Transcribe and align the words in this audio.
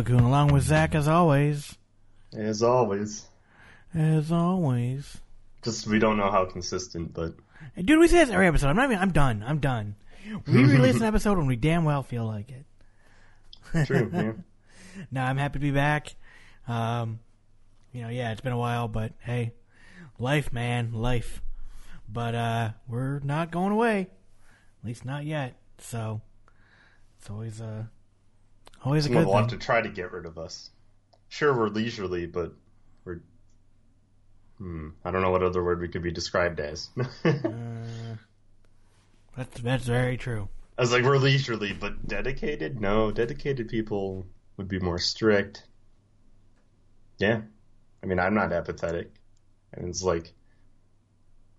This 0.00 0.08
is 0.08 0.14
Jellokun 0.14 0.24
along 0.24 0.52
with 0.52 0.62
Zac 0.62 0.94
as 0.94 1.08
always. 1.08 1.76
As 2.34 2.62
always. 2.62 3.26
As 3.94 4.32
always. 4.32 5.18
Just 5.62 5.86
we 5.86 5.98
don't 5.98 6.16
know 6.16 6.30
how 6.30 6.46
consistent, 6.46 7.12
but 7.12 7.34
dude, 7.76 7.98
we 7.98 8.08
say 8.08 8.18
this 8.18 8.30
every 8.30 8.46
episode. 8.46 8.68
I'm 8.68 8.76
not 8.76 8.86
even 8.86 8.98
I'm 8.98 9.12
done. 9.12 9.44
I'm 9.46 9.58
done. 9.58 9.96
We 10.46 10.64
release 10.64 10.96
an 10.96 11.02
episode 11.02 11.36
when 11.36 11.46
we 11.46 11.56
damn 11.56 11.84
well 11.84 12.02
feel 12.02 12.24
like 12.24 12.50
it. 12.50 13.86
true. 13.86 14.10
yeah. 14.14 14.32
Now 15.10 15.26
I'm 15.26 15.36
happy 15.36 15.54
to 15.54 15.58
be 15.58 15.70
back. 15.70 16.14
Um 16.66 17.20
you 17.92 18.02
know, 18.02 18.08
yeah, 18.08 18.32
it's 18.32 18.40
been 18.40 18.52
a 18.52 18.58
while, 18.58 18.88
but 18.88 19.12
hey, 19.20 19.52
life 20.18 20.52
man, 20.52 20.92
life. 20.94 21.42
But 22.08 22.34
uh 22.34 22.70
we're 22.88 23.18
not 23.20 23.50
going 23.50 23.72
away. 23.72 24.08
At 24.82 24.86
least 24.86 25.04
not 25.04 25.26
yet. 25.26 25.56
So 25.78 26.22
it's 27.18 27.28
always 27.28 27.60
uh 27.60 27.84
always 28.84 29.06
a 29.06 29.08
good 29.08 29.26
thing. 29.26 29.48
to 29.48 29.56
try 29.56 29.80
to 29.80 29.88
get 29.88 30.12
rid 30.12 30.26
of 30.26 30.38
us. 30.38 30.70
Sure, 31.28 31.56
we're 31.56 31.68
leisurely, 31.68 32.26
but 32.26 32.52
we're. 33.04 33.20
Hmm. 34.58 34.90
I 35.04 35.10
don't 35.10 35.22
know 35.22 35.30
what 35.30 35.42
other 35.42 35.62
word 35.62 35.80
we 35.80 35.88
could 35.88 36.02
be 36.02 36.12
described 36.12 36.60
as. 36.60 36.90
That's 39.36 39.60
that's 39.60 39.84
very 39.84 40.16
true. 40.16 40.48
I 40.76 40.82
was 40.82 40.92
like, 40.92 41.04
we're 41.04 41.18
leisurely, 41.18 41.72
but 41.72 42.06
dedicated? 42.06 42.80
No, 42.80 43.10
dedicated 43.10 43.68
people 43.68 44.26
would 44.56 44.68
be 44.68 44.78
more 44.78 44.98
strict. 44.98 45.62
Yeah. 47.18 47.42
I 48.02 48.06
mean, 48.06 48.18
I'm 48.18 48.34
not 48.34 48.52
apathetic. 48.52 49.12
And 49.72 49.88
it's 49.88 50.02
like, 50.02 50.32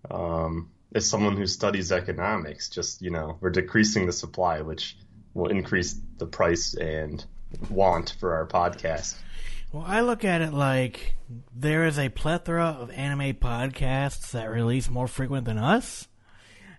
um, 0.10 0.72
as 0.94 1.10
someone 1.10 1.38
who 1.38 1.48
studies 1.48 1.92
economics, 1.92 2.70
just, 2.70 3.02
you 3.02 3.12
know, 3.12 3.38
we're 3.40 3.52
decreasing 3.52 4.06
the 4.06 4.12
supply, 4.12 4.62
which 4.62 4.98
will 5.34 5.50
increase 5.50 5.96
the 6.18 6.26
price 6.26 6.74
and 6.74 7.24
want 7.70 8.16
for 8.20 8.34
our 8.34 8.48
podcast. 8.48 9.16
Well, 9.72 9.84
I 9.88 10.02
look 10.02 10.26
at 10.26 10.42
it 10.42 10.54
like 10.54 11.16
there 11.56 11.86
is 11.86 11.98
a 11.98 12.10
plethora 12.10 12.78
of 12.80 12.92
anime 12.92 13.34
podcasts 13.36 14.32
that 14.32 14.50
release 14.50 14.90
more 14.90 15.08
frequent 15.08 15.46
than 15.46 15.58
us, 15.58 16.08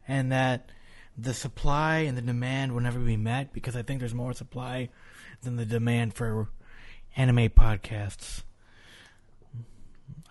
and 0.07 0.31
that 0.33 0.69
the 1.17 1.33
supply 1.35 1.99
and 1.99 2.17
the 2.17 2.23
demand 2.23 2.73
will 2.73 2.81
never 2.81 2.99
be 2.99 3.17
met 3.17 3.53
because 3.53 3.77
I 3.77 3.83
think 3.83 4.01
there's 4.01 4.15
more 4.15 4.33
supply 4.35 4.91
than 5.43 5.57
the 5.57 5.65
demand 5.67 6.15
for 6.15 6.49
anime 7.17 7.49
podcasts. 7.51 8.43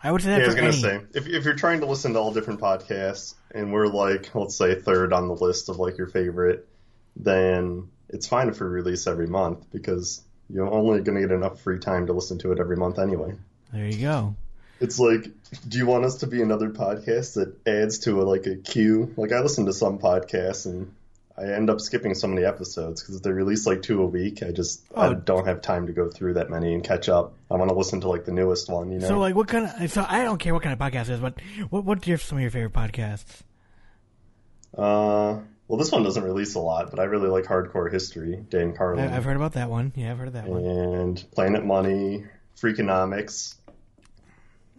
I 0.04 0.12
would 0.12 0.22
say 0.22 0.30
that 0.30 0.40
Yeah, 0.40 0.44
I 0.44 0.48
was 0.48 0.56
gonna 0.56 0.68
any. 0.68 0.78
say 0.78 1.02
if 1.14 1.28
if 1.28 1.46
you're 1.46 1.54
trying 1.56 1.80
to 1.82 1.86
listen 1.86 2.14
to 2.14 2.20
all 2.20 2.34
different 2.34 2.60
podcasts 2.60 3.36
and 3.54 3.72
we're 3.72 3.88
like 3.88 4.34
let's 4.34 4.56
say 4.56 4.74
third 4.76 5.14
on 5.14 5.28
the 5.28 5.36
list 5.36 5.70
of 5.70 5.78
like 5.78 5.98
your 5.98 6.08
favorite, 6.08 6.68
then 7.16 7.90
it's 8.14 8.28
fine 8.28 8.50
if 8.50 8.60
we 8.60 8.68
release 8.68 9.08
every 9.08 9.28
month 9.28 9.66
because 9.72 10.22
you're 10.50 10.68
only 10.72 11.02
gonna 11.02 11.22
get 11.22 11.32
enough 11.32 11.62
free 11.62 11.80
time 11.80 12.08
to 12.08 12.14
listen 12.14 12.38
to 12.40 12.52
it 12.52 12.60
every 12.60 12.76
month 12.78 13.00
anyway. 13.00 13.36
There 13.74 13.86
you 13.86 14.02
go. 14.02 14.36
It's 14.80 15.00
like, 15.00 15.30
do 15.68 15.78
you 15.78 15.86
want 15.86 16.06
us 16.06 16.16
to 16.16 16.28
be 16.28 16.42
another 16.42 16.70
podcast 16.72 17.36
that 17.36 17.56
adds 17.68 18.00
to 18.00 18.22
a, 18.22 18.24
like 18.24 18.48
a 18.48 18.56
queue? 18.56 19.14
Like 19.16 19.32
I 19.32 19.40
listen 19.42 19.68
to 19.68 19.74
some 19.74 20.00
podcasts 20.00 20.66
and 20.66 20.94
I 21.38 21.54
end 21.54 21.70
up 21.70 21.80
skipping 21.80 22.14
so 22.16 22.28
many 22.28 22.44
episodes 22.46 23.02
because 23.02 23.22
they 23.22 23.32
release 23.32 23.66
like 23.66 23.82
two 23.84 24.02
a 24.02 24.06
week. 24.06 24.44
I 24.44 24.52
just 24.52 24.82
I 24.96 25.08
Oh. 25.08 25.14
don't 25.14 25.46
have 25.48 25.62
time 25.62 25.88
to 25.88 25.94
go 25.94 26.10
through 26.10 26.34
that 26.34 26.50
many 26.50 26.74
and 26.74 26.84
catch 26.84 27.10
up. 27.10 27.34
I 27.50 27.56
want 27.56 27.70
to 27.70 27.76
listen 27.76 28.02
to 28.02 28.10
like 28.10 28.26
the 28.26 28.32
newest 28.34 28.70
one, 28.70 28.92
you 28.92 29.00
know. 29.00 29.08
So, 29.08 29.20
like, 29.20 29.36
what 29.36 29.48
kind 29.48 29.72
of? 29.80 29.90
So, 29.92 30.06
I 30.08 30.24
don't 30.24 30.38
care 30.40 30.54
what 30.54 30.64
kind 30.64 30.74
of 30.74 30.80
podcast 30.80 31.10
it 31.10 31.14
is, 31.14 31.20
but 31.20 31.36
what 31.70 31.86
what's 31.86 32.06
your, 32.08 32.18
some 32.18 32.40
of 32.40 32.42
your 32.42 32.52
favorite 32.52 32.74
podcasts? 32.74 33.42
Uh, 34.78 35.40
well, 35.72 35.78
this 35.78 35.90
one 35.90 36.04
doesn't 36.04 36.26
release 36.26 36.56
a 36.56 36.60
lot, 36.60 36.92
but 36.92 37.00
I 37.00 37.04
really 37.06 37.30
like 37.30 37.46
Hardcore 37.46 37.90
History, 37.90 38.44
Dan 38.50 38.74
Carlin, 38.76 39.08
I've 39.10 39.24
heard 39.24 39.38
about 39.38 39.54
that 39.54 39.70
one. 39.70 39.94
Yeah, 39.96 40.12
I've 40.12 40.18
heard 40.18 40.28
of 40.28 40.34
that 40.34 40.46
one. 40.46 40.66
and 40.66 41.26
Planet 41.32 41.64
Money, 41.66 42.26
Freakonomics. 42.62 43.56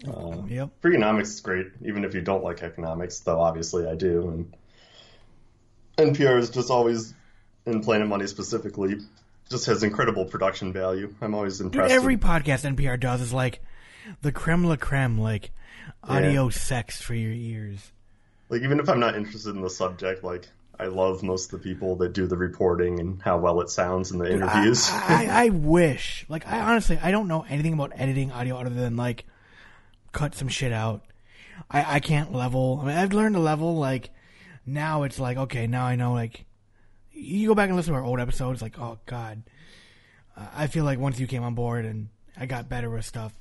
Uh, 0.07 0.43
Yep. 0.49 0.69
Freakonomics 0.83 1.23
is 1.23 1.41
great, 1.41 1.69
even 1.83 2.05
if 2.05 2.13
you 2.15 2.21
don't 2.21 2.45
like 2.45 2.63
economics, 2.63 3.21
though 3.21 3.41
obviously 3.41 3.87
I 3.87 3.95
do. 3.95 4.29
And 5.97 6.15
NPR 6.15 6.39
is 6.39 6.51
just 6.51 6.71
always, 6.71 7.15
in 7.65 7.81
Planet 7.83 8.07
Money 8.07 8.27
specifically, 8.27 8.97
just 9.49 9.65
has 9.67 9.83
incredible 9.83 10.27
production 10.27 10.75
value. 10.75 11.15
I'm 11.23 11.35
always 11.35 11.59
impressed. 11.63 11.89
Dude, 11.89 11.97
every 11.97 12.17
with- 12.17 12.25
podcast 12.25 12.67
NPR 12.77 13.01
does 13.01 13.23
is 13.23 13.33
like 13.33 13.63
the 14.21 14.31
creme 14.31 14.65
la 14.65 14.77
creme, 14.77 15.17
like 15.19 15.53
audio 16.05 16.51
sex 16.51 17.01
for 17.01 17.15
your 17.15 17.33
ears. 17.33 17.93
like 18.51 18.61
even 18.61 18.79
if 18.79 18.91
I'm 18.91 19.01
not 19.01 19.17
interested 19.17 19.55
in 19.57 19.63
the 19.63 19.71
subject, 19.71 20.23
like 20.23 20.47
I 20.79 20.87
love 20.87 21.23
most 21.23 21.53
of 21.53 21.63
the 21.63 21.69
people 21.69 21.97
that 21.97 22.13
do 22.13 22.27
the 22.27 22.37
reporting 22.37 22.99
and 22.99 23.23
how 23.23 23.39
well 23.39 23.61
it 23.61 23.71
sounds 23.71 24.11
in 24.11 24.19
the 24.19 24.33
interviews. 24.33 24.89
I, 24.91 25.27
I, 25.31 25.45
I 25.45 25.49
wish, 25.51 26.25
like, 26.29 26.47
I 26.47 26.61
honestly, 26.61 26.99
I 27.01 27.11
don't 27.11 27.29
know 27.29 27.45
anything 27.49 27.75
about 27.75 27.93
editing 27.95 28.33
audio 28.33 28.57
other 28.57 28.71
than 28.71 28.97
like 28.97 29.27
cut 30.13 30.35
some 30.35 30.49
shit 30.49 30.73
out. 30.73 31.03
I, 31.71 31.97
I 31.97 32.01
can't 32.01 32.33
level. 32.33 32.81
I 32.83 32.87
mean, 32.87 32.97
I've 32.97 33.13
learned 33.13 33.35
to 33.37 33.41
level. 33.41 33.77
Like 33.77 34.11
now, 34.67 35.05
it's 35.05 35.21
like 35.21 35.37
okay, 35.37 35.67
now 35.67 35.85
I 35.85 35.97
know. 35.97 36.13
Like 36.13 36.47
you 37.13 37.49
go 37.49 37.55
back 37.55 37.69
and 37.69 37.77
listen 37.77 37.93
to 37.93 37.99
our 37.99 38.05
old 38.05 38.19
episodes, 38.19 38.63
like 38.63 38.79
oh 38.79 38.99
god, 39.07 39.43
Uh, 40.37 40.47
I 40.55 40.67
feel 40.67 40.85
like 40.85 40.99
once 40.99 41.21
you 41.21 41.27
came 41.27 41.43
on 41.45 41.55
board 41.55 41.85
and 41.85 42.09
I 42.37 42.47
got 42.47 42.69
better 42.69 42.91
with 42.91 43.05
stuff, 43.05 43.39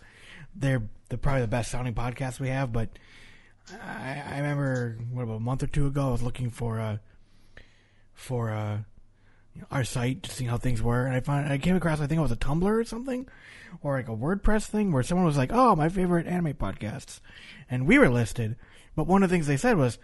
they're 0.56 0.84
they're 1.10 1.18
probably 1.18 1.42
the 1.42 1.48
best 1.48 1.72
sounding 1.72 1.94
podcast 1.94 2.40
we 2.40 2.50
have. 2.50 2.72
But 2.72 2.90
I, 3.72 4.22
I 4.26 4.38
remember 4.38 4.98
what 5.12 5.24
about 5.24 5.36
a 5.36 5.40
month 5.40 5.64
or 5.64 5.68
two 5.68 5.88
ago, 5.88 6.10
I 6.10 6.12
was 6.12 6.22
looking 6.24 6.50
for 6.50 6.78
a 6.78 7.00
for 8.22 8.52
uh, 8.52 8.78
a 8.78 8.86
our 9.70 9.84
site 9.84 10.24
to 10.24 10.32
see 10.32 10.46
how 10.46 10.58
things 10.58 10.82
were, 10.82 11.06
and 11.06 11.16
I 11.16 11.20
found 11.20 11.52
I 11.52 11.58
came 11.58 11.76
across 11.76 12.00
I 12.00 12.08
think 12.08 12.20
it 12.20 12.22
was 12.22 12.32
a 12.32 12.38
Tumblr 12.38 12.64
or 12.64 12.84
something, 12.84 13.28
or 13.82 13.98
like 13.98 14.08
a 14.08 14.16
WordPress 14.16 14.68
thing 14.68 14.92
where 14.92 15.04
someone 15.04 15.26
was 15.26 15.38
like, 15.38 15.52
"Oh, 15.52 15.76
my 15.76 15.90
favorite 15.90 16.28
anime 16.28 16.54
podcasts," 16.54 17.20
and 17.70 17.88
we 17.88 17.98
were 17.98 18.10
listed. 18.10 18.56
But 18.96 19.08
one 19.08 19.24
of 19.24 19.30
the 19.30 19.36
things 19.36 19.48
they 19.48 19.58
said 19.58 19.78
was, 19.78 19.98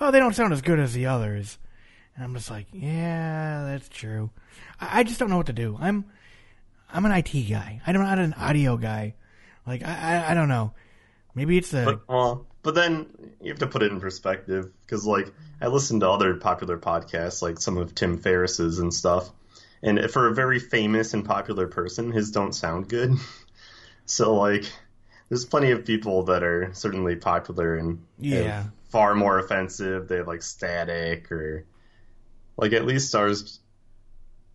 "Well, 0.00 0.10
they 0.10 0.18
don't 0.18 0.34
sound 0.34 0.52
as 0.52 0.62
good 0.62 0.80
as 0.80 0.94
the 0.94 1.06
others," 1.06 1.58
and 2.16 2.24
I'm 2.24 2.34
just 2.34 2.50
like, 2.50 2.66
"Yeah, 2.72 3.64
that's 3.64 3.88
true." 3.88 4.30
I, 4.80 5.00
I 5.00 5.02
just 5.04 5.20
don't 5.20 5.30
know 5.30 5.36
what 5.36 5.46
to 5.46 5.52
do. 5.52 5.76
I'm 5.80 6.06
I'm 6.92 7.04
an 7.04 7.12
IT 7.12 7.48
guy. 7.48 7.80
I'm 7.86 7.94
not 7.94 8.18
an 8.18 8.34
audio 8.34 8.76
guy. 8.76 9.14
Like 9.66 9.84
I 9.84 10.24
I, 10.24 10.30
I 10.30 10.34
don't 10.34 10.48
know. 10.48 10.72
Maybe 11.34 11.56
it's 11.58 11.70
the. 11.70 11.84
But 11.84 12.08
well, 12.08 12.46
but 12.68 12.74
then 12.74 13.06
you 13.40 13.48
have 13.48 13.60
to 13.60 13.66
put 13.66 13.82
it 13.82 13.90
in 13.90 13.98
perspective 13.98 14.70
because 14.82 15.06
like 15.06 15.32
I 15.58 15.68
listen 15.68 16.00
to 16.00 16.10
other 16.10 16.34
popular 16.34 16.76
podcasts, 16.76 17.40
like 17.40 17.58
some 17.58 17.78
of 17.78 17.94
Tim 17.94 18.18
Ferriss's 18.18 18.78
and 18.78 18.92
stuff, 18.92 19.30
and 19.82 19.98
for 20.10 20.26
a 20.26 20.34
very 20.34 20.58
famous 20.58 21.14
and 21.14 21.24
popular 21.24 21.66
person, 21.66 22.12
his 22.12 22.30
don't 22.30 22.54
sound 22.54 22.90
good. 22.90 23.14
so 24.04 24.34
like, 24.34 24.70
there's 25.30 25.46
plenty 25.46 25.70
of 25.70 25.86
people 25.86 26.24
that 26.24 26.42
are 26.42 26.68
certainly 26.74 27.16
popular 27.16 27.76
and 27.78 28.04
Yeah. 28.18 28.64
far 28.90 29.14
more 29.14 29.38
offensive. 29.38 30.06
They 30.06 30.16
have 30.16 30.28
like 30.28 30.42
static 30.42 31.32
or 31.32 31.64
like 32.58 32.74
at 32.74 32.84
least 32.84 33.14
ours 33.14 33.60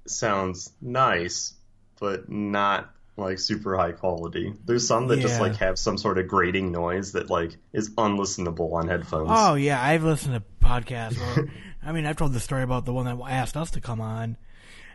sounds 0.05 0.71
nice, 0.79 1.55
but 1.99 2.29
not 2.29 2.92
like 3.15 3.39
super 3.39 3.77
high 3.77 3.91
quality. 3.91 4.53
There's 4.65 4.87
some 4.87 5.07
that 5.07 5.19
just 5.19 5.39
like 5.39 5.57
have 5.57 5.77
some 5.77 5.97
sort 5.97 6.17
of 6.17 6.27
grating 6.27 6.71
noise 6.71 7.11
that 7.13 7.29
like 7.29 7.55
is 7.71 7.91
unlistenable 7.91 8.73
on 8.73 8.87
headphones. 8.87 9.29
Oh 9.31 9.55
yeah, 9.55 9.81
I've 9.81 10.03
listened 10.03 10.35
to 10.35 10.65
podcasts. 10.65 11.17
Where, 11.17 11.47
I 11.85 11.91
mean, 11.91 12.05
I've 12.05 12.17
told 12.17 12.33
the 12.33 12.39
story 12.39 12.63
about 12.63 12.85
the 12.85 12.93
one 12.93 13.05
that 13.05 13.17
asked 13.29 13.55
us 13.55 13.71
to 13.71 13.81
come 13.81 14.01
on, 14.01 14.37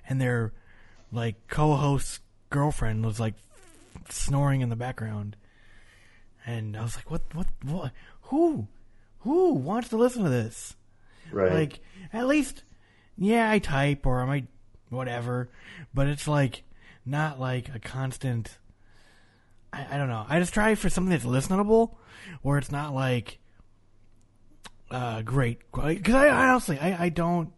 and 0.08 0.20
their 0.20 0.52
like 1.12 1.46
co-host 1.48 2.20
girlfriend 2.50 3.04
was 3.04 3.20
like 3.20 3.34
snoring 4.08 4.62
in 4.62 4.68
the 4.68 4.76
background, 4.76 5.36
and 6.44 6.76
I 6.76 6.82
was 6.82 6.96
like, 6.96 7.10
"What? 7.10 7.22
What? 7.34 7.46
What? 7.62 7.92
Who? 8.22 8.66
Who 9.20 9.52
wants 9.52 9.88
to 9.90 9.96
listen 9.96 10.24
to 10.24 10.30
this?" 10.30 10.74
right. 11.30 11.52
Like, 11.52 11.80
at 12.12 12.26
least, 12.26 12.64
yeah, 13.16 13.50
I 13.50 13.58
type 13.58 14.06
or 14.06 14.20
I 14.22 14.24
might 14.24 14.46
whatever, 14.90 15.50
but 15.94 16.08
it's 16.08 16.26
like 16.26 16.64
not 17.08 17.40
like 17.40 17.74
a 17.74 17.78
constant. 17.78 18.58
I, 19.72 19.86
I 19.92 19.96
don't 19.96 20.08
know. 20.08 20.24
I 20.28 20.38
just 20.38 20.54
try 20.54 20.74
for 20.74 20.88
something 20.88 21.10
that's 21.10 21.24
listenable, 21.24 21.96
where 22.42 22.58
it's 22.58 22.72
not 22.72 22.94
like 22.94 23.38
uh, 24.90 25.22
great. 25.22 25.60
Because 25.72 26.14
I 26.14 26.28
honestly, 26.28 26.78
I, 26.78 27.04
I 27.04 27.08
don't, 27.08 27.52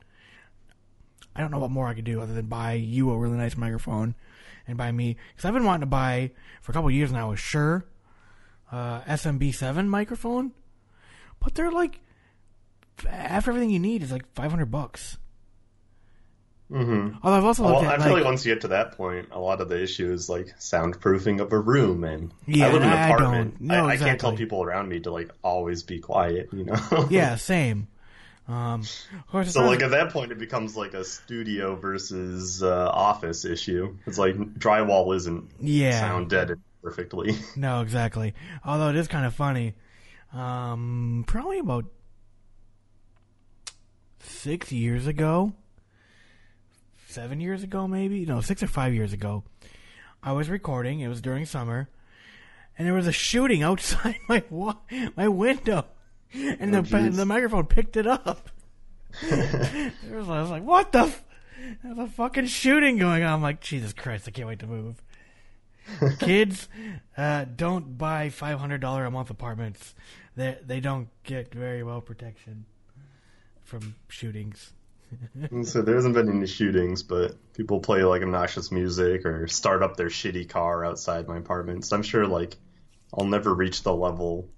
I 1.34 1.40
don't 1.40 1.50
know 1.50 1.58
what 1.58 1.70
more 1.70 1.88
I 1.88 1.94
could 1.94 2.04
do 2.04 2.20
other 2.20 2.34
than 2.34 2.46
buy 2.46 2.74
you 2.74 3.10
a 3.10 3.18
really 3.18 3.36
nice 3.36 3.56
microphone 3.56 4.14
and 4.66 4.76
buy 4.76 4.90
me. 4.90 5.16
Because 5.30 5.44
I've 5.44 5.54
been 5.54 5.64
wanting 5.64 5.82
to 5.82 5.86
buy 5.86 6.30
for 6.62 6.72
a 6.72 6.74
couple 6.74 6.90
years 6.90 7.12
now 7.12 7.32
a 7.32 7.36
Shure 7.36 7.84
uh, 8.70 9.00
SMB7 9.02 9.86
microphone, 9.86 10.52
but 11.40 11.54
they're 11.54 11.72
like 11.72 12.00
after 13.08 13.50
everything 13.50 13.70
you 13.70 13.78
need 13.78 14.02
is 14.02 14.12
like 14.12 14.32
five 14.34 14.50
hundred 14.50 14.70
bucks. 14.70 15.18
Mm-hmm. 16.70 17.16
Although 17.22 17.36
I've 17.38 17.44
also 17.44 17.64
Well, 17.64 17.74
looked 17.74 17.86
I 17.86 17.96
feel 17.96 18.06
like, 18.06 18.14
like 18.14 18.24
once 18.24 18.46
you 18.46 18.54
get 18.54 18.60
to 18.62 18.68
that 18.68 18.92
point, 18.96 19.28
a 19.32 19.38
lot 19.40 19.60
of 19.60 19.68
the 19.68 19.82
issue 19.82 20.12
is 20.12 20.28
like 20.28 20.58
soundproofing 20.58 21.40
of 21.40 21.52
a 21.52 21.58
room, 21.58 22.04
and 22.04 22.32
Yeah, 22.46 22.68
I 22.68 22.72
live 22.72 22.82
in 22.82 22.88
an 22.88 22.94
I 22.94 23.08
apartment. 23.08 23.58
don't- 23.58 23.66
no, 23.68 23.86
I, 23.86 23.92
I 23.92 23.96
can't 23.96 24.20
tell 24.20 24.36
people 24.36 24.62
around 24.62 24.88
me 24.88 25.00
to 25.00 25.10
like 25.10 25.30
always 25.42 25.82
be 25.82 25.98
quiet, 25.98 26.48
you 26.52 26.64
know. 26.64 27.06
yeah, 27.10 27.36
same. 27.36 27.88
Um, 28.48 28.82
So 28.82 29.64
like 29.64 29.82
at 29.82 29.90
that 29.92 30.10
point, 30.12 30.32
it 30.32 30.38
becomes 30.38 30.76
like 30.76 30.94
a 30.94 31.04
studio 31.04 31.76
versus 31.76 32.62
uh, 32.62 32.88
office 32.88 33.44
issue. 33.44 33.96
It's 34.06 34.18
like 34.18 34.34
drywall 34.58 35.14
isn't 35.14 35.50
Yeah. 35.60 36.00
sound 36.00 36.30
deadened 36.30 36.62
perfectly. 36.82 37.36
no, 37.56 37.80
exactly. 37.82 38.34
Although 38.64 38.88
it 38.90 38.96
is 38.96 39.06
kind 39.06 39.24
of 39.26 39.34
funny. 39.34 39.74
Um, 40.32 41.24
probably 41.28 41.58
about 41.60 41.84
six 44.20 44.72
years 44.72 45.06
ago, 45.06 45.52
seven 47.10 47.40
years 47.40 47.62
ago, 47.62 47.86
maybe 47.88 48.24
no, 48.24 48.40
six 48.40 48.62
or 48.62 48.66
five 48.66 48.94
years 48.94 49.12
ago, 49.12 49.44
I 50.22 50.32
was 50.32 50.48
recording. 50.48 51.00
It 51.00 51.08
was 51.08 51.20
during 51.20 51.44
summer, 51.46 51.88
and 52.78 52.86
there 52.86 52.94
was 52.94 53.06
a 53.06 53.12
shooting 53.12 53.62
outside 53.68 54.16
my 54.28 54.42
wa- 54.50 54.76
my 55.16 55.28
window, 55.28 55.86
and 56.32 56.74
Oh, 56.74 56.82
the 56.82 56.88
jeez. 56.88 57.16
the 57.16 57.26
microphone 57.26 57.66
picked 57.66 57.96
it 57.96 58.06
up. 58.06 58.50
I 59.22 59.92
was 60.10 60.28
like, 60.50 60.62
"What 60.62 60.92
the? 60.92 61.00
F- 61.00 61.24
There's 61.82 61.98
a 61.98 62.06
fucking 62.06 62.46
shooting 62.46 62.96
going 62.96 63.22
on." 63.22 63.32
I'm 63.34 63.42
like, 63.42 63.60
"Jesus 63.60 63.92
Christ! 63.92 64.28
I 64.28 64.30
can't 64.30 64.48
wait 64.48 64.60
to 64.60 64.66
move." 64.66 65.02
Kids, 66.20 66.68
uh, 67.16 67.46
don't 67.56 67.98
buy 67.98 68.28
five 68.28 68.58
hundred 68.60 68.80
dollar 68.80 69.04
a 69.04 69.10
month 69.10 69.30
apartments. 69.30 69.94
They 70.36 70.56
they 70.64 70.78
don't 70.80 71.08
get 71.24 71.52
very 71.52 71.82
well 71.82 72.00
protection 72.00 72.66
from 73.64 73.96
shootings. 74.08 74.72
So 75.64 75.82
there 75.82 75.94
hasn't 75.96 76.14
been 76.14 76.28
any 76.28 76.46
shootings, 76.46 77.02
but 77.02 77.36
people 77.54 77.80
play 77.80 78.02
like 78.04 78.22
obnoxious 78.22 78.70
music 78.70 79.24
or 79.26 79.46
start 79.48 79.82
up 79.82 79.96
their 79.96 80.08
shitty 80.08 80.48
car 80.48 80.84
outside 80.84 81.26
my 81.28 81.36
apartment. 81.38 81.84
So 81.84 81.96
I'm 81.96 82.02
sure 82.02 82.26
like 82.26 82.56
I'll 83.16 83.24
never 83.26 83.54
reach 83.54 83.82
the 83.82 83.94
level. 83.94 84.48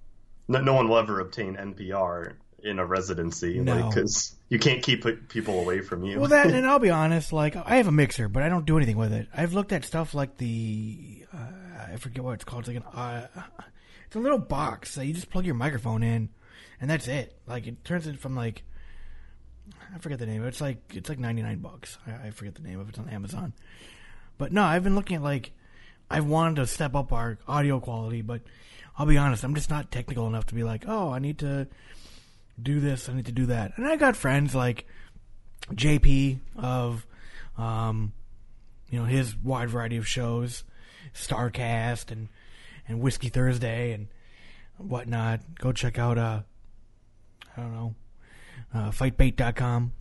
No, 0.48 0.60
no 0.60 0.74
one 0.74 0.88
will 0.88 0.98
ever 0.98 1.20
obtain 1.20 1.56
NPR 1.56 2.34
in 2.62 2.78
a 2.78 2.86
residency, 2.86 3.58
No. 3.58 3.74
like 3.76 3.94
because 3.94 4.36
you 4.48 4.58
can't 4.58 4.82
keep 4.82 5.04
people 5.28 5.60
away 5.60 5.80
from 5.80 6.04
you. 6.04 6.18
Well, 6.20 6.28
that 6.28 6.46
and 6.50 6.66
I'll 6.68 6.78
be 6.78 6.90
honest, 6.90 7.32
like 7.32 7.56
I 7.56 7.76
have 7.76 7.88
a 7.88 7.92
mixer, 7.92 8.28
but 8.28 8.42
I 8.42 8.48
don't 8.48 8.66
do 8.66 8.76
anything 8.76 8.96
with 8.98 9.12
it. 9.12 9.28
I've 9.34 9.52
looked 9.54 9.72
at 9.72 9.84
stuff 9.84 10.14
like 10.14 10.36
the 10.36 11.24
uh, 11.32 11.92
I 11.92 11.96
forget 11.96 12.22
what 12.22 12.34
it's 12.34 12.44
called. 12.44 12.68
It's 12.68 12.68
like 12.68 12.76
an 12.78 12.98
uh, 12.98 13.26
it's 14.06 14.16
a 14.16 14.20
little 14.20 14.38
box 14.38 14.94
that 14.96 15.06
you 15.06 15.14
just 15.14 15.30
plug 15.30 15.46
your 15.46 15.54
microphone 15.54 16.02
in, 16.02 16.28
and 16.80 16.90
that's 16.90 17.08
it. 17.08 17.36
Like 17.46 17.66
it 17.66 17.84
turns 17.84 18.06
it 18.06 18.18
from 18.18 18.36
like 18.36 18.62
I 19.94 19.98
forget 19.98 20.18
the 20.18 20.26
name. 20.26 20.44
It's 20.44 20.60
like 20.60 20.78
it's 20.94 21.08
like 21.08 21.18
ninety 21.18 21.42
nine 21.42 21.58
bucks. 21.58 21.98
I, 22.06 22.28
I 22.28 22.30
forget 22.30 22.54
the 22.54 22.62
name 22.62 22.80
of 22.80 22.88
it. 22.88 22.90
It's 22.90 22.98
on 22.98 23.08
Amazon. 23.08 23.52
But 24.38 24.52
no, 24.52 24.62
I've 24.62 24.82
been 24.84 24.94
looking 24.94 25.16
at 25.16 25.22
like 25.22 25.52
I've 26.10 26.26
wanted 26.26 26.56
to 26.56 26.66
step 26.66 26.94
up 26.94 27.12
our 27.12 27.38
audio 27.48 27.80
quality, 27.80 28.22
but 28.22 28.42
I'll 28.98 29.06
be 29.06 29.16
honest, 29.16 29.44
I'm 29.44 29.54
just 29.54 29.70
not 29.70 29.90
technical 29.90 30.26
enough 30.26 30.46
to 30.46 30.54
be 30.54 30.62
like, 30.62 30.84
oh, 30.86 31.10
I 31.10 31.18
need 31.18 31.38
to 31.38 31.68
do 32.62 32.80
this, 32.80 33.08
I 33.08 33.14
need 33.14 33.26
to 33.26 33.32
do 33.32 33.46
that. 33.46 33.72
And 33.76 33.86
I 33.86 33.96
got 33.96 34.16
friends 34.16 34.54
like 34.54 34.86
JP 35.72 36.38
of, 36.56 37.06
um, 37.56 38.12
you 38.90 38.98
know, 38.98 39.06
his 39.06 39.34
wide 39.36 39.70
variety 39.70 39.96
of 39.96 40.06
shows, 40.06 40.64
Starcast 41.14 42.10
and 42.10 42.28
and 42.88 43.00
Whiskey 43.00 43.28
Thursday 43.28 43.92
and 43.92 44.08
whatnot. 44.76 45.40
Go 45.58 45.72
check 45.72 45.98
out 45.98 46.18
uh, 46.18 46.42
I 47.56 47.60
don't 47.60 47.72
know, 47.72 47.94
uh, 48.74 48.90
fightbait.com. 48.90 49.92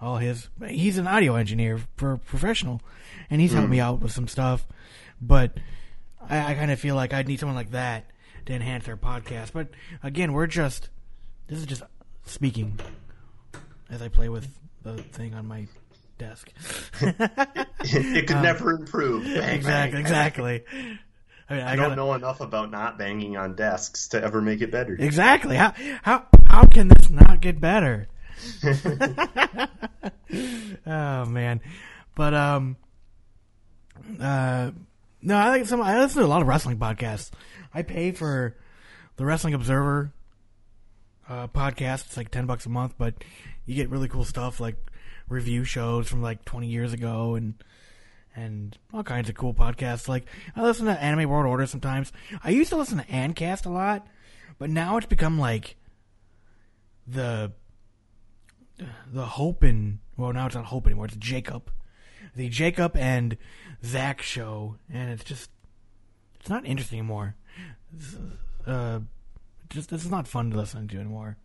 All 0.00 0.16
his 0.18 0.48
he's 0.68 0.98
an 0.98 1.06
audio 1.06 1.36
engineer 1.36 1.80
for 1.96 2.16
professional, 2.18 2.82
and 3.30 3.40
he's 3.40 3.52
helped 3.52 3.70
me 3.70 3.80
out 3.80 4.00
with 4.00 4.12
some 4.12 4.28
stuff. 4.28 4.66
But 5.20 5.58
I, 6.20 6.52
I 6.52 6.54
kind 6.54 6.70
of 6.70 6.78
feel 6.78 6.94
like 6.94 7.14
I'd 7.14 7.28
need 7.28 7.40
someone 7.40 7.56
like 7.56 7.70
that 7.70 8.10
to 8.46 8.52
enhance 8.52 8.86
our 8.88 8.96
podcast. 8.96 9.52
But 9.52 9.68
again, 10.02 10.32
we're 10.32 10.46
just 10.46 10.90
this 11.46 11.58
is 11.58 11.66
just 11.66 11.82
speaking 12.26 12.78
as 13.88 14.02
I 14.02 14.08
play 14.08 14.28
with 14.28 14.46
the 14.82 14.98
thing 14.98 15.34
on 15.34 15.46
my 15.46 15.68
desk. 16.18 16.50
it 17.00 18.26
could 18.26 18.42
never 18.42 18.72
improve. 18.72 19.24
Bang, 19.24 19.38
Um, 19.38 19.44
exactly, 19.50 19.92
bang. 19.92 20.00
exactly. 20.00 20.64
I 21.48 21.54
mean, 21.54 21.62
I, 21.62 21.72
I 21.72 21.76
gotta, 21.76 21.88
don't 21.88 21.96
know 21.96 22.14
enough 22.14 22.40
about 22.40 22.70
not 22.70 22.98
banging 22.98 23.36
on 23.36 23.54
desks 23.54 24.08
to 24.08 24.22
ever 24.22 24.40
make 24.40 24.62
it 24.62 24.70
better. 24.70 24.96
exactly. 24.98 25.56
How 25.56 25.74
how 26.02 26.26
how 26.46 26.64
can 26.64 26.88
this 26.88 27.10
not 27.10 27.40
get 27.40 27.60
better? 27.60 28.08
oh 30.86 31.24
man, 31.26 31.60
but 32.14 32.34
um, 32.34 32.76
uh, 34.20 34.70
no, 35.22 35.36
I 35.36 35.48
like 35.50 35.66
some. 35.66 35.82
I 35.82 35.98
listen 35.98 36.20
to 36.20 36.26
a 36.26 36.28
lot 36.28 36.42
of 36.42 36.48
wrestling 36.48 36.78
podcasts. 36.78 37.30
I 37.72 37.82
pay 37.82 38.12
for 38.12 38.56
the 39.16 39.24
Wrestling 39.24 39.54
Observer 39.54 40.12
uh, 41.28 41.48
podcast. 41.48 42.06
It's 42.06 42.16
like 42.16 42.30
ten 42.30 42.46
bucks 42.46 42.66
a 42.66 42.70
month, 42.70 42.94
but 42.98 43.14
you 43.66 43.74
get 43.74 43.90
really 43.90 44.08
cool 44.08 44.24
stuff 44.24 44.60
like 44.60 44.76
review 45.28 45.64
shows 45.64 46.08
from 46.08 46.22
like 46.22 46.44
twenty 46.44 46.68
years 46.68 46.92
ago 46.92 47.34
and 47.34 47.54
and 48.36 48.76
all 48.92 49.02
kinds 49.02 49.28
of 49.28 49.34
cool 49.34 49.54
podcasts. 49.54 50.08
Like 50.08 50.26
I 50.56 50.62
listen 50.62 50.86
to 50.86 50.92
Anime 51.02 51.28
World 51.28 51.46
Order 51.46 51.66
sometimes. 51.66 52.12
I 52.42 52.50
used 52.50 52.70
to 52.70 52.76
listen 52.76 52.98
to 52.98 53.04
ANNCast 53.04 53.66
a 53.66 53.70
lot, 53.70 54.06
but 54.58 54.70
now 54.70 54.96
it's 54.96 55.06
become 55.06 55.38
like 55.38 55.76
the 57.06 57.52
the 59.12 59.26
Hope 59.26 59.62
and 59.62 59.98
well 60.16 60.32
now 60.32 60.46
it's 60.46 60.54
not 60.54 60.66
Hope 60.66 60.86
anymore. 60.86 61.06
It's 61.06 61.16
Jacob, 61.16 61.70
the 62.34 62.48
Jacob 62.48 62.96
and 62.96 63.36
Zac 63.84 64.22
show, 64.22 64.76
and 64.92 65.10
it's 65.10 65.24
just 65.24 65.50
it's 66.40 66.48
not 66.48 66.66
interesting 66.66 66.98
anymore. 66.98 67.36
It's, 67.96 68.16
uh, 68.66 69.00
just 69.70 69.90
this 69.90 70.04
is 70.04 70.10
not 70.10 70.28
fun 70.28 70.50
to 70.50 70.56
listen 70.56 70.88
to 70.88 70.96
anymore. 70.98 71.36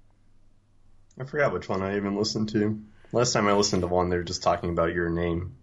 I 1.19 1.25
forgot 1.25 1.53
which 1.53 1.67
one 1.67 1.81
I 1.81 1.97
even 1.97 2.15
listened 2.15 2.49
to. 2.49 2.79
Last 3.11 3.33
time 3.33 3.47
I 3.47 3.53
listened 3.53 3.81
to 3.81 3.87
one, 3.87 4.09
they 4.09 4.17
were 4.17 4.23
just 4.23 4.43
talking 4.43 4.69
about 4.69 4.93
your 4.93 5.09
name, 5.09 5.55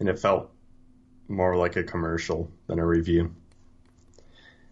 and 0.00 0.08
it 0.08 0.18
felt 0.18 0.50
more 1.28 1.56
like 1.56 1.76
a 1.76 1.84
commercial 1.84 2.50
than 2.66 2.78
a 2.78 2.86
review. 2.86 3.34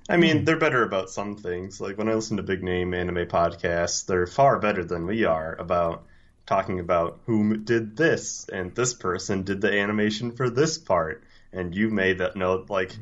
I 0.08 0.16
mean, 0.16 0.44
they're 0.44 0.58
better 0.58 0.84
about 0.84 1.10
some 1.10 1.36
things. 1.36 1.80
Like 1.80 1.98
when 1.98 2.08
I 2.08 2.14
listen 2.14 2.36
to 2.36 2.42
big 2.42 2.62
name 2.62 2.94
anime 2.94 3.26
podcasts, 3.26 4.06
they're 4.06 4.26
far 4.26 4.58
better 4.58 4.84
than 4.84 5.06
we 5.06 5.24
are 5.24 5.54
about 5.54 6.06
talking 6.46 6.78
about 6.78 7.20
who 7.26 7.56
did 7.56 7.96
this 7.96 8.48
and 8.48 8.74
this 8.74 8.94
person 8.94 9.42
did 9.42 9.60
the 9.60 9.72
animation 9.72 10.30
for 10.32 10.48
this 10.48 10.78
part, 10.78 11.24
and 11.52 11.74
you 11.74 11.90
made 11.90 12.18
that 12.18 12.36
note 12.36 12.70
like 12.70 12.96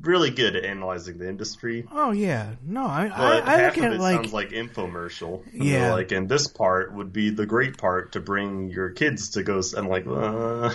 really 0.00 0.30
good 0.30 0.56
at 0.56 0.64
analyzing 0.64 1.18
the 1.18 1.28
industry. 1.28 1.86
Oh 1.92 2.10
yeah, 2.10 2.54
no, 2.64 2.84
I 2.84 3.08
But 3.08 3.48
I, 3.48 3.54
I 3.54 3.56
half 3.58 3.76
look 3.76 3.84
of 3.84 3.84
at 3.84 3.92
it 3.92 3.96
it 3.96 4.00
like 4.00 4.16
sounds 4.16 4.32
like 4.32 4.50
infomercial. 4.50 5.44
Yeah. 5.52 5.92
like, 5.92 6.12
and 6.12 6.28
this 6.28 6.48
part 6.48 6.92
would 6.92 7.12
be 7.12 7.30
the 7.30 7.46
great 7.46 7.78
part 7.78 8.12
to 8.12 8.20
bring 8.20 8.68
your 8.68 8.90
kids 8.90 9.30
to 9.30 9.42
go. 9.42 9.60
I'm 9.76 9.88
like, 9.88 10.06
uh, 10.10 10.72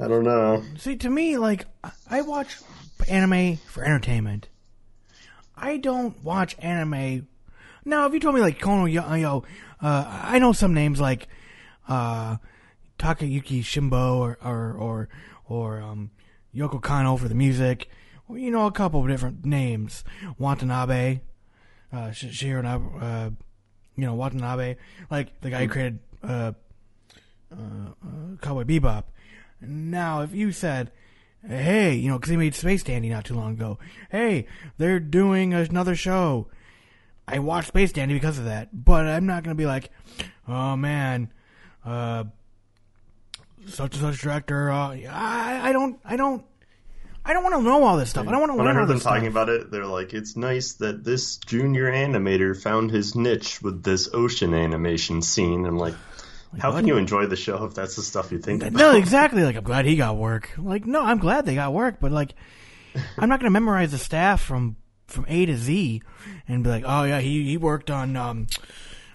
I 0.00 0.08
don't 0.08 0.24
know. 0.24 0.62
See, 0.78 0.96
to 0.96 1.10
me, 1.10 1.36
like 1.36 1.66
I 2.08 2.22
watch 2.22 2.56
anime 3.08 3.56
for 3.56 3.84
entertainment. 3.84 4.48
I 5.56 5.76
don't 5.76 6.22
watch 6.24 6.56
anime. 6.58 7.28
Now, 7.84 8.06
if 8.06 8.14
you 8.14 8.20
told 8.20 8.34
me 8.34 8.40
like 8.40 8.58
Kono 8.58 8.90
Yo, 8.90 9.14
yo 9.14 9.44
uh, 9.82 10.20
I 10.24 10.38
know 10.38 10.52
some 10.52 10.72
names 10.72 11.00
like 11.00 11.28
uh, 11.86 12.36
Takayuki 12.98 13.60
Shimbo 13.60 14.16
or 14.16 14.38
or 14.42 14.72
or, 14.72 15.08
or 15.46 15.80
um, 15.82 16.10
Yoko 16.54 16.80
Kanno 16.80 17.18
for 17.18 17.28
the 17.28 17.34
music. 17.34 17.90
Well, 18.26 18.38
you 18.38 18.50
know, 18.50 18.66
a 18.66 18.72
couple 18.72 19.02
of 19.02 19.08
different 19.08 19.44
names. 19.44 20.04
Watanabe, 20.38 21.20
uh, 21.92 22.12
Sh- 22.12 22.32
Shiro, 22.32 22.62
uh, 22.62 23.30
you 23.96 24.06
know, 24.06 24.14
Watanabe, 24.14 24.76
like 25.10 25.40
the 25.40 25.50
guy 25.50 25.62
who 25.62 25.68
created 25.68 25.98
uh, 26.22 26.52
uh, 27.52 27.56
uh, 27.56 28.36
Cowboy 28.40 28.64
Bebop. 28.64 29.04
Now, 29.60 30.22
if 30.22 30.32
you 30.34 30.52
said, 30.52 30.90
hey, 31.46 31.94
you 31.94 32.08
know, 32.08 32.18
because 32.18 32.30
he 32.30 32.36
made 32.36 32.54
Space 32.54 32.82
Dandy 32.82 33.08
not 33.08 33.24
too 33.24 33.34
long 33.34 33.52
ago, 33.52 33.78
hey, 34.10 34.46
they're 34.78 35.00
doing 35.00 35.52
another 35.54 35.94
show. 35.94 36.48
I 37.28 37.38
watched 37.38 37.68
Space 37.68 37.92
Dandy 37.92 38.14
because 38.14 38.38
of 38.38 38.46
that, 38.46 38.68
but 38.72 39.06
I'm 39.06 39.26
not 39.26 39.44
going 39.44 39.56
to 39.56 39.60
be 39.60 39.66
like, 39.66 39.90
oh 40.48 40.76
man, 40.76 41.32
uh, 41.84 42.24
such 43.66 43.94
and 43.94 44.02
such 44.02 44.20
director. 44.22 44.70
Uh, 44.70 44.96
I, 45.08 45.68
I 45.68 45.72
don't, 45.72 46.00
I 46.04 46.16
don't, 46.16 46.44
I 47.24 47.34
don't 47.34 47.42
want 47.44 47.54
to 47.56 47.62
know 47.62 47.84
all 47.84 47.98
this 47.98 48.10
stuff. 48.10 48.26
I 48.26 48.30
don't 48.32 48.40
want 48.40 48.52
to 48.52 48.56
When 48.56 48.66
learn 48.66 48.76
I 48.76 48.80
all 48.80 48.86
heard 48.86 48.88
them 48.88 48.96
this 48.96 49.04
talking 49.04 49.30
stuff. 49.30 49.30
about 49.32 49.48
it, 49.50 49.70
they're 49.70 49.86
like, 49.86 50.14
"It's 50.14 50.36
nice 50.36 50.72
that 50.74 51.04
this 51.04 51.36
junior 51.36 51.84
animator 51.92 52.60
found 52.60 52.90
his 52.90 53.14
niche 53.14 53.60
with 53.62 53.82
this 53.82 54.08
ocean 54.12 54.54
animation 54.54 55.20
scene." 55.20 55.66
I'm 55.66 55.76
like, 55.76 55.94
"How 56.58 56.70
what? 56.70 56.78
can 56.78 56.86
you 56.86 56.96
enjoy 56.96 57.26
the 57.26 57.36
show 57.36 57.64
if 57.64 57.74
that's 57.74 57.96
the 57.96 58.02
stuff 58.02 58.32
you 58.32 58.38
think 58.38 58.62
about?" 58.62 58.78
No, 58.78 58.96
exactly. 58.96 59.44
Like 59.44 59.56
I'm 59.56 59.64
glad 59.64 59.84
he 59.84 59.96
got 59.96 60.16
work. 60.16 60.50
Like 60.58 60.86
no, 60.86 61.02
I'm 61.02 61.18
glad 61.18 61.46
they 61.46 61.54
got 61.54 61.72
work, 61.72 61.96
but 62.00 62.12
like 62.12 62.34
I'm 63.18 63.28
not 63.28 63.40
gonna 63.40 63.50
memorize 63.50 63.92
the 63.92 63.98
staff 63.98 64.42
from 64.42 64.76
from 65.06 65.26
A 65.28 65.46
to 65.46 65.56
Z 65.56 66.02
and 66.48 66.64
be 66.64 66.70
like, 66.70 66.84
oh 66.86 67.04
yeah, 67.04 67.20
he 67.20 67.44
he 67.44 67.56
worked 67.56 67.90
on 67.90 68.16
um 68.16 68.46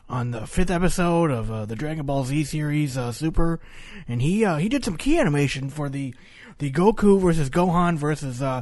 on 0.08 0.32
the 0.32 0.46
fifth 0.46 0.70
episode 0.70 1.32
of 1.32 1.52
uh, 1.52 1.66
the 1.66 1.76
Dragon 1.76 2.06
Ball 2.06 2.24
Z 2.26 2.44
series 2.46 2.98
uh, 2.98 3.12
Super, 3.12 3.60
and 4.08 4.22
he 4.22 4.46
uh, 4.46 4.58
he 4.58 4.70
did 4.70 4.86
some 4.86 4.98
key 4.98 5.20
animation 5.20 5.70
for 5.70 5.90
the 5.90 6.14
the 6.60 6.72
Goku 6.72 7.20
versus 7.20 7.50
Gohan 7.50 7.98
versus 7.98 8.42
uh 8.42 8.62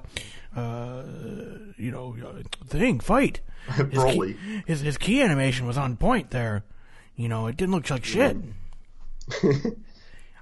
uh 0.56 1.04
you 1.78 1.92
know 1.92 2.16
uh, 2.26 2.44
thing 2.68 3.00
fight. 3.00 3.42
His 3.92 4.04
key, 4.04 4.36
his 4.68 4.82
his 4.82 4.98
key 4.98 5.22
animation 5.22 5.66
was 5.66 5.78
on 5.78 5.96
point 5.96 6.32
there. 6.32 6.66
You 7.16 7.30
know, 7.30 7.48
it 7.48 7.56
didn't 7.56 7.74
look 7.74 7.90
like 7.90 8.04
shit. 8.04 8.36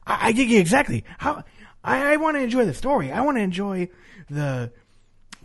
I, 0.08 0.28
I 0.28 0.32
get 0.32 0.48
you 0.48 0.60
exactly 0.60 1.04
how 1.18 1.44
I, 1.84 2.14
I 2.14 2.18
want 2.18 2.38
to 2.38 2.42
enjoy 2.42 2.66
the 2.66 2.74
story. 2.74 3.12
I 3.12 3.22
want 3.22 3.38
to 3.38 3.42
enjoy 3.42 3.90
the 4.30 4.72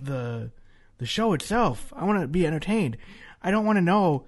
the 0.00 0.50
the 0.98 1.06
show 1.06 1.32
itself. 1.32 1.92
I 1.94 2.04
want 2.04 2.20
to 2.20 2.26
be 2.26 2.46
entertained. 2.46 2.96
I 3.42 3.50
don't 3.50 3.64
want 3.64 3.76
to 3.76 3.82
know, 3.82 4.24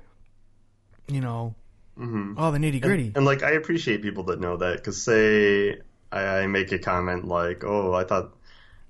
you 1.08 1.20
know, 1.20 1.54
mm-hmm. 1.98 2.38
all 2.38 2.52
the 2.52 2.58
nitty 2.58 2.80
gritty. 2.80 3.12
And 3.14 3.24
like, 3.24 3.42
I 3.42 3.52
appreciate 3.52 4.02
people 4.02 4.24
that 4.24 4.40
know 4.40 4.56
that 4.58 4.76
because 4.76 5.02
say 5.02 5.78
I, 6.12 6.22
I 6.40 6.46
make 6.46 6.72
a 6.72 6.78
comment 6.78 7.26
like, 7.26 7.64
"Oh, 7.64 7.92
I 7.94 8.04
thought 8.04 8.34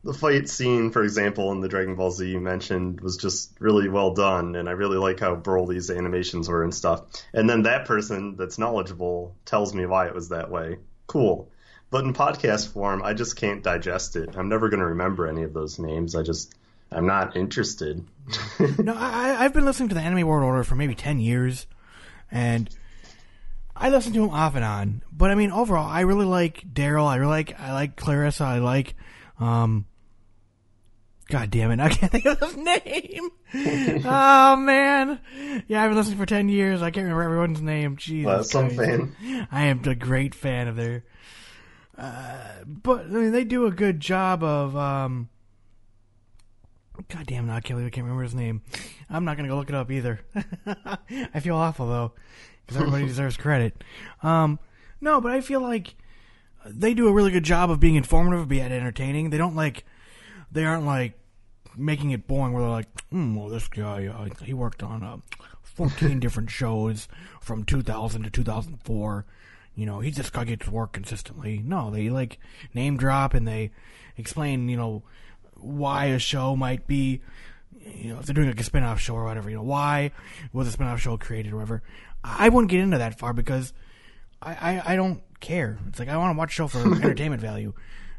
the 0.09 0.15
fight 0.15 0.49
scene, 0.49 0.91
for 0.91 1.03
example, 1.03 1.53
in 1.53 1.61
the 1.61 1.69
Dragon 1.69 1.95
Ball 1.95 2.11
Z 2.11 2.27
you 2.27 2.41
mentioned 2.41 3.03
was 3.03 3.19
just 3.19 3.53
really 3.61 3.91
well 3.91 4.15
done, 4.15 4.57
and 4.57 4.67
I 4.67 4.73
really 4.73 4.97
like 4.97 5.21
how 5.21 5.37
Broly's 5.37 5.91
animations 5.91 6.49
were 6.49 6.65
and 6.65 6.75
stuff." 6.75 7.03
And 7.35 7.49
then 7.49 7.65
that 7.65 7.85
person 7.85 8.35
that's 8.37 8.57
knowledgeable 8.57 9.37
tells 9.45 9.75
me 9.75 9.85
why 9.85 10.07
it 10.07 10.15
was 10.15 10.31
that 10.31 10.51
way. 10.51 10.79
Cool. 11.09 11.51
But 11.91 12.07
in 12.07 12.15
podcast 12.15 12.73
form, 12.73 13.03
I 13.03 13.13
just 13.13 13.37
can't 13.37 13.63
digest 13.63 14.17
it. 14.17 14.35
I'm 14.35 14.49
never 14.49 14.71
going 14.71 14.81
to 14.81 14.87
remember 14.87 15.27
any 15.27 15.43
of 15.43 15.53
those 15.53 15.79
names. 15.79 16.17
I 16.17 16.23
just, 16.23 16.55
I'm 16.91 17.07
not 17.07 17.37
interested. 17.37 18.03
no, 18.79 18.95
I, 18.95 19.37
I've 19.39 19.53
been 19.53 19.67
listening 19.67 19.91
to 19.91 19.95
the 19.95 20.01
Anime 20.01 20.27
World 20.27 20.43
Order 20.43 20.65
for 20.65 20.75
maybe 20.75 20.95
ten 20.95 21.19
years, 21.19 21.67
and 22.31 22.75
I 23.77 23.91
listen 23.91 24.15
to 24.15 24.25
him 24.25 24.31
off 24.31 24.55
and 24.55 24.65
on. 24.65 25.03
But 25.13 25.31
I 25.31 25.35
mean, 25.35 25.51
overall, 25.51 25.87
I 25.87 26.01
really 26.01 26.25
like 26.25 26.65
Daryl. 26.73 27.07
I 27.07 27.17
really 27.17 27.33
like 27.33 27.61
I 27.61 27.75
like 27.75 27.97
Clarissa. 27.97 28.45
I 28.45 28.61
like, 28.61 28.95
um, 29.39 29.85
God 31.29 31.51
damn 31.51 31.71
it, 31.71 31.79
I 31.79 31.91
can't 31.91 32.11
think 32.11 32.25
of 32.25 32.41
his 32.41 32.57
name. 32.57 33.31
oh 34.07 34.57
man, 34.57 35.21
yeah, 35.69 35.83
I've 35.83 35.91
been 35.91 35.97
listening 35.99 36.17
for 36.19 36.25
ten 36.27 36.49
years. 36.49 36.81
I 36.81 36.91
can't 36.91 37.05
remember 37.05 37.23
everyone's 37.23 37.61
name. 37.61 37.97
Jesus, 37.97 38.25
Well. 38.27 38.45
I 39.51 39.65
am 39.67 39.83
a 39.85 39.95
great 39.95 40.35
fan 40.35 40.69
of 40.69 40.77
their. 40.77 41.05
Uh, 41.99 42.63
but 42.67 43.01
I 43.07 43.09
mean, 43.09 43.33
they 43.33 43.45
do 43.45 43.67
a 43.67 43.71
good 43.71 44.01
job 44.01 44.43
of. 44.43 44.75
Um, 44.77 45.29
God 47.09 47.27
damn, 47.27 47.47
no, 47.47 47.53
I 47.53 47.61
can't 47.61 47.77
believe 47.79 47.87
I 47.87 47.91
can't 47.91 48.05
remember 48.05 48.23
his 48.23 48.35
name. 48.35 48.63
I'm 49.11 49.25
not 49.25 49.37
gonna 49.37 49.49
go 49.49 49.57
look 49.57 49.69
it 49.69 49.75
up 49.75 49.91
either. 49.91 50.21
I 51.35 51.41
feel 51.41 51.57
awful 51.57 51.87
though, 51.87 52.13
because 52.67 52.79
everybody 52.81 53.07
deserves 53.07 53.37
credit. 53.37 53.85
Um, 54.23 54.59
no, 55.01 55.21
but 55.21 55.33
I 55.33 55.41
feel 55.43 55.61
like 55.61 55.95
they 56.65 56.95
do 56.95 57.07
a 57.09 57.13
really 57.13 57.31
good 57.31 57.45
job 57.45 57.71
of 57.71 57.81
being 57.81 57.97
informative, 57.97 58.49
being 58.49 58.65
entertaining. 58.65 59.31
They 59.31 59.39
don't 59.39 59.55
like, 59.57 59.85
they 60.51 60.65
aren't 60.65 60.87
like 60.87 61.18
making 61.79 62.11
it 62.11 62.27
boring. 62.27 62.53
Where 62.53 62.63
they're 62.63 62.71
like, 62.71 63.01
hmm, 63.11 63.35
well, 63.35 63.49
this 63.49 63.69
guy, 63.69 64.07
uh, 64.07 64.29
he 64.45 64.55
worked 64.55 64.83
on 64.83 65.03
uh, 65.03 65.19
14 65.63 66.21
different 66.21 66.51
shows 66.51 67.09
from 67.41 67.65
2000 67.65 68.25
to 68.25 68.31
2004. 68.31 69.25
You 69.75 69.87
know, 69.87 70.01
he 70.01 70.11
just 70.11 70.33
got 70.33 70.41
to 70.41 70.47
get 70.47 70.61
to 70.61 70.71
work 70.71 70.93
consistently. 70.93 71.63
No, 71.65 71.91
they 71.91 72.11
like 72.11 72.39
name 72.75 72.97
drop 72.97 73.33
and 73.33 73.47
they 73.47 73.71
explain, 74.17 74.69
you 74.69 74.77
know, 74.77 75.03
why 75.55 76.07
a 76.07 76.19
show 76.19 76.57
might 76.57 76.87
be, 76.87 77.21
you 77.81 78.13
know, 78.13 78.19
if 78.19 78.27
they're 78.27 78.35
doing 78.35 78.49
like 78.49 78.61
a 78.61 78.65
spin 78.65 78.83
off 78.83 79.01
show 79.01 79.15
or 79.15 79.25
whatever, 79.25 79.49
you 79.49 79.57
know, 79.57 79.63
why 79.63 80.11
was 80.53 80.67
a 80.67 80.73
spin 80.73 80.89
off 80.89 81.01
show 81.01 81.17
created 81.17 81.53
or 81.53 81.57
whatever. 81.57 81.83
I 82.25 82.49
wouldn't 82.49 82.71
get 82.71 82.81
into 82.81 82.99
that 82.99 83.19
far 83.19 83.33
because 83.33 83.73
I, 84.43 84.53
I, 84.55 84.93
I 84.93 84.97
don't 84.97 85.23
care. 85.41 85.79
It's 85.89 85.99
like 85.99 86.09
I 86.09 86.17
want 86.17 86.35
to 86.35 86.39
watch 86.39 86.51
a 86.51 86.55
show 86.55 86.69
for 86.69 86.81
entertainment 86.95 87.41
value. 87.41 87.73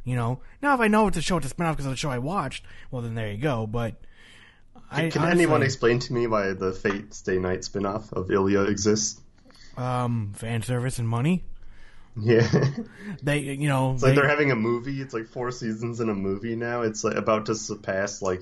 You 0.10 0.16
know, 0.16 0.40
now 0.62 0.74
if 0.74 0.80
I 0.82 0.88
know 0.88 1.08
it's 1.08 1.18
a 1.18 1.22
show, 1.22 1.38
it's 1.38 1.50
a 1.52 1.54
spinoff 1.54 1.72
because 1.74 1.86
of 1.86 1.92
the 1.92 1.98
show 1.98 2.10
I 2.10 2.18
watched. 2.18 2.66
Well, 2.90 3.02
then 3.02 3.14
there 3.16 3.32
you 3.32 3.38
go. 3.38 3.68
But 3.68 3.96
I 4.92 5.10
Can 5.10 5.22
honestly, 5.22 5.44
anyone 5.44 5.62
explain 5.64 6.00
to 6.00 6.14
me 6.14 6.26
why 6.28 6.54
the 6.54 6.72
Fate 6.74 7.14
Stay 7.14 7.38
Night 7.38 7.64
spin-off 7.64 8.12
of 8.14 8.32
Ilya 8.32 8.62
exists? 8.64 9.22
um 9.78 10.34
fan 10.36 10.62
service 10.62 11.00
and 11.00 11.08
money? 11.08 11.44
Yeah. 12.20 12.50
They, 13.24 13.40
you 13.40 13.68
know, 13.70 13.94
It's 13.94 14.04
like 14.04 14.12
they- 14.16 14.22
they're 14.22 14.30
having 14.30 14.52
a 14.52 14.56
movie. 14.56 15.00
It's 15.02 15.14
like 15.14 15.28
four 15.28 15.52
seasons 15.52 16.00
in 16.00 16.10
a 16.10 16.14
movie 16.16 16.56
now. 16.56 16.82
It's 16.82 17.04
like 17.04 17.16
about 17.16 17.46
to 17.48 17.56
surpass 17.56 18.22
like 18.22 18.42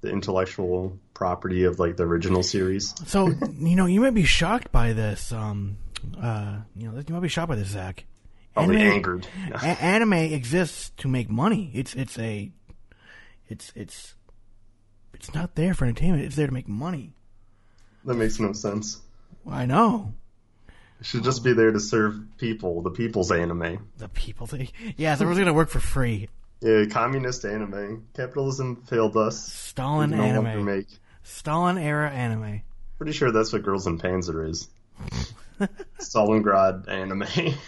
the 0.00 0.10
intellectual 0.10 0.96
property 1.14 1.64
of 1.64 1.78
like 1.80 1.96
the 1.96 2.04
original 2.04 2.42
series. 2.44 2.94
so 3.06 3.28
you 3.58 3.74
know 3.76 3.86
you 3.86 4.00
might 4.00 4.14
be 4.14 4.24
shocked 4.24 4.70
by 4.70 4.92
this. 4.92 5.32
Um, 5.32 5.76
uh, 6.22 6.58
you 6.76 6.88
know, 6.88 7.02
you 7.06 7.12
might 7.14 7.20
be 7.22 7.28
shocked 7.28 7.48
by 7.48 7.56
this, 7.56 7.68
Zac. 7.68 8.04
Probably 8.58 8.76
Anime- 8.76 8.94
angered. 8.94 9.26
A- 9.54 9.82
anime 9.82 10.12
exists 10.12 10.90
to 10.98 11.08
make 11.08 11.30
money. 11.30 11.70
It's 11.74 11.94
it's 11.94 12.18
a, 12.18 12.50
it's 13.48 13.72
it's, 13.74 14.14
it's 15.14 15.32
not 15.34 15.54
there 15.54 15.74
for 15.74 15.84
entertainment. 15.84 16.24
It's 16.24 16.36
there 16.36 16.46
to 16.46 16.52
make 16.52 16.68
money. 16.68 17.14
That 18.04 18.14
makes 18.14 18.40
no 18.40 18.52
sense. 18.52 19.00
I 19.48 19.66
know. 19.66 20.14
It 21.00 21.06
should 21.06 21.22
just 21.22 21.44
be 21.44 21.52
there 21.52 21.70
to 21.70 21.78
serve 21.78 22.18
people, 22.38 22.82
the 22.82 22.90
people's 22.90 23.30
anime. 23.30 23.88
The 23.98 24.08
people 24.08 24.48
yeah, 24.96 25.14
so 25.14 25.26
we're 25.26 25.36
gonna 25.36 25.52
work 25.54 25.68
for 25.68 25.80
free. 25.80 26.28
Yeah, 26.60 26.86
communist 26.86 27.44
anime. 27.44 28.08
Capitalism 28.14 28.82
failed 28.82 29.16
us. 29.16 29.40
Stalin 29.40 30.10
no 30.10 30.22
anime. 30.22 30.64
Make. 30.64 30.88
Stalin 31.22 31.78
era 31.78 32.10
anime. 32.10 32.62
Pretty 32.96 33.12
sure 33.12 33.30
that's 33.30 33.52
what 33.52 33.62
Girls 33.62 33.86
in 33.86 33.98
Panzer 33.98 34.48
is. 34.48 34.68
Stalingrad 35.98 36.88
anime. 36.88 37.26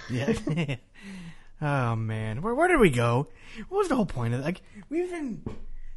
Yeah. 0.08 0.76
oh 1.62 1.96
man, 1.96 2.42
where 2.42 2.54
where 2.54 2.68
did 2.68 2.80
we 2.80 2.90
go? 2.90 3.28
What 3.68 3.78
was 3.78 3.88
the 3.88 3.96
whole 3.96 4.06
point 4.06 4.34
of 4.34 4.40
it? 4.40 4.44
Like 4.44 4.62
we've 4.88 5.10
been 5.10 5.42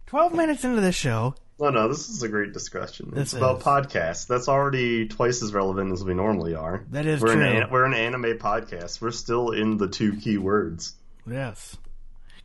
twelve 0.06 0.34
minutes 0.34 0.64
into 0.64 0.82
this 0.82 0.96
show. 0.96 1.36
No, 1.60 1.70
no, 1.70 1.88
this 1.88 2.10
is 2.10 2.24
a 2.24 2.28
great 2.28 2.52
discussion. 2.52 3.12
This 3.12 3.22
it's 3.22 3.34
about 3.34 3.60
is. 3.60 3.64
podcasts. 3.64 4.28
That's 4.28 4.50
already 4.50 5.08
twice 5.08 5.44
as 5.44 5.54
relevant 5.54 5.94
as 5.94 6.04
we 6.04 6.14
normally 6.14 6.56
are. 6.56 6.84
That 6.90 7.06
is 7.06 7.22
we're 7.22 7.36
true. 7.36 7.44
An, 7.44 7.70
we're 7.70 7.86
an 7.86 7.94
anime 7.94 8.38
podcast. 8.40 9.02
We're 9.02 9.12
still 9.12 9.52
in 9.52 9.78
the 9.78 9.88
two 9.88 10.18
key 10.18 10.38
words. 10.38 10.96
Yes. 11.30 11.78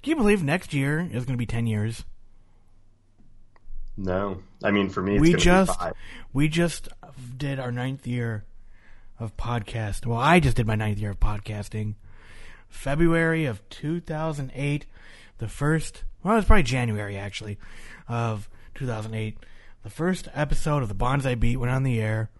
Can 0.03 0.11
you 0.11 0.17
believe 0.17 0.45
next 0.45 0.75
year 0.75 1.01
is 1.01 1.25
going 1.25 1.35
to 1.35 1.39
be 1.39 1.47
ten 1.47 1.67
years? 1.67 2.05
No, 3.97 4.43
I 4.63 4.71
mean 4.71 4.91
for 4.91 5.03
me, 5.03 5.15
it's 5.15 5.21
we 5.21 5.35
just 5.35 5.79
be 5.79 5.85
five. 5.85 5.95
we 6.33 6.49
just 6.49 6.89
did 7.37 7.59
our 7.59 7.73
ninth 7.73 8.07
year 8.07 8.45
of 9.21 9.37
podcast. 9.37 10.07
Well, 10.07 10.19
I 10.19 10.41
just 10.41 10.57
did 10.57 10.67
my 10.67 10.75
ninth 10.75 10.99
year 10.99 11.11
of 11.11 11.21
podcasting. 11.21 11.95
February 12.69 13.47
of 13.47 13.67
2008, 13.71 14.87
the 15.39 15.49
first. 15.49 16.05
Well, 16.23 16.35
it 16.35 16.37
was 16.37 16.45
probably 16.45 16.65
January 16.65 17.17
actually 17.17 17.59
of 18.09 18.49
2008. 18.75 19.39
The 19.83 19.91
first 19.91 20.29
episode 20.35 20.83
of 20.83 20.89
the 20.89 20.95
Bonsai 20.95 21.39
Beat 21.39 21.57
went 21.57 21.73
on 21.73 21.83
the 21.83 22.01
air 22.01 22.31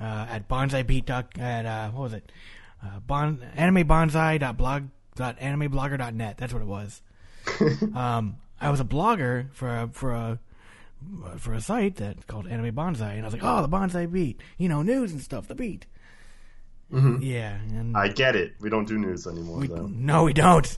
uh, 0.00 0.26
at 0.30 0.48
Bonsai 0.48 0.86
Beat. 0.86 1.06
Doc, 1.06 1.38
at 1.38 1.66
uh, 1.66 1.90
what 1.90 2.02
was 2.02 2.12
it? 2.14 2.32
Uh, 2.82 3.00
bon, 3.00 3.42
anime 3.54 3.86
Bonsai 3.86 4.56
blog 4.56 4.84
dot 5.14 5.38
animeblogger 5.38 5.98
dot 5.98 6.14
net. 6.14 6.38
That's 6.38 6.52
what 6.52 6.62
it 6.62 6.68
was. 6.68 7.02
um, 7.94 8.36
I 8.60 8.70
was 8.70 8.80
a 8.80 8.84
blogger 8.84 9.52
for 9.52 9.68
a, 9.68 9.88
for 9.92 10.12
a 10.12 10.38
for 11.38 11.54
a 11.54 11.60
site 11.60 11.96
that's 11.96 12.24
called 12.24 12.46
Anime 12.46 12.74
Bonsai, 12.74 13.14
and 13.14 13.22
I 13.22 13.24
was 13.24 13.32
like, 13.32 13.42
"Oh, 13.44 13.62
the 13.62 13.68
Bonsai 13.68 14.10
Beat, 14.10 14.40
you 14.58 14.68
know, 14.68 14.82
news 14.82 15.12
and 15.12 15.20
stuff, 15.20 15.48
the 15.48 15.54
beat." 15.54 15.86
Yeah, 16.92 17.54
and 17.54 17.96
I 17.96 18.08
get 18.08 18.36
it. 18.36 18.54
We 18.60 18.68
don't 18.70 18.86
do 18.86 18.98
news 18.98 19.26
anymore 19.26 19.58
we, 19.58 19.66
though. 19.68 19.86
no, 19.86 20.24
we 20.24 20.32
don't. 20.32 20.76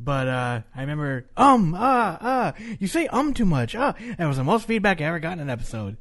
But 0.00 0.26
uh, 0.26 0.60
I 0.74 0.80
remember 0.80 1.26
um 1.36 1.74
uh 1.74 1.78
uh 1.78 2.52
you 2.80 2.88
say 2.88 3.06
um 3.06 3.34
too 3.34 3.44
much 3.44 3.74
uh 3.76 3.92
that 4.18 4.26
was 4.26 4.36
the 4.36 4.44
most 4.44 4.66
feedback 4.66 5.00
I 5.00 5.04
ever 5.04 5.20
got 5.20 5.34
in 5.34 5.40
an 5.40 5.50
episode. 5.50 5.96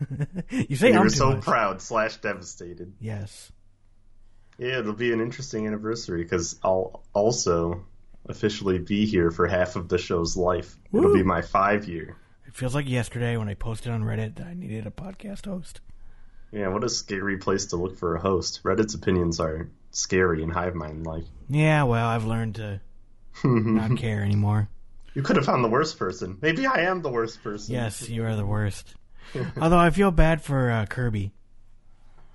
you 0.50 0.76
say 0.76 0.88
um, 0.88 0.92
You 0.92 0.98
um 0.98 1.04
were 1.04 1.10
too 1.10 1.16
so 1.16 1.30
much. 1.32 1.42
proud 1.42 1.80
slash 1.80 2.16
devastated. 2.18 2.92
Yes. 3.00 3.50
Yeah, 4.58 4.80
it'll 4.80 4.92
be 4.92 5.12
an 5.12 5.20
interesting 5.20 5.66
anniversary 5.66 6.22
because 6.24 6.58
I'll 6.62 7.02
also 7.14 7.84
officially 8.28 8.78
be 8.78 9.06
here 9.06 9.30
for 9.30 9.46
half 9.46 9.76
of 9.76 9.88
the 9.88 9.98
show's 9.98 10.36
life. 10.36 10.76
It'll 10.92 11.14
be 11.14 11.22
my 11.22 11.42
five 11.42 11.88
year. 11.88 12.16
It 12.46 12.54
feels 12.56 12.74
like 12.74 12.88
yesterday 12.88 13.36
when 13.36 13.48
I 13.48 13.54
posted 13.54 13.92
on 13.92 14.02
Reddit 14.02 14.34
that 14.36 14.46
I 14.48 14.54
needed 14.54 14.86
a 14.86 14.90
podcast 14.90 15.46
host. 15.46 15.80
Yeah, 16.52 16.68
what 16.68 16.84
a 16.84 16.88
scary 16.88 17.36
place 17.38 17.66
to 17.66 17.76
look 17.76 17.96
for 17.98 18.16
a 18.16 18.20
host. 18.20 18.62
Reddit's 18.64 18.94
opinions 18.94 19.38
are 19.40 19.68
scary 19.90 20.42
and 20.42 20.52
hive 20.52 20.74
mind 20.74 21.06
like. 21.06 21.24
Yeah, 21.48 21.82
well, 21.84 22.06
I've 22.06 22.24
learned 22.24 22.56
to 22.56 22.80
not 23.44 23.96
care 23.98 24.22
anymore. 24.22 24.68
You 25.14 25.22
could 25.22 25.36
have 25.36 25.44
found 25.44 25.64
the 25.64 25.68
worst 25.68 25.98
person. 25.98 26.38
Maybe 26.40 26.66
I 26.66 26.82
am 26.82 27.02
the 27.02 27.10
worst 27.10 27.42
person. 27.42 27.74
Yes, 27.74 28.08
you 28.08 28.24
are 28.24 28.36
the 28.36 28.46
worst. 28.46 28.94
Although 29.60 29.78
I 29.78 29.90
feel 29.90 30.10
bad 30.10 30.42
for 30.42 30.70
uh, 30.70 30.86
Kirby. 30.86 31.32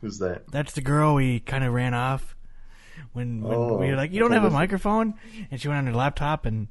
Who's 0.01 0.19
that? 0.19 0.51
That's 0.51 0.73
the 0.73 0.81
girl 0.81 1.15
we 1.15 1.39
kind 1.39 1.63
of 1.63 1.73
ran 1.73 1.93
off 1.93 2.35
when, 3.13 3.41
when 3.41 3.53
Oh, 3.57 3.77
we 3.77 3.87
were 3.87 3.95
like, 3.95 4.11
"You 4.11 4.19
don't 4.19 4.33
have 4.33 4.43
a 4.43 4.49
microphone," 4.49 5.13
and 5.49 5.61
she 5.61 5.67
went 5.69 5.77
on 5.79 5.85
her 5.87 5.93
laptop, 5.93 6.45
and 6.45 6.67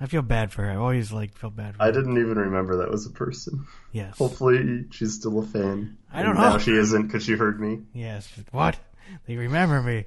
I 0.00 0.06
feel 0.06 0.22
bad 0.22 0.52
for 0.52 0.62
her. 0.62 0.70
I 0.70 0.76
always 0.76 1.10
like 1.10 1.36
felt 1.36 1.56
bad 1.56 1.74
for 1.76 1.82
her. 1.82 1.88
I 1.88 1.92
didn't 1.92 2.18
even 2.18 2.38
remember 2.38 2.78
that 2.78 2.90
was 2.90 3.06
a 3.06 3.10
person. 3.10 3.66
Yes. 3.92 4.16
Hopefully 4.16 4.84
she's 4.90 5.14
still 5.14 5.38
a 5.40 5.46
fan. 5.46 5.96
I 6.12 6.22
don't 6.22 6.32
And 6.32 6.40
know. 6.40 6.50
Now 6.50 6.58
she 6.58 6.72
isn't 6.76 7.02
because 7.06 7.24
she 7.24 7.32
heard 7.32 7.60
me. 7.60 7.80
Yes. 7.92 8.28
What? 8.52 8.78
They 9.26 9.36
remember 9.36 9.82
me. 9.82 10.04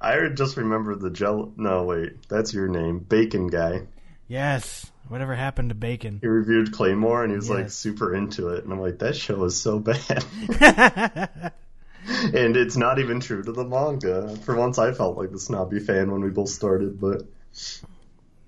I 0.00 0.28
just 0.28 0.56
remember 0.56 0.94
the 0.96 1.10
gel. 1.10 1.52
No, 1.56 1.84
wait, 1.84 2.28
that's 2.28 2.52
your 2.52 2.68
name, 2.68 2.98
Bacon 2.98 3.48
guy. 3.48 3.82
Yes. 4.28 4.90
Whatever 5.08 5.34
happened 5.34 5.68
to 5.68 5.74
Bacon? 5.74 6.18
He 6.20 6.26
reviewed 6.26 6.72
Claymore 6.72 7.22
and 7.24 7.30
he 7.30 7.36
was 7.36 7.50
like 7.50 7.70
super 7.70 8.14
into 8.14 8.48
it, 8.50 8.64
and 8.64 8.72
I'm 8.72 8.80
like, 8.80 8.98
that 9.00 9.16
show 9.16 9.44
is 9.44 9.60
so 9.60 9.78
bad. 9.78 10.24
and 12.06 12.56
it's 12.56 12.76
not 12.76 12.98
even 12.98 13.20
true 13.20 13.42
to 13.42 13.52
the 13.52 13.64
manga. 13.64 14.34
For 14.44 14.56
once, 14.56 14.78
I 14.78 14.92
felt 14.92 15.18
like 15.18 15.30
the 15.30 15.38
snobby 15.38 15.80
fan 15.80 16.10
when 16.10 16.22
we 16.22 16.30
both 16.30 16.48
started, 16.48 17.00
but 17.00 17.22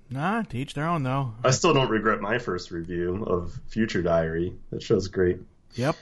nah, 0.09 0.41
to 0.43 0.57
each 0.57 0.73
their 0.73 0.87
own, 0.87 1.03
though. 1.03 1.33
I 1.43 1.51
still 1.51 1.73
don't 1.73 1.89
regret 1.89 2.21
my 2.21 2.39
first 2.39 2.71
review 2.71 3.23
of 3.25 3.59
Future 3.67 4.01
Diary. 4.01 4.53
That 4.71 4.81
show's 4.81 5.07
great. 5.07 5.39
Yep. 5.75 5.95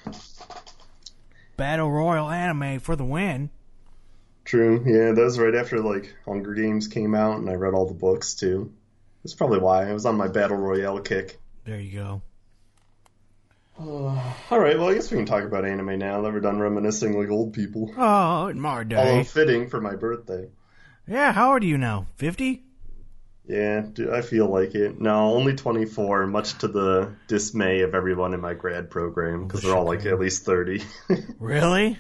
Battle 1.58 1.92
Royal 1.92 2.30
anime 2.30 2.80
for 2.80 2.96
the 2.96 3.06
win. 3.06 3.50
True. 4.44 4.84
Yeah, 4.86 5.14
that 5.14 5.22
was 5.24 5.40
right 5.40 5.56
after 5.56 5.80
like 5.80 6.14
Hunger 6.26 6.54
Games 6.54 6.88
came 6.88 7.16
out, 7.16 7.38
and 7.40 7.50
I 7.50 7.54
read 7.54 7.74
all 7.74 7.88
the 7.88 7.94
books 7.94 8.36
too. 8.36 8.72
That's 9.24 9.34
probably 9.34 9.60
why 9.60 9.90
I 9.90 9.94
was 9.94 10.06
on 10.06 10.18
my 10.18 10.28
battle 10.28 10.58
royale 10.58 11.00
kick. 11.00 11.40
There 11.64 11.80
you 11.80 12.00
go. 12.00 12.22
Uh, 13.78 14.34
all 14.52 14.60
right, 14.60 14.78
well, 14.78 14.90
I 14.90 14.94
guess 14.94 15.12
we 15.12 15.18
can 15.18 15.26
talk 15.26 15.44
about 15.44 15.66
anime 15.66 15.98
now 16.00 16.22
that 16.22 16.32
we're 16.32 16.40
done 16.40 16.60
reminiscing 16.60 17.20
like 17.20 17.30
old 17.30 17.54
people. 17.54 17.92
Oh, 17.98 18.54
my 18.54 18.70
Although 18.78 18.84
day. 18.84 19.24
fitting 19.24 19.68
for 19.68 19.82
my 19.82 19.96
birthday. 19.96 20.48
Yeah, 21.08 21.34
how 21.34 21.54
old 21.54 21.64
are 21.64 21.66
you 21.66 21.78
now? 21.78 22.06
50? 22.16 22.64
Yeah, 23.48 23.86
I 24.12 24.22
feel 24.22 24.48
like 24.48 24.74
it. 24.74 25.00
No, 25.00 25.34
only 25.36 25.54
24, 25.56 26.26
much 26.28 26.58
to 26.60 26.68
the 26.68 27.14
dismay 27.28 27.82
of 27.82 27.94
everyone 27.94 28.34
in 28.34 28.42
my 28.42 28.54
grad 28.56 28.90
program, 28.90 29.46
because 29.46 29.62
they're 29.62 29.76
all 29.76 29.86
like 29.86 30.06
at 30.06 30.20
least 30.20 30.46
30. 30.46 30.84
Really? 31.40 32.00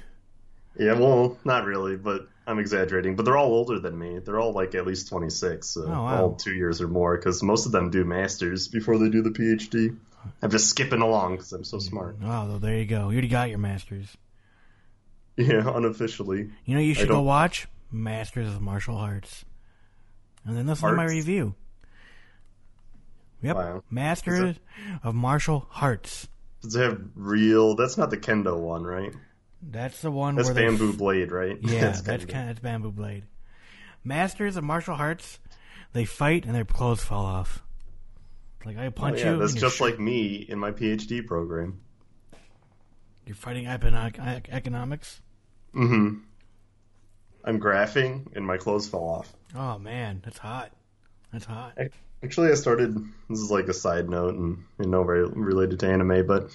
yeah, 0.79 0.93
well, 0.93 1.37
not 1.45 1.65
really, 1.65 1.97
but 1.97 2.27
I'm 2.47 2.57
exaggerating. 2.59 3.15
But 3.15 3.25
they're 3.25 3.37
all 3.37 3.53
older 3.53 3.79
than 3.79 3.97
me. 3.97 4.19
They're 4.19 4.39
all 4.39 4.53
like 4.53 4.73
at 4.75 4.87
least 4.87 5.07
26, 5.09 5.67
so 5.67 5.83
Oh, 5.83 5.87
wow. 5.89 6.21
all 6.23 6.35
two 6.35 6.53
years 6.53 6.81
or 6.81 6.87
more, 6.87 7.15
because 7.15 7.43
most 7.43 7.65
of 7.67 7.71
them 7.71 7.91
do 7.91 8.03
masters 8.03 8.67
before 8.67 8.97
they 8.97 9.09
do 9.09 9.21
the 9.21 9.29
PhD. 9.29 9.95
I'm 10.41 10.49
just 10.49 10.67
skipping 10.69 11.01
along 11.01 11.35
because 11.35 11.53
I'm 11.53 11.63
so 11.63 11.77
smart. 11.77 12.17
Oh, 12.23 12.27
well, 12.47 12.59
there 12.59 12.75
you 12.77 12.85
go. 12.85 13.09
You 13.09 13.13
already 13.17 13.27
got 13.27 13.49
your 13.49 13.59
masters. 13.59 14.07
Yeah, 15.37 15.69
unofficially. 15.75 16.49
You 16.65 16.73
know, 16.75 16.81
you 16.81 16.93
should 16.95 17.09
go 17.09 17.21
watch 17.21 17.67
Masters 17.91 18.47
of 18.47 18.61
Martial 18.61 18.95
Arts, 18.95 19.45
and 20.45 20.55
then 20.57 20.67
listen 20.67 20.89
to 20.89 20.95
my 20.95 21.05
review. 21.05 21.55
Yep, 23.41 23.55
Wow. 23.55 23.83
Masters 23.91 24.55
of 25.03 25.13
Martial 25.13 25.67
Arts. 25.79 26.27
Does 26.61 26.75
it 26.75 26.81
have 26.83 27.01
real? 27.15 27.75
That's 27.75 27.97
not 27.97 28.09
the 28.09 28.17
kendo 28.17 28.57
one, 28.59 28.83
right? 28.83 29.13
That's 29.61 30.01
the 30.01 30.11
one 30.11 30.35
That's 30.35 30.49
bamboo 30.49 30.93
blade, 30.93 31.31
right? 31.31 31.57
Yeah, 31.61 31.81
that's 32.01 32.01
Kendo. 32.01 32.29
kind 32.29 32.49
of 32.49 32.55
that's 32.55 32.59
bamboo 32.59 32.91
blade. 32.91 33.23
Masters 34.03 34.55
of 34.57 34.63
Martial 34.63 34.95
Arts, 34.95 35.39
they 35.93 36.05
fight 36.05 36.45
and 36.45 36.55
their 36.55 36.65
clothes 36.65 37.03
fall 37.03 37.25
off. 37.25 37.63
Like 38.65 38.77
I 38.77 38.87
Oh, 38.87 38.91
punch 38.91 39.19
yeah, 39.19 39.33
you, 39.33 39.37
that's 39.39 39.53
just 39.53 39.77
sh- 39.77 39.81
like 39.81 39.99
me 39.99 40.35
in 40.37 40.57
my 40.57 40.71
PhD 40.71 41.25
program. 41.25 41.79
you're 43.27 43.35
fighting 43.35 43.67
economic, 43.67 44.17
economics. 44.51 45.21
Mm-hmm. 45.75 46.19
I'm 47.45 47.59
graphing 47.59 48.35
and 48.35 48.45
my 48.45 48.57
clothes 48.57 48.87
fell 48.89 49.03
off. 49.03 49.31
Oh 49.55 49.77
man, 49.79 50.21
that's 50.25 50.39
hot. 50.39 50.71
That's 51.31 51.45
hot. 51.45 51.77
Actually, 52.23 52.51
I 52.51 52.55
started. 52.55 52.97
This 53.29 53.39
is 53.39 53.51
like 53.51 53.67
a 53.67 53.73
side 53.73 54.09
note 54.09 54.35
and, 54.35 54.63
and 54.79 54.91
no 54.91 55.03
very 55.03 55.25
related 55.27 55.79
to 55.81 55.87
anime, 55.87 56.25
but 56.25 56.49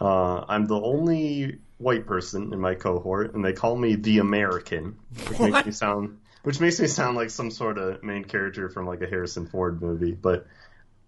uh, 0.00 0.44
I'm 0.48 0.66
the 0.66 0.80
only 0.80 1.58
white 1.78 2.06
person 2.06 2.52
in 2.52 2.60
my 2.60 2.74
cohort, 2.74 3.34
and 3.34 3.44
they 3.44 3.52
call 3.52 3.76
me 3.76 3.94
the 3.94 4.18
American, 4.18 4.96
which 5.28 5.38
What? 5.38 5.52
makes 5.52 5.66
me 5.66 5.72
sound 5.72 6.18
which 6.42 6.60
makes 6.60 6.80
me 6.80 6.86
sound 6.86 7.16
like 7.16 7.30
some 7.30 7.50
sort 7.50 7.78
of 7.78 8.02
main 8.02 8.24
character 8.24 8.68
from 8.68 8.86
like 8.86 9.02
a 9.02 9.06
Harrison 9.06 9.46
Ford 9.46 9.80
movie. 9.82 10.12
But 10.12 10.46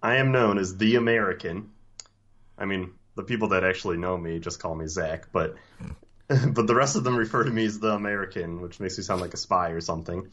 I 0.03 0.17
am 0.17 0.33
known 0.33 0.59
as 0.59 0.77
the 0.77 0.97
American. 0.97 1.71
I 2.59 2.67
mean, 2.67 2.93
the 3.17 3.23
people 3.23 3.49
that 3.49 3.65
actually 3.65 3.97
know 3.97 4.17
me 4.17 4.39
just 4.39 4.61
call 4.61 4.75
me 4.75 4.87
Zac, 4.87 5.33
but 5.33 5.57
but 6.53 6.67
the 6.67 6.75
rest 6.75 6.95
of 6.95 7.03
them 7.03 7.17
refer 7.17 7.43
to 7.43 7.51
me 7.51 7.65
as 7.65 7.81
the 7.81 7.93
American, 7.93 8.61
which 8.61 8.79
makes 8.79 8.97
me 8.97 9.03
sound 9.03 9.21
like 9.21 9.35
a 9.35 9.37
spy 9.37 9.71
or 9.71 9.81
something. 9.81 10.29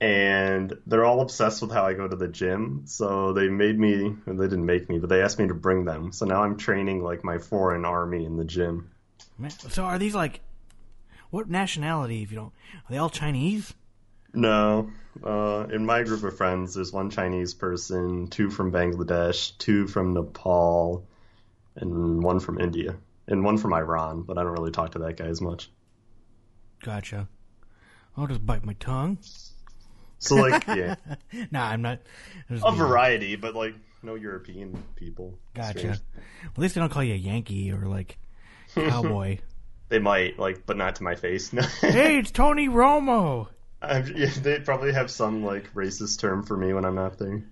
And 0.00 0.72
they're 0.86 1.04
all 1.04 1.20
obsessed 1.20 1.60
with 1.60 1.72
how 1.72 1.84
I 1.84 1.92
go 1.92 2.08
to 2.08 2.16
the 2.16 2.28
gym, 2.28 2.84
so 2.86 3.34
they 3.34 3.48
made 3.48 3.78
me. 3.78 4.16
Well, 4.24 4.36
they 4.36 4.46
didn't 4.46 4.64
make 4.64 4.88
me, 4.88 4.98
but 4.98 5.10
they 5.10 5.20
asked 5.20 5.38
me 5.38 5.48
to 5.48 5.54
bring 5.54 5.84
them. 5.84 6.12
So 6.12 6.24
now 6.24 6.42
I'm 6.42 6.56
training 6.56 7.02
like 7.02 7.22
my 7.22 7.36
foreign 7.36 7.84
army 7.84 8.24
in 8.24 8.38
the 8.38 8.44
gym. 8.46 8.90
Man, 9.36 9.50
so 9.50 9.84
are 9.84 9.98
these 9.98 10.14
like 10.14 10.40
what 11.28 11.50
nationality? 11.50 12.22
If 12.22 12.30
you 12.30 12.38
don't, 12.38 12.52
are 12.74 12.90
they 12.90 12.96
all 12.96 13.10
Chinese? 13.10 13.74
No, 14.32 14.90
uh, 15.22 15.66
in 15.70 15.84
my 15.84 16.02
group 16.02 16.22
of 16.22 16.34
friends, 16.34 16.74
there's 16.74 16.92
one 16.92 17.10
Chinese 17.10 17.52
person, 17.52 18.28
two 18.28 18.48
from 18.48 18.72
Bangladesh, 18.72 19.56
two 19.58 19.86
from 19.86 20.14
Nepal, 20.14 21.04
and 21.76 22.22
one 22.22 22.40
from 22.40 22.58
India, 22.58 22.96
and 23.30 23.44
one 23.44 23.58
from 23.58 23.72
Iran. 23.72 24.22
But 24.22 24.38
I 24.38 24.42
don't 24.42 24.52
really 24.52 24.72
talk 24.72 24.92
to 24.92 24.98
that 25.00 25.16
guy 25.16 25.26
as 25.26 25.40
much. 25.40 25.70
Gotcha. 26.82 27.28
I'll 28.16 28.26
just 28.26 28.44
bite 28.44 28.64
my 28.64 28.74
tongue. 28.74 29.18
So 30.18 30.36
like, 30.36 30.66
yeah, 30.68 30.96
Nah, 31.50 31.68
I'm 31.68 31.82
not. 31.82 32.00
I'm 32.50 32.62
a 32.62 32.72
variety, 32.72 33.36
but 33.36 33.54
like 33.54 33.74
no 34.02 34.14
European 34.14 34.82
people. 34.96 35.38
Gotcha. 35.54 35.78
Strange. 35.78 36.00
At 36.44 36.58
least 36.58 36.74
they 36.74 36.80
don't 36.80 36.90
call 36.90 37.04
you 37.04 37.14
a 37.14 37.18
Yankee 37.18 37.72
or 37.72 37.86
like 37.86 38.18
cowboy. 38.74 39.38
They 39.88 39.98
might 39.98 40.38
like, 40.38 40.66
but 40.66 40.76
not 40.76 40.96
to 40.96 41.02
my 41.02 41.14
face. 41.14 41.50
Hey, 41.80 42.18
it's 42.18 42.30
Tony 42.30 42.68
Romo. 42.68 43.48
I'm, 43.82 44.06
yeah, 44.14 44.30
they 44.42 44.60
probably 44.60 44.92
have 44.92 45.10
some 45.10 45.42
like 45.44 45.72
racist 45.74 46.20
term 46.20 46.42
for 46.42 46.56
me 46.56 46.72
when 46.72 46.84
I'm 46.84 46.94
not 46.94 47.18
there. 47.18 47.42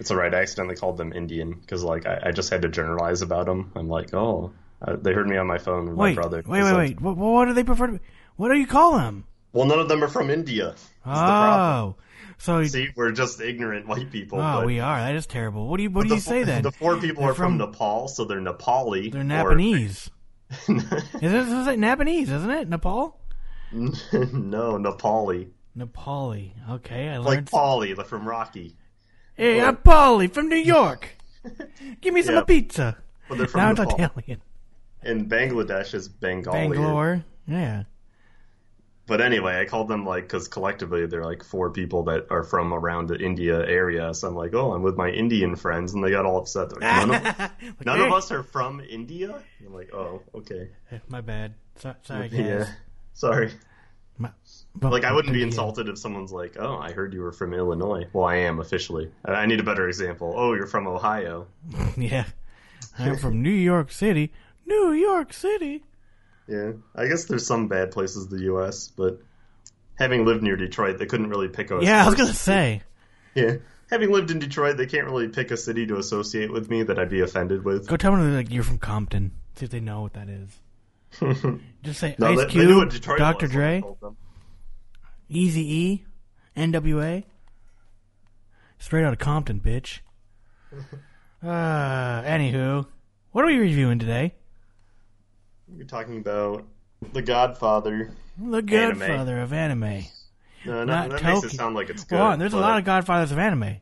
It's 0.00 0.10
alright. 0.10 0.34
I 0.34 0.38
accidentally 0.40 0.76
called 0.76 0.96
them 0.96 1.12
Indian 1.12 1.52
because 1.52 1.84
like 1.84 2.06
I, 2.06 2.20
I 2.26 2.30
just 2.32 2.50
had 2.50 2.62
to 2.62 2.68
generalize 2.68 3.22
about 3.22 3.46
them. 3.46 3.70
I'm 3.76 3.88
like, 3.88 4.12
oh, 4.14 4.52
uh, 4.82 4.96
they 4.96 5.12
heard 5.12 5.28
me 5.28 5.36
on 5.36 5.46
my 5.46 5.58
phone 5.58 5.86
with 5.90 5.94
wait, 5.96 6.16
my 6.16 6.22
brother. 6.22 6.42
wait, 6.46 6.62
wait, 6.64 6.72
like, 6.72 6.76
wait. 6.78 7.00
What, 7.00 7.16
what 7.16 7.44
do 7.44 7.52
they 7.54 7.64
prefer 7.64 7.86
to? 7.88 8.00
What 8.36 8.48
do 8.48 8.58
you 8.58 8.66
call 8.66 8.96
them? 8.98 9.24
Well, 9.52 9.66
none 9.66 9.78
of 9.78 9.88
them 9.88 10.02
are 10.02 10.08
from 10.08 10.30
India. 10.30 10.68
That's 10.70 10.82
the 11.04 11.10
problem. 11.12 11.94
Oh, 11.94 11.96
so 12.38 12.64
See, 12.64 12.88
we're 12.96 13.12
just 13.12 13.40
ignorant 13.42 13.86
white 13.86 14.10
people. 14.10 14.38
oh, 14.40 14.60
but 14.60 14.66
we 14.66 14.80
are. 14.80 14.98
That 15.00 15.14
is 15.14 15.26
terrible. 15.26 15.68
What 15.68 15.76
do 15.76 15.82
you 15.82 15.90
What 15.90 16.08
do 16.08 16.14
you 16.14 16.20
four- 16.20 16.32
say 16.32 16.44
then? 16.44 16.62
The 16.62 16.72
four 16.72 16.96
people 16.96 17.22
They're 17.24 17.32
are 17.32 17.34
from, 17.34 17.58
from- 17.58 17.70
Nepal, 17.70 18.08
so 18.08 18.24
they're 18.24 18.40
Nepali. 18.40 19.12
They're 19.12 19.20
or- 19.20 19.24
Napanese. 19.54 20.08
Is 20.68 20.68
it, 20.68 21.22
is 21.22 21.66
it 21.68 21.78
Napanese? 21.78 22.22
Isn't 22.22 22.50
it 22.50 22.68
Nepal? 22.68 23.20
no, 23.72 24.78
Nepali. 24.78 25.48
Nepali. 25.76 26.52
Okay, 26.70 27.08
I 27.08 27.18
Like 27.18 27.26
learned. 27.28 27.50
Paulie 27.50 27.94
the- 27.96 28.04
from 28.04 28.26
Rocky. 28.26 28.76
Hey, 29.36 29.60
I'm 29.60 29.76
Paulie 29.76 30.32
from 30.32 30.48
New 30.48 30.56
York. 30.56 31.08
Give 32.00 32.14
me 32.14 32.22
some 32.22 32.34
Yeah. 32.36 32.44
pizza. 32.44 32.98
But 33.28 33.38
they're 33.38 33.46
from 33.46 33.60
Now 33.60 33.70
it's 33.70 33.78
Nepal. 33.80 33.94
Italian. 33.94 34.42
And 35.02 35.30
Bangladesh 35.30 35.94
is 35.94 36.08
Bengali. 36.08 36.68
Bangalore. 36.68 37.24
Yeah. 37.46 37.84
But 39.06 39.20
anyway, 39.20 39.58
I 39.58 39.64
called 39.64 39.88
them 39.88 40.04
like 40.06 40.24
because 40.24 40.46
collectively 40.46 41.04
they're 41.06 41.24
like 41.24 41.42
four 41.42 41.70
people 41.70 42.04
that 42.04 42.26
are 42.30 42.44
from 42.44 42.72
around 42.72 43.08
the 43.08 43.16
India 43.18 43.58
area. 43.66 44.14
So 44.14 44.28
I'm 44.28 44.36
like, 44.36 44.54
oh, 44.54 44.72
I'm 44.72 44.82
with 44.82 44.96
my 44.96 45.08
Indian 45.08 45.56
friends, 45.56 45.94
and 45.94 46.04
they 46.04 46.10
got 46.10 46.26
all 46.26 46.38
upset. 46.38 46.70
They're 46.70 46.78
like, 46.80 47.08
none 47.08 47.26
of, 47.26 47.50
none 47.86 48.00
of 48.02 48.12
us 48.12 48.30
are 48.30 48.44
from 48.44 48.80
India. 48.80 49.42
I'm 49.66 49.74
like, 49.74 49.92
oh, 49.92 50.22
okay, 50.36 50.68
My 51.08 51.20
bad. 51.22 51.54
So, 51.76 51.94
sorry, 52.02 52.28
guys. 52.28 52.38
yeah, 52.40 52.66
sorry. 53.14 53.50
Ma- 54.80 54.88
Like 54.88 55.04
I 55.04 55.12
wouldn't 55.12 55.34
be 55.34 55.42
insulted 55.42 55.88
if 55.88 55.98
someone's 55.98 56.32
like, 56.32 56.56
"Oh, 56.58 56.76
I 56.76 56.92
heard 56.92 57.12
you 57.14 57.22
were 57.22 57.32
from 57.32 57.54
Illinois." 57.54 58.04
Well, 58.12 58.24
I 58.26 58.36
am 58.36 58.60
officially. 58.60 59.10
I 59.24 59.46
need 59.46 59.60
a 59.60 59.64
better 59.64 59.88
example. 59.88 60.32
Oh, 60.36 60.54
you're 60.54 60.66
from 60.66 60.86
Ohio. 60.86 61.46
Yeah. 61.96 62.24
I'm 62.98 63.16
from 63.16 63.42
New 63.42 63.50
York 63.50 63.90
City. 63.92 64.32
New 64.66 64.92
York 64.92 65.32
City. 65.32 65.82
Yeah, 66.48 66.72
I 66.94 67.06
guess 67.06 67.24
there's 67.26 67.46
some 67.46 67.68
bad 67.68 67.90
places 67.92 68.30
in 68.30 68.36
the 68.38 68.44
U.S., 68.44 68.88
but 68.88 69.20
having 69.98 70.24
lived 70.24 70.42
near 70.42 70.56
Detroit, 70.56 70.98
they 70.98 71.06
couldn't 71.06 71.28
really 71.28 71.48
pick 71.48 71.70
a. 71.70 71.78
Yeah, 71.82 72.02
I 72.04 72.06
was 72.06 72.14
gonna 72.16 72.32
say. 72.32 72.82
Yeah, 73.34 73.56
having 73.90 74.10
lived 74.10 74.30
in 74.30 74.38
Detroit, 74.40 74.76
they 74.76 74.86
can't 74.86 75.06
really 75.06 75.28
pick 75.28 75.50
a 75.50 75.56
city 75.56 75.86
to 75.86 75.96
associate 75.98 76.52
with 76.52 76.68
me 76.70 76.82
that 76.82 76.98
I'd 76.98 77.10
be 77.10 77.20
offended 77.20 77.64
with. 77.64 77.86
Go 77.86 77.96
tell 77.96 78.12
them 78.16 78.34
like 78.34 78.50
you're 78.50 78.64
from 78.64 78.78
Compton. 78.78 79.32
See 79.56 79.64
if 79.66 79.70
they 79.70 79.80
know 79.80 80.02
what 80.02 80.14
that 80.14 80.28
is. 80.28 80.48
Just 81.82 82.00
say 82.00 82.14
No, 82.18 82.28
Ice 82.28 82.38
they, 82.38 82.44
they 82.44 82.50
Cube, 82.50 82.66
knew 82.68 82.76
what 82.78 82.90
Detroit 82.90 83.18
Dr. 83.18 83.46
Dre. 83.46 83.82
Easy 85.30 85.74
E, 85.74 86.04
N.W.A. 86.56 87.24
Straight 88.78 89.04
out 89.04 89.12
of 89.12 89.18
Compton, 89.18 89.60
bitch. 89.60 90.00
Uh, 91.42 92.20
anywho, 92.22 92.84
what 93.32 93.42
are 93.42 93.46
we 93.46 93.56
reviewing 93.56 93.98
today? 93.98 94.34
We're 95.68 95.84
talking 95.86 96.18
about 96.18 96.66
The 97.14 97.22
Godfather. 97.22 98.12
The 98.36 98.58
Anime. 98.58 98.66
Godfather 98.98 99.40
of 99.40 99.50
anime. 99.54 100.04
No, 100.66 100.84
no, 100.84 100.84
Not 100.84 101.08
that 101.08 101.22
makes 101.22 101.44
it 101.44 101.52
sound 101.56 101.74
like 101.74 101.88
it's 101.88 102.04
good. 102.04 102.20
On, 102.20 102.38
there's 102.38 102.52
a 102.52 102.58
lot 102.58 102.76
of 102.78 102.84
Godfathers 102.84 103.32
of 103.32 103.38
anime. 103.38 103.76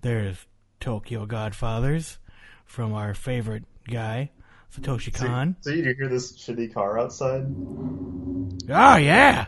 There's 0.00 0.44
Tokyo 0.80 1.24
Godfathers 1.24 2.18
from 2.64 2.92
our 2.94 3.14
favorite 3.14 3.62
guy, 3.88 4.32
Satoshi 4.76 5.16
So, 5.16 5.24
Kon. 5.24 5.54
so 5.60 5.70
you 5.70 5.84
hear 5.84 6.08
this 6.08 6.32
shitty 6.36 6.74
car 6.74 6.98
outside? 6.98 7.46
Oh 7.46 8.96
yeah, 8.96 9.46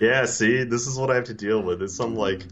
Yeah, 0.00 0.26
see, 0.26 0.64
this 0.64 0.86
is 0.86 0.96
what 0.98 1.10
I 1.10 1.16
have 1.16 1.24
to 1.24 1.34
deal 1.34 1.60
with. 1.62 1.82
It's 1.82 1.96
some 1.96 2.14
like 2.14 2.42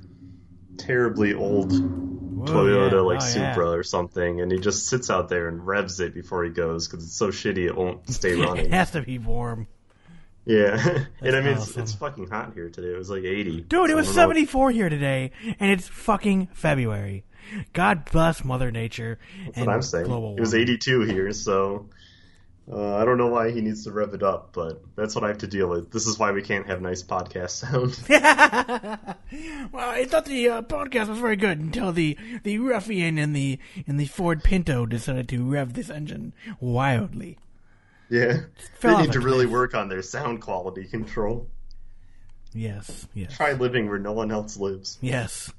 terribly 0.78 1.32
old 1.34 1.72
Whoa, 1.72 2.44
Toyota, 2.46 2.92
yeah. 2.92 3.00
like 3.00 3.20
Oh, 3.22 3.24
yeah. 3.26 3.52
Supra 3.54 3.70
or 3.70 3.82
something, 3.82 4.40
and 4.40 4.50
he 4.52 4.58
just 4.58 4.86
sits 4.86 5.10
out 5.10 5.28
there 5.28 5.48
and 5.48 5.66
revs 5.66 6.00
it 6.00 6.12
before 6.14 6.44
he 6.44 6.50
goes 6.50 6.86
because 6.88 7.04
it's 7.04 7.16
so 7.16 7.28
shitty 7.28 7.66
it 7.66 7.76
won't 7.76 8.08
stay 8.10 8.34
running. 8.40 8.66
it 8.66 8.72
has 8.72 8.90
to 8.92 9.02
be 9.02 9.18
warm, 9.18 9.66
yeah, 10.44 11.04
and 11.20 11.36
I 11.36 11.40
mean 11.40 11.52
it's, 11.54 11.62
awesome. 11.62 11.82
it's 11.82 11.94
fucking 11.94 12.28
hot 12.28 12.52
here 12.54 12.68
today. 12.68 12.88
It 12.88 12.98
was 12.98 13.10
like 13.10 13.24
eighty. 13.24 13.62
dude. 13.62 13.70
So 13.70 13.84
It 13.86 13.94
was 13.96 14.06
don't 14.06 14.14
74 14.14 14.70
here 14.72 14.88
today, 14.88 15.30
and 15.58 15.70
it's 15.70 15.88
fucking 15.88 16.48
February. 16.52 17.24
God 17.72 18.10
bless 18.10 18.44
Mother 18.44 18.70
Nature 18.72 19.18
That's 19.46 19.56
and 19.58 19.66
what 19.66 19.74
I'm 19.76 19.82
saying. 19.82 20.06
It 20.36 20.40
was 20.40 20.54
eighty-two 20.54 21.02
here, 21.02 21.32
so. 21.32 21.88
Uh, 22.70 22.96
I 22.96 23.04
don't 23.04 23.16
know 23.16 23.28
why 23.28 23.52
he 23.52 23.60
needs 23.60 23.84
to 23.84 23.92
rev 23.92 24.12
it 24.12 24.24
up, 24.24 24.50
but 24.52 24.82
that's 24.96 25.14
what 25.14 25.22
I 25.22 25.28
have 25.28 25.38
to 25.38 25.46
deal 25.46 25.68
with. 25.68 25.92
This 25.92 26.06
is 26.08 26.18
why 26.18 26.32
we 26.32 26.42
can't 26.42 26.66
have 26.66 26.82
nice 26.82 27.00
podcast 27.02 27.50
sound. 27.50 27.96
well, 29.72 29.88
I 29.90 30.04
thought 30.04 30.24
the 30.24 30.48
uh, 30.48 30.62
podcast 30.62 31.08
was 31.08 31.18
very 31.18 31.36
good 31.36 31.58
until 31.60 31.92
the 31.92 32.16
the 32.42 32.58
ruffian 32.58 33.18
in 33.18 33.32
the 33.34 33.58
in 33.86 33.96
the 33.98 34.06
Ford 34.06 34.42
Pinto 34.42 34.84
decided 34.84 35.28
to 35.28 35.44
rev 35.48 35.74
this 35.74 35.90
engine 35.90 36.32
wildly. 36.60 37.38
yeah, 38.08 38.38
they 38.80 38.96
need 38.96 39.12
to 39.12 39.20
really 39.20 39.46
work 39.46 39.74
on 39.74 39.88
their 39.88 40.02
sound 40.02 40.40
quality 40.42 40.84
control. 40.86 41.48
Yes, 42.52 43.06
yes, 43.14 43.36
Try 43.36 43.52
living 43.52 43.88
where 43.88 43.98
no 43.98 44.12
one 44.12 44.32
else 44.32 44.56
lives. 44.56 44.98
yes. 45.00 45.52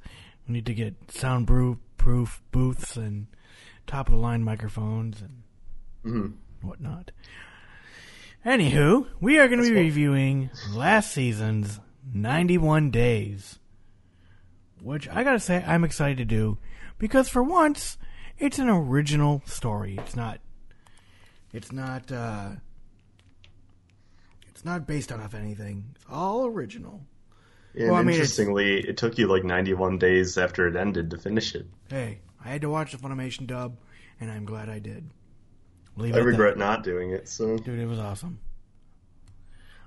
We 0.47 0.53
need 0.53 0.65
to 0.67 0.73
get 0.73 0.95
soundproof 1.11 1.77
proof 1.97 2.41
booths 2.51 2.95
and 2.95 3.27
top 3.85 4.07
of 4.07 4.13
the 4.13 4.19
line 4.19 4.43
microphones 4.43 5.21
and 5.21 5.43
Mhm. 6.05 6.33
Whatnot. 6.67 7.11
Anywho, 8.45 9.07
we 9.19 9.39
are 9.39 9.47
going 9.47 9.61
to 9.61 9.67
be 9.67 9.73
reviewing 9.75 10.49
last 10.73 11.11
season's 11.11 11.79
91 12.13 12.91
Days. 12.91 13.59
Which 14.81 15.09
I 15.09 15.23
gotta 15.23 15.39
say, 15.39 15.63
I'm 15.65 15.83
excited 15.83 16.17
to 16.19 16.25
do 16.25 16.59
because 16.99 17.27
for 17.29 17.41
once, 17.41 17.97
it's 18.37 18.59
an 18.59 18.69
original 18.69 19.41
story. 19.45 19.97
It's 19.97 20.15
not. 20.15 20.39
It's 21.51 21.71
not. 21.71 22.11
uh 22.11 22.49
It's 24.49 24.63
not 24.63 24.85
based 24.85 25.11
off 25.11 25.33
anything. 25.33 25.85
It's 25.95 26.05
all 26.09 26.45
original. 26.45 27.01
And 27.73 27.87
Well, 27.89 27.95
I 27.95 28.03
mean, 28.03 28.13
interestingly, 28.13 28.79
it 28.87 28.97
took 28.97 29.17
you 29.17 29.27
like 29.27 29.43
91 29.43 29.97
days 29.97 30.37
after 30.37 30.67
it 30.67 30.75
ended 30.75 31.09
to 31.09 31.17
finish 31.17 31.55
it. 31.55 31.65
Hey, 31.89 32.19
I 32.43 32.49
had 32.49 32.61
to 32.61 32.69
watch 32.69 32.91
the 32.91 32.97
Funimation 32.97 33.47
dub, 33.47 33.77
and 34.19 34.31
I'm 34.31 34.45
glad 34.45 34.69
I 34.69 34.79
did. 34.79 35.09
Leave 35.97 36.13
I 36.15 36.19
at 36.19 36.21
that. 36.21 36.27
regret 36.27 36.57
not 36.57 36.83
doing 36.83 37.11
it. 37.11 37.27
So 37.27 37.57
Dude, 37.57 37.79
it 37.79 37.87
was 37.87 37.99
awesome. 37.99 38.39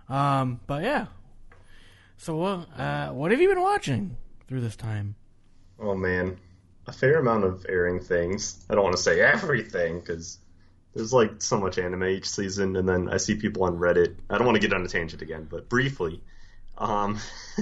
Um, 0.08 0.60
but 0.66 0.82
yeah. 0.82 1.06
So, 2.16 2.42
uh, 2.42 2.64
uh, 2.76 3.08
what 3.10 3.30
have 3.30 3.40
you 3.40 3.48
been 3.48 3.62
watching 3.62 4.16
through 4.48 4.60
this 4.60 4.76
time? 4.76 5.14
Oh 5.78 5.94
man, 5.94 6.36
a 6.86 6.92
fair 6.92 7.18
amount 7.18 7.44
of 7.44 7.64
airing 7.68 8.00
things. 8.00 8.64
I 8.68 8.74
don't 8.74 8.84
want 8.84 8.96
to 8.96 9.02
say 9.02 9.20
everything 9.20 10.00
because 10.00 10.38
there's 10.94 11.12
like 11.12 11.40
so 11.40 11.58
much 11.58 11.78
anime 11.78 12.04
each 12.04 12.28
season, 12.28 12.76
and 12.76 12.86
then 12.88 13.08
I 13.08 13.16
see 13.16 13.36
people 13.36 13.64
on 13.64 13.78
Reddit. 13.78 14.16
I 14.28 14.36
don't 14.36 14.46
want 14.46 14.60
to 14.60 14.66
get 14.68 14.74
on 14.74 14.84
a 14.84 14.88
tangent 14.88 15.22
again, 15.22 15.46
but 15.48 15.68
briefly, 15.70 16.20
um, 16.76 17.18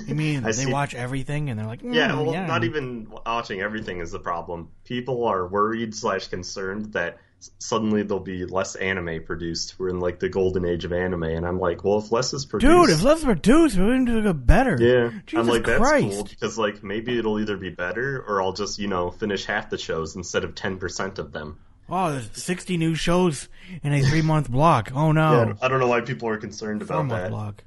You 0.06 0.14
mean 0.16 0.42
they 0.42 0.52
see- 0.52 0.72
watch 0.72 0.94
everything 0.94 1.50
and 1.50 1.58
they're 1.60 1.66
like, 1.66 1.82
mm, 1.82 1.94
Yeah, 1.94 2.14
well, 2.20 2.32
yeah. 2.32 2.46
not 2.46 2.64
even 2.64 3.08
watching 3.26 3.60
everything 3.60 4.00
is 4.00 4.10
the 4.10 4.18
problem. 4.18 4.70
People 4.84 5.24
are 5.26 5.46
worried 5.46 5.94
slash 5.94 6.26
concerned 6.28 6.94
that 6.94 7.18
suddenly 7.58 8.02
there'll 8.02 8.22
be 8.22 8.44
less 8.46 8.74
anime 8.74 9.22
produced. 9.24 9.76
We're 9.78 9.90
in 9.90 10.00
like 10.00 10.18
the 10.18 10.28
golden 10.28 10.64
age 10.64 10.84
of 10.84 10.92
anime, 10.92 11.22
and 11.24 11.46
I'm 11.46 11.58
like, 11.60 11.84
well, 11.84 11.98
if 11.98 12.10
less 12.10 12.32
is 12.32 12.44
produced, 12.46 12.70
Dude, 12.70 12.90
if 12.90 13.02
less 13.02 13.18
is 13.20 13.24
produced, 13.24 13.76
we're 13.78 13.86
going 13.86 14.06
to 14.06 14.22
get 14.22 14.46
better. 14.46 14.76
Yeah, 14.80 15.10
Jesus 15.26 15.46
I'm 15.46 15.52
like 15.52 15.64
that's 15.64 15.78
Christ. 15.80 16.14
cool 16.16 16.24
because 16.24 16.58
like 16.58 16.82
maybe 16.82 17.18
it'll 17.18 17.38
either 17.40 17.56
be 17.56 17.70
better 17.70 18.24
or 18.26 18.42
I'll 18.42 18.52
just 18.52 18.78
you 18.78 18.88
know 18.88 19.10
finish 19.10 19.44
half 19.46 19.70
the 19.70 19.78
shows 19.78 20.16
instead 20.16 20.44
of 20.44 20.54
ten 20.54 20.78
percent 20.78 21.18
of 21.18 21.32
them. 21.32 21.58
Oh, 21.90 22.12
there's 22.12 22.28
60 22.34 22.76
new 22.76 22.94
shows 22.94 23.48
in 23.82 23.94
a 23.94 24.02
three 24.02 24.20
month 24.20 24.50
block. 24.50 24.90
Oh 24.94 25.12
no. 25.12 25.32
Yeah, 25.32 25.54
I 25.62 25.68
don't 25.68 25.80
know 25.80 25.86
why 25.86 26.02
people 26.02 26.28
are 26.28 26.36
concerned 26.36 26.86
Four 26.86 27.00
about 27.00 27.08
that. 27.22 27.30
block. 27.30 27.64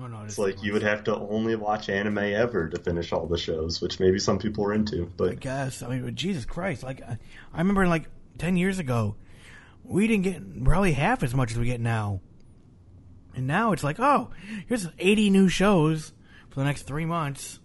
Oh 0.00 0.06
no, 0.06 0.22
It's 0.24 0.38
like 0.38 0.62
you 0.62 0.72
would 0.72 0.82
have 0.82 1.04
to 1.04 1.16
only 1.16 1.54
watch 1.56 1.88
anime 1.88 2.18
ever 2.18 2.68
to 2.68 2.78
finish 2.80 3.12
all 3.12 3.26
the 3.26 3.38
shows, 3.38 3.80
which 3.80 3.98
maybe 4.00 4.18
some 4.18 4.38
people 4.38 4.64
are 4.64 4.72
into. 4.72 5.10
But 5.16 5.30
I 5.30 5.34
guess. 5.34 5.82
I 5.82 5.88
mean, 5.88 6.14
Jesus 6.16 6.44
Christ! 6.44 6.82
Like, 6.82 7.00
I, 7.02 7.16
I 7.52 7.58
remember 7.58 7.86
like 7.86 8.08
ten 8.38 8.56
years 8.56 8.78
ago, 8.78 9.16
we 9.82 10.06
didn't 10.06 10.22
get 10.24 10.64
probably 10.64 10.92
half 10.92 11.22
as 11.22 11.34
much 11.34 11.52
as 11.52 11.58
we 11.58 11.66
get 11.66 11.80
now. 11.80 12.20
And 13.36 13.46
now 13.46 13.72
it's 13.72 13.82
like, 13.84 13.98
oh, 13.98 14.30
here's 14.68 14.86
eighty 14.98 15.30
new 15.30 15.48
shows 15.48 16.12
for 16.50 16.60
the 16.60 16.64
next 16.64 16.82
three 16.82 17.04
months. 17.04 17.58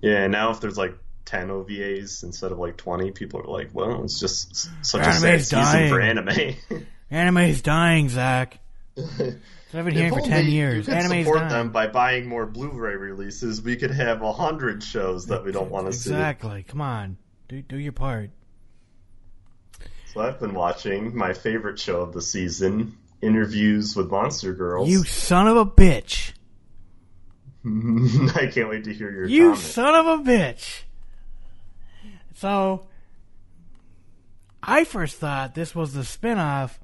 yeah, 0.00 0.26
now 0.28 0.50
if 0.50 0.60
there's 0.60 0.78
like 0.78 0.96
ten 1.24 1.48
OVAs 1.48 2.22
instead 2.22 2.52
of 2.52 2.58
like 2.58 2.76
twenty, 2.76 3.10
people 3.10 3.40
are 3.40 3.46
like, 3.58 3.70
well, 3.72 4.04
it's 4.04 4.20
just 4.20 4.50
s- 4.52 4.68
such 4.82 5.00
a 5.06 5.12
sad 5.12 5.24
Anime's 5.24 5.48
season 5.48 5.88
for 5.88 6.00
anime. 6.00 6.54
Anime 7.10 7.38
is 7.38 7.62
dying, 7.62 8.08
Zac. 8.08 8.58
So 8.96 9.04
I've 9.74 9.84
been 9.84 9.94
hearing 9.94 10.12
for 10.14 10.20
ten 10.20 10.46
years. 10.46 10.86
You 10.86 10.94
could 10.94 11.02
Anime 11.02 11.24
support 11.24 11.38
dying. 11.40 11.48
them 11.50 11.70
by 11.72 11.88
buying 11.88 12.28
more 12.28 12.46
Blu-ray 12.46 12.94
releases. 12.96 13.60
We 13.60 13.76
could 13.76 13.90
have 13.90 14.22
a 14.22 14.32
hundred 14.32 14.82
shows 14.82 15.26
that 15.26 15.44
we 15.44 15.50
don't 15.52 15.70
want 15.70 15.86
to 15.86 15.92
see. 15.92 16.10
Exactly. 16.10 16.62
Come 16.62 16.80
on, 16.80 17.16
do 17.48 17.60
do 17.60 17.76
your 17.76 17.92
part. 17.92 18.30
So 20.16 20.22
I've 20.22 20.40
been 20.40 20.54
watching 20.54 21.14
my 21.14 21.34
favorite 21.34 21.78
show 21.78 22.00
of 22.00 22.14
the 22.14 22.22
season, 22.22 22.96
Interviews 23.20 23.94
with 23.94 24.10
Monster 24.10 24.54
Girls. 24.54 24.88
You 24.88 25.04
son 25.04 25.46
of 25.46 25.58
a 25.58 25.66
bitch. 25.66 26.32
I 28.34 28.46
can't 28.46 28.70
wait 28.70 28.84
to 28.84 28.94
hear 28.94 29.10
your 29.10 29.26
You 29.26 29.48
comment. 29.50 29.58
son 29.60 29.94
of 29.94 30.06
a 30.06 30.22
bitch. 30.30 30.84
So, 32.36 32.86
I 34.62 34.84
first 34.84 35.16
thought 35.18 35.54
this 35.54 35.74
was 35.74 35.92
the 35.92 36.02
spin-off 36.02 36.80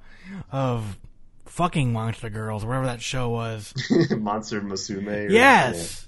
of 0.50 0.98
fucking 1.46 1.90
Monster 1.90 2.28
Girls, 2.28 2.66
whatever 2.66 2.84
that 2.84 3.00
show 3.00 3.30
was. 3.30 3.72
Monster 4.10 4.60
Musume. 4.60 5.06
or- 5.08 5.30
yes. 5.30 6.06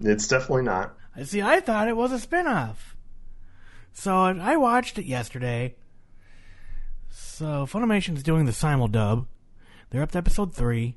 It's 0.00 0.28
definitely 0.28 0.62
not. 0.62 0.94
I 1.16 1.24
See, 1.24 1.42
I 1.42 1.58
thought 1.58 1.88
it 1.88 1.96
was 1.96 2.12
a 2.12 2.20
spin-off. 2.20 2.94
So 3.94 4.14
I 4.16 4.56
watched 4.58 4.96
it 5.00 5.06
yesterday. 5.06 5.74
So 7.32 7.64
Funimation's 7.64 8.22
doing 8.22 8.44
the 8.44 8.52
simul 8.52 8.88
dub. 8.88 9.26
They're 9.88 10.02
up 10.02 10.10
to 10.12 10.18
episode 10.18 10.54
three, 10.54 10.96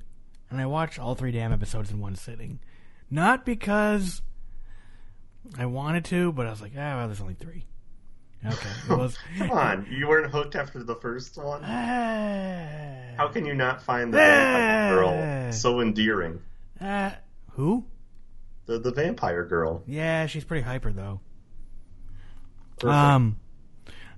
and 0.50 0.60
I 0.60 0.66
watched 0.66 1.00
all 1.00 1.16
three 1.16 1.32
damn 1.32 1.54
episodes 1.54 1.92
in 1.92 2.00
one 2.02 2.16
sitting. 2.16 2.60
Not 3.10 3.46
because 3.46 4.22
I 5.58 5.66
wanted 5.66 6.04
to, 6.06 6.34
but 6.34 6.46
I 6.46 6.50
was 6.50 6.62
like, 6.62 6.74
ah, 6.76 6.98
well, 6.98 7.08
there's 7.08 7.22
only 7.22 7.36
three. 7.36 7.66
Okay, 8.46 8.70
it 8.90 8.90
was. 8.98 9.18
Come 9.38 9.52
on, 9.52 9.88
you 9.90 10.10
weren't 10.10 10.30
hooked 10.30 10.56
after 10.56 10.84
the 10.84 10.96
first 10.96 11.38
one? 11.38 11.62
Ah, 11.64 13.16
How 13.16 13.30
can 13.30 13.46
you 13.46 13.54
not 13.56 13.82
find 13.82 14.14
the 14.14 14.18
vampire 14.18 15.00
Ah. 15.00 15.44
girl 15.44 15.54
so 15.54 15.80
endearing? 15.80 16.42
ah, 16.82 17.16
who? 17.52 17.86
The 18.66 18.78
the 18.80 18.92
vampire 18.92 19.46
girl. 19.46 19.84
Yeah, 19.88 20.26
she's 20.26 20.44
pretty 20.44 20.64
hyper 20.64 20.92
though. 20.92 21.22
Perfect. 22.78 22.94
Um, 22.94 23.40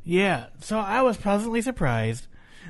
yeah. 0.08 0.48
So 0.60 0.80
I 0.80 1.02
was 1.02 1.18
pleasantly 1.18 1.62
surprised 1.62 2.28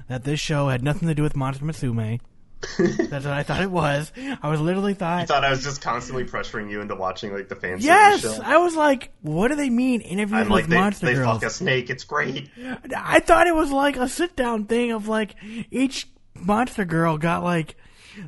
that 0.08 0.24
this 0.24 0.40
show 0.40 0.70
had 0.70 0.84
nothing 0.84 1.08
to 1.08 1.16
do 1.16 1.24
with 1.24 1.36
Monster 1.36 1.66
Musume. 1.66 2.20
That's 2.80 3.26
what 3.26 3.28
I 3.28 3.44
thought 3.44 3.62
it 3.62 3.70
was. 3.70 4.12
I 4.42 4.50
was 4.50 4.60
literally 4.60 4.94
I 4.94 4.96
thought. 4.96 5.28
thought 5.28 5.46
I 5.46 5.52
was 5.52 5.64
just 5.64 5.82
constantly 5.82 6.24
pressuring 6.26 6.72
you 6.72 6.82
into 6.82 6.96
watching 6.96 7.32
like 7.32 7.50
the 7.50 7.56
fan 7.56 7.78
yes, 7.80 8.22
show. 8.22 8.40
I 8.44 8.58
was 8.58 8.76
like, 8.76 9.12
what 9.22 9.50
do 9.50 9.56
they 9.56 9.70
mean 9.70 10.02
interviews 10.02 10.34
I'm 10.42 10.50
with 10.50 10.64
like 10.64 10.68
they, 10.68 10.76
monster 10.76 11.06
they 11.06 11.14
girls? 11.14 11.40
fuck 11.40 11.44
a 11.44 11.50
snake. 11.52 11.92
It's 11.92 12.04
great. 12.04 12.50
I 12.96 13.20
thought 13.20 13.46
it 13.46 13.54
was 13.54 13.72
like 13.72 13.98
a 13.98 14.10
sit 14.10 14.36
down 14.36 14.66
thing 14.66 14.92
of 14.92 15.08
like 15.08 15.36
each 15.70 16.08
monster 16.34 16.84
girl 16.84 17.18
got 17.20 17.44
like 17.44 17.76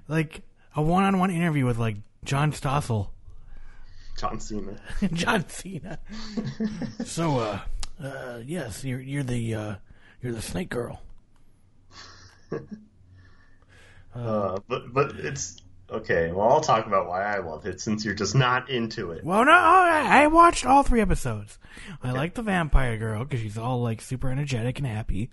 like 0.07 0.43
a 0.75 0.81
one 0.81 1.03
on 1.03 1.17
one 1.17 1.31
interview 1.31 1.65
with 1.65 1.79
like 1.79 1.97
John 2.23 2.51
Stossel, 2.51 3.09
John 4.19 4.39
Cena. 4.39 4.79
John 5.13 5.47
Cena. 5.49 5.97
so 7.05 7.39
uh, 7.39 7.59
uh 8.03 8.39
yes, 8.45 8.83
you're 8.83 8.99
you're 9.01 9.23
the 9.23 9.55
uh 9.55 9.75
you're 10.21 10.33
the 10.33 10.41
snake 10.41 10.69
girl. 10.69 11.01
Uh, 14.15 14.57
but 14.67 14.91
but 14.91 15.11
it's 15.17 15.57
okay. 15.91 16.31
Well, 16.31 16.49
I'll 16.49 16.61
talk 16.61 16.87
about 16.87 17.07
why 17.07 17.23
I 17.23 17.39
love 17.39 17.65
it 17.67 17.79
since 17.79 18.03
you're 18.03 18.15
just 18.15 18.33
not 18.35 18.69
into 18.69 19.11
it. 19.11 19.23
Well, 19.23 19.45
no, 19.45 19.51
I 19.51 20.23
I 20.23 20.27
watched 20.27 20.65
all 20.65 20.81
three 20.81 20.99
episodes. 20.99 21.59
I 22.03 22.11
like 22.11 22.33
the 22.33 22.41
vampire 22.41 22.97
girl 22.97 23.23
because 23.23 23.39
she's 23.41 23.57
all 23.57 23.81
like 23.83 24.01
super 24.01 24.29
energetic 24.31 24.79
and 24.79 24.87
happy. 24.87 25.29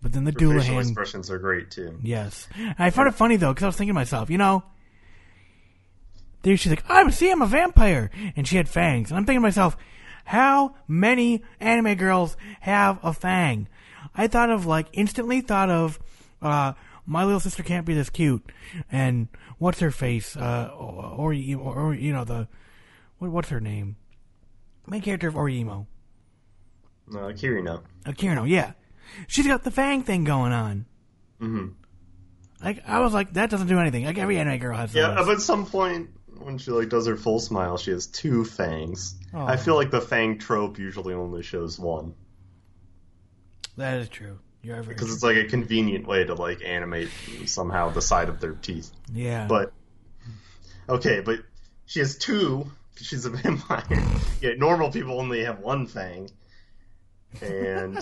But 0.00 0.12
then 0.12 0.24
the 0.24 0.32
Her 0.32 0.40
facial 0.40 0.76
Dullahan, 0.76 0.80
expressions 0.80 1.30
are 1.30 1.38
great 1.38 1.70
too. 1.70 1.98
yes. 2.02 2.48
And 2.54 2.74
I 2.78 2.90
found 2.90 3.08
it 3.08 3.14
funny 3.14 3.36
though 3.36 3.52
because 3.52 3.64
I 3.64 3.66
was 3.68 3.76
thinking 3.76 3.90
to 3.92 4.00
myself, 4.00 4.30
you 4.30 4.38
know, 4.38 4.62
dude, 6.42 6.58
she's 6.58 6.72
like, 6.72 6.84
I'm 6.88 7.10
see, 7.10 7.30
I'm 7.30 7.42
a 7.42 7.46
vampire, 7.46 8.10
and 8.36 8.48
she 8.48 8.56
had 8.56 8.68
fangs, 8.70 9.10
and 9.10 9.18
I'm 9.18 9.26
thinking 9.26 9.40
to 9.40 9.46
myself, 9.46 9.76
how 10.26 10.74
many 10.88 11.42
anime 11.60 11.94
girls 11.94 12.36
have 12.60 12.98
a 13.02 13.12
fang? 13.12 13.68
I 14.14 14.26
thought 14.26 14.50
of 14.50 14.66
like 14.66 14.88
instantly 14.92 15.40
thought 15.40 15.70
of, 15.70 15.98
uh, 16.42 16.72
my 17.06 17.24
little 17.24 17.40
sister 17.40 17.62
can't 17.62 17.86
be 17.86 17.94
this 17.94 18.10
cute, 18.10 18.42
and 18.90 19.28
what's 19.58 19.78
her 19.80 19.90
face, 19.92 20.36
uh, 20.36 20.70
or, 20.76 21.32
or, 21.32 21.74
or 21.74 21.94
you 21.94 22.12
know 22.12 22.24
the, 22.24 22.48
what, 23.18 23.30
what's 23.30 23.48
her 23.50 23.60
name? 23.60 23.96
Main 24.88 25.00
character 25.00 25.28
of 25.28 25.34
Oreimo. 25.34 25.86
Uh, 27.10 27.30
Kirino. 27.32 27.82
Uh, 28.04 28.10
Kirino, 28.10 28.48
yeah. 28.48 28.72
She's 29.28 29.46
got 29.46 29.62
the 29.62 29.70
fang 29.70 30.02
thing 30.02 30.24
going 30.24 30.52
on. 30.52 30.86
hmm 31.38 31.68
Like 32.62 32.82
I 32.86 32.98
was 33.00 33.14
like, 33.14 33.34
that 33.34 33.50
doesn't 33.50 33.68
do 33.68 33.78
anything. 33.78 34.04
Like 34.04 34.18
every 34.18 34.38
anime 34.38 34.58
girl 34.58 34.76
has. 34.76 34.92
Yeah, 34.94 35.14
those. 35.14 35.26
but 35.26 35.32
at 35.36 35.40
some 35.40 35.66
point 35.66 36.10
when 36.38 36.58
she 36.58 36.70
like 36.70 36.88
does 36.88 37.06
her 37.06 37.16
full 37.16 37.40
smile, 37.40 37.76
she 37.76 37.90
has 37.90 38.06
two 38.06 38.44
fangs. 38.44 39.14
Oh. 39.34 39.44
I 39.44 39.56
feel 39.56 39.74
like 39.74 39.90
the 39.90 40.00
fang 40.00 40.38
trope 40.38 40.78
usually 40.78 41.14
only 41.14 41.42
shows 41.42 41.78
one 41.78 42.14
that 43.76 43.98
is 43.98 44.08
true. 44.08 44.38
You're 44.62 44.82
because 44.82 45.12
it's 45.12 45.22
like 45.22 45.36
a 45.36 45.44
convenient 45.44 46.06
way 46.06 46.24
to 46.24 46.34
like 46.34 46.62
animate 46.64 47.10
somehow 47.44 47.90
the 47.90 48.02
side 48.02 48.28
of 48.28 48.40
their 48.40 48.52
teeth. 48.52 48.90
yeah. 49.12 49.46
But 49.46 49.72
okay, 50.88 51.20
but 51.20 51.40
she 51.84 52.00
has 52.00 52.16
two. 52.16 52.70
She's 52.96 53.26
a 53.26 53.30
vampire. 53.30 53.84
yeah, 54.40 54.54
normal 54.56 54.90
people 54.90 55.20
only 55.20 55.44
have 55.44 55.60
one 55.60 55.86
fang. 55.86 56.30
And 57.42 57.98
uh, 57.98 58.00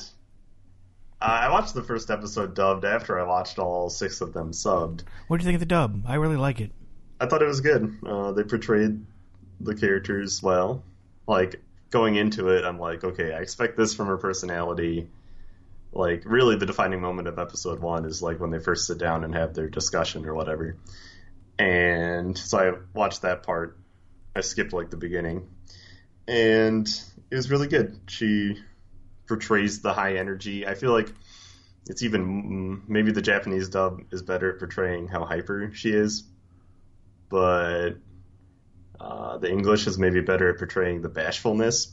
I 1.20 1.50
watched 1.50 1.74
the 1.74 1.82
first 1.82 2.10
episode 2.10 2.54
dubbed 2.54 2.84
after 2.84 3.20
I 3.20 3.24
watched 3.24 3.58
all 3.58 3.90
six 3.90 4.20
of 4.20 4.32
them 4.32 4.52
subbed. 4.52 5.02
what 5.26 5.38
do 5.38 5.42
you 5.42 5.46
think 5.46 5.56
of 5.56 5.60
the 5.60 5.66
dub? 5.66 6.04
I 6.06 6.14
really 6.14 6.36
like 6.36 6.60
it. 6.60 6.70
I 7.24 7.26
thought 7.26 7.40
it 7.40 7.46
was 7.46 7.62
good. 7.62 7.96
Uh, 8.06 8.32
they 8.32 8.42
portrayed 8.42 9.02
the 9.58 9.74
characters 9.74 10.42
well. 10.42 10.84
Like 11.26 11.62
going 11.88 12.16
into 12.16 12.48
it, 12.48 12.66
I'm 12.66 12.78
like, 12.78 13.02
okay, 13.02 13.32
I 13.32 13.38
expect 13.38 13.78
this 13.78 13.94
from 13.94 14.08
her 14.08 14.18
personality. 14.18 15.08
Like, 15.90 16.24
really, 16.26 16.56
the 16.56 16.66
defining 16.66 17.00
moment 17.00 17.28
of 17.28 17.38
episode 17.38 17.80
one 17.80 18.04
is 18.04 18.20
like 18.20 18.40
when 18.40 18.50
they 18.50 18.58
first 18.58 18.86
sit 18.86 18.98
down 18.98 19.24
and 19.24 19.34
have 19.34 19.54
their 19.54 19.70
discussion 19.70 20.26
or 20.26 20.34
whatever. 20.34 20.76
And 21.58 22.36
so 22.36 22.58
I 22.58 22.72
watched 22.92 23.22
that 23.22 23.42
part. 23.42 23.78
I 24.36 24.42
skipped 24.42 24.74
like 24.74 24.90
the 24.90 24.98
beginning, 24.98 25.48
and 26.28 26.86
it 27.30 27.36
was 27.36 27.50
really 27.50 27.68
good. 27.68 28.00
She 28.06 28.58
portrays 29.28 29.80
the 29.80 29.94
high 29.94 30.16
energy. 30.16 30.66
I 30.66 30.74
feel 30.74 30.92
like 30.92 31.10
it's 31.88 32.02
even 32.02 32.82
maybe 32.86 33.12
the 33.12 33.22
Japanese 33.22 33.70
dub 33.70 34.02
is 34.10 34.20
better 34.20 34.52
at 34.52 34.58
portraying 34.58 35.08
how 35.08 35.24
hyper 35.24 35.70
she 35.72 35.90
is 35.90 36.24
but 37.34 37.96
uh, 39.00 39.38
the 39.38 39.50
English 39.50 39.88
is 39.88 39.98
maybe 39.98 40.20
better 40.20 40.50
at 40.50 40.58
portraying 40.58 41.02
the 41.02 41.08
bashfulness. 41.08 41.90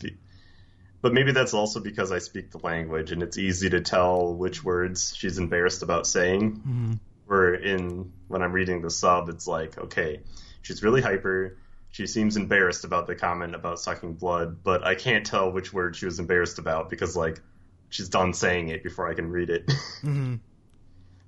But 1.01 1.13
maybe 1.13 1.31
that's 1.31 1.55
also 1.55 1.79
because 1.79 2.11
I 2.11 2.19
speak 2.19 2.51
the 2.51 2.59
language 2.59 3.11
and 3.11 3.23
it's 3.23 3.39
easy 3.39 3.71
to 3.71 3.81
tell 3.81 4.35
which 4.35 4.63
words 4.63 5.15
she's 5.17 5.39
embarrassed 5.39 5.81
about 5.81 6.05
saying. 6.05 6.61
Mhm. 6.61 6.99
Where 7.25 7.55
in 7.55 8.13
when 8.27 8.43
I'm 8.43 8.51
reading 8.51 8.83
the 8.83 8.91
sub, 8.91 9.29
it's 9.29 9.47
like, 9.47 9.79
okay, 9.79 10.19
she's 10.61 10.83
really 10.83 11.01
hyper. 11.01 11.57
She 11.89 12.05
seems 12.05 12.37
embarrassed 12.37 12.85
about 12.85 13.07
the 13.07 13.15
comment 13.15 13.55
about 13.55 13.79
sucking 13.79 14.13
blood, 14.17 14.63
but 14.63 14.85
I 14.85 14.93
can't 14.93 15.25
tell 15.25 15.51
which 15.51 15.73
word 15.73 15.95
she 15.95 16.05
was 16.05 16.19
embarrassed 16.19 16.59
about 16.59 16.87
because 16.91 17.15
like 17.17 17.41
she's 17.89 18.09
done 18.09 18.33
saying 18.33 18.69
it 18.69 18.83
before 18.83 19.09
I 19.09 19.15
can 19.15 19.31
read 19.31 19.49
it. 19.49 19.71
hmm 20.01 20.35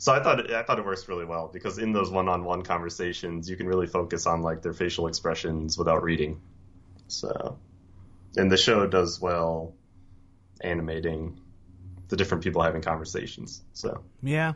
So 0.03 0.11
I 0.11 0.21
thought 0.21 0.41
it, 0.41 0.51
I 0.51 0.63
thought 0.63 0.79
it 0.79 0.85
works 0.85 1.07
really 1.07 1.23
well 1.23 1.47
because 1.47 1.77
in 1.77 1.93
those 1.93 2.11
one-on-one 2.11 2.63
conversations, 2.63 3.49
you 3.49 3.55
can 3.55 3.67
really 3.67 3.87
focus 3.87 4.27
on 4.27 4.41
like 4.41 4.61
their 4.61 4.73
facial 4.73 5.07
expressions 5.07 5.77
without 5.77 6.03
reading. 6.03 6.41
So, 7.07 7.57
and 8.35 8.51
the 8.51 8.57
show 8.57 8.85
does 8.85 9.21
well 9.21 9.73
animating 10.59 11.39
the 12.09 12.17
different 12.17 12.43
people 12.43 12.61
having 12.61 12.81
conversations. 12.81 13.61
So 13.71 14.03
Yeah. 14.21 14.55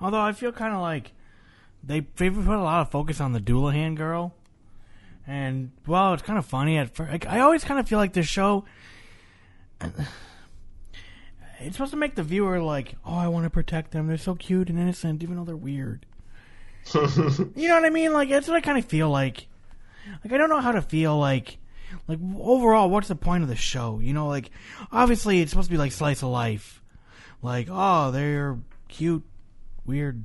Although 0.00 0.20
I 0.20 0.32
feel 0.32 0.50
kind 0.50 0.74
of 0.74 0.80
like 0.80 1.12
they 1.84 2.00
they 2.16 2.28
put 2.28 2.56
a 2.56 2.60
lot 2.60 2.80
of 2.80 2.90
focus 2.90 3.20
on 3.20 3.34
the 3.34 3.40
Dullahan 3.40 3.94
girl, 3.94 4.34
and 5.28 5.70
well, 5.86 6.12
it's 6.12 6.24
kind 6.24 6.40
of 6.40 6.44
funny 6.44 6.76
at 6.78 6.92
first. 6.92 7.12
Like, 7.12 7.26
I 7.28 7.38
always 7.38 7.62
kind 7.62 7.78
of 7.78 7.88
feel 7.88 7.98
like 8.00 8.14
this 8.14 8.26
show. 8.26 8.64
It's 11.62 11.76
supposed 11.76 11.92
to 11.92 11.96
make 11.96 12.14
the 12.14 12.22
viewer 12.22 12.60
like, 12.60 12.96
oh, 13.04 13.14
I 13.14 13.28
want 13.28 13.44
to 13.44 13.50
protect 13.50 13.90
them. 13.92 14.06
They're 14.06 14.18
so 14.18 14.34
cute 14.34 14.68
and 14.68 14.78
innocent, 14.78 15.22
even 15.22 15.36
though 15.36 15.44
they're 15.44 15.56
weird. 15.56 16.06
You 16.94 17.68
know 17.68 17.76
what 17.76 17.84
I 17.84 17.90
mean? 17.90 18.12
Like 18.12 18.28
that's 18.28 18.48
what 18.48 18.56
I 18.56 18.60
kind 18.60 18.78
of 18.78 18.84
feel 18.84 19.08
like. 19.08 19.46
Like 20.24 20.32
I 20.32 20.36
don't 20.36 20.48
know 20.48 20.60
how 20.60 20.72
to 20.72 20.82
feel 20.82 21.16
like 21.16 21.58
like 22.08 22.18
overall 22.36 22.90
what's 22.90 23.08
the 23.08 23.14
point 23.14 23.44
of 23.44 23.48
the 23.48 23.56
show? 23.56 24.00
You 24.00 24.12
know, 24.12 24.26
like 24.26 24.50
obviously 24.90 25.40
it's 25.40 25.50
supposed 25.50 25.68
to 25.68 25.72
be 25.72 25.78
like 25.78 25.92
slice 25.92 26.22
of 26.22 26.30
life. 26.30 26.82
Like, 27.40 27.68
oh, 27.70 28.10
they're 28.10 28.58
cute, 28.88 29.22
weird 29.84 30.24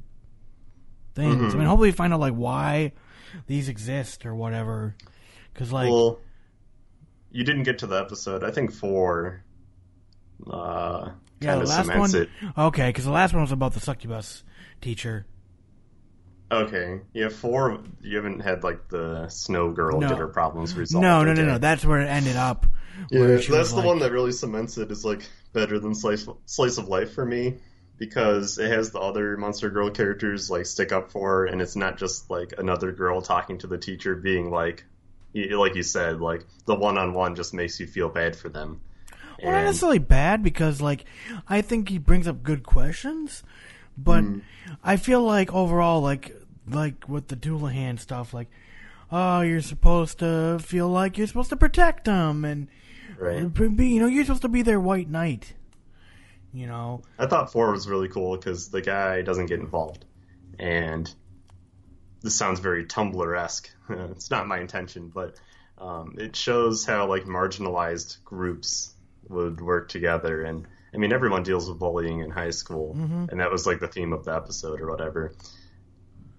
things. 1.13 1.53
I 1.53 1.57
mean, 1.57 1.67
hopefully 1.67 1.89
you 1.89 1.93
find 1.93 2.13
out 2.13 2.19
like 2.19 2.33
why 2.33 2.93
these 3.45 3.69
exist 3.69 4.25
or 4.25 4.33
whatever. 4.33 4.95
Cuz 5.53 5.71
like 5.71 5.91
well, 5.91 6.19
you 7.31 7.43
didn't 7.43 7.63
get 7.63 7.79
to 7.79 7.87
the 7.87 7.99
episode. 7.99 8.43
I 8.43 8.51
think 8.51 8.71
four 8.71 9.43
uh, 10.49 11.09
yeah, 11.39 11.55
the 11.55 11.65
last 11.65 11.87
cements 11.87 12.13
one 12.13 12.21
it. 12.23 12.29
Okay, 12.57 12.93
cuz 12.93 13.05
the 13.05 13.11
last 13.11 13.33
one 13.33 13.41
was 13.41 13.51
about 13.51 13.73
the 13.73 13.79
succubus 13.79 14.43
teacher. 14.81 15.25
Okay, 16.49 17.01
yeah, 17.13 17.27
four. 17.29 17.79
You 18.01 18.15
haven't 18.15 18.39
had 18.39 18.63
like 18.63 18.87
the 18.87 19.27
snow 19.29 19.71
girl 19.71 19.99
No. 19.99 20.07
get 20.09 20.17
her 20.17 20.27
problems 20.29 20.73
resolved. 20.75 21.03
No, 21.03 21.23
no, 21.25 21.33
no, 21.33 21.43
no. 21.45 21.57
That's 21.57 21.83
where 21.83 21.99
it 21.99 22.07
ended 22.07 22.37
up. 22.37 22.65
Yeah, 23.09 23.27
that's 23.27 23.47
the 23.71 23.77
like- 23.77 23.85
one 23.85 23.99
that 23.99 24.11
really 24.11 24.31
cements 24.31 24.77
it. 24.77 24.89
Is 24.89 25.03
like 25.03 25.27
better 25.53 25.77
than 25.79 25.93
slice 25.93 26.27
slice 26.45 26.77
of 26.77 26.87
life 26.87 27.13
for 27.13 27.25
me 27.25 27.55
because 27.97 28.59
it 28.59 28.71
has 28.71 28.91
the 28.91 28.99
other 28.99 29.35
monster 29.37 29.69
girl 29.69 29.89
characters 29.89 30.49
like 30.49 30.65
stick 30.65 30.91
up 30.93 31.11
for 31.11 31.29
her, 31.39 31.45
and 31.47 31.61
it's 31.61 31.75
not 31.75 31.97
just 31.97 32.29
like 32.29 32.53
another 32.57 32.91
girl 32.93 33.21
talking 33.21 33.57
to 33.57 33.67
the 33.67 33.77
teacher 33.77 34.15
being 34.15 34.49
like, 34.49 34.85
like 35.33 35.75
you 35.75 35.83
said, 35.83 36.21
like 36.21 36.45
the 36.65 36.75
one 36.75 36.97
on 36.97 37.13
one 37.13 37.35
just 37.35 37.53
makes 37.53 37.77
you 37.79 37.87
feel 37.87 38.07
bad 38.07 38.35
for 38.37 38.47
them. 38.47 38.79
Well, 39.43 39.51
not 39.51 39.65
necessarily 39.65 39.99
bad 39.99 40.43
because, 40.43 40.81
like, 40.81 41.05
I 41.47 41.61
think 41.61 41.89
he 41.89 41.97
brings 41.97 42.27
up 42.27 42.43
good 42.43 42.63
questions, 42.63 43.43
but 43.97 44.23
Hmm. 44.23 44.39
I 44.83 44.97
feel 44.97 45.21
like 45.21 45.53
overall, 45.53 46.01
like, 46.01 46.35
like 46.69 47.07
with 47.07 47.27
the 47.27 47.35
Dullahan 47.35 47.99
stuff, 47.99 48.33
like, 48.33 48.49
oh, 49.11 49.41
you're 49.41 49.61
supposed 49.61 50.19
to 50.19 50.59
feel 50.59 50.89
like 50.89 51.17
you're 51.17 51.27
supposed 51.27 51.49
to 51.49 51.55
protect 51.55 52.05
them, 52.05 52.43
and 52.43 52.67
right. 53.19 53.53
be, 53.75 53.87
you 53.87 53.99
know, 53.99 54.07
you're 54.07 54.25
supposed 54.25 54.41
to 54.41 54.49
be 54.49 54.61
their 54.61 54.79
white 54.79 55.09
knight. 55.09 55.53
You 56.53 56.67
know, 56.67 57.03
I 57.19 57.27
thought 57.27 57.51
four 57.51 57.71
was 57.71 57.87
really 57.87 58.07
cool 58.07 58.35
because 58.35 58.69
the 58.69 58.81
guy 58.81 59.21
doesn't 59.21 59.45
get 59.47 59.59
involved, 59.59 60.05
and 60.57 61.13
this 62.21 62.35
sounds 62.35 62.59
very 62.59 62.85
Tumblr 62.85 63.37
esque. 63.39 63.69
it's 63.89 64.31
not 64.31 64.47
my 64.47 64.59
intention, 64.59 65.11
but 65.13 65.35
um, 65.77 66.15
it 66.17 66.35
shows 66.35 66.85
how 66.85 67.07
like 67.07 67.25
marginalized 67.25 68.23
groups 68.23 68.93
would 69.29 69.61
work 69.61 69.89
together. 69.89 70.43
And 70.43 70.65
I 70.93 70.97
mean, 70.97 71.13
everyone 71.13 71.43
deals 71.43 71.69
with 71.69 71.79
bullying 71.79 72.19
in 72.19 72.31
high 72.31 72.51
school, 72.51 72.95
mm-hmm. 72.95 73.25
and 73.29 73.39
that 73.39 73.51
was 73.51 73.65
like 73.65 73.79
the 73.79 73.87
theme 73.87 74.13
of 74.13 74.25
the 74.25 74.35
episode 74.35 74.81
or 74.81 74.89
whatever. 74.89 75.33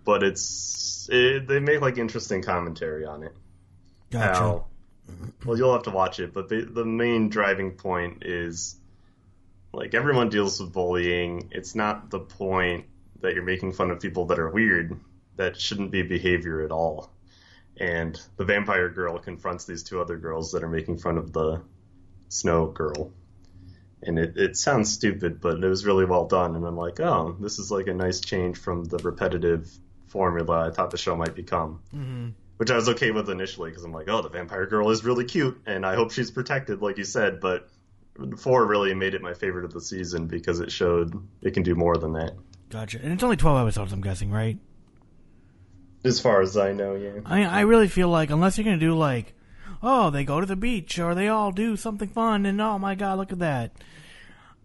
But 0.05 0.22
it's 0.22 1.09
it, 1.11 1.46
they 1.46 1.61
make 1.61 1.81
like 1.81 1.98
interesting 1.98 2.42
commentary 2.42 3.05
on 3.05 3.22
it 3.22 3.33
gotcha. 4.11 4.38
how 4.38 4.66
well 5.46 5.57
you'll 5.57 5.72
have 5.72 5.85
to 5.85 5.90
watch 5.90 6.20
it 6.20 6.35
but 6.35 6.51
the, 6.51 6.62
the 6.62 6.85
main 6.85 7.31
driving 7.31 7.72
point 7.72 8.24
is 8.27 8.77
like 9.72 9.94
everyone 9.94 10.29
deals 10.29 10.61
with 10.61 10.70
bullying 10.70 11.48
it's 11.51 11.74
not 11.74 12.11
the 12.11 12.20
point 12.20 12.85
that 13.20 13.35
you're 13.35 13.44
making 13.44 13.72
fun 13.72 13.90
of 13.90 14.01
people 14.01 14.27
that 14.27 14.38
are 14.38 14.51
weird, 14.51 14.98
that 15.37 15.61
shouldn't 15.61 15.90
be 15.90 16.03
behavior 16.03 16.62
at 16.62 16.70
all. 16.70 17.11
And 17.79 18.20
the 18.37 18.44
vampire 18.44 18.88
girl 18.88 19.18
confronts 19.18 19.64
these 19.64 19.83
two 19.83 20.01
other 20.01 20.16
girls 20.16 20.53
that 20.53 20.64
are 20.64 20.68
making 20.68 20.98
fun 20.98 21.16
of 21.16 21.33
the 21.33 21.62
snow 22.28 22.66
girl. 22.66 23.12
And 24.02 24.18
it, 24.18 24.36
it 24.36 24.56
sounds 24.56 24.92
stupid, 24.92 25.40
but 25.40 25.62
it 25.62 25.68
was 25.68 25.84
really 25.84 26.04
well 26.04 26.26
done. 26.26 26.54
And 26.54 26.64
I'm 26.64 26.76
like, 26.76 27.00
oh, 27.00 27.36
this 27.40 27.58
is 27.58 27.70
like 27.70 27.88
a 27.88 27.94
nice 27.94 28.20
change 28.20 28.56
from 28.56 28.84
the 28.84 28.98
repetitive 28.98 29.68
formula 30.06 30.68
I 30.68 30.70
thought 30.70 30.90
the 30.90 30.98
show 30.98 31.16
might 31.16 31.34
become. 31.34 31.80
Mm-hmm. 31.94 32.28
Which 32.58 32.70
I 32.70 32.76
was 32.76 32.88
okay 32.90 33.10
with 33.12 33.30
initially 33.30 33.70
because 33.70 33.84
I'm 33.84 33.92
like, 33.92 34.08
oh, 34.08 34.22
the 34.22 34.28
vampire 34.28 34.66
girl 34.66 34.90
is 34.90 35.04
really 35.04 35.24
cute, 35.24 35.60
and 35.66 35.86
I 35.86 35.94
hope 35.94 36.10
she's 36.10 36.30
protected, 36.30 36.82
like 36.82 36.98
you 36.98 37.04
said. 37.04 37.38
But 37.40 37.68
four 38.36 38.66
really 38.66 38.94
made 38.94 39.14
it 39.14 39.22
my 39.22 39.34
favorite 39.34 39.64
of 39.64 39.72
the 39.72 39.80
season 39.80 40.26
because 40.26 40.58
it 40.58 40.72
showed 40.72 41.14
it 41.40 41.52
can 41.52 41.62
do 41.62 41.76
more 41.76 41.96
than 41.96 42.14
that. 42.14 42.32
Gotcha. 42.70 42.98
And 43.00 43.12
it's 43.12 43.22
only 43.22 43.36
12 43.36 43.66
episodes, 43.66 43.92
I'm 43.92 44.00
guessing, 44.00 44.30
right? 44.30 44.58
As 46.04 46.20
far 46.20 46.40
as 46.42 46.56
I 46.56 46.72
know, 46.72 46.94
yeah. 46.94 47.20
I 47.24 47.44
I 47.44 47.60
really 47.62 47.88
feel 47.88 48.08
like 48.08 48.30
unless 48.30 48.58
you're 48.58 48.64
gonna 48.64 48.78
do 48.78 48.96
like, 48.96 49.34
oh, 49.83 50.11
they 50.11 50.24
go 50.24 50.40
to 50.40 50.46
the 50.46 50.57
beach 50.57 50.98
or 50.98 51.14
they 51.14 51.28
all 51.28 51.52
do 51.52 51.76
something 51.76 52.09
fun 52.09 52.46
and 52.46 52.61
oh 52.61 52.78
my 52.78 52.94
god, 52.94 53.18
look 53.18 53.33
at 53.33 53.38
that. 53.38 53.72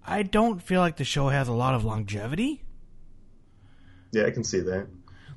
I 0.06 0.24
don't 0.24 0.62
feel 0.62 0.82
like 0.82 0.98
the 0.98 1.04
show 1.06 1.30
has 1.30 1.48
a 1.48 1.54
lot 1.54 1.76
of 1.76 1.86
longevity. 1.86 2.62
Yeah, 4.12 4.26
I 4.26 4.32
can 4.32 4.44
see 4.44 4.60
that. 4.60 4.88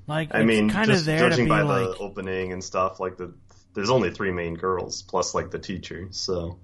Like 0.06 0.34
I 0.34 0.40
it's 0.40 0.46
mean, 0.46 0.70
kind 0.70 0.90
of 0.90 1.04
there 1.04 1.18
to 1.24 1.30
judging 1.30 1.48
by 1.48 1.62
like, 1.62 1.86
the 1.86 1.96
opening 1.98 2.52
and 2.52 2.62
stuff, 2.62 3.00
like 3.00 3.16
the 3.16 3.32
there's 3.74 3.90
only 3.90 4.10
three 4.10 4.30
main 4.32 4.54
girls 4.54 5.02
plus 5.02 5.34
like 5.34 5.50
the 5.50 5.58
teacher, 5.58 6.08
so 6.10 6.58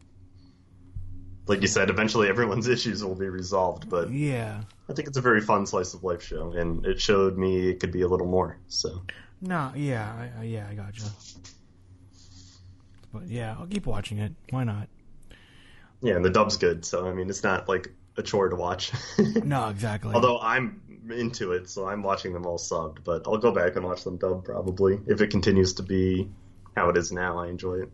like 1.46 1.60
you 1.60 1.66
said, 1.66 1.90
eventually 1.90 2.28
everyone's 2.28 2.68
issues 2.76 3.04
will 3.04 3.14
be 3.16 3.28
resolved. 3.28 3.88
But 3.88 4.10
yeah, 4.10 4.62
I 4.88 4.92
think 4.92 5.08
it's 5.08 5.16
a 5.16 5.20
very 5.22 5.40
fun 5.40 5.66
slice 5.66 5.94
of 5.94 6.04
life 6.04 6.22
show, 6.22 6.52
and 6.52 6.86
it 6.86 7.00
showed 7.00 7.36
me 7.36 7.68
it 7.68 7.80
could 7.80 7.92
be 7.92 8.02
a 8.02 8.08
little 8.08 8.26
more. 8.28 8.58
So 8.68 9.02
no, 9.40 9.72
yeah, 9.74 10.30
I, 10.38 10.40
I- 10.40 10.44
yeah, 10.44 10.66
I 10.70 10.74
gotcha. 10.74 11.04
But 13.12 13.28
yeah, 13.28 13.56
I'll 13.58 13.66
keep 13.66 13.86
watching 13.86 14.18
it. 14.18 14.32
Why 14.50 14.64
not? 14.64 14.88
yeah, 16.02 16.16
and 16.16 16.24
the 16.24 16.30
dub's 16.30 16.56
good, 16.56 16.84
so 16.84 17.06
I 17.06 17.12
mean, 17.12 17.30
it's 17.30 17.44
not 17.44 17.68
like 17.68 17.92
a 18.16 18.22
chore 18.22 18.48
to 18.48 18.56
watch. 18.56 18.92
No, 19.44 19.68
exactly. 19.68 20.14
Although 20.14 20.38
I'm 20.40 20.80
into 21.10 21.52
it, 21.52 21.68
so 21.68 21.86
I'm 21.86 22.02
watching 22.02 22.32
them 22.32 22.46
all 22.46 22.58
subbed, 22.58 22.98
but 23.04 23.22
I'll 23.26 23.38
go 23.38 23.52
back 23.52 23.76
and 23.76 23.84
watch 23.84 24.04
them 24.04 24.16
dubbed 24.16 24.44
probably 24.44 25.00
if 25.06 25.20
it 25.20 25.28
continues 25.30 25.74
to 25.74 25.82
be 25.82 26.28
how 26.76 26.88
it 26.88 26.96
is 26.96 27.12
now. 27.12 27.38
I 27.38 27.48
enjoy 27.48 27.82
it. 27.82 27.90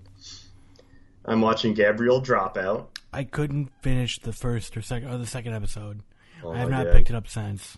I'm 1.24 1.40
watching 1.40 1.74
Gabriel 1.74 2.22
Dropout. 2.22 2.86
I 3.12 3.24
couldn't 3.24 3.70
finish 3.82 4.18
the 4.18 4.32
first 4.32 4.76
or 4.76 4.82
second 4.82 5.10
or 5.10 5.18
the 5.18 5.26
second 5.26 5.54
episode. 5.54 6.02
Oh 6.42 6.52
I 6.52 6.58
have 6.58 6.70
not 6.70 6.86
God. 6.86 6.94
picked 6.94 7.10
it 7.10 7.16
up 7.16 7.28
since. 7.28 7.76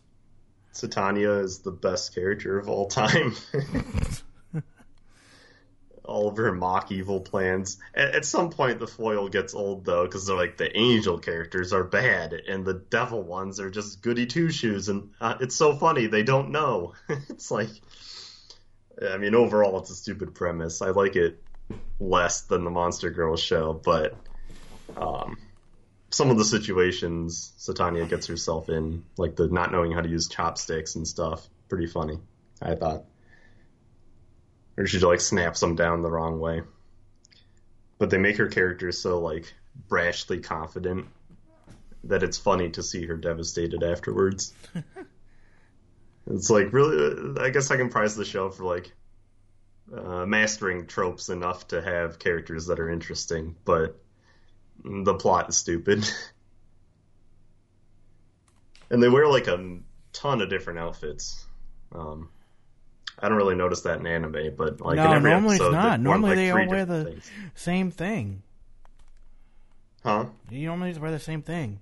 Satania 0.72 1.42
is 1.42 1.60
the 1.60 1.72
best 1.72 2.14
character 2.14 2.58
of 2.58 2.68
all 2.68 2.86
time. 2.86 3.34
all 6.10 6.28
of 6.28 6.36
her 6.36 6.52
mock 6.52 6.90
evil 6.92 7.20
plans. 7.20 7.78
At, 7.94 8.14
at 8.16 8.24
some 8.24 8.50
point, 8.50 8.78
the 8.78 8.86
foil 8.86 9.28
gets 9.28 9.54
old 9.54 9.84
though, 9.84 10.04
because 10.04 10.26
they're 10.26 10.36
like 10.36 10.56
the 10.56 10.76
angel 10.76 11.18
characters 11.18 11.72
are 11.72 11.84
bad, 11.84 12.32
and 12.32 12.64
the 12.64 12.74
devil 12.74 13.22
ones 13.22 13.60
are 13.60 13.70
just 13.70 14.02
goody 14.02 14.26
two 14.26 14.50
shoes, 14.50 14.88
and 14.88 15.10
uh, 15.20 15.36
it's 15.40 15.56
so 15.56 15.74
funny 15.74 16.06
they 16.06 16.22
don't 16.22 16.50
know. 16.50 16.94
it's 17.08 17.50
like, 17.50 17.70
I 19.08 19.16
mean, 19.16 19.34
overall, 19.34 19.78
it's 19.78 19.90
a 19.90 19.94
stupid 19.94 20.34
premise. 20.34 20.82
I 20.82 20.90
like 20.90 21.16
it 21.16 21.42
less 21.98 22.42
than 22.42 22.64
the 22.64 22.70
Monster 22.70 23.10
Girls 23.10 23.40
show, 23.40 23.72
but 23.72 24.14
um, 24.96 25.38
some 26.10 26.30
of 26.30 26.38
the 26.38 26.44
situations 26.44 27.52
Satania 27.58 28.08
gets 28.08 28.26
herself 28.26 28.68
in, 28.68 29.04
like 29.16 29.36
the 29.36 29.48
not 29.48 29.70
knowing 29.72 29.92
how 29.92 30.00
to 30.00 30.08
use 30.08 30.28
chopsticks 30.28 30.96
and 30.96 31.06
stuff, 31.06 31.48
pretty 31.68 31.86
funny. 31.86 32.18
I 32.60 32.74
thought, 32.74 33.04
or 34.80 34.86
she 34.86 34.98
like 34.98 35.20
snaps 35.20 35.60
them 35.60 35.76
down 35.76 36.00
the 36.00 36.10
wrong 36.10 36.40
way. 36.40 36.62
But 37.98 38.08
they 38.08 38.16
make 38.16 38.38
her 38.38 38.48
character 38.48 38.90
so 38.92 39.20
like 39.20 39.52
brashly 39.90 40.42
confident 40.42 41.06
that 42.04 42.22
it's 42.22 42.38
funny 42.38 42.70
to 42.70 42.82
see 42.82 43.04
her 43.04 43.18
devastated 43.18 43.82
afterwards. 43.82 44.54
it's 46.30 46.48
like 46.48 46.72
really, 46.72 47.38
I 47.38 47.50
guess 47.50 47.70
I 47.70 47.76
can 47.76 47.90
prize 47.90 48.16
the 48.16 48.24
show 48.24 48.48
for 48.48 48.64
like 48.64 48.90
uh, 49.94 50.24
mastering 50.24 50.86
tropes 50.86 51.28
enough 51.28 51.68
to 51.68 51.82
have 51.82 52.18
characters 52.18 52.68
that 52.68 52.80
are 52.80 52.88
interesting, 52.88 53.56
but 53.66 54.00
the 54.82 55.14
plot 55.14 55.50
is 55.50 55.58
stupid. 55.58 56.10
and 58.90 59.02
they 59.02 59.10
wear 59.10 59.28
like 59.28 59.46
a 59.46 59.78
ton 60.14 60.40
of 60.40 60.48
different 60.48 60.78
outfits. 60.78 61.44
Um, 61.92 62.30
I 63.18 63.28
don't 63.28 63.36
really 63.36 63.54
notice 63.54 63.82
that 63.82 64.00
in 64.00 64.06
anime, 64.06 64.54
but 64.56 64.80
like 64.80 64.98
in 64.98 65.04
every 65.04 65.30
normally 65.30 65.56
it's 65.56 65.64
episode, 65.64 65.72
not. 65.76 65.90
they've 65.90 66.00
Normally 66.00 66.30
like, 66.30 66.36
they 66.36 66.50
all 66.50 66.66
wear 66.68 66.84
the 66.84 67.04
things. 67.04 67.30
same 67.54 67.90
thing. 67.90 68.42
Huh? 70.02 70.26
You 70.50 70.66
normally 70.66 70.90
just 70.90 71.00
wear 71.00 71.10
the 71.10 71.18
same 71.18 71.42
thing 71.42 71.80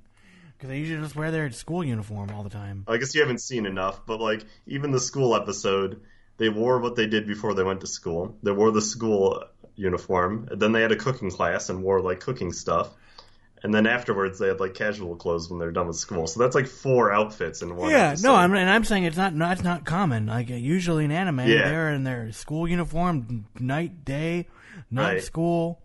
because 0.56 0.70
they 0.70 0.78
usually 0.78 1.00
just 1.00 1.14
wear 1.14 1.30
their 1.30 1.50
school 1.52 1.84
uniform 1.84 2.30
all 2.30 2.42
the 2.42 2.50
time. 2.50 2.84
I 2.88 2.96
guess 2.96 3.14
you 3.14 3.20
haven't 3.20 3.40
seen 3.40 3.66
enough, 3.66 4.04
but 4.06 4.20
like 4.20 4.44
even 4.66 4.90
the 4.90 4.98
school 5.00 5.36
episode, 5.36 6.00
they 6.36 6.48
wore 6.48 6.78
what 6.80 6.96
they 6.96 7.06
did 7.06 7.26
before 7.26 7.54
they 7.54 7.62
went 7.62 7.80
to 7.82 7.86
school. 7.86 8.36
They 8.42 8.50
wore 8.50 8.72
the 8.72 8.82
school 8.82 9.44
uniform, 9.76 10.48
and 10.50 10.60
then 10.60 10.72
they 10.72 10.82
had 10.82 10.90
a 10.92 10.96
cooking 10.96 11.30
class 11.30 11.68
and 11.68 11.82
wore 11.84 12.00
like 12.00 12.18
cooking 12.20 12.52
stuff. 12.52 12.90
And 13.62 13.74
then 13.74 13.86
afterwards, 13.86 14.38
they 14.38 14.46
had 14.48 14.60
like 14.60 14.74
casual 14.74 15.16
clothes 15.16 15.50
when 15.50 15.58
they're 15.58 15.72
done 15.72 15.88
with 15.88 15.96
school. 15.96 16.26
So 16.28 16.38
that's 16.40 16.54
like 16.54 16.66
four 16.68 17.12
outfits 17.12 17.60
in 17.62 17.74
one. 17.76 17.90
Yeah, 17.90 18.08
episode. 18.10 18.28
no, 18.28 18.34
I'm, 18.36 18.54
and 18.54 18.70
I'm 18.70 18.84
saying 18.84 19.04
it's 19.04 19.16
not. 19.16 19.36
That's 19.36 19.62
not 19.64 19.84
common. 19.84 20.26
Like 20.26 20.48
usually 20.48 21.04
in 21.04 21.10
anime, 21.10 21.40
Yeah. 21.40 21.68
they're 21.68 21.90
in 21.92 22.04
their 22.04 22.30
school 22.32 22.68
uniform, 22.68 23.46
night, 23.58 24.04
day, 24.04 24.46
night 24.90 25.12
Right. 25.14 25.22
school. 25.22 25.80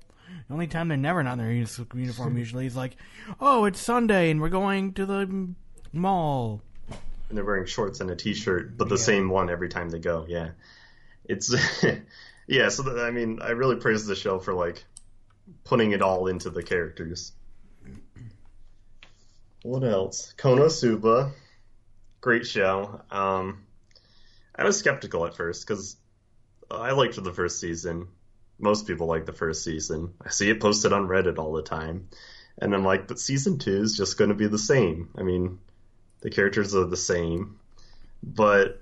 The 0.48 0.54
only 0.54 0.68
time 0.68 0.88
they're 0.88 0.98
never 0.98 1.24
not 1.24 1.34
in 1.34 1.40
their 1.40 1.52
uni- 1.52 1.68
uniform 1.96 2.38
usually 2.38 2.66
is 2.68 2.76
like, 2.76 2.96
oh, 3.40 3.66
it's 3.66 3.80
Sunday 3.80 4.30
and 4.30 4.40
we're 4.42 4.50
going 4.50 4.94
to 4.94 5.06
the 5.08 5.50
mall. 5.92 6.62
and 7.30 7.38
they're 7.38 7.46
wearing 7.46 7.66
shorts 7.66 8.02
and 8.02 8.12
a 8.12 8.16
t-shirt, 8.16 8.78
but 8.78 8.90
the 8.90 8.96
Yeah. 8.96 9.02
same 9.02 9.30
one 9.30 9.50
every 9.50 9.70
time 9.70 9.90
they 9.90 10.00
go. 10.00 10.26
Yeah, 10.28 10.50
it's 11.26 11.52
yeah. 12.48 12.70
So 12.70 12.84
that, 12.84 13.00
I 13.04 13.10
mean, 13.10 13.40
I 13.42 13.52
really 13.52 13.78
praise 13.78 14.06
the 14.06 14.16
show 14.16 14.38
for 14.38 14.54
like 14.54 14.84
putting 15.64 15.92
it 15.92 16.02
all 16.04 16.28
into 16.28 16.50
the 16.52 16.62
characters. 16.62 17.32
What 19.64 19.84
else? 19.84 20.34
Konosuba, 20.38 21.32
great 22.20 22.46
show. 22.46 23.02
Um, 23.10 23.64
I 24.54 24.66
was 24.66 24.78
skeptical 24.78 25.26
at 25.26 25.36
first 25.36 25.66
because 25.66 25.96
I 26.70 26.92
liked 26.92 27.22
the 27.22 27.34
first 27.34 27.60
season. 27.60 28.10
Most 28.60 28.88
people 28.88 29.08
like 29.08 29.26
the 29.26 29.34
first 29.34 29.64
season. 29.64 30.14
I 30.24 30.30
see 30.30 30.50
it 30.50 30.60
posted 30.60 30.94
on 30.94 31.08
Reddit 31.08 31.40
all 31.40 31.54
the 31.54 31.64
time, 31.64 32.10
and 32.58 32.76
I'm 32.76 32.84
like, 32.84 33.08
but 33.08 33.20
season 33.20 33.58
two 33.58 33.82
is 33.82 33.98
just 33.98 34.18
going 34.18 34.30
to 34.30 34.36
be 34.36 34.48
the 34.48 34.60
same. 34.60 35.10
I 35.18 35.24
mean, 35.24 35.60
the 36.22 36.30
characters 36.30 36.76
are 36.76 36.86
the 36.86 36.98
same, 36.98 37.58
but 38.22 38.82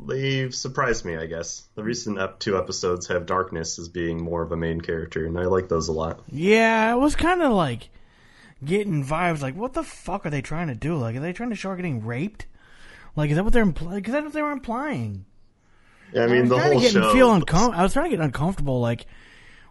they've 0.00 0.54
surprised 0.54 1.04
me, 1.04 1.16
I 1.16 1.26
guess. 1.26 1.66
The 1.76 1.84
recent 1.84 2.18
ep- 2.18 2.40
two 2.40 2.58
episodes 2.58 3.06
have 3.06 3.26
Darkness 3.26 3.78
as 3.78 3.88
being 3.88 4.22
more 4.22 4.42
of 4.42 4.50
a 4.50 4.56
main 4.56 4.80
character, 4.80 5.26
and 5.26 5.38
I 5.38 5.44
like 5.44 5.68
those 5.68 5.88
a 5.88 5.92
lot. 5.92 6.20
Yeah, 6.28 6.92
it 6.92 6.98
was 6.98 7.14
kind 7.14 7.40
of 7.40 7.52
like 7.52 7.88
getting 8.64 9.04
vibes 9.04 9.40
like, 9.42 9.56
what 9.56 9.72
the 9.72 9.82
fuck 9.82 10.26
are 10.26 10.30
they 10.30 10.42
trying 10.42 10.68
to 10.68 10.74
do? 10.74 10.96
Like, 10.96 11.16
are 11.16 11.20
they 11.20 11.32
trying 11.32 11.50
to 11.50 11.56
show 11.56 11.70
her 11.70 11.76
getting 11.76 12.04
raped? 12.04 12.46
Like, 13.16 13.30
is 13.30 13.36
that 13.36 13.44
what 13.44 13.52
they're 13.52 13.62
implying? 13.62 13.96
Because 13.96 14.12
that's 14.12 14.24
what 14.24 14.32
they 14.32 14.42
were 14.42 14.52
implying. 14.52 15.24
I 16.16 16.26
mean, 16.26 16.42
was 16.42 16.50
the 16.50 16.58
whole 16.58 16.80
getting 16.80 17.02
show. 17.02 17.12
feel 17.12 17.28
uncom- 17.40 17.74
I 17.74 17.82
was 17.82 17.92
trying 17.92 18.10
to 18.10 18.16
get 18.16 18.24
uncomfortable, 18.24 18.80
like, 18.80 19.06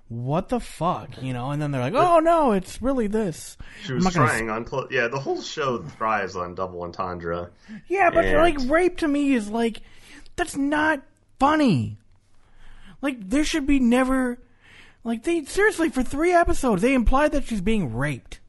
what 0.08 0.49
the 0.49 0.60
fuck, 0.60 1.21
you 1.23 1.32
know? 1.32 1.51
And 1.51 1.62
then 1.62 1.71
they're 1.71 1.80
like, 1.82 1.93
oh 1.93 2.19
no, 2.19 2.51
it's 2.51 2.82
really 2.82 3.08
this. 3.08 3.58
she 3.84 3.93
was 3.93 4.04
not 4.04 4.13
gonna 4.13 4.27
trying 4.27 4.49
on. 4.49 4.65
Clo- 4.65 4.89
yeah, 4.91 5.08
the 5.08 5.19
whole 5.19 5.41
show 5.41 5.82
thrives 5.82 6.36
on 6.36 6.54
double 6.54 6.84
entendre. 6.84 7.49
Yeah, 7.88 8.10
but 8.10 8.25
And- 8.25 8.38
like 8.38 8.69
rape 8.69 8.97
to 8.97 9.08
me 9.08 9.32
is 9.34 9.47
like 9.49 9.82
that's 10.36 10.58
not 10.58 11.01
funny. 11.39 11.98
Like 13.02 13.29
there 13.29 13.46
should 13.46 13.65
be 13.65 13.79
never 13.79 14.37
like 15.06 15.23
they 15.23 15.46
seriously 15.46 15.87
for 15.89 16.04
3 16.04 16.33
episodes 16.33 16.81
they 16.81 16.94
implied 16.94 17.31
that 17.31 17.46
she's 17.46 17.62
being 17.62 17.96
raped 17.96 18.40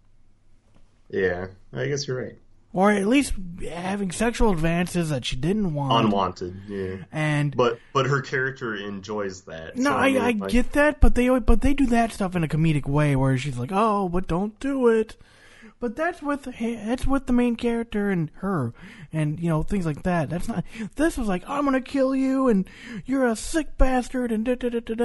Yeah, 1.12 1.46
I 1.72 1.86
guess 1.86 2.08
you're 2.08 2.20
right. 2.20 2.36
or 2.72 2.90
at 2.90 3.06
least 3.06 3.34
having 3.68 4.10
sexual 4.10 4.50
advances 4.50 5.10
that 5.10 5.24
she 5.26 5.36
didn't 5.36 5.74
want. 5.74 6.06
Unwanted. 6.06 6.56
Yeah. 6.68 6.96
And 7.12 7.54
But 7.56 7.78
but 7.92 8.06
her 8.06 8.22
character 8.22 8.74
enjoys 8.74 9.42
that. 9.42 9.76
no, 9.76 9.90
so, 9.90 9.96
I, 9.96 10.06
I 10.08 10.30
like- 10.30 10.48
get 10.48 10.72
that, 10.72 11.00
but 11.00 11.14
they 11.14 11.28
but 11.38 11.60
they 11.60 11.74
do 11.74 11.86
that 11.86 12.12
stuff 12.12 12.34
in 12.34 12.42
a 12.42 12.48
comedic 12.48 12.86
way 12.86 13.14
where 13.14 13.36
she's 13.36 13.58
like, 13.58 13.70
"Oh, 13.72 14.08
but 14.08 14.26
don't 14.26 14.58
do 14.58 14.88
it." 14.88 15.16
But 15.80 15.96
that's 15.96 16.22
with 16.22 16.44
that's 16.44 17.06
with 17.06 17.26
the 17.26 17.32
main 17.32 17.56
character 17.56 18.08
and 18.10 18.30
her, 18.36 18.72
and 19.12 19.38
you 19.40 19.48
know 19.48 19.62
things 19.64 19.84
like 19.84 20.04
that. 20.04 20.30
That's 20.30 20.46
not. 20.48 20.64
This 20.96 21.18
was 21.18 21.26
like, 21.28 21.42
"I'm 21.48 21.64
gonna 21.64 21.80
kill 21.80 22.14
you," 22.14 22.48
and 22.48 22.68
you're 23.04 23.26
a 23.26 23.34
sick 23.36 23.76
bastard, 23.78 24.30
and 24.32 24.44
da 24.44 24.54
da 24.54 24.68
da 24.70 24.80
da 24.80 24.94
da. 24.94 25.04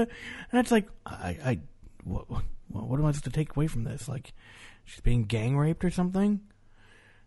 And 0.51 0.59
it's 0.61 0.71
like, 0.71 0.87
I 1.05 1.37
I 1.43 1.59
what 2.03 2.29
what, 2.29 2.43
what 2.69 2.99
am 2.99 3.05
I 3.07 3.11
supposed 3.11 3.23
to 3.25 3.31
take 3.31 3.55
away 3.57 3.65
from 3.67 3.85
this? 3.85 4.07
Like, 4.07 4.33
she's 4.87 5.01
being 5.01 5.25
gang 5.25 5.55
raped 5.57 5.83
or 5.85 5.91
something? 5.91 6.39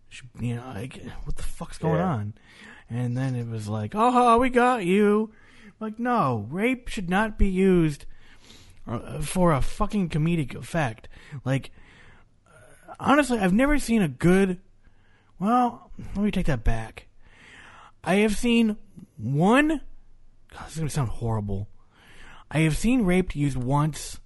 She, 0.09 0.23
you 0.41 0.57
know, 0.57 0.73
like 0.75 1.01
what 1.25 1.37
the 1.37 1.43
fuck's 1.45 1.79
going 1.79 1.99
Yeah. 1.99 2.07
on? 2.13 2.35
And 2.89 3.17
then 3.17 3.37
it 3.37 3.47
was 3.47 3.69
like, 3.69 3.93
oh, 3.95 4.39
we 4.39 4.49
got 4.51 4.85
you. 4.85 5.31
Like, 5.79 6.01
no, 6.01 6.47
rape 6.51 6.89
should 6.89 7.09
not 7.09 7.39
be 7.39 7.47
used 7.49 8.05
uh, 8.87 9.21
for 9.21 9.53
a 9.53 9.63
fucking 9.63 10.09
comedic 10.09 10.55
effect. 10.57 11.09
Like, 11.45 11.71
uh, 12.47 12.95
honestly, 12.99 13.39
I've 13.39 13.53
never 13.53 13.79
seen 13.79 14.03
a 14.03 14.09
good. 14.09 14.59
Well, 15.39 15.91
let 16.17 16.25
me 16.25 16.31
take 16.33 16.47
that 16.47 16.65
back. 16.65 17.07
I 18.03 18.17
have 18.17 18.37
seen 18.37 18.77
one. 19.17 19.69
God, 20.53 20.65
this 20.65 20.73
is 20.73 20.79
gonna 20.79 20.91
sound 20.91 21.11
horrible. 21.11 21.69
I 22.51 22.61
have 22.61 22.77
seen 22.77 23.03
rape 23.05 23.37
used 23.37 23.57
once 23.57 24.19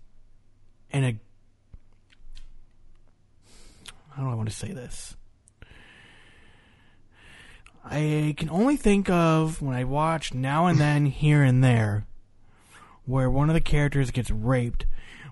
in 0.91 1.05
a. 1.05 1.21
How 4.15 4.23
do 4.23 4.31
I 4.31 4.35
want 4.35 4.49
to 4.49 4.55
say 4.55 4.73
this? 4.73 5.17
I 7.85 8.35
can 8.39 8.49
only 8.49 8.77
think 8.77 9.11
of 9.11 9.61
when 9.61 9.75
I 9.75 9.83
watch 9.85 10.33
now 10.33 10.67
and 10.67 10.79
then, 10.79 11.07
here 11.07 11.43
and 11.43 11.65
there, 11.65 12.07
where 13.05 13.29
one 13.29 13.51
of 13.51 13.55
the 13.55 13.61
characters 13.61 14.13
gets 14.13 14.31
raped, 14.31 14.87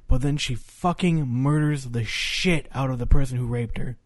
but 0.09 0.21
then 0.21 0.37
she 0.37 0.57
fucking 0.57 1.27
murders 1.27 1.87
the 1.87 2.05
shit 2.05 2.69
out 2.75 2.91
of 2.91 2.99
the 2.99 3.07
person 3.07 3.39
who 3.39 3.47
raped 3.47 3.79
her. 3.79 3.97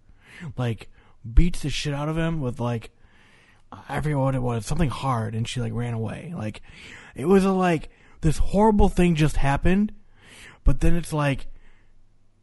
Like, 0.58 0.90
beats 1.34 1.60
the 1.60 1.70
shit 1.70 1.94
out 1.94 2.10
of 2.10 2.18
him 2.18 2.42
with, 2.42 2.60
like, 2.60 2.90
I 3.72 4.00
forget 4.02 4.18
what 4.18 4.34
it 4.34 4.42
was, 4.42 4.66
something 4.66 4.90
hard, 4.90 5.34
and 5.34 5.48
she, 5.48 5.62
like, 5.62 5.72
ran 5.72 5.94
away. 5.94 6.34
Like, 6.36 6.60
it 7.14 7.24
was 7.24 7.46
a, 7.46 7.52
like, 7.52 7.88
this 8.20 8.38
horrible 8.38 8.90
thing 8.90 9.14
just 9.14 9.38
happened, 9.38 9.92
but 10.64 10.80
then 10.80 10.94
it's 10.94 11.14
like, 11.14 11.46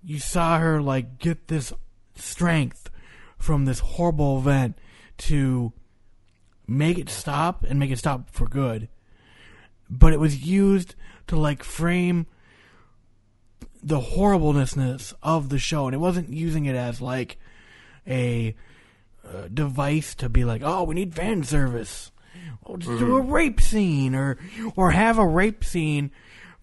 you 0.03 0.17
saw 0.17 0.57
her, 0.57 0.81
like, 0.81 1.19
get 1.19 1.47
this 1.47 1.71
strength 2.15 2.89
from 3.37 3.65
this 3.65 3.79
horrible 3.79 4.37
event 4.37 4.77
to 5.17 5.73
make 6.67 6.97
it 6.97 7.09
stop 7.09 7.63
and 7.63 7.79
make 7.79 7.91
it 7.91 7.99
stop 7.99 8.29
for 8.29 8.47
good. 8.47 8.87
But 9.89 10.13
it 10.13 10.19
was 10.19 10.45
used 10.45 10.95
to 11.27 11.35
like 11.35 11.63
frame 11.63 12.25
the 13.81 13.99
horribleness 13.99 15.13
of 15.21 15.49
the 15.49 15.59
show, 15.59 15.87
and 15.87 15.93
it 15.93 15.99
wasn't 15.99 16.29
using 16.29 16.65
it 16.65 16.75
as 16.75 17.01
like 17.01 17.37
a 18.07 18.55
uh, 19.27 19.47
device 19.53 20.15
to 20.15 20.29
be 20.29 20.45
like, 20.45 20.61
oh, 20.63 20.83
we 20.83 20.95
need 20.95 21.13
fan 21.13 21.43
service. 21.43 22.11
Oh, 22.65 22.77
just 22.77 22.99
do 22.99 23.17
a 23.17 23.21
rape 23.21 23.59
scene 23.59 24.15
or 24.15 24.37
or 24.75 24.91
have 24.91 25.17
a 25.17 25.27
rape 25.27 25.63
scene 25.63 26.11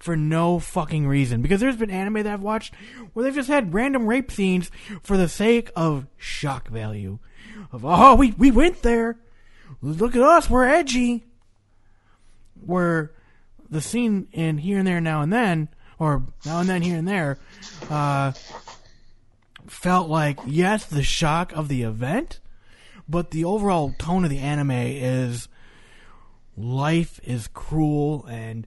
for 0.00 0.16
no 0.16 0.58
fucking 0.58 1.06
reason. 1.06 1.42
Because 1.42 1.60
there's 1.60 1.76
been 1.76 1.90
anime 1.90 2.14
that 2.14 2.26
I've 2.26 2.42
watched 2.42 2.74
where 3.12 3.24
they've 3.24 3.34
just 3.34 3.48
had 3.48 3.72
random 3.72 4.06
rape 4.06 4.32
scenes 4.32 4.70
for 5.02 5.16
the 5.16 5.28
sake 5.28 5.70
of 5.76 6.06
shock 6.16 6.68
value. 6.68 7.18
Of 7.70 7.84
oh, 7.84 8.16
we 8.16 8.32
we 8.32 8.50
went 8.50 8.82
there. 8.82 9.18
Look 9.80 10.16
at 10.16 10.22
us, 10.22 10.50
we're 10.50 10.64
edgy. 10.64 11.24
Where 12.64 13.12
the 13.68 13.80
scene 13.80 14.28
in 14.32 14.58
here 14.58 14.78
and 14.78 14.86
there, 14.86 15.00
now 15.00 15.22
and 15.22 15.32
then, 15.32 15.68
or 15.98 16.24
now 16.44 16.60
and 16.60 16.68
then, 16.68 16.82
here 16.82 16.98
and 16.98 17.06
there, 17.06 17.38
uh, 17.88 18.32
felt 19.66 20.08
like 20.08 20.38
yes, 20.46 20.84
the 20.84 21.02
shock 21.02 21.52
of 21.52 21.68
the 21.68 21.82
event, 21.82 22.40
but 23.08 23.30
the 23.30 23.44
overall 23.44 23.94
tone 23.98 24.24
of 24.24 24.30
the 24.30 24.38
anime 24.38 24.72
is 24.72 25.48
life 26.56 27.20
is 27.22 27.48
cruel 27.48 28.26
and 28.26 28.66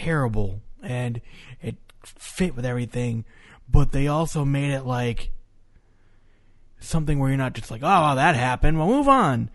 terrible, 0.00 0.60
and 0.82 1.20
it 1.60 1.76
fit 2.04 2.56
with 2.56 2.64
everything, 2.64 3.24
but 3.68 3.92
they 3.92 4.08
also 4.08 4.44
made 4.44 4.70
it 4.70 4.84
like 4.84 5.30
something 6.80 7.18
where 7.18 7.28
you're 7.28 7.38
not 7.38 7.52
just 7.52 7.70
like, 7.70 7.82
oh, 7.82 7.86
well, 7.86 8.16
that 8.16 8.34
happened. 8.34 8.78
Well, 8.78 8.88
move 8.88 9.08
on. 9.08 9.50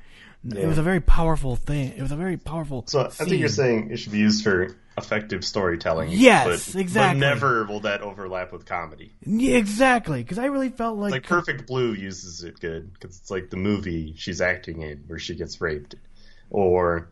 It 0.50 0.66
was 0.66 0.78
a 0.78 0.84
very 0.84 1.02
powerful 1.02 1.56
thing. 1.58 1.94
It 1.98 2.02
was 2.02 2.12
a 2.12 2.16
very 2.16 2.38
powerful. 2.38 2.84
So 2.88 3.06
I 3.06 3.10
think 3.10 3.40
you're 3.40 3.50
saying 3.50 3.92
it 3.92 3.98
should 3.98 4.14
be 4.14 4.20
used 4.20 4.44
for 4.44 4.78
effective 4.98 5.44
storytelling. 5.44 6.10
Yes, 6.12 6.72
but, 6.72 6.80
exactly. 6.80 7.20
But 7.20 7.28
never 7.28 7.66
will 7.66 7.82
that 7.82 8.02
overlap 8.02 8.54
with 8.54 8.66
comedy. 8.66 9.12
Yeah, 9.26 9.58
exactly, 9.58 10.24
because 10.24 10.40
I 10.40 10.46
really 10.46 10.70
felt 10.70 10.98
like, 10.98 11.12
Like 11.12 11.24
Perfect 11.24 11.68
Blue 11.68 11.92
uses 11.92 12.44
it 12.44 12.60
good 12.60 12.94
because 12.94 13.18
it's 13.18 13.30
like 13.30 13.50
the 13.50 13.58
movie 13.58 14.14
she's 14.16 14.40
acting 14.40 14.84
in 14.84 15.04
where 15.08 15.20
she 15.20 15.36
gets 15.36 15.60
raped, 15.60 15.96
or 16.50 17.10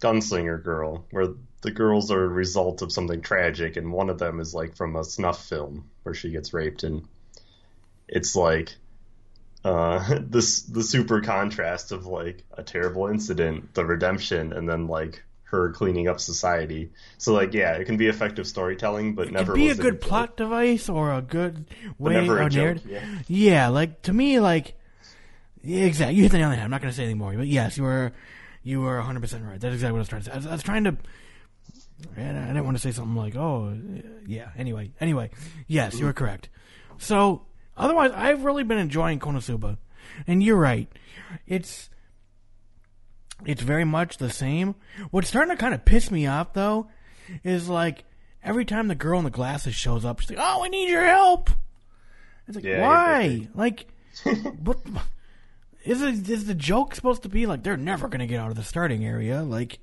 Gunslinger 0.00 0.62
Girl 0.62 1.06
where 1.10 1.28
the 1.62 1.70
girls 1.70 2.10
are 2.10 2.24
a 2.24 2.28
result 2.28 2.82
of 2.82 2.92
something 2.92 3.20
tragic, 3.20 3.76
and 3.76 3.92
one 3.92 4.10
of 4.10 4.18
them 4.18 4.40
is 4.40 4.54
like 4.54 4.76
from 4.76 4.96
a 4.96 5.04
snuff 5.04 5.44
film 5.46 5.90
where 6.02 6.14
she 6.14 6.30
gets 6.30 6.52
raped, 6.52 6.84
and 6.84 7.06
it's 8.08 8.36
like 8.36 8.74
uh, 9.64 10.18
this 10.20 10.62
the 10.62 10.82
super 10.82 11.20
contrast 11.20 11.92
of 11.92 12.06
like 12.06 12.44
a 12.52 12.62
terrible 12.62 13.06
incident, 13.08 13.74
the 13.74 13.84
redemption, 13.84 14.52
and 14.52 14.68
then 14.68 14.86
like 14.86 15.22
her 15.44 15.70
cleaning 15.70 16.08
up 16.08 16.20
society. 16.20 16.90
So 17.18 17.32
like 17.32 17.54
yeah, 17.54 17.74
it 17.74 17.84
can 17.84 17.96
be 17.96 18.08
effective 18.08 18.46
storytelling, 18.46 19.14
but 19.14 19.28
it 19.28 19.32
never 19.32 19.54
be 19.54 19.68
a 19.68 19.74
good 19.74 20.00
plot 20.00 20.36
device 20.36 20.88
or 20.88 21.12
a 21.12 21.22
good 21.22 21.66
way 21.98 22.14
a 22.16 22.30
or 22.30 22.48
narrative. 22.48 22.86
yeah. 22.86 23.18
Yeah, 23.28 23.68
like 23.68 24.02
to 24.02 24.12
me, 24.12 24.40
like 24.40 24.74
yeah, 25.62 25.84
exactly. 25.84 26.16
You 26.16 26.22
hit 26.22 26.32
the 26.32 26.38
nail 26.38 26.46
on 26.46 26.50
the 26.52 26.56
head. 26.56 26.64
I'm 26.64 26.70
not 26.70 26.80
going 26.80 26.92
to 26.92 26.96
say 26.96 27.04
anything 27.04 27.18
more, 27.18 27.32
but 27.32 27.48
yes, 27.48 27.76
you 27.76 27.82
were 27.82 28.12
you 28.62 28.80
were 28.80 28.96
100 28.96 29.20
percent 29.20 29.44
right. 29.44 29.60
That's 29.60 29.74
exactly 29.74 29.92
what 29.92 29.98
I 29.98 30.00
was 30.00 30.08
trying 30.08 30.22
to 30.22 30.26
say. 30.26 30.32
I 30.32 30.36
was, 30.36 30.46
I 30.46 30.52
was 30.52 30.62
trying 30.62 30.84
to. 30.84 30.96
And 32.16 32.38
I 32.38 32.46
didn't 32.48 32.64
want 32.64 32.76
to 32.76 32.82
say 32.82 32.92
something 32.92 33.16
like, 33.16 33.36
"Oh, 33.36 33.76
yeah." 34.26 34.50
Anyway, 34.56 34.92
anyway, 35.00 35.30
yes, 35.66 35.98
you 35.98 36.04
were 36.04 36.12
correct. 36.12 36.48
So, 36.98 37.46
otherwise, 37.76 38.12
I've 38.14 38.44
really 38.44 38.64
been 38.64 38.78
enjoying 38.78 39.18
Konosuba, 39.18 39.78
and 40.26 40.42
you're 40.42 40.56
right. 40.56 40.88
It's 41.46 41.88
it's 43.44 43.62
very 43.62 43.84
much 43.84 44.18
the 44.18 44.30
same. 44.30 44.74
What's 45.10 45.28
starting 45.28 45.54
to 45.56 45.60
kind 45.60 45.74
of 45.74 45.84
piss 45.84 46.10
me 46.10 46.26
off 46.26 46.52
though 46.52 46.88
is 47.44 47.68
like 47.68 48.04
every 48.42 48.64
time 48.64 48.88
the 48.88 48.94
girl 48.94 49.18
in 49.18 49.24
the 49.24 49.30
glasses 49.30 49.74
shows 49.74 50.04
up, 50.04 50.20
she's 50.20 50.30
like, 50.30 50.38
"Oh, 50.40 50.64
I 50.64 50.68
need 50.68 50.88
your 50.88 51.04
help." 51.04 51.50
It's 52.46 52.56
like, 52.56 52.64
Yeah, 52.64 52.82
why? 52.82 53.48
Like, 53.54 53.86
what? 54.62 54.78
Is 55.84 56.02
it 56.02 56.28
is 56.28 56.46
the 56.46 56.54
joke 56.54 56.94
supposed 56.94 57.22
to 57.22 57.28
be 57.28 57.46
like 57.46 57.62
they're 57.62 57.76
never 57.76 58.08
going 58.08 58.20
to 58.20 58.26
get 58.26 58.40
out 58.40 58.50
of 58.50 58.56
the 58.56 58.62
starting 58.62 59.04
area? 59.04 59.42
Like, 59.42 59.78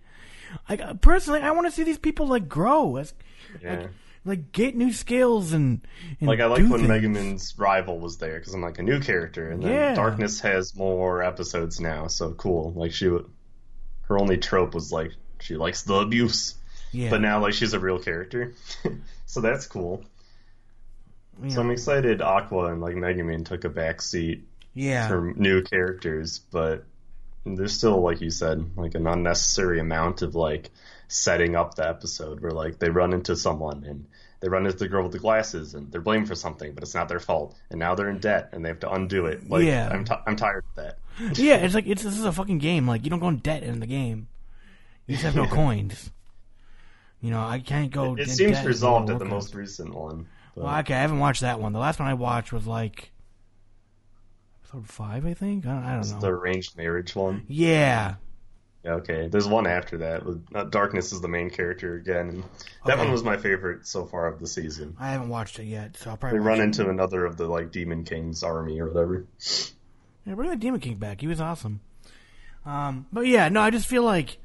I 0.70 0.76
personally, 0.94 1.42
I 1.42 1.52
want 1.52 1.68
to 1.68 1.72
see 1.72 1.84
these 1.84 1.98
people 1.98 2.28
like 2.28 2.48
grow 2.50 2.98
as, 2.98 3.14
Yeah. 3.62 3.76
like, 3.82 3.90
like 4.26 4.52
get 4.52 4.76
new 4.76 4.92
skills 4.94 5.52
and, 5.54 5.82
and 6.20 6.30
Like 6.30 6.40
I 6.40 6.46
like 6.46 6.62
when 6.70 6.88
things. 6.88 6.90
Megumin's 6.90 7.60
rival 7.60 8.00
was 8.00 8.18
there 8.18 8.40
because 8.40 8.54
I'm 8.54 8.62
like 8.62 8.80
a 8.80 8.84
new 8.84 9.00
character, 9.00 9.50
and 9.50 9.62
then 9.64 9.72
Yeah. 9.72 9.96
Darkness 9.96 10.40
has 10.42 10.76
more 10.76 11.22
episodes 11.24 11.80
now, 11.80 12.08
so 12.08 12.32
cool. 12.34 12.72
Like 12.74 12.92
she, 12.94 13.08
would- 13.08 13.30
her 14.04 14.18
only 14.20 14.38
trope 14.38 14.74
was 14.74 14.92
like 14.92 15.12
she 15.40 15.56
likes 15.56 15.84
the 15.84 15.96
abuse, 15.96 16.56
Yeah, 16.92 17.10
but 17.10 17.22
now 17.22 17.42
like 17.42 17.54
she's 17.54 17.74
a 17.74 17.80
real 17.80 18.00
character, 18.00 18.54
so 19.26 19.42
that's 19.42 19.66
cool. 19.66 20.04
you 21.42 21.50
So 21.50 21.62
I'm 21.62 21.72
excited 21.72 22.22
Aqua 22.22 22.66
and 22.72 22.82
like 22.82 22.96
Megumin 22.96 23.46
took 23.46 23.64
a 23.66 23.70
back 23.70 24.02
seat 24.02 24.48
yeah, 24.74 25.08
for 25.08 25.34
new 25.36 25.62
characters, 25.64 26.40
but 26.40 26.86
there's 27.46 27.74
still 27.74 28.02
like 28.02 28.22
you 28.22 28.30
said 28.30 28.78
like 28.78 28.96
an 28.96 29.06
unnecessary 29.08 29.80
amount 29.80 30.22
of 30.22 30.34
like 30.36 30.72
setting 31.08 31.56
up 31.56 31.76
the 31.76 31.88
episode 31.88 32.40
where 32.40 32.52
like 32.52 32.80
they 32.80 32.90
run 32.90 33.14
into 33.14 33.36
someone 33.36 33.84
and 33.84 34.06
they 34.40 34.50
run 34.50 34.66
into 34.66 34.78
the 34.78 34.88
girl 34.88 35.04
with 35.04 35.12
the 35.12 35.20
glasses 35.20 35.74
and 35.74 35.92
they're 35.92 36.02
blamed 36.02 36.28
for 36.28 36.36
something, 36.36 36.74
but 36.74 36.84
it's 36.84 36.94
not 36.96 37.08
their 37.08 37.20
fault, 37.20 37.56
and 37.70 37.80
now 37.80 37.96
they're 37.96 38.10
in 38.10 38.20
debt 38.20 38.50
and 38.52 38.64
they 38.66 38.70
have 38.70 38.80
to 38.82 38.92
undo 38.92 39.26
it. 39.28 39.50
Like 39.50 39.64
Yeah. 39.64 39.90
I'm 39.90 40.04
t- 40.06 40.16
I'm 40.28 40.36
tired 40.36 40.64
of 40.76 40.84
that. 40.84 40.98
yeah. 41.38 41.56
It's 41.58 41.74
like 41.76 41.88
it's 41.88 42.04
this 42.04 42.18
is 42.18 42.26
a 42.26 42.32
fucking 42.32 42.58
game. 42.60 42.88
Like 42.88 43.04
you 43.04 43.10
don't 43.10 43.20
go 43.20 43.30
in 43.30 43.38
debt 43.38 43.64
in 43.64 43.80
the 43.80 43.88
game. 43.88 44.28
You 45.08 45.16
just 45.16 45.24
have 45.26 45.36
no 45.36 45.48
coins. 45.54 46.10
You 47.22 47.32
know, 47.32 47.40
I 47.40 47.60
can't 47.60 47.90
go. 47.92 48.16
It 48.16 48.22
in 48.22 48.28
seems 48.30 48.62
resolved 48.66 49.10
at 49.10 49.20
the 49.20 49.24
most 49.26 49.56
recent 49.56 49.94
one. 49.94 50.28
but- 50.56 50.64
Well, 50.66 50.80
okay, 50.80 50.96
I 50.96 51.00
haven't 51.00 51.20
watched 51.20 51.42
that 51.42 51.60
one. 51.62 51.72
The 51.72 51.80
last 51.80 52.00
one 52.00 52.10
I 52.10 52.14
watched 52.16 52.52
was 52.52 52.68
like 52.68 53.12
episode 54.74 54.90
five, 54.90 55.26
I 55.26 55.34
think. 55.34 55.66
I 55.66 55.70
don't, 55.74 55.84
I 55.84 55.94
don't 55.96 56.20
the 56.20 56.28
know. 56.28 56.34
arranged 56.34 56.78
marriage 56.78 57.16
one. 57.16 57.44
Yeah, 57.48 58.16
Yeah, 58.84 58.96
okay. 58.96 59.28
There's 59.30 59.48
one 59.48 59.66
after 59.68 60.00
that. 60.00 60.26
with- 60.26 60.46
uh, 60.54 60.66
Darkness 60.66 61.14
is 61.14 61.22
the 61.22 61.28
main 61.30 61.50
character 61.50 61.96
again. 61.96 62.30
And 62.30 62.44
that 62.86 62.94
Okay. 62.96 63.04
one 63.04 63.12
was 63.12 63.24
my 63.24 63.38
favorite 63.38 63.88
so 63.88 64.06
far 64.06 64.28
of 64.28 64.40
the 64.40 64.48
season. 64.48 64.96
I 65.00 65.12
haven't 65.12 65.30
watched 65.30 65.58
it 65.60 65.66
yet, 65.66 65.96
so 65.98 66.10
I'll 66.10 66.18
probably 66.18 66.40
watch 66.40 66.48
run 66.48 66.60
it. 66.60 66.64
into 66.64 66.90
another 66.90 67.26
of 67.26 67.38
the 67.38 67.48
like 67.48 67.72
Demon 67.72 68.04
King's 68.04 68.44
army 68.44 68.80
or 68.82 68.88
whatever. 68.88 69.26
Yeah, 70.26 70.34
bring 70.36 70.50
the 70.50 70.56
Demon 70.58 70.80
King 70.82 70.96
back. 70.96 71.22
He 71.22 71.28
was 71.28 71.40
awesome. 71.40 71.80
Um, 72.66 73.06
but 73.14 73.28
yeah, 73.28 73.50
no, 73.50 73.62
I 73.62 73.70
just 73.70 73.88
feel 73.88 74.04
like 74.04 74.38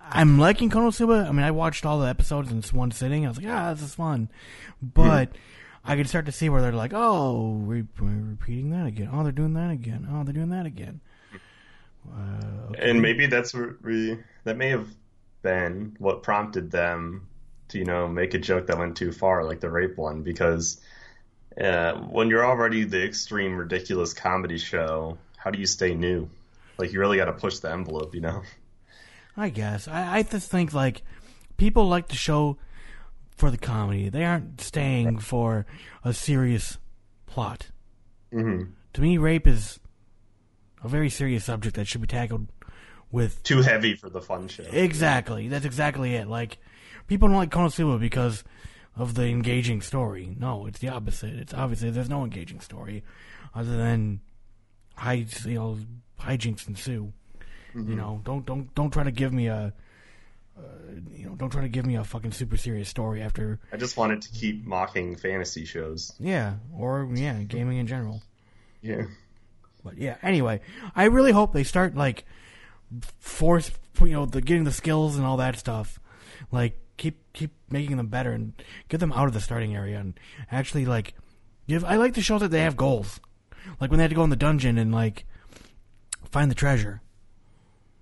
I'm 0.00 0.38
liking 0.38 0.70
Konosuba. 0.70 1.28
I 1.28 1.32
mean, 1.32 1.44
I 1.44 1.50
watched 1.50 1.84
all 1.84 1.98
the 2.00 2.06
episodes 2.08 2.50
in 2.52 2.62
one 2.76 2.90
sitting. 2.92 3.24
I 3.26 3.28
was 3.28 3.38
like, 3.38 3.46
ah, 3.48 3.74
this 3.74 3.82
is 3.82 3.94
fun. 3.94 4.28
But 4.80 5.30
I 5.86 5.96
could 5.96 6.08
start 6.08 6.26
to 6.26 6.32
see 6.32 6.48
where 6.48 6.60
they're 6.60 6.72
like, 6.72 6.92
oh, 6.94 7.54
re- 7.54 7.86
we're 8.00 8.30
repeating 8.30 8.70
that 8.70 8.86
again. 8.86 9.08
Oh, 9.12 9.22
they're 9.22 9.32
doing 9.32 9.54
that 9.54 9.70
again. 9.70 10.08
Oh, 10.10 10.24
they're 10.24 10.34
doing 10.34 10.50
that 10.50 10.66
again. 10.66 11.00
Uh, 12.08 12.70
okay. 12.70 12.90
And 12.90 13.02
maybe 13.02 13.26
that's 13.26 13.54
where 13.54 13.76
we, 13.82 14.18
that 14.44 14.56
may 14.56 14.68
have 14.70 14.88
been 15.42 15.94
what 15.98 16.22
prompted 16.22 16.70
them 16.70 17.28
to 17.68 17.78
you 17.78 17.84
know 17.84 18.08
make 18.08 18.34
a 18.34 18.38
joke 18.38 18.66
that 18.66 18.78
went 18.78 18.96
too 18.96 19.12
far, 19.12 19.44
like 19.44 19.60
the 19.60 19.70
rape 19.70 19.96
one, 19.96 20.22
because 20.22 20.80
uh, 21.60 21.94
when 21.94 22.28
you're 22.28 22.44
already 22.44 22.84
the 22.84 23.02
extreme 23.04 23.56
ridiculous 23.56 24.12
comedy 24.12 24.58
show, 24.58 25.18
how 25.36 25.50
do 25.50 25.58
you 25.58 25.66
stay 25.66 25.94
new? 25.94 26.28
Like 26.78 26.92
you 26.92 27.00
really 27.00 27.16
got 27.16 27.26
to 27.26 27.32
push 27.32 27.58
the 27.58 27.70
envelope, 27.70 28.14
you 28.14 28.20
know? 28.20 28.42
I 29.36 29.48
guess 29.50 29.88
I, 29.88 30.18
I 30.18 30.22
just 30.22 30.50
think 30.50 30.72
like 30.72 31.02
people 31.56 31.88
like 31.88 32.08
to 32.08 32.16
show 32.16 32.58
for 33.36 33.50
the 33.50 33.58
comedy. 33.58 34.08
They 34.08 34.24
aren't 34.24 34.60
staying 34.60 35.18
for 35.18 35.66
a 36.04 36.12
serious 36.12 36.78
plot. 37.26 37.68
hmm 38.32 38.64
To 38.94 39.00
me, 39.00 39.18
rape 39.18 39.46
is 39.46 39.78
a 40.82 40.88
very 40.88 41.10
serious 41.10 41.44
subject 41.44 41.76
that 41.76 41.86
should 41.86 42.00
be 42.00 42.06
tackled 42.06 42.48
with 43.12 43.42
Too 43.42 43.62
heavy 43.62 43.94
for 43.94 44.08
the 44.10 44.20
fun 44.20 44.48
show. 44.48 44.64
exactly. 44.64 45.48
That's 45.48 45.64
exactly 45.64 46.14
it. 46.14 46.28
Like 46.28 46.58
people 47.06 47.28
don't 47.28 47.36
like 47.36 47.50
Konosuba 47.50 48.00
because 48.00 48.42
of 48.96 49.14
the 49.14 49.26
engaging 49.26 49.80
story. 49.82 50.34
No, 50.38 50.66
it's 50.66 50.78
the 50.78 50.88
opposite. 50.88 51.34
It's 51.34 51.54
obviously 51.54 51.90
there's 51.90 52.08
no 52.10 52.24
engaging 52.24 52.60
story 52.60 53.04
other 53.54 53.76
than 53.76 54.20
high, 54.96 55.26
you 55.44 55.54
know, 55.54 55.78
hijinks 56.20 56.66
ensue. 56.68 57.12
You 57.74 57.94
know, 57.94 58.22
don't 58.24 58.46
don't 58.46 58.74
don't 58.74 58.90
try 58.90 59.04
to 59.04 59.10
give 59.10 59.34
me 59.34 59.48
a, 59.48 59.74
uh, 60.56 60.62
you 61.12 61.26
know, 61.26 61.34
don't 61.34 61.50
try 61.50 61.62
to 61.62 61.68
give 61.68 61.86
me 61.86 61.96
a 61.96 62.04
fucking 62.04 62.32
super 62.32 62.56
serious 62.56 62.88
story 62.88 63.22
after, 63.22 63.58
I 63.72 63.76
just 63.76 63.96
wanted 63.96 64.22
to 64.22 64.30
keep 64.30 64.64
mocking 64.64 65.16
fantasy 65.16 65.64
shows. 65.64 66.12
yeah, 66.18 66.54
or 66.76 67.08
yeah, 67.14 67.42
gaming 67.42 67.78
in 67.78 67.86
general. 67.86 68.22
Yeah. 68.82 69.02
But 69.84 69.98
yeah, 69.98 70.16
anyway, 70.22 70.60
I 70.94 71.04
really 71.04 71.32
hope 71.32 71.52
they 71.52 71.64
start 71.64 71.94
like 71.94 72.24
force, 73.18 73.70
you 74.00 74.08
know, 74.08 74.26
the 74.26 74.40
getting 74.40 74.64
the 74.64 74.72
skills 74.72 75.16
and 75.16 75.24
all 75.24 75.36
that 75.36 75.58
stuff. 75.58 76.00
Like 76.50 76.78
keep 76.96 77.32
keep 77.32 77.52
making 77.70 77.96
them 77.96 78.08
better 78.08 78.32
and 78.32 78.52
get 78.88 78.98
them 78.98 79.12
out 79.12 79.28
of 79.28 79.34
the 79.34 79.40
starting 79.40 79.74
area 79.74 79.98
and 79.98 80.18
actually 80.50 80.86
like 80.86 81.14
give. 81.68 81.84
I 81.84 81.96
like 81.96 82.14
the 82.14 82.20
shows 82.20 82.40
that 82.40 82.50
they 82.50 82.62
have 82.62 82.76
goals, 82.76 83.20
like 83.80 83.90
when 83.90 83.98
they 83.98 84.04
had 84.04 84.10
to 84.10 84.16
go 84.16 84.24
in 84.24 84.30
the 84.30 84.36
dungeon 84.36 84.78
and 84.78 84.92
like 84.92 85.24
find 86.30 86.50
the 86.50 86.54
treasure. 86.54 87.00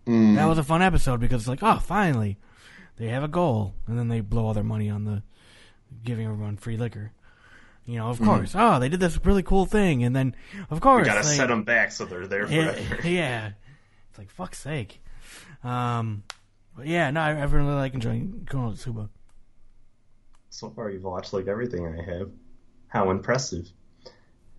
That 0.07 0.47
was 0.47 0.59
a 0.59 0.63
fun 0.65 0.83
episode 0.83 1.21
because 1.21 1.43
it's 1.43 1.49
like, 1.49 1.63
oh, 1.63 1.79
finally, 1.79 2.37
they 2.97 3.09
have 3.09 3.25
a 3.25 3.29
goal, 3.29 3.75
and 3.87 3.99
then 3.99 4.09
they 4.09 4.21
blow 4.21 4.45
all 4.47 4.55
their 4.55 4.63
money 4.65 4.91
on 4.91 5.05
the 5.05 5.23
giving 6.05 6.27
everyone 6.27 6.57
free 6.57 6.77
liquor. 6.77 7.13
You 7.87 7.99
know, 7.99 8.09
of 8.09 8.19
course. 8.21 8.53
Oh, 8.57 8.79
they 8.81 8.89
did 8.89 9.01
this 9.01 9.19
really 9.25 9.43
cool 9.43 9.67
thing, 9.67 10.05
and 10.05 10.15
then 10.17 10.35
of 10.71 10.81
course 10.81 11.03
We 11.03 11.07
gotta 11.13 11.27
they- 11.27 11.35
set 11.37 11.49
them 11.49 11.65
back 11.65 11.93
so 11.93 12.05
they're 12.07 12.27
there 12.27 12.47
yeah, 12.51 12.73
forever. 12.73 13.09
yeah. 13.09 13.51
It's 14.11 14.19
like 14.19 14.31
fuck's 14.31 14.59
sake. 14.59 15.03
Um, 15.63 16.23
but 16.77 16.87
yeah, 16.87 17.11
no, 17.11 17.21
I, 17.21 17.31
I 17.31 17.45
really 17.45 17.75
like 17.75 17.95
enjoying 17.95 18.47
Konosuba. 18.51 19.09
So 20.51 20.71
far, 20.71 20.91
you've 20.91 21.03
watched 21.05 21.33
like 21.33 21.47
everything 21.49 21.87
I 21.87 22.03
have. 22.03 22.31
How 22.89 23.11
impressive! 23.11 23.69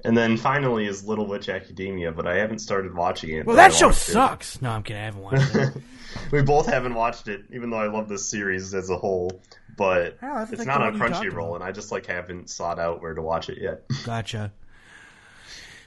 And 0.05 0.17
then 0.17 0.37
finally 0.37 0.85
is 0.85 1.03
Little 1.05 1.27
Witch 1.27 1.49
Academia, 1.49 2.11
but 2.11 2.27
I 2.27 2.35
haven't 2.37 2.59
started 2.59 2.93
watching 2.95 3.31
it. 3.31 3.45
Well, 3.45 3.55
that 3.55 3.73
show 3.73 3.91
sucks. 3.91 4.61
No, 4.61 4.71
I'm 4.71 4.83
kidding. 4.83 5.01
I 5.01 5.05
haven't 5.05 5.21
watched 5.21 5.55
it. 5.55 5.73
we 6.31 6.41
both 6.41 6.67
haven't 6.67 6.93
watched 6.93 7.27
it, 7.27 7.43
even 7.53 7.69
though 7.69 7.77
I 7.79 7.87
love 7.87 8.07
this 8.07 8.29
series 8.29 8.73
as 8.73 8.89
a 8.89 8.97
whole. 8.97 9.41
But 9.77 10.17
Oh, 10.21 10.43
it's 10.43 10.59
like 10.59 10.67
not 10.67 10.81
on 10.81 10.97
one 10.99 11.09
you 11.09 11.13
talked 11.13 11.25
Crunchyroll, 11.25 11.55
and 11.55 11.63
I 11.63 11.71
just 11.71 11.91
like 11.91 12.05
haven't 12.05 12.49
sought 12.49 12.79
out 12.79 13.01
where 13.01 13.13
to 13.13 13.21
watch 13.21 13.49
it 13.49 13.57
yet. 13.61 13.83
Gotcha. 14.05 14.53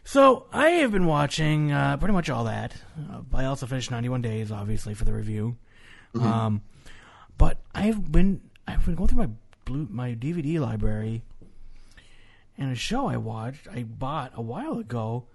So 0.05 0.47
I 0.53 0.71
have 0.71 0.93
been 0.93 1.07
watching 1.07 1.71
uh, 1.71 1.97
pretty 1.99 2.15
much 2.15 2.31
all 2.31 2.45
that. 2.45 2.75
Uh, 2.99 3.21
I 3.35 3.45
also 3.45 3.67
finished 3.67 3.91
91 3.91 4.23
Days, 4.23 4.51
obviously, 4.51 4.95
for 4.95 5.05
the 5.05 5.13
review. 5.13 5.57
Um, 6.19 6.63
but 7.37 7.59
I've 7.75 8.11
been 8.11 8.41
I've 8.67 8.85
been 8.85 8.95
going 8.95 9.09
through 9.09 9.19
my 9.19 9.29
blue 9.67 9.87
my 9.91 10.15
DVD 10.15 10.59
library, 10.59 11.23
and 12.59 12.73
a 12.73 12.75
show 12.75 13.07
I 13.07 13.17
watched 13.17 13.69
I 13.73 13.85
bought 13.85 14.33
a 14.35 14.43
while 14.43 14.79
ago 14.79 15.27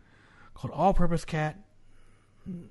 called 0.54 0.74
All 0.74 0.94
Purpose 0.94 1.26
Cat, 1.26 1.58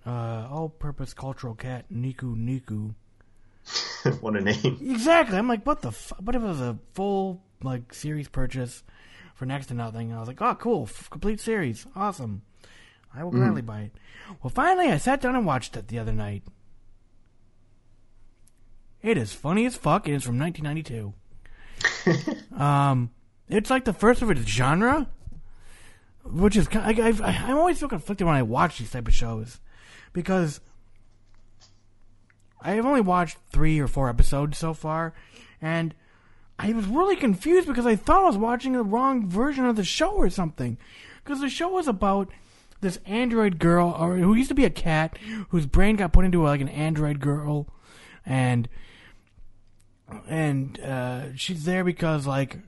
uh, 0.06 0.46
All 0.50 0.68
Purpose 0.68 1.14
Cultural 1.14 1.54
Cat 1.54 1.86
Nuku 1.92 2.36
Nuku. 2.36 2.94
what 4.20 4.36
a 4.36 4.40
name! 4.40 4.78
Exactly. 4.80 5.38
I'm 5.38 5.48
like, 5.48 5.64
what 5.64 5.82
the? 5.82 5.92
Fu-? 5.92 6.16
But 6.20 6.34
it 6.34 6.40
was 6.40 6.60
a 6.60 6.78
full 6.94 7.42
like 7.62 7.94
series 7.94 8.28
purchase 8.28 8.82
for 9.34 9.46
next 9.46 9.66
to 9.66 9.74
nothing. 9.74 10.12
I 10.12 10.18
was 10.18 10.28
like, 10.28 10.42
oh, 10.42 10.54
cool, 10.56 10.84
f- 10.84 11.08
complete 11.10 11.40
series, 11.40 11.86
awesome. 11.96 12.42
I 13.14 13.24
will 13.24 13.30
gladly 13.30 13.62
buy 13.62 13.82
it. 13.82 13.92
Well, 14.42 14.50
finally, 14.50 14.86
I 14.86 14.96
sat 14.96 15.20
down 15.20 15.36
and 15.36 15.44
watched 15.44 15.76
it 15.76 15.88
the 15.88 15.98
other 15.98 16.12
night. 16.12 16.44
It 19.02 19.18
is 19.18 19.32
funny 19.32 19.66
as 19.66 19.76
fuck. 19.76 20.08
It 20.08 20.14
is 20.14 20.22
from 20.22 20.38
1992. 20.38 21.12
um, 22.56 23.10
it's 23.52 23.70
like 23.70 23.84
the 23.84 23.92
first 23.92 24.22
of 24.22 24.30
its 24.30 24.42
genre, 24.42 25.08
which 26.24 26.56
is 26.56 26.68
kind. 26.68 26.98
I, 27.00 27.08
I've, 27.08 27.20
I'm 27.20 27.58
always 27.58 27.78
so 27.78 27.88
conflicted 27.88 28.26
when 28.26 28.36
I 28.36 28.42
watch 28.42 28.78
these 28.78 28.90
type 28.90 29.06
of 29.06 29.14
shows 29.14 29.60
because 30.12 30.60
I've 32.62 32.86
only 32.86 33.02
watched 33.02 33.36
three 33.50 33.78
or 33.78 33.86
four 33.86 34.08
episodes 34.08 34.56
so 34.56 34.72
far, 34.72 35.12
and 35.60 35.94
I 36.58 36.72
was 36.72 36.86
really 36.86 37.16
confused 37.16 37.68
because 37.68 37.86
I 37.86 37.94
thought 37.96 38.22
I 38.22 38.26
was 38.26 38.38
watching 38.38 38.72
the 38.72 38.82
wrong 38.82 39.28
version 39.28 39.66
of 39.66 39.76
the 39.76 39.84
show 39.84 40.12
or 40.12 40.30
something. 40.30 40.78
Because 41.22 41.40
the 41.40 41.48
show 41.48 41.68
was 41.68 41.86
about 41.86 42.30
this 42.80 42.98
android 43.04 43.58
girl, 43.58 43.94
or 43.98 44.16
who 44.16 44.34
used 44.34 44.48
to 44.48 44.54
be 44.54 44.64
a 44.64 44.70
cat, 44.70 45.18
whose 45.50 45.66
brain 45.66 45.96
got 45.96 46.12
put 46.12 46.24
into 46.24 46.42
like 46.42 46.60
an 46.60 46.68
android 46.68 47.20
girl, 47.20 47.68
and 48.24 48.68
and 50.26 50.80
uh, 50.80 51.36
she's 51.36 51.64
there 51.64 51.84
because 51.84 52.26
like 52.26 52.58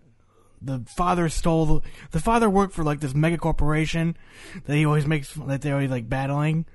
the 0.65 0.85
father 0.89 1.29
stole 1.29 1.67
the, 1.67 1.81
the 2.13 2.21
father 2.21 2.49
worked 2.49 2.75
for 2.75 2.85
like 2.85 3.01
this 3.01 3.15
mega 3.15 3.39
corporation 3.39 4.17
that 4.65 4.77
he 4.77 4.85
always 4.85 5.07
makes 5.07 5.33
that 5.35 5.63
they 5.63 5.73
always 5.73 5.91
like 5.91 6.09
battling 6.09 6.67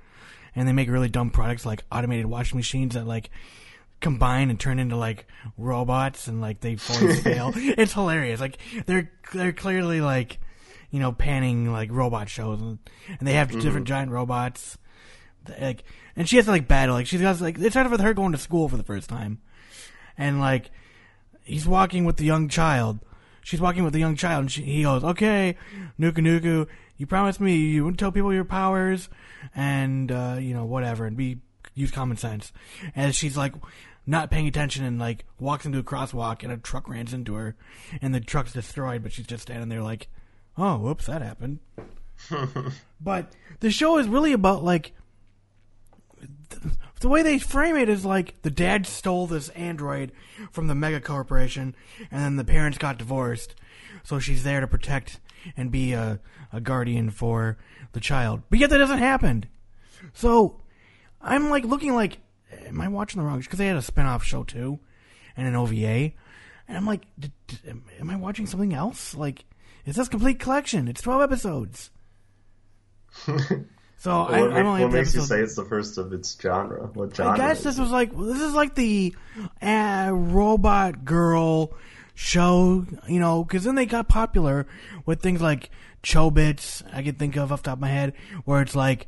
and 0.54 0.66
they 0.66 0.72
make 0.72 0.88
really 0.88 1.08
dumb 1.08 1.30
products 1.30 1.64
like 1.64 1.84
automated 1.92 2.26
washing 2.26 2.56
machines 2.56 2.94
that 2.94 3.06
like 3.06 3.30
combine 4.00 4.50
and 4.50 4.58
turn 4.58 4.78
into 4.78 4.96
like 4.96 5.26
robots 5.56 6.26
and 6.26 6.40
like 6.40 6.60
they 6.60 6.76
fully 6.76 7.14
fail. 7.22 7.52
It's 7.54 7.92
hilarious. 7.92 8.40
Like 8.40 8.58
they're 8.86 9.10
they're 9.32 9.52
clearly 9.52 10.00
like 10.00 10.38
you 10.90 11.00
know 11.00 11.12
panning 11.12 11.70
like 11.70 11.90
robot 11.92 12.28
shows 12.28 12.60
and, 12.60 12.78
and 13.18 13.28
they 13.28 13.34
have 13.34 13.48
mm-hmm. 13.48 13.60
different 13.60 13.86
giant 13.86 14.10
robots. 14.10 14.78
Like 15.60 15.84
and 16.16 16.28
she 16.28 16.36
has 16.36 16.46
to 16.46 16.50
like 16.50 16.68
battle. 16.68 16.94
Like 16.94 17.06
she's 17.06 17.20
got 17.20 17.40
like 17.40 17.58
it 17.58 17.70
started 17.70 17.90
with 17.90 18.00
her 18.00 18.14
going 18.14 18.32
to 18.32 18.38
school 18.38 18.68
for 18.68 18.76
the 18.76 18.82
first 18.82 19.08
time, 19.08 19.40
and 20.18 20.40
like 20.40 20.70
he's 21.44 21.66
walking 21.66 22.04
with 22.04 22.16
the 22.16 22.24
young 22.24 22.48
child. 22.48 23.00
She's 23.42 23.60
walking 23.60 23.84
with 23.84 23.94
a 23.94 23.98
young 23.98 24.16
child, 24.16 24.42
and 24.42 24.52
she, 24.52 24.62
he 24.62 24.82
goes, 24.82 25.02
"Okay, 25.02 25.56
Nuku 25.98 26.18
Nuku, 26.18 26.66
you 26.96 27.06
promised 27.06 27.40
me 27.40 27.56
you 27.56 27.84
wouldn't 27.84 27.98
tell 27.98 28.12
people 28.12 28.32
your 28.32 28.44
powers, 28.44 29.08
and 29.54 30.10
uh, 30.12 30.36
you 30.38 30.54
know 30.54 30.64
whatever, 30.64 31.06
and 31.06 31.16
be 31.16 31.38
use 31.74 31.90
common 31.90 32.16
sense." 32.16 32.52
And 32.94 33.14
she's 33.14 33.36
like, 33.36 33.54
not 34.06 34.30
paying 34.30 34.46
attention, 34.46 34.84
and 34.84 34.98
like 34.98 35.24
walks 35.38 35.64
into 35.64 35.78
a 35.78 35.82
crosswalk, 35.82 36.42
and 36.42 36.52
a 36.52 36.56
truck 36.56 36.88
runs 36.88 37.14
into 37.14 37.34
her, 37.34 37.56
and 38.02 38.14
the 38.14 38.20
truck's 38.20 38.52
destroyed, 38.52 39.02
but 39.02 39.12
she's 39.12 39.26
just 39.26 39.42
standing 39.42 39.68
there 39.68 39.82
like, 39.82 40.08
"Oh, 40.56 40.78
whoops, 40.78 41.06
that 41.06 41.22
happened." 41.22 41.60
but 43.00 43.32
the 43.60 43.70
show 43.70 43.98
is 43.98 44.08
really 44.08 44.32
about 44.32 44.62
like 44.62 44.92
the 47.00 47.08
way 47.08 47.22
they 47.22 47.38
frame 47.38 47.76
it 47.76 47.88
is 47.88 48.04
like 48.04 48.40
the 48.42 48.50
dad 48.50 48.86
stole 48.86 49.26
this 49.26 49.48
android 49.50 50.12
from 50.52 50.66
the 50.66 50.74
mega 50.74 51.00
corporation, 51.00 51.74
and 52.10 52.22
then 52.22 52.36
the 52.36 52.44
parents 52.44 52.78
got 52.78 52.98
divorced, 52.98 53.54
so 54.02 54.18
she's 54.18 54.42
there 54.44 54.60
to 54.60 54.66
protect 54.66 55.20
and 55.56 55.70
be 55.70 55.92
a, 55.92 56.20
a 56.52 56.60
guardian 56.60 57.10
for 57.10 57.56
the 57.92 58.00
child. 58.00 58.42
But 58.50 58.58
yet 58.58 58.70
that 58.70 58.78
doesn't 58.78 58.98
happen. 58.98 59.46
So 60.12 60.60
I'm 61.20 61.50
like 61.50 61.64
looking 61.64 61.94
like, 61.94 62.18
am 62.66 62.80
I 62.80 62.88
watching 62.88 63.20
the 63.20 63.26
wrong? 63.26 63.40
Because 63.40 63.58
they 63.58 63.66
had 63.66 63.76
a 63.76 63.82
spin-off 63.82 64.24
show 64.24 64.44
too, 64.44 64.80
and 65.36 65.46
an 65.46 65.56
OVA, 65.56 66.12
and 66.68 66.76
I'm 66.76 66.86
like, 66.86 67.02
d- 67.18 67.32
d- 67.46 67.56
am- 67.68 68.10
I 68.10 68.16
watching 68.16 68.46
something 68.46 68.74
else? 68.74 69.14
Like, 69.14 69.44
is 69.86 69.96
this 69.96 70.08
complete 70.08 70.38
collection? 70.38 70.86
It's 70.88 71.00
12 71.02 71.22
episodes. 71.22 71.90
So 74.00 74.12
I, 74.12 74.40
what 74.40 74.52
I'm 74.54 74.66
only 74.66 74.82
what 74.82 74.92
makes 74.92 75.14
you 75.14 75.20
say 75.20 75.40
it's 75.40 75.56
the 75.56 75.64
first 75.66 75.98
of 75.98 76.14
its 76.14 76.34
genre? 76.40 76.86
What 76.94 77.14
genre? 77.14 77.34
I 77.34 77.36
guess 77.36 77.62
this 77.62 77.78
was 77.78 77.90
like 77.90 78.10
this 78.16 78.40
is 78.40 78.54
like 78.54 78.74
the 78.74 79.14
uh, 79.60 80.10
robot 80.14 81.04
girl 81.04 81.74
show, 82.14 82.86
you 83.06 83.20
know, 83.20 83.44
because 83.44 83.64
then 83.64 83.74
they 83.74 83.84
got 83.84 84.08
popular 84.08 84.66
with 85.04 85.20
things 85.20 85.42
like 85.42 85.68
Chobits. 86.02 86.82
I 86.94 87.02
can 87.02 87.16
think 87.16 87.36
of 87.36 87.52
off 87.52 87.62
the 87.62 87.66
top 87.66 87.76
of 87.76 87.80
my 87.82 87.88
head, 87.88 88.14
where 88.46 88.62
it's 88.62 88.74
like, 88.74 89.06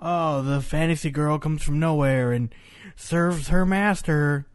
oh, 0.00 0.40
the 0.40 0.62
fantasy 0.62 1.10
girl 1.10 1.38
comes 1.38 1.62
from 1.62 1.78
nowhere 1.78 2.32
and 2.32 2.48
serves 2.96 3.48
her 3.48 3.66
master 3.66 4.46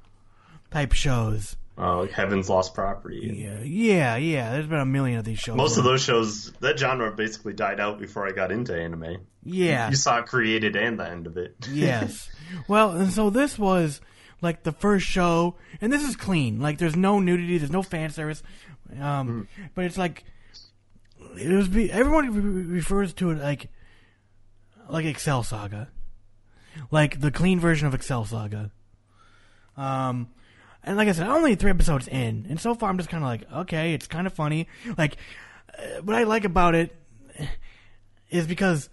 type 0.72 0.94
shows. 0.94 1.58
Oh, 1.82 2.02
like 2.02 2.12
Heaven's 2.12 2.50
Lost 2.50 2.74
Property. 2.74 3.34
Yeah, 3.42 3.62
yeah, 3.64 4.16
yeah. 4.18 4.52
There's 4.52 4.68
been 4.68 4.80
a 4.82 4.86
million 4.86 5.18
of 5.18 5.24
these 5.24 5.40
shows. 5.40 5.56
Most 5.56 5.78
of 5.78 5.86
those 5.86 6.02
shows, 6.04 6.52
that 6.60 6.78
genre 6.78 7.10
basically 7.12 7.54
died 7.54 7.80
out 7.80 8.00
before 8.00 8.28
I 8.28 8.32
got 8.32 8.52
into 8.52 8.76
anime. 8.78 9.18
yeah, 9.44 9.90
You 9.90 9.96
saw 9.96 10.20
it 10.20 10.26
created 10.26 10.76
and 10.76 11.00
the 11.00 11.10
end 11.10 11.26
of 11.26 11.38
it. 11.38 11.56
yes. 11.72 12.28
Well, 12.68 12.92
and 12.92 13.12
so 13.14 13.30
this 13.30 13.58
was 13.58 14.02
like 14.42 14.64
the 14.64 14.74
first 14.74 15.06
show, 15.06 15.56
and 15.80 15.92
this 15.94 16.04
is 16.04 16.18
clean. 16.18 16.60
Like, 16.60 16.80
there's 16.80 16.98
no 16.98 17.20
nudity, 17.22 17.58
there's 17.58 17.72
no 17.72 17.82
fan 17.84 18.10
service, 18.10 18.44
um, 19.00 19.48
but 19.74 19.86
it's 19.86 19.98
like 19.98 20.26
it 21.38 21.48
was 21.50 21.70
be, 21.70 21.90
everyone 21.92 22.30
re- 22.34 22.76
refers 22.76 23.14
to 23.14 23.32
it 23.32 23.38
like 23.40 23.70
like 24.90 25.06
Excel 25.06 25.44
Saga, 25.44 25.88
like 26.92 27.22
the 27.22 27.32
clean 27.32 27.60
version 27.60 27.88
of 27.88 27.94
Excel 27.94 28.26
Saga. 28.26 28.72
Um, 29.78 30.30
and 30.84 30.98
like 30.98 31.08
I 31.08 31.12
said, 31.12 31.28
only 31.28 31.56
three 31.56 31.72
episodes 31.72 32.08
in, 32.08 32.46
and 32.50 32.60
so 32.60 32.74
far 32.76 32.90
I'm 32.90 32.98
just 32.98 33.10
kind 33.10 33.24
of 33.24 33.28
like, 33.28 33.52
okay, 33.64 33.94
it's 33.94 34.08
kind 34.08 34.28
of 34.28 34.34
funny. 34.34 34.68
Like, 34.98 35.18
uh, 35.78 36.02
what 36.04 36.16
I 36.16 36.24
like 36.24 36.46
about 36.46 36.76
it 36.76 36.96
is 38.30 38.48
because 38.48 38.90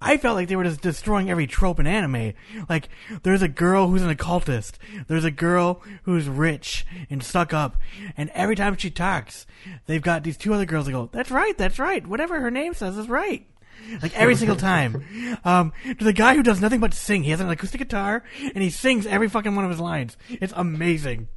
I 0.00 0.16
felt 0.16 0.36
like 0.36 0.48
they 0.48 0.56
were 0.56 0.64
just 0.64 0.80
destroying 0.80 1.30
every 1.30 1.46
trope 1.46 1.80
in 1.80 1.86
anime. 1.86 2.34
Like, 2.68 2.88
there's 3.24 3.42
a 3.42 3.48
girl 3.48 3.88
who's 3.88 4.02
an 4.02 4.10
occultist. 4.10 4.78
There's 5.08 5.24
a 5.24 5.30
girl 5.30 5.82
who's 6.04 6.28
rich 6.28 6.86
and 7.10 7.22
stuck 7.22 7.52
up. 7.52 7.76
And 8.16 8.30
every 8.30 8.54
time 8.54 8.76
she 8.76 8.90
talks, 8.90 9.44
they've 9.86 10.02
got 10.02 10.22
these 10.22 10.36
two 10.36 10.54
other 10.54 10.66
girls 10.66 10.86
that 10.86 10.92
go, 10.92 11.08
that's 11.12 11.30
right, 11.30 11.56
that's 11.58 11.80
right. 11.80 12.06
Whatever 12.06 12.40
her 12.40 12.50
name 12.50 12.74
says 12.74 12.96
is 12.96 13.08
right. 13.08 13.46
Like 14.02 14.14
every 14.14 14.36
single 14.36 14.56
time. 14.56 15.04
Um, 15.44 15.72
there's 15.84 16.06
a 16.06 16.12
guy 16.12 16.34
who 16.34 16.42
does 16.42 16.60
nothing 16.60 16.80
but 16.80 16.92
sing. 16.94 17.22
He 17.22 17.30
has 17.30 17.40
an 17.40 17.48
acoustic 17.48 17.80
guitar 17.80 18.22
and 18.54 18.62
he 18.62 18.70
sings 18.70 19.06
every 19.06 19.28
fucking 19.28 19.54
one 19.54 19.64
of 19.64 19.70
his 19.70 19.80
lines. 19.80 20.16
It's 20.28 20.52
amazing. 20.56 21.28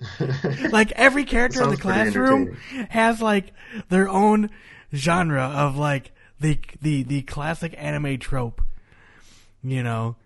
like 0.70 0.92
every 0.92 1.24
character 1.24 1.62
in 1.62 1.70
the 1.70 1.76
classroom 1.76 2.56
has 2.88 3.20
like 3.20 3.52
their 3.90 4.08
own 4.08 4.50
genre 4.94 5.44
of 5.44 5.76
like 5.76 6.12
the 6.40 6.58
the 6.80 7.02
the 7.02 7.22
classic 7.22 7.74
anime 7.76 8.18
trope, 8.18 8.62
you 9.62 9.82
know. 9.82 10.16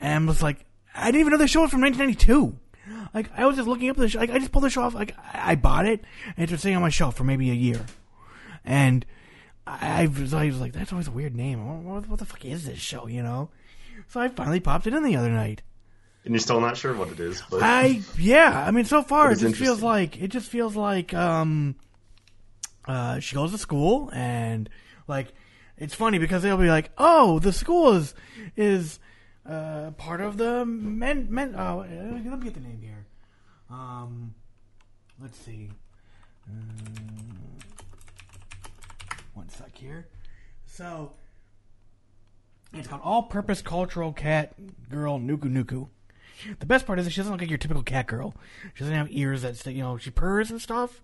And 0.00 0.24
I 0.24 0.26
was 0.26 0.42
like, 0.42 0.66
I 0.94 1.06
didn't 1.06 1.20
even 1.20 1.30
know 1.32 1.38
the 1.38 1.46
show 1.46 1.62
was 1.62 1.70
from 1.70 1.80
1992. 1.82 2.58
Like 3.14 3.30
I 3.36 3.46
was 3.46 3.56
just 3.56 3.68
looking 3.68 3.88
up 3.88 3.96
the 3.96 4.08
show. 4.08 4.18
Like 4.18 4.30
I 4.30 4.38
just 4.38 4.50
pulled 4.50 4.64
the 4.64 4.70
show 4.70 4.82
off. 4.82 4.94
Like 4.94 5.16
I 5.32 5.52
I 5.52 5.54
bought 5.54 5.86
it 5.86 6.04
and 6.36 6.42
it's 6.42 6.50
been 6.50 6.58
sitting 6.58 6.76
on 6.76 6.82
my 6.82 6.90
shelf 6.90 7.16
for 7.16 7.24
maybe 7.24 7.50
a 7.50 7.54
year, 7.54 7.86
and 8.64 9.06
I, 9.66 10.02
I 10.02 10.06
was 10.06 10.32
I 10.32 10.46
was 10.46 10.60
like, 10.60 10.72
that's 10.72 10.92
always 10.92 11.08
a 11.08 11.12
weird 11.12 11.34
name. 11.34 11.66
What, 11.66 11.94
what, 11.94 12.08
what 12.08 12.18
the 12.18 12.24
fuck 12.24 12.44
is 12.44 12.66
this 12.66 12.78
show? 12.78 13.06
You 13.06 13.22
know. 13.22 13.50
So 14.08 14.20
I 14.20 14.28
finally 14.28 14.60
popped 14.60 14.86
it 14.86 14.94
in 14.94 15.02
the 15.02 15.16
other 15.16 15.30
night. 15.30 15.62
And 16.24 16.34
you're 16.34 16.40
still 16.40 16.60
not 16.60 16.76
sure 16.76 16.92
what 16.94 17.08
it 17.08 17.20
is, 17.20 17.42
but 17.50 17.62
I 17.62 18.00
yeah, 18.18 18.64
I 18.66 18.72
mean 18.72 18.84
so 18.84 19.02
far 19.02 19.30
it 19.30 19.38
just 19.38 19.56
feels 19.56 19.80
like 19.80 20.20
it 20.20 20.28
just 20.28 20.48
feels 20.48 20.74
like 20.74 21.14
um 21.14 21.76
uh 22.86 23.20
she 23.20 23.36
goes 23.36 23.52
to 23.52 23.58
school 23.58 24.10
and 24.12 24.68
like 25.06 25.32
it's 25.78 25.94
funny 25.94 26.18
because 26.18 26.42
they'll 26.42 26.56
be 26.56 26.68
like, 26.68 26.90
"Oh, 26.98 27.38
the 27.38 27.52
school 27.52 27.92
is 27.92 28.14
is 28.56 28.98
uh 29.48 29.92
part 29.92 30.20
of 30.20 30.36
the 30.36 30.64
men 30.66 31.28
men 31.30 31.54
oh, 31.56 31.80
uh, 31.80 31.86
let 31.86 32.40
me 32.40 32.44
get 32.44 32.54
the 32.54 32.60
name 32.60 32.80
here. 32.82 33.06
Um 33.70 34.34
let's 35.22 35.38
see. 35.38 35.70
Um, 36.48 37.55
one 39.36 39.48
sec 39.50 39.76
here. 39.76 40.06
So 40.64 41.12
it's 42.72 42.88
called 42.88 43.02
All 43.04 43.24
Purpose 43.24 43.62
Cultural 43.62 44.12
Cat 44.12 44.54
Girl 44.88 45.18
Nuku 45.20 45.44
Nuku. 45.44 45.88
The 46.58 46.66
best 46.66 46.86
part 46.86 46.98
is 46.98 47.04
that 47.06 47.12
she 47.12 47.20
doesn't 47.20 47.32
look 47.32 47.40
like 47.40 47.48
your 47.48 47.58
typical 47.58 47.82
cat 47.82 48.06
girl. 48.06 48.34
She 48.74 48.80
doesn't 48.80 48.94
have 48.94 49.08
ears 49.10 49.42
that 49.42 49.56
stick, 49.56 49.74
you 49.74 49.82
know, 49.82 49.96
she 49.96 50.10
purrs 50.10 50.50
and 50.50 50.60
stuff 50.60 51.02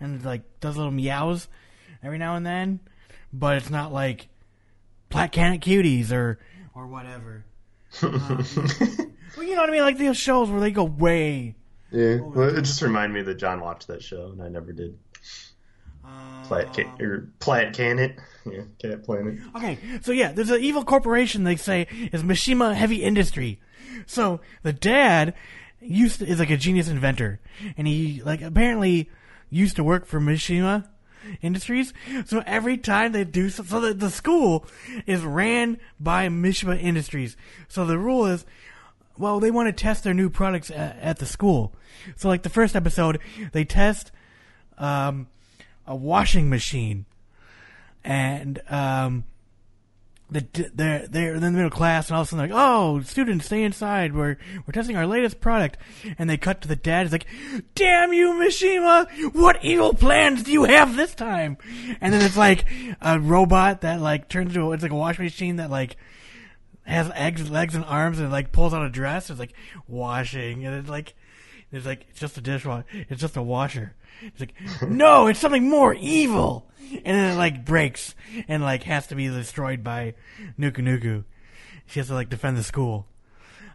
and 0.00 0.22
like 0.24 0.42
does 0.60 0.76
little 0.76 0.92
meows 0.92 1.48
every 2.02 2.18
now 2.18 2.36
and 2.36 2.44
then, 2.44 2.80
but 3.32 3.56
it's 3.56 3.70
not 3.70 3.92
like 3.92 4.28
Black 5.08 5.32
Cat 5.32 5.60
Cuties 5.60 6.10
or 6.12 6.38
or 6.74 6.86
whatever. 6.86 7.44
Um, 8.02 8.44
well, 9.36 9.46
you 9.46 9.54
know 9.54 9.60
what 9.60 9.70
I 9.70 9.72
mean? 9.72 9.82
Like 9.82 9.98
those 9.98 10.16
shows 10.16 10.50
where 10.50 10.60
they 10.60 10.72
go 10.72 10.82
way. 10.84 11.54
yeah. 11.92 12.16
Well, 12.16 12.48
it 12.56 12.62
just 12.62 12.82
reminded 12.82 13.14
me 13.14 13.22
that 13.22 13.36
John 13.36 13.60
watched 13.60 13.86
that 13.86 14.02
show, 14.02 14.30
and 14.32 14.42
I 14.42 14.48
never 14.48 14.72
did. 14.72 14.98
Plat 16.44 16.72
can 16.74 16.86
or 17.00 17.28
Plat 17.40 17.72
can 17.74 17.98
it? 17.98 18.18
Yeah, 18.46 18.62
Cat 18.78 19.04
Planet. 19.04 19.40
Okay, 19.56 19.78
so 20.02 20.12
yeah, 20.12 20.32
there's 20.32 20.50
an 20.50 20.60
evil 20.60 20.84
corporation 20.84 21.44
they 21.44 21.56
say 21.56 21.86
is 22.12 22.22
Mishima 22.22 22.74
Heavy 22.74 23.02
Industry. 23.02 23.60
So 24.06 24.40
the 24.62 24.72
dad 24.72 25.34
used 25.80 26.18
to, 26.18 26.26
is 26.26 26.38
like 26.38 26.50
a 26.50 26.56
genius 26.56 26.88
inventor, 26.88 27.40
and 27.76 27.86
he 27.86 28.22
like 28.22 28.42
apparently 28.42 29.08
used 29.48 29.76
to 29.76 29.84
work 29.84 30.06
for 30.06 30.20
Mishima 30.20 30.86
Industries. 31.40 31.94
So 32.26 32.42
every 32.46 32.76
time 32.76 33.12
they 33.12 33.24
do 33.24 33.48
so, 33.48 33.62
so 33.62 33.80
the, 33.80 33.94
the 33.94 34.10
school 34.10 34.66
is 35.06 35.22
ran 35.22 35.78
by 35.98 36.28
Mishima 36.28 36.80
Industries. 36.80 37.36
So 37.68 37.86
the 37.86 37.98
rule 37.98 38.26
is, 38.26 38.44
well, 39.16 39.40
they 39.40 39.50
want 39.50 39.68
to 39.68 39.72
test 39.72 40.04
their 40.04 40.12
new 40.12 40.28
products 40.28 40.70
at, 40.70 40.98
at 41.00 41.18
the 41.18 41.26
school. 41.26 41.74
So 42.16 42.28
like 42.28 42.42
the 42.42 42.50
first 42.50 42.76
episode, 42.76 43.20
they 43.52 43.64
test 43.64 44.12
um, 44.76 45.28
a 45.86 45.94
washing 45.94 46.48
machine 46.48 47.06
and 48.04 48.60
um, 48.68 49.24
the, 50.30 50.70
they're 50.74 51.06
they're 51.06 51.34
in 51.34 51.40
the 51.40 51.50
middle 51.50 51.70
class, 51.70 52.08
and 52.08 52.16
all 52.16 52.22
of 52.22 52.28
a 52.28 52.30
sudden 52.30 52.48
they're 52.48 52.56
like, 52.56 52.66
"Oh, 52.66 53.00
students, 53.02 53.46
stay 53.46 53.62
inside. 53.62 54.14
We're 54.14 54.36
we're 54.66 54.72
testing 54.72 54.96
our 54.96 55.06
latest 55.06 55.40
product." 55.40 55.78
And 56.18 56.28
they 56.28 56.36
cut 56.36 56.60
to 56.62 56.68
the 56.68 56.76
dad. 56.76 57.04
He's 57.04 57.12
like, 57.12 57.26
"Damn 57.74 58.12
you, 58.12 58.32
Mishima! 58.32 59.34
What 59.34 59.64
evil 59.64 59.94
plans 59.94 60.42
do 60.42 60.52
you 60.52 60.64
have 60.64 60.96
this 60.96 61.14
time?" 61.14 61.56
And 62.00 62.12
then 62.12 62.22
it's 62.22 62.36
like 62.36 62.64
a 63.00 63.18
robot 63.18 63.82
that 63.82 64.00
like 64.00 64.28
turns 64.28 64.54
into 64.54 64.62
a, 64.62 64.72
it's 64.72 64.82
like 64.82 64.92
a 64.92 64.96
washing 64.96 65.24
machine 65.24 65.56
that 65.56 65.70
like 65.70 65.96
has 66.84 67.10
eggs, 67.14 67.50
legs, 67.50 67.74
and 67.74 67.84
arms, 67.84 68.18
and 68.18 68.30
like 68.30 68.52
pulls 68.52 68.74
out 68.74 68.84
a 68.84 68.90
dress. 68.90 69.30
It's 69.30 69.40
like 69.40 69.54
washing, 69.88 70.64
and 70.64 70.74
it's 70.74 70.88
like 70.88 71.14
it's 71.70 71.86
like 71.86 72.06
it's 72.10 72.20
just 72.20 72.38
a 72.38 72.40
dishwasher. 72.40 72.86
It's 73.08 73.20
just 73.20 73.36
a 73.36 73.42
washer. 73.42 73.94
It's 74.22 74.40
like 74.40 74.54
no, 74.88 75.26
it's 75.26 75.40
something 75.40 75.68
more 75.68 75.94
evil. 75.94 76.70
And 76.92 77.16
then 77.16 77.32
it 77.32 77.36
like 77.36 77.64
breaks 77.64 78.14
and 78.46 78.62
like 78.62 78.84
has 78.84 79.06
to 79.08 79.14
be 79.14 79.28
destroyed 79.28 79.82
by 79.82 80.14
Nuku 80.58 80.78
Nuku. 80.78 81.24
She 81.86 82.00
has 82.00 82.08
to 82.08 82.14
like 82.14 82.28
defend 82.28 82.56
the 82.56 82.62
school. 82.62 83.06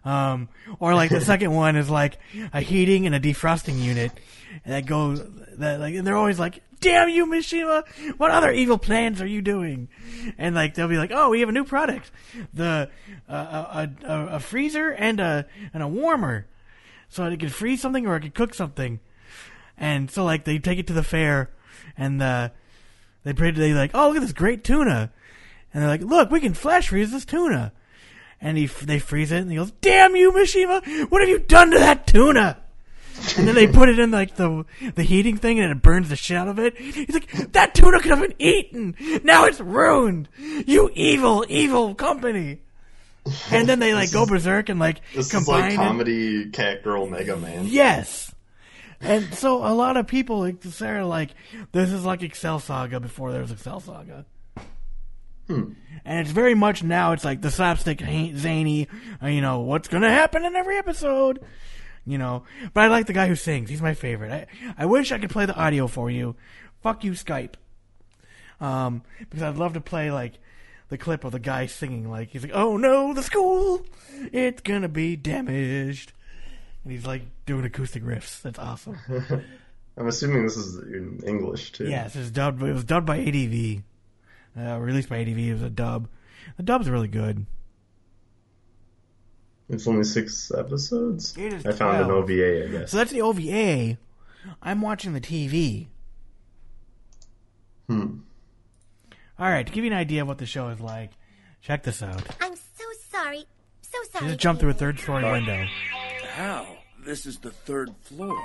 Um, 0.05 0.47
or 0.79 0.95
like 0.95 1.09
the 1.09 1.21
second 1.21 1.51
one 1.51 1.75
is 1.75 1.89
like 1.89 2.19
a 2.53 2.61
heating 2.61 3.05
and 3.05 3.13
a 3.13 3.19
defrosting 3.19 3.81
unit 3.81 4.11
that 4.65 4.85
goes 4.85 5.21
that 5.57 5.79
like 5.79 5.95
and 5.95 6.07
they're 6.07 6.15
always 6.15 6.39
like, 6.39 6.63
"Damn 6.79 7.09
you, 7.09 7.25
Mishima! 7.25 7.85
What 8.17 8.31
other 8.31 8.51
evil 8.51 8.77
plans 8.77 9.21
are 9.21 9.27
you 9.27 9.41
doing?" 9.41 9.89
And 10.37 10.55
like 10.55 10.75
they'll 10.75 10.87
be 10.87 10.97
like, 10.97 11.11
"Oh, 11.13 11.29
we 11.29 11.41
have 11.41 11.49
a 11.49 11.53
new 11.53 11.65
product, 11.65 12.11
the 12.53 12.89
uh, 13.27 13.87
a, 14.03 14.07
a 14.07 14.27
a 14.35 14.39
freezer 14.39 14.91
and 14.91 15.19
a 15.19 15.45
and 15.73 15.83
a 15.83 15.87
warmer, 15.87 16.47
so 17.09 17.25
it 17.25 17.39
could 17.39 17.53
freeze 17.53 17.81
something 17.81 18.07
or 18.07 18.15
it 18.15 18.21
could 18.21 18.35
cook 18.35 18.53
something." 18.53 19.01
And 19.79 20.11
so 20.11 20.25
like 20.25 20.43
they 20.43 20.59
take 20.59 20.77
it 20.77 20.87
to 20.87 20.93
the 20.93 21.03
fair, 21.03 21.49
and 21.97 22.21
uh, 22.21 22.49
they 23.23 23.33
pray 23.33 23.51
they 23.51 23.73
like, 23.73 23.91
"Oh, 23.93 24.07
look 24.07 24.17
at 24.17 24.21
this 24.21 24.33
great 24.33 24.63
tuna," 24.63 25.11
and 25.73 25.81
they're 25.81 25.89
like, 25.89 26.01
"Look, 26.01 26.29
we 26.31 26.41
can 26.41 26.53
flash 26.53 26.89
freeze 26.89 27.11
this 27.11 27.25
tuna." 27.25 27.71
And 28.41 28.57
he 28.57 28.65
they 28.67 28.99
freeze 28.99 29.31
it, 29.31 29.39
and 29.41 29.49
he 29.49 29.57
goes, 29.57 29.71
"Damn 29.81 30.15
you, 30.15 30.31
Mishima! 30.31 31.09
What 31.09 31.21
have 31.21 31.29
you 31.29 31.39
done 31.39 31.71
to 31.71 31.79
that 31.79 32.07
tuna?" 32.07 32.57
And 33.37 33.47
then 33.47 33.55
they 33.55 33.67
put 33.67 33.89
it 33.89 33.99
in 33.99 34.11
like 34.11 34.35
the 34.35 34.65
the 34.95 35.03
heating 35.03 35.37
thing, 35.37 35.59
and 35.59 35.71
it 35.71 35.81
burns 35.81 36.09
the 36.09 36.15
shit 36.15 36.37
out 36.37 36.47
of 36.47 36.59
it. 36.59 36.77
He's 36.77 37.13
like, 37.13 37.51
"That 37.53 37.73
tuna 37.73 37.99
could 37.99 38.11
have 38.11 38.21
been 38.21 38.35
eaten. 38.39 38.95
Now 39.23 39.45
it's 39.45 39.59
ruined. 39.59 40.27
You 40.37 40.91
evil, 40.93 41.45
evil 41.47 41.95
company." 41.95 42.59
And 43.51 43.67
then 43.67 43.79
they 43.79 43.93
like 43.93 44.11
go 44.11 44.25
berserk 44.25 44.69
and 44.69 44.79
like 44.79 45.01
This 45.13 45.33
is 45.33 45.47
like 45.47 45.75
comedy 45.75 46.49
Cat 46.49 46.83
Girl 46.83 47.07
Mega 47.07 47.37
Man. 47.37 47.65
Yes. 47.67 48.33
And 49.01 49.33
so 49.33 49.65
a 49.65 49.73
lot 49.73 49.95
of 49.97 50.07
people 50.07 50.39
like 50.39 50.61
Sarah 50.63 51.05
like 51.07 51.31
this 51.71 51.91
is 51.91 52.03
like 52.05 52.21
Excel 52.21 52.59
Saga 52.59 52.99
before 52.99 53.31
there 53.31 53.41
was 53.41 53.51
Excel 53.51 53.79
Saga. 53.79 54.25
And 55.49 55.75
it's 56.05 56.31
very 56.31 56.53
much 56.53 56.83
now 56.83 57.13
it's 57.13 57.25
like 57.25 57.41
the 57.41 57.49
slapstick 57.49 58.01
zany, 58.01 58.87
uh, 59.21 59.27
you 59.27 59.41
know, 59.41 59.61
what's 59.61 59.87
going 59.87 60.03
to 60.03 60.09
happen 60.09 60.45
in 60.45 60.55
every 60.55 60.77
episode, 60.77 61.39
you 62.05 62.17
know. 62.17 62.43
But 62.73 62.81
I 62.81 62.87
like 62.87 63.07
the 63.07 63.13
guy 63.13 63.27
who 63.27 63.35
sings. 63.35 63.69
He's 63.69 63.81
my 63.81 63.93
favorite. 63.93 64.31
I 64.31 64.47
I 64.77 64.85
wish 64.85 65.11
I 65.11 65.17
could 65.17 65.29
play 65.31 65.45
the 65.45 65.55
audio 65.55 65.87
for 65.87 66.11
you. 66.11 66.35
Fuck 66.83 67.03
you 67.03 67.13
Skype. 67.13 67.55
Um 68.59 69.01
because 69.19 69.41
I'd 69.41 69.57
love 69.57 69.73
to 69.73 69.81
play 69.81 70.11
like 70.11 70.39
the 70.89 70.97
clip 70.97 71.23
of 71.23 71.31
the 71.31 71.39
guy 71.39 71.65
singing 71.67 72.09
like 72.09 72.29
he's 72.29 72.43
like, 72.43 72.51
"Oh 72.53 72.77
no, 72.77 73.13
the 73.13 73.23
school, 73.23 73.85
it's 74.31 74.61
going 74.61 74.81
to 74.81 74.89
be 74.89 75.15
damaged." 75.15 76.13
And 76.83 76.91
he's 76.91 77.05
like 77.05 77.23
doing 77.45 77.65
acoustic 77.65 78.03
riffs. 78.03 78.41
That's 78.41 78.59
awesome. 78.59 78.97
I'm 79.97 80.07
assuming 80.07 80.43
this 80.43 80.55
is 80.55 80.77
in 80.77 81.21
English 81.27 81.73
too. 81.73 81.87
Yes, 81.89 82.15
it's 82.15 82.31
dubbed. 82.31 82.63
It 82.63 82.71
was 82.73 82.85
dubbed 82.85 83.05
by 83.05 83.19
ADV. 83.19 83.83
Uh, 84.57 84.79
released 84.79 85.09
by 85.09 85.19
ADV. 85.19 85.37
It 85.37 85.53
was 85.53 85.61
a 85.61 85.69
dub. 85.69 86.07
The 86.57 86.63
dub's 86.63 86.89
really 86.89 87.07
good. 87.07 87.45
It's 89.67 89.87
only 89.87 90.03
six 90.03 90.51
episodes. 90.57 91.37
It 91.37 91.53
is 91.53 91.65
I 91.65 91.73
found 91.73 92.03
an 92.03 92.09
OVA, 92.09 92.65
I 92.65 92.67
guess. 92.67 92.91
So 92.91 92.97
that's 92.97 93.11
the 93.11 93.21
OVA. 93.21 93.97
I'm 94.63 94.81
watching 94.81 95.13
the 95.13 95.21
TV. 95.21 95.87
Hmm. 97.87 98.19
All 99.37 99.49
right, 99.49 99.65
to 99.65 99.71
give 99.71 99.83
you 99.83 99.91
an 99.91 99.97
idea 99.97 100.23
of 100.23 100.27
what 100.27 100.37
the 100.37 100.45
show 100.45 100.69
is 100.69 100.79
like, 100.79 101.11
check 101.61 101.83
this 101.83 102.01
out. 102.01 102.21
I'm 102.41 102.55
so 102.55 102.83
sorry. 103.09 103.45
So 103.81 103.97
sorry. 104.11 104.27
Just 104.27 104.39
jump 104.39 104.59
through 104.59 104.71
a 104.71 104.73
third 104.73 104.99
story 104.99 105.23
window. 105.23 105.65
How? 106.39 106.77
This 107.03 107.25
is 107.25 107.37
the 107.37 107.51
third 107.51 107.93
floor. 107.99 108.41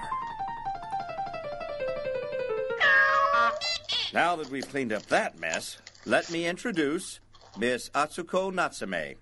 Now 4.13 4.35
that 4.35 4.51
we've 4.51 4.69
cleaned 4.69 4.93
up 4.93 5.07
that 5.07 5.39
mess, 5.39 5.79
let 6.05 6.29
me 6.29 6.45
introduce 6.45 7.21
Miss 7.57 7.91
Atsuko 7.91 8.53
Natsume. 8.53 9.15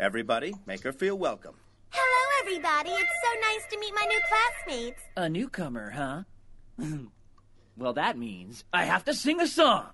Everybody, 0.00 0.52
make 0.66 0.82
her 0.82 0.90
feel 0.90 1.16
welcome. 1.16 1.54
Hello, 1.90 2.40
everybody. 2.42 2.90
It's 2.90 3.08
so 3.22 3.40
nice 3.40 3.70
to 3.70 3.78
meet 3.78 3.94
my 3.94 4.06
new 4.08 4.20
classmates. 4.28 5.00
A 5.16 5.28
newcomer, 5.28 5.90
huh? 5.90 6.22
well, 7.76 7.92
that 7.92 8.18
means 8.18 8.64
I 8.72 8.84
have 8.84 9.04
to 9.04 9.14
sing 9.14 9.40
a 9.40 9.46
song. 9.46 9.86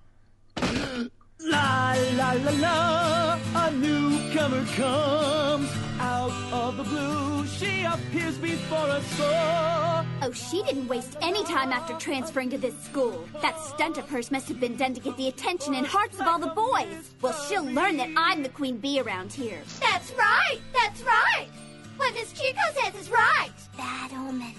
La 1.41 1.95
la 2.17 2.33
la 2.33 2.53
la, 2.53 3.39
a 3.67 3.71
newcomer 3.73 4.65
comes 4.77 5.84
out 6.01 6.33
of 6.53 6.77
the 6.77 6.85
blue. 6.85 7.47
She 7.47 7.85
appears 7.85 8.37
before 8.39 8.89
us 8.89 9.21
all. 9.21 10.05
Oh, 10.23 10.33
she 10.33 10.63
didn't 10.63 10.89
waste 10.89 11.17
any 11.21 11.45
time 11.45 11.73
after 11.73 11.95
transferring 11.95 12.51
to 12.51 12.59
this 12.59 12.79
school. 12.83 13.27
That 13.43 13.59
stunt 13.61 13.99
of 13.99 14.09
hers 14.09 14.31
must 14.31 14.49
have 14.49 14.61
been 14.61 14.77
done 14.77 14.95
to 14.95 15.01
get 15.01 15.17
the 15.17 15.29
attention 15.29 15.75
and 15.75 15.87
hearts 15.87 16.19
of 16.21 16.27
all 16.27 16.39
the 16.39 16.49
boys. 16.49 17.11
Well, 17.21 17.33
she'll 17.47 17.65
learn 17.65 17.97
that 17.99 18.11
I'm 18.17 18.43
the 18.43 18.49
queen 18.49 18.79
bee 18.79 19.01
around 19.01 19.33
here. 19.33 19.61
That's 19.81 20.13
right. 20.13 20.61
That's 20.73 21.03
right. 21.03 21.49
What 21.97 22.15
Miss 22.15 22.33
Chico 22.33 22.61
says 22.75 22.95
is 23.01 23.11
right. 23.11 23.51
Bad 23.77 24.13
omen. 24.13 24.55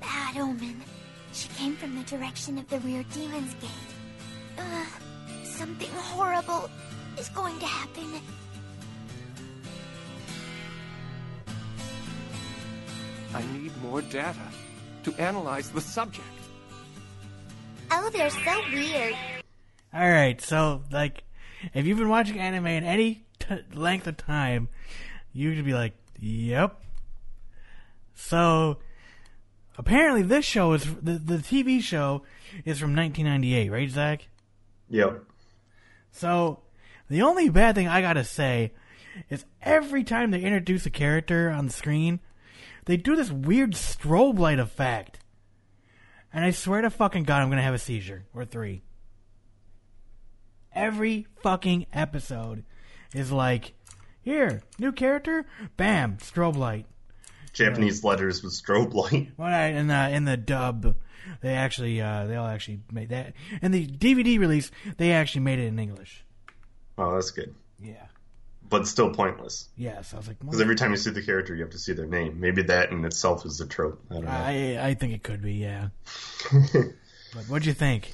Bad 0.00 0.36
omen. 0.36 0.82
She 1.32 1.48
came 1.48 1.76
from 1.76 1.96
the 1.96 2.04
direction 2.04 2.58
of 2.58 2.68
the 2.68 2.80
rear 2.80 3.04
demon's 3.14 3.54
gate. 3.54 3.70
Uh, 4.58 4.86
something 5.44 5.90
horrible 5.90 6.70
is 7.18 7.28
going 7.28 7.58
to 7.58 7.66
happen. 7.66 8.20
I 13.34 13.42
need 13.52 13.76
more 13.82 14.02
data 14.02 14.38
to 15.04 15.14
analyze 15.14 15.70
the 15.70 15.80
subject. 15.80 16.26
Oh, 17.90 18.10
they're 18.10 18.30
so 18.30 18.62
weird. 18.72 19.14
All 19.92 20.10
right, 20.10 20.40
so 20.40 20.82
like, 20.90 21.24
if 21.74 21.86
you've 21.86 21.98
been 21.98 22.08
watching 22.08 22.38
anime 22.38 22.66
in 22.66 22.84
any 22.84 23.24
t- 23.38 23.62
length 23.74 24.06
of 24.06 24.16
time, 24.16 24.68
you 25.32 25.54
could 25.54 25.64
be 25.64 25.74
like, 25.74 25.94
"Yep." 26.18 26.80
So, 28.14 28.78
apparently, 29.76 30.22
this 30.22 30.44
show 30.44 30.72
is 30.72 30.84
the 30.96 31.18
the 31.18 31.38
TV 31.38 31.80
show 31.80 32.22
is 32.64 32.78
from 32.78 32.94
1998, 32.94 33.70
right, 33.70 33.90
Zac? 33.90 34.28
Yep. 34.90 35.24
So, 36.12 36.60
the 37.08 37.22
only 37.22 37.48
bad 37.48 37.74
thing 37.74 37.88
I 37.88 38.00
gotta 38.00 38.24
say 38.24 38.72
is 39.30 39.44
every 39.62 40.04
time 40.04 40.30
they 40.30 40.42
introduce 40.42 40.84
a 40.86 40.90
character 40.90 41.50
on 41.50 41.66
the 41.66 41.72
screen, 41.72 42.20
they 42.88 42.96
do 42.96 43.14
this 43.14 43.30
weird 43.30 43.72
strobe 43.72 44.38
light 44.38 44.58
effect. 44.58 45.18
And 46.32 46.42
I 46.42 46.52
swear 46.52 46.80
to 46.80 46.88
fucking 46.88 47.24
God, 47.24 47.42
I'm 47.42 47.50
gonna 47.50 47.62
have 47.62 47.74
a 47.74 47.78
seizure 47.78 48.24
or 48.34 48.46
three. 48.46 48.82
Every 50.74 51.26
fucking 51.42 51.86
episode 51.92 52.64
is 53.14 53.30
like, 53.30 53.74
here, 54.22 54.62
new 54.78 54.92
character, 54.92 55.44
bam, 55.76 56.16
strobe 56.16 56.56
light. 56.56 56.86
Japanese 57.52 58.02
letters 58.04 58.42
with 58.42 58.54
strobe 58.54 58.94
light. 58.94 59.32
Well, 59.36 59.70
in 59.70 59.88
the 59.88 60.08
in 60.08 60.24
the 60.24 60.38
dub, 60.38 60.96
they 61.42 61.54
actually 61.54 62.00
uh, 62.00 62.24
they 62.24 62.36
all 62.36 62.46
actually 62.46 62.80
made 62.90 63.10
that. 63.10 63.34
In 63.60 63.70
the 63.70 63.86
DVD 63.86 64.38
release, 64.38 64.70
they 64.96 65.12
actually 65.12 65.42
made 65.42 65.58
it 65.58 65.66
in 65.66 65.78
English. 65.78 66.24
Oh, 66.96 67.14
that's 67.14 67.32
good. 67.32 67.54
Yeah. 67.78 68.06
But 68.68 68.86
still 68.86 69.10
pointless. 69.10 69.68
Yes, 69.76 70.12
I 70.12 70.18
was 70.18 70.28
like, 70.28 70.38
Because 70.40 70.60
every 70.60 70.76
time 70.76 70.90
you 70.90 70.96
see 70.96 71.10
the 71.10 71.22
character, 71.22 71.54
you 71.54 71.62
have 71.62 71.72
to 71.72 71.78
see 71.78 71.92
their 71.92 72.06
name. 72.06 72.40
Maybe 72.40 72.62
that 72.64 72.90
in 72.90 73.04
itself 73.04 73.46
is 73.46 73.60
a 73.60 73.66
trope. 73.66 74.02
I 74.10 74.14
don't 74.14 74.24
know. 74.24 74.30
I 74.30 74.78
I 74.80 74.94
think 74.94 75.14
it 75.14 75.22
could 75.22 75.42
be, 75.42 75.54
yeah. 75.54 75.88
but 76.52 77.44
what'd 77.48 77.66
you 77.66 77.72
think? 77.72 78.12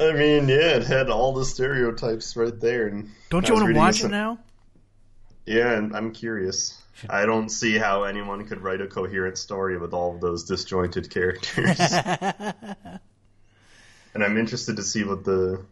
I 0.00 0.12
mean, 0.12 0.48
yeah, 0.48 0.76
it 0.76 0.84
had 0.84 1.10
all 1.10 1.32
the 1.32 1.44
stereotypes 1.44 2.36
right 2.36 2.58
there. 2.58 2.86
And 2.86 3.10
Don't 3.30 3.48
you 3.48 3.54
want 3.54 3.66
to 3.66 3.74
watch 3.74 4.04
it 4.04 4.08
now? 4.08 4.38
Yeah, 5.44 5.72
and 5.72 5.96
I'm 5.96 6.12
curious. 6.12 6.80
I 7.08 7.26
don't 7.26 7.48
see 7.48 7.78
how 7.78 8.04
anyone 8.04 8.46
could 8.46 8.60
write 8.60 8.80
a 8.80 8.86
coherent 8.86 9.38
story 9.38 9.78
with 9.78 9.92
all 9.92 10.14
of 10.14 10.20
those 10.20 10.44
disjointed 10.44 11.10
characters. 11.10 11.78
and 11.80 12.98
I'm 14.14 14.36
interested 14.36 14.76
to 14.76 14.82
see 14.82 15.04
what 15.04 15.24
the 15.24 15.64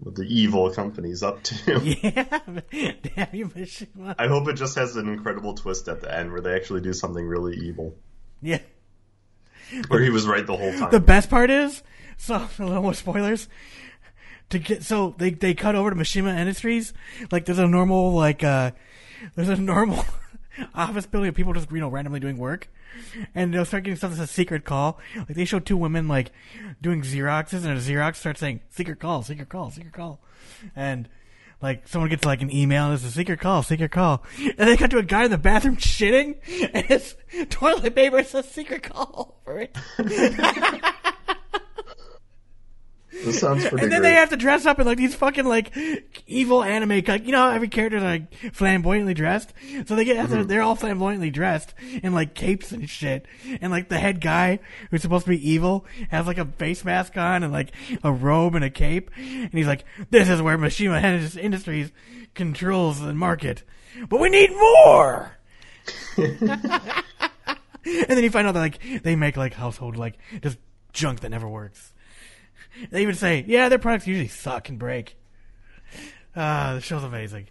what 0.00 0.14
the 0.14 0.22
evil 0.22 0.70
company's 0.70 1.22
up 1.22 1.42
to. 1.42 1.80
Yeah, 2.02 2.38
damn 3.02 3.28
you, 3.32 3.48
Mishima. 3.48 4.14
I 4.18 4.28
hope 4.28 4.48
it 4.48 4.54
just 4.54 4.76
has 4.76 4.96
an 4.96 5.08
incredible 5.08 5.54
twist 5.54 5.88
at 5.88 6.00
the 6.00 6.14
end 6.14 6.32
where 6.32 6.40
they 6.40 6.54
actually 6.54 6.80
do 6.80 6.92
something 6.92 7.24
really 7.24 7.56
evil. 7.56 7.94
Yeah. 8.40 8.60
Where 9.88 10.00
he 10.00 10.10
was 10.10 10.26
right 10.26 10.46
the 10.46 10.56
whole 10.56 10.72
time. 10.72 10.90
The 10.90 11.00
best 11.00 11.30
part 11.30 11.50
is, 11.50 11.82
so 12.16 12.36
a 12.58 12.64
little 12.64 12.82
more 12.82 12.94
spoilers. 12.94 13.48
To 14.50 14.58
get 14.58 14.82
so 14.82 15.14
they 15.16 15.30
they 15.30 15.54
cut 15.54 15.76
over 15.76 15.90
to 15.90 15.96
Mishima 15.96 16.36
Industries. 16.36 16.92
Like 17.30 17.44
there's 17.44 17.60
a 17.60 17.68
normal 17.68 18.12
like 18.12 18.42
uh 18.42 18.72
there's 19.36 19.48
a 19.48 19.56
normal 19.56 20.04
office 20.74 21.06
building 21.06 21.28
of 21.28 21.36
people 21.36 21.52
just 21.52 21.70
you 21.70 21.78
know 21.78 21.88
randomly 21.88 22.18
doing 22.18 22.36
work, 22.36 22.68
and 23.34 23.52
they'll 23.52 23.64
start 23.64 23.84
getting 23.84 23.96
stuff 23.96 24.12
that's 24.12 24.30
a 24.30 24.32
secret 24.32 24.64
call. 24.64 24.98
Like 25.16 25.28
they 25.28 25.44
show 25.44 25.58
two 25.58 25.76
women 25.76 26.08
like 26.08 26.30
doing 26.80 27.02
Xeroxes, 27.02 27.64
and 27.64 27.72
a 27.72 27.80
Xerox 27.80 28.16
starts 28.16 28.40
saying 28.40 28.60
secret 28.68 29.00
call, 29.00 29.22
secret 29.22 29.48
call, 29.48 29.70
secret 29.70 29.92
call, 29.92 30.20
and. 30.74 31.08
Like 31.62 31.86
someone 31.86 32.08
gets 32.08 32.24
like 32.24 32.40
an 32.40 32.50
email 32.50 32.86
and 32.86 32.94
it's 32.94 33.04
a 33.04 33.10
secret 33.10 33.38
call, 33.38 33.62
secret 33.62 33.90
call, 33.90 34.24
and 34.38 34.66
they 34.66 34.78
cut 34.78 34.90
to 34.92 34.96
a 34.96 35.02
guy 35.02 35.24
in 35.26 35.30
the 35.30 35.36
bathroom 35.36 35.76
shitting, 35.76 36.36
and 36.72 36.86
his 36.86 37.16
toilet 37.50 37.94
paper 37.94 38.22
says 38.22 38.48
secret 38.50 38.82
call 38.82 39.36
over 39.46 39.60
it. 39.60 39.76
This 43.12 43.40
sounds 43.40 43.66
pretty 43.66 43.82
and 43.84 43.92
then 43.92 44.00
great. 44.00 44.10
they 44.10 44.14
have 44.16 44.30
to 44.30 44.36
dress 44.36 44.66
up 44.66 44.78
in 44.78 44.86
like 44.86 44.96
these 44.98 45.14
fucking 45.14 45.44
like 45.44 45.76
evil 46.26 46.62
anime. 46.62 47.02
Like 47.06 47.24
you 47.26 47.32
know, 47.32 47.38
how 47.38 47.50
every 47.50 47.68
character's 47.68 48.02
like 48.02 48.32
flamboyantly 48.52 49.14
dressed, 49.14 49.52
so 49.86 49.96
they 49.96 50.04
get 50.04 50.16
Mm-hmm. 50.28 50.44
they're 50.48 50.62
all 50.62 50.76
flamboyantly 50.76 51.30
dressed 51.30 51.74
in 52.02 52.12
like 52.14 52.34
capes 52.34 52.70
and 52.72 52.88
shit. 52.88 53.26
And 53.60 53.72
like 53.72 53.88
the 53.88 53.98
head 53.98 54.20
guy 54.20 54.60
who's 54.90 55.02
supposed 55.02 55.24
to 55.24 55.30
be 55.30 55.50
evil 55.50 55.84
has 56.10 56.26
like 56.26 56.38
a 56.38 56.44
face 56.44 56.84
mask 56.84 57.16
on 57.16 57.42
and 57.42 57.52
like 57.52 57.72
a 58.04 58.12
robe 58.12 58.54
and 58.54 58.64
a 58.64 58.70
cape, 58.70 59.10
and 59.16 59.52
he's 59.52 59.66
like, 59.66 59.84
"This 60.10 60.28
is 60.28 60.40
where 60.40 60.56
Mishima 60.58 61.36
Industries 61.36 61.90
controls 62.34 63.00
the 63.00 63.12
market, 63.14 63.64
but 64.08 64.20
we 64.20 64.28
need 64.30 64.50
more." 64.50 65.32
And 67.82 68.10
then 68.10 68.22
you 68.22 68.30
find 68.30 68.46
out 68.46 68.52
that 68.52 68.60
like 68.60 69.02
they 69.02 69.16
make 69.16 69.36
like 69.38 69.54
household 69.54 69.96
like 69.96 70.18
just 70.42 70.58
junk 70.92 71.20
that 71.20 71.30
never 71.30 71.48
works. 71.48 71.92
They 72.90 73.02
even 73.02 73.14
say, 73.14 73.44
yeah, 73.46 73.68
their 73.68 73.78
products 73.78 74.06
usually 74.06 74.28
suck 74.28 74.68
and 74.68 74.78
break. 74.78 75.16
Ah, 76.36 76.74
the 76.74 76.80
show's 76.80 77.02
amazing. 77.02 77.48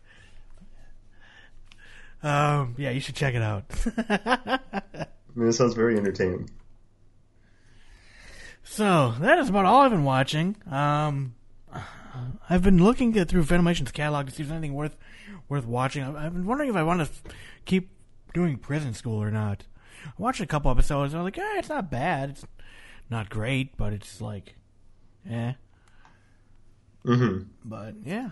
Um, 2.23 2.75
yeah, 2.77 2.89
you 2.91 2.99
should 2.99 3.15
check 3.15 3.35
it 3.35 3.41
out. 3.41 3.65
I 4.09 4.59
mean, 5.35 5.49
it 5.49 5.53
sounds 5.53 5.73
very 5.73 5.97
entertaining. 5.97 6.49
so 8.63 9.13
that 9.19 9.39
is 9.39 9.49
about 9.49 9.65
all 9.65 9.81
I've 9.81 9.91
been 9.91 10.03
watching. 10.03 10.55
Um, 10.69 11.35
I've 12.49 12.63
been 12.63 12.83
looking 12.83 13.17
at, 13.17 13.29
through 13.29 13.43
Funimation's 13.43 13.91
catalog 13.91 14.27
to 14.27 14.31
see 14.31 14.43
if 14.43 14.49
there's 14.49 14.57
anything 14.57 14.75
worth 14.75 14.97
worth 15.47 15.65
watching. 15.65 16.03
I've, 16.03 16.15
I've 16.15 16.33
been 16.33 16.45
wondering 16.45 16.69
if 16.69 16.75
I 16.75 16.83
want 16.83 16.99
to 16.99 17.03
f- 17.03 17.23
keep 17.65 17.89
doing 18.33 18.57
prison 18.57 18.93
school 18.93 19.21
or 19.21 19.31
not. 19.31 19.65
I 20.05 20.11
watched 20.17 20.41
a 20.41 20.45
couple 20.47 20.71
episodes. 20.71 21.13
and 21.13 21.21
I 21.21 21.23
was 21.23 21.27
like, 21.35 21.37
eh, 21.37 21.59
it's 21.59 21.69
not 21.69 21.89
bad. 21.91 22.31
It's 22.31 22.45
not 23.09 23.29
great, 23.29 23.77
but 23.77 23.93
it's 23.93 24.19
like, 24.21 24.55
eh. 25.29 25.53
hmm 27.03 27.39
But 27.65 27.95
yeah. 28.05 28.29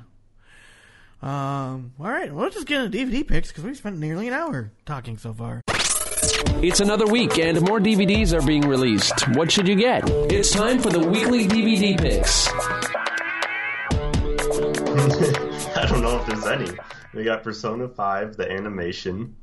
Um. 1.21 1.93
All 1.99 2.09
right. 2.09 2.31
Well, 2.31 2.43
let's 2.43 2.55
just 2.55 2.67
get 2.67 2.81
into 2.83 2.95
DVD 2.97 3.27
picks 3.27 3.49
because 3.49 3.63
we 3.63 3.73
spent 3.73 3.97
nearly 3.97 4.27
an 4.27 4.33
hour 4.35 4.71
talking 4.85 5.17
so 5.17 5.33
far. 5.33 5.61
It's 6.61 6.79
another 6.79 7.07
week 7.07 7.38
and 7.39 7.59
more 7.61 7.79
DVDs 7.79 8.38
are 8.38 8.45
being 8.45 8.67
released. 8.67 9.27
What 9.29 9.51
should 9.51 9.67
you 9.67 9.75
get? 9.75 10.03
It's 10.31 10.51
time 10.51 10.79
for 10.79 10.89
the 10.89 10.99
weekly 10.99 11.47
DVD 11.47 11.99
picks. 11.99 12.47
I 15.77 15.85
don't 15.88 16.01
know 16.01 16.19
if 16.19 16.25
there's 16.27 16.45
any. 16.45 16.77
We 17.13 17.23
got 17.23 17.43
Persona 17.43 17.88
5, 17.88 18.38
the 18.38 18.51
animation, 18.51 19.35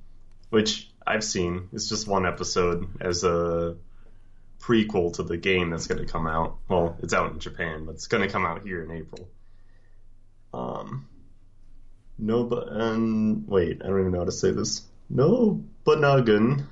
which 0.50 0.90
I've 1.06 1.24
seen. 1.24 1.68
It's 1.72 1.88
just 1.88 2.06
one 2.06 2.26
episode 2.26 2.88
as 3.00 3.24
a 3.24 3.76
prequel 4.64 5.12
to 5.14 5.22
the 5.22 5.36
game 5.36 5.70
that's 5.70 5.86
going 5.86 6.04
to 6.04 6.10
come 6.10 6.26
out. 6.26 6.56
Well, 6.68 6.96
it's 7.02 7.12
out 7.12 7.32
in 7.32 7.38
Japan, 7.38 7.84
but 7.84 7.96
it's 7.96 8.06
going 8.06 8.22
to 8.26 8.32
come 8.32 8.46
out 8.46 8.62
here 8.62 8.82
in 8.82 8.90
April. 8.90 9.28
Um, 10.54 11.06
no, 12.18 12.44
but 12.44 12.68
um, 12.70 13.46
wait, 13.46 13.82
I 13.82 13.88
don't 13.88 14.00
even 14.00 14.12
know 14.12 14.20
how 14.20 14.24
to 14.24 14.32
say 14.32 14.52
this. 14.52 14.82
No, 15.10 15.62
Nobunagan. 15.86 16.66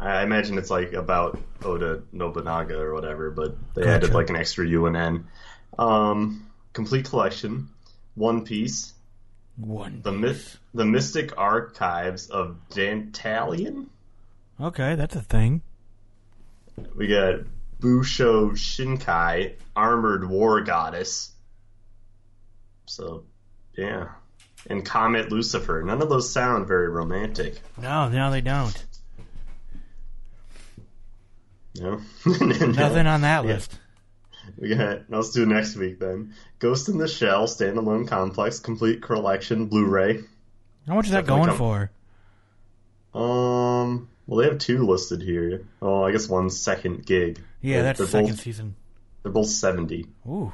I 0.00 0.22
imagine 0.22 0.58
it's 0.58 0.70
like 0.70 0.92
about 0.92 1.38
Oda 1.62 2.02
Nobunaga 2.12 2.78
or 2.78 2.94
whatever, 2.94 3.30
but 3.30 3.56
they 3.74 3.82
Gotcha. 3.82 3.94
added 3.94 4.14
like 4.14 4.30
an 4.30 4.36
extra 4.36 4.66
U 4.66 4.86
and 4.86 4.96
N. 4.96 5.26
Um, 5.78 6.50
complete 6.72 7.04
collection, 7.06 7.68
One 8.14 8.44
Piece, 8.44 8.94
One. 9.56 10.00
the 10.02 10.12
myth, 10.12 10.58
the 10.72 10.84
Mystic 10.84 11.36
Archives 11.36 12.28
of 12.28 12.56
Dantalion. 12.70 13.86
Okay, 14.60 14.94
that's 14.94 15.16
a 15.16 15.22
thing. 15.22 15.62
We 16.96 17.06
got 17.08 17.40
Busou 17.80 18.52
Shinki, 18.52 19.54
Armored 19.76 20.28
War 20.28 20.60
Goddess. 20.62 21.32
So, 22.86 23.24
yeah. 23.76 24.08
And 24.68 24.84
Comet 24.84 25.30
Lucifer. 25.30 25.82
None 25.84 26.00
of 26.02 26.08
those 26.08 26.32
sound 26.32 26.66
very 26.66 26.88
romantic. 26.88 27.60
No, 27.80 28.08
no, 28.08 28.30
they 28.30 28.40
don't. 28.40 28.84
No? 31.76 32.00
Nothing 32.24 33.06
on 33.08 33.22
that 33.22 33.44
Yeah. 33.44 33.54
list. 33.54 33.76
We 34.56 34.76
got. 34.76 35.00
Let's 35.08 35.30
do 35.32 35.44
next 35.44 35.74
week 35.74 35.98
then. 35.98 36.34
Ghost 36.60 36.88
in 36.88 36.98
the 36.98 37.08
Shell, 37.08 37.48
standalone 37.48 38.06
complex, 38.06 38.60
complete 38.60 39.02
collection, 39.02 39.66
Blu-ray. 39.66 40.20
How 40.86 40.94
much 40.94 41.06
is 41.06 41.10
that 41.12 41.26
Definitely 41.26 41.56
going 41.58 41.90
for? 43.12 43.18
Um, 43.18 44.08
well, 44.26 44.40
they 44.40 44.48
have 44.48 44.58
two 44.58 44.86
listed 44.86 45.22
here. 45.22 45.64
Oh, 45.82 46.02
I 46.04 46.12
guess 46.12 46.28
one's 46.28 46.58
second 46.58 47.04
gig. 47.06 47.40
Yeah, 47.60 47.76
They're- 47.76 47.82
that's 47.84 47.98
they're 47.98 48.08
second 48.08 48.30
both, 48.30 48.40
season. 48.40 48.76
They're 49.22 49.32
both 49.32 49.48
seventy. 49.48 50.06
Ooh. 50.28 50.52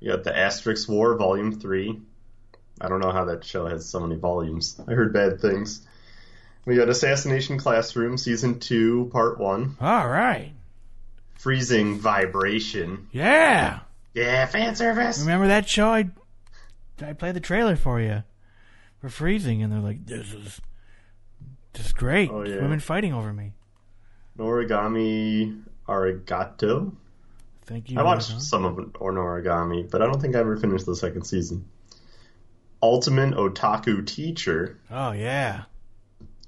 You 0.00 0.10
got 0.12 0.24
the 0.24 0.36
Asterisk 0.36 0.88
War, 0.88 1.16
Volume 1.16 1.52
Three. 1.52 2.00
I 2.80 2.88
don't 2.88 3.00
know 3.00 3.12
how 3.12 3.26
that 3.26 3.44
show 3.44 3.66
has 3.66 3.88
so 3.88 4.00
many 4.00 4.16
volumes. 4.18 4.80
I 4.88 4.92
heard 4.94 5.12
bad 5.12 5.40
things. 5.40 5.86
We 6.64 6.76
got 6.76 6.88
Assassination 6.88 7.58
Classroom, 7.58 8.16
Season 8.18 8.58
Two, 8.58 9.08
Part 9.12 9.38
One. 9.38 9.76
All 9.80 10.08
right. 10.08 10.52
Freezing 11.36 11.98
Vibration. 12.00 13.08
Yeah. 13.12 13.80
Yeah, 14.14 14.46
fan 14.46 14.76
service. 14.76 15.20
Remember 15.20 15.48
that 15.48 15.68
show? 15.68 15.88
I 15.88 16.10
I 17.04 17.12
played 17.14 17.34
the 17.34 17.40
trailer 17.40 17.74
for 17.76 18.00
you 18.00 18.22
for 19.00 19.08
freezing, 19.08 19.62
and 19.62 19.72
they're 19.72 19.80
like, 19.80 20.06
"This 20.06 20.32
is 20.32 20.60
this 21.72 21.86
is 21.86 21.92
great. 21.92 22.30
Oh, 22.30 22.44
yeah. 22.44 22.56
Women 22.56 22.80
fighting 22.80 23.12
over 23.12 23.32
me." 23.32 23.52
Noragami 24.38 25.62
Arigato. 25.88 26.92
Thank 27.64 27.90
you. 27.90 27.98
I 27.98 28.02
watched 28.02 28.40
some 28.40 28.64
of 28.64 28.76
Noragami, 28.76 29.90
but 29.90 30.02
I 30.02 30.06
don't 30.06 30.20
think 30.20 30.34
I 30.34 30.40
ever 30.40 30.56
finished 30.56 30.86
the 30.86 30.96
second 30.96 31.24
season. 31.24 31.64
Ultimate 32.82 33.34
Otaku 33.34 34.04
Teacher. 34.06 34.78
Oh 34.90 35.12
yeah. 35.12 35.64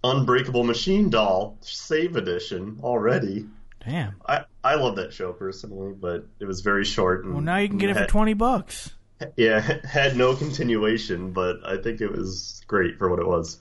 Unbreakable 0.03 0.64
Machine 0.64 1.09
Doll 1.09 1.57
Save 1.61 2.16
Edition 2.16 2.81
already. 2.83 3.47
Damn. 3.85 4.16
I, 4.27 4.45
I 4.62 4.75
love 4.75 4.97
that 4.97 5.12
show 5.12 5.33
personally, 5.33 5.95
but 5.95 6.27
it 6.41 6.47
was 6.47 6.62
very 6.62 6.85
short. 6.85 7.25
And 7.25 7.35
Well, 7.35 7.43
now 7.43 7.59
you 7.59 7.68
can 7.68 7.79
get 7.79 7.91
it 7.91 7.97
for 7.97 8.07
twenty 8.07 8.35
bucks. 8.35 8.93
Yeah, 9.37 9.61
had 9.85 10.16
no 10.16 10.35
continuation, 10.35 11.31
but 11.31 11.59
I 11.64 11.81
think 11.81 12.01
it 12.01 12.11
was 12.11 12.61
great 12.66 12.99
for 12.99 13.09
what 13.09 13.20
it 13.20 13.27
was. 13.27 13.61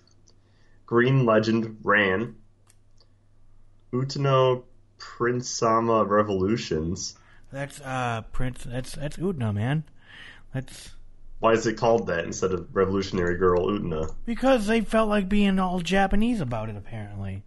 Green 0.85 1.25
Legend 1.25 1.77
ran. 1.83 2.35
Uta 3.91 4.19
no 4.19 4.63
Prince 4.97 5.49
Sama 5.49 6.03
Revolutions. 6.05 7.15
That's 7.51 7.79
uh 7.81 8.23
Prince. 8.31 8.63
That's 8.63 8.93
that's 8.93 9.17
Utena, 9.17 9.53
man. 9.53 9.83
That's 10.53 10.91
Why 11.39 11.53
is 11.53 11.65
it 11.67 11.77
called 11.77 12.07
that 12.07 12.25
instead 12.25 12.51
of 12.53 12.75
Revolutionary 12.75 13.37
Girl 13.37 13.67
Utena? 13.67 14.13
because 14.25 14.67
they 14.67 14.81
felt 14.81 15.09
like 15.09 15.29
being 15.29 15.59
all 15.59 15.79
Japanese 15.79 16.41
about 16.41 16.69
it. 16.69 16.75
Apparently, 16.75 17.43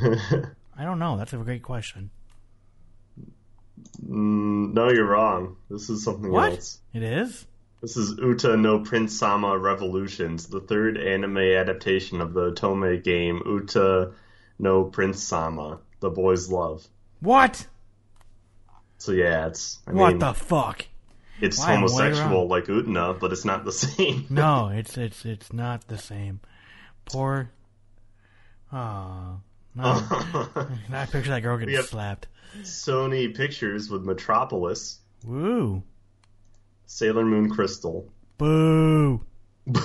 I 0.02 0.84
don't 0.84 0.98
know. 0.98 1.16
That's 1.16 1.32
a 1.32 1.36
great 1.38 1.62
question. 1.62 2.10
Mm, 4.04 4.72
no, 4.74 4.90
you're 4.90 5.06
wrong. 5.06 5.56
This 5.70 5.88
is 5.90 6.04
something 6.04 6.30
What? 6.30 6.52
else. 6.52 6.78
It 6.92 7.02
is. 7.02 7.46
This 7.82 7.96
is 7.96 8.16
Uta 8.16 8.56
no 8.56 8.78
Prince 8.78 9.18
Sama 9.18 9.58
Revolutions, 9.58 10.46
the 10.46 10.60
third 10.60 10.96
anime 10.96 11.38
adaptation 11.38 12.20
of 12.20 12.32
the 12.32 12.52
Otome 12.52 13.02
game 13.02 13.42
Uta 13.44 14.12
no 14.58 14.84
Prince 14.84 15.20
Sama, 15.22 15.80
The 15.98 16.08
Boy's 16.08 16.48
Love. 16.48 16.86
What? 17.18 17.66
So 18.98 19.10
yeah, 19.10 19.48
it's 19.48 19.80
I 19.86 19.92
what 19.92 20.10
mean, 20.10 20.18
the 20.20 20.32
fuck? 20.32 20.86
it's 21.40 21.58
Why, 21.58 21.74
homosexual 21.74 22.46
like 22.46 22.66
Utena, 22.66 23.18
but 23.18 23.32
it's 23.32 23.44
not 23.44 23.64
the 23.64 23.72
same. 23.84 24.26
No, 24.30 24.68
it's 24.68 24.96
it's 24.96 25.24
it's 25.24 25.52
not 25.52 25.88
the 25.88 25.98
same. 25.98 26.38
Poor. 27.04 27.50
Oh. 28.72 29.40
No. 29.74 29.84
I 29.84 31.06
picture 31.10 31.30
that 31.30 31.42
girl 31.42 31.58
getting 31.58 31.82
slapped. 31.82 32.28
Sony 32.60 33.34
Pictures 33.34 33.90
with 33.90 34.04
Metropolis, 34.04 35.00
Woo. 35.24 35.82
Sailor 36.92 37.24
Moon 37.24 37.48
Crystal. 37.48 38.06
Boo. 38.36 39.24
yeah. 39.66 39.78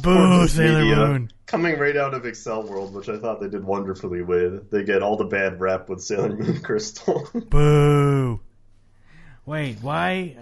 Boo, 0.00 0.46
Sailor 0.46 0.82
Media, 0.82 0.96
Moon. 0.96 1.32
Coming 1.46 1.76
right 1.76 1.96
out 1.96 2.14
of 2.14 2.22
Accel 2.22 2.68
World, 2.68 2.94
which 2.94 3.08
I 3.08 3.18
thought 3.18 3.40
they 3.40 3.48
did 3.48 3.64
wonderfully 3.64 4.22
with. 4.22 4.70
They 4.70 4.84
get 4.84 5.02
all 5.02 5.16
the 5.16 5.24
bad 5.24 5.60
rep 5.60 5.88
with 5.88 6.00
Sailor 6.00 6.36
Moon 6.36 6.60
Crystal. 6.62 7.28
Boo. 7.34 8.38
Wait, 9.44 9.78
why 9.82 10.36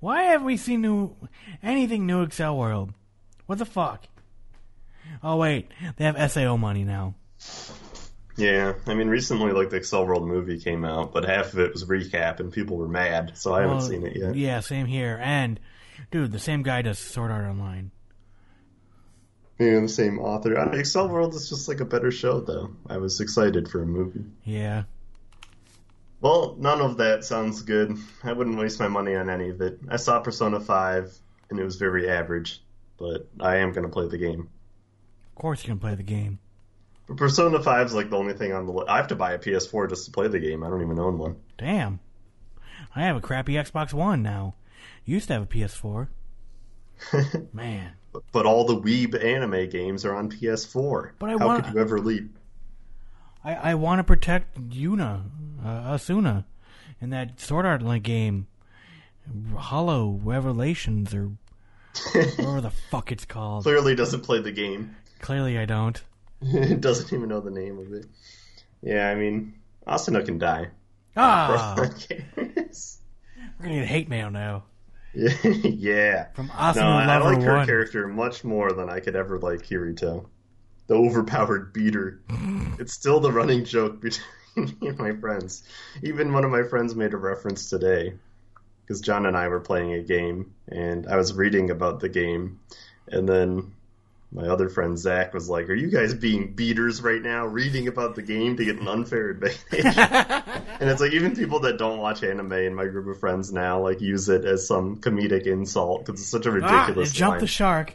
why 0.00 0.22
haven't 0.22 0.46
we 0.46 0.56
seen 0.56 0.80
new 0.80 1.14
anything 1.62 2.06
new 2.06 2.24
Accel 2.24 2.56
World? 2.56 2.94
What 3.44 3.58
the 3.58 3.66
fuck? 3.66 4.06
Oh 5.22 5.36
wait, 5.36 5.70
they 5.96 6.04
have 6.04 6.32
SAO 6.32 6.56
money 6.56 6.84
now. 6.84 7.16
Yeah, 8.36 8.74
I 8.86 8.94
mean, 8.94 9.08
recently, 9.08 9.52
like, 9.52 9.70
the 9.70 9.78
Accel 9.78 10.06
World 10.06 10.26
movie 10.26 10.58
came 10.58 10.84
out, 10.84 11.12
but 11.12 11.24
half 11.24 11.52
of 11.52 11.60
it 11.60 11.72
was 11.72 11.84
recap, 11.84 12.40
and 12.40 12.52
people 12.52 12.76
were 12.76 12.88
mad, 12.88 13.32
so 13.36 13.54
I 13.54 13.60
haven't 13.60 13.76
Well, 13.76 13.86
seen 13.86 14.04
it 14.04 14.16
yet. 14.16 14.34
Yeah, 14.34 14.58
same 14.60 14.86
here. 14.86 15.20
And 15.22 15.60
dude, 16.10 16.32
the 16.32 16.40
same 16.40 16.62
guy 16.64 16.82
does 16.82 16.98
Sword 16.98 17.30
Art 17.30 17.44
Online. 17.44 17.92
Yeah, 19.58 19.78
the 19.80 19.88
same 19.88 20.18
author. 20.18 20.50
Accel 20.54 21.08
World 21.08 21.34
is 21.34 21.48
just 21.48 21.68
like 21.68 21.78
a 21.78 21.84
better 21.84 22.10
show, 22.10 22.40
though. 22.40 22.74
I 22.88 22.96
was 22.96 23.20
excited 23.20 23.68
for 23.68 23.82
a 23.82 23.86
movie. 23.86 24.24
Yeah. 24.42 24.82
Well, 26.20 26.56
none 26.58 26.80
of 26.80 26.96
that 26.96 27.24
sounds 27.24 27.62
good. 27.62 27.96
I 28.24 28.32
wouldn't 28.32 28.58
waste 28.58 28.80
my 28.80 28.88
money 28.88 29.14
on 29.14 29.30
any 29.30 29.50
of 29.50 29.60
it. 29.60 29.78
I 29.88 29.96
saw 29.96 30.18
Persona 30.20 30.58
5, 30.58 31.16
and 31.50 31.60
it 31.60 31.64
was 31.64 31.76
very 31.76 32.10
average, 32.10 32.62
but 32.96 33.28
I 33.38 33.58
am 33.58 33.72
going 33.72 33.86
to 33.86 33.92
play 33.92 34.08
the 34.08 34.18
game. 34.18 34.48
Of 35.28 35.34
course 35.36 35.62
you 35.62 35.68
can 35.68 35.78
play 35.78 35.94
the 35.94 36.02
game. 36.02 36.40
But 37.06 37.16
Persona 37.18 37.62
5 37.62 37.86
is 37.86 37.94
like 37.94 38.10
the 38.10 38.16
only 38.16 38.32
thing 38.34 38.52
on 38.52 38.66
the 38.66 38.72
list. 38.72 38.88
I 38.90 38.96
have 38.96 39.08
to 39.08 39.16
buy 39.16 39.32
a 39.32 39.38
PS4 39.38 39.88
just 39.90 40.06
to 40.06 40.10
play 40.10 40.28
the 40.28 40.38
game. 40.38 40.62
I 40.64 40.70
don't 40.70 40.82
even 40.82 40.98
own 40.98 41.18
one. 41.18 41.36
Damn. 41.58 42.00
I 42.96 43.02
have 43.02 43.16
a 43.16 43.20
crappy 43.20 43.54
Xbox 43.54 43.92
One 43.92 44.22
now. 44.22 44.54
Used 45.04 45.26
to 45.28 45.34
have 45.34 45.42
a 45.42 45.46
PS4. 45.46 46.08
Man. 47.52 47.92
But 48.32 48.46
all 48.46 48.64
the 48.64 48.80
weeb 48.80 49.22
anime 49.22 49.68
games 49.68 50.04
are 50.04 50.14
on 50.14 50.30
PS4. 50.30 51.10
But 51.18 51.30
I 51.30 51.32
How 51.38 51.46
want- 51.46 51.64
could 51.64 51.74
you 51.74 51.80
ever 51.80 52.00
leave? 52.00 52.30
I, 53.42 53.54
I 53.54 53.74
want 53.74 53.98
to 53.98 54.04
protect 54.04 54.58
Yuna, 54.70 55.24
uh, 55.62 55.68
Asuna, 55.92 56.44
in 57.02 57.10
that 57.10 57.38
Sword 57.40 57.66
Art 57.66 57.82
Link 57.82 58.02
game. 58.04 58.46
Hollow 59.56 60.18
Revelations, 60.22 61.14
or 61.14 61.32
whatever 62.12 62.60
the 62.62 62.70
fuck 62.90 63.12
it's 63.12 63.24
called. 63.26 63.64
Clearly 63.64 63.94
doesn't 63.94 64.20
play 64.22 64.40
the 64.40 64.52
game. 64.52 64.96
Clearly 65.20 65.58
I 65.58 65.64
don't. 65.66 66.02
doesn't 66.80 67.12
even 67.12 67.28
know 67.28 67.40
the 67.40 67.50
name 67.50 67.78
of 67.78 67.92
it. 67.92 68.06
Yeah, 68.82 69.08
I 69.08 69.14
mean, 69.14 69.54
Asuna 69.86 70.24
can 70.24 70.38
die. 70.38 70.68
Ah! 71.16 71.74
We're 72.36 72.46
gonna 73.62 73.74
get 73.74 73.86
hate 73.86 74.08
mail 74.08 74.30
now. 74.30 74.64
yeah. 75.14 76.26
From 76.34 76.48
Asuna 76.48 76.76
no, 76.76 76.86
I 76.88 77.06
Lover 77.18 77.34
like 77.34 77.42
her 77.42 77.56
1. 77.58 77.66
character 77.66 78.08
much 78.08 78.44
more 78.44 78.72
than 78.72 78.90
I 78.90 79.00
could 79.00 79.16
ever 79.16 79.38
like 79.38 79.62
Kirito. 79.62 80.26
The 80.86 80.94
overpowered 80.94 81.72
beater. 81.72 82.20
it's 82.78 82.92
still 82.92 83.20
the 83.20 83.32
running 83.32 83.64
joke 83.64 84.00
between 84.00 84.76
me 84.80 84.88
and 84.88 84.98
my 84.98 85.12
friends. 85.12 85.62
Even 86.02 86.32
one 86.32 86.44
of 86.44 86.50
my 86.50 86.64
friends 86.64 86.94
made 86.94 87.14
a 87.14 87.16
reference 87.16 87.70
today. 87.70 88.14
Because 88.82 89.00
John 89.00 89.24
and 89.24 89.34
I 89.36 89.48
were 89.48 89.60
playing 89.60 89.94
a 89.94 90.02
game, 90.02 90.52
and 90.68 91.06
I 91.06 91.16
was 91.16 91.32
reading 91.32 91.70
about 91.70 92.00
the 92.00 92.10
game, 92.10 92.60
and 93.08 93.26
then 93.26 93.72
my 94.34 94.48
other 94.48 94.68
friend 94.68 94.98
Zach 94.98 95.32
was 95.32 95.48
like, 95.48 95.68
Are 95.70 95.74
you 95.74 95.88
guys 95.90 96.12
being 96.12 96.52
beaters 96.54 97.00
right 97.00 97.22
now, 97.22 97.46
reading 97.46 97.86
about 97.88 98.16
the 98.16 98.22
game 98.22 98.56
to 98.56 98.64
get 98.64 98.78
an 98.80 98.88
unfair 98.88 99.30
advantage? 99.30 99.60
and 99.96 100.90
it's 100.90 101.00
like, 101.00 101.12
even 101.12 101.34
people 101.36 101.60
that 101.60 101.78
don't 101.78 101.98
watch 101.98 102.22
anime 102.24 102.52
in 102.52 102.74
my 102.74 102.84
group 102.86 103.06
of 103.06 103.18
friends 103.20 103.52
now, 103.52 103.80
like, 103.80 104.00
use 104.00 104.28
it 104.28 104.44
as 104.44 104.66
some 104.66 104.96
comedic 105.00 105.46
insult 105.46 106.04
because 106.04 106.20
it's 106.20 106.28
such 106.28 106.46
a 106.46 106.50
Ah, 106.50 106.54
ridiculous 106.54 107.12
jumped 107.12 107.34
line. 107.34 107.40
the 107.40 107.46
shark. 107.46 107.94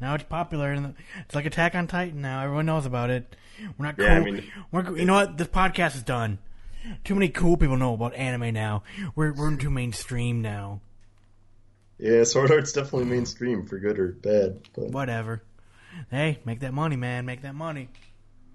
Now 0.00 0.14
it's 0.14 0.24
popular, 0.24 0.70
and 0.72 0.94
it's 1.20 1.34
like 1.34 1.46
Attack 1.46 1.74
on 1.74 1.86
Titan. 1.86 2.20
Now 2.20 2.42
everyone 2.44 2.66
knows 2.66 2.84
about 2.86 3.10
it. 3.10 3.34
We're 3.78 3.86
not 3.86 3.96
cool. 3.96 4.06
Yeah, 4.06 4.14
I 4.16 4.20
mean- 4.20 4.44
we're, 4.72 4.96
you 4.98 5.04
know 5.04 5.14
what? 5.14 5.38
This 5.38 5.46
podcast 5.48 5.94
is 5.96 6.02
done. 6.02 6.38
Too 7.04 7.14
many 7.14 7.28
cool 7.30 7.56
people 7.56 7.76
know 7.78 7.94
about 7.94 8.14
anime 8.14 8.52
now. 8.52 8.82
We're 9.14 9.32
we're 9.32 9.56
too 9.56 9.70
mainstream 9.70 10.42
now. 10.42 10.80
Yeah, 11.98 12.24
Sword 12.24 12.50
Art's 12.50 12.72
definitely 12.72 13.04
mainstream 13.06 13.66
for 13.66 13.78
good 13.78 13.98
or 13.98 14.08
bad. 14.12 14.60
But 14.74 14.88
Whatever. 14.90 15.42
Hey, 16.10 16.40
make 16.44 16.60
that 16.60 16.74
money, 16.74 16.96
man. 16.96 17.24
Make 17.24 17.42
that 17.42 17.54
money. 17.54 17.88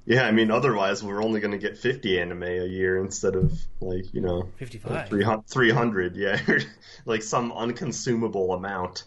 yeah, 0.05 0.23
I 0.23 0.31
mean, 0.31 0.51
otherwise 0.51 1.01
we're 1.03 1.23
only 1.23 1.39
going 1.39 1.51
to 1.53 1.57
get 1.57 1.77
50 1.77 2.19
anime 2.19 2.43
a 2.43 2.65
year 2.65 2.97
instead 2.97 3.35
of 3.35 3.53
like 3.79 4.13
you 4.13 4.19
know 4.21 4.49
55. 4.57 4.91
like 4.91 5.07
300, 5.09 5.47
300 5.47 6.15
yeah, 6.17 6.39
like 7.05 7.23
some 7.23 7.51
unconsumable 7.53 8.53
amount. 8.53 9.05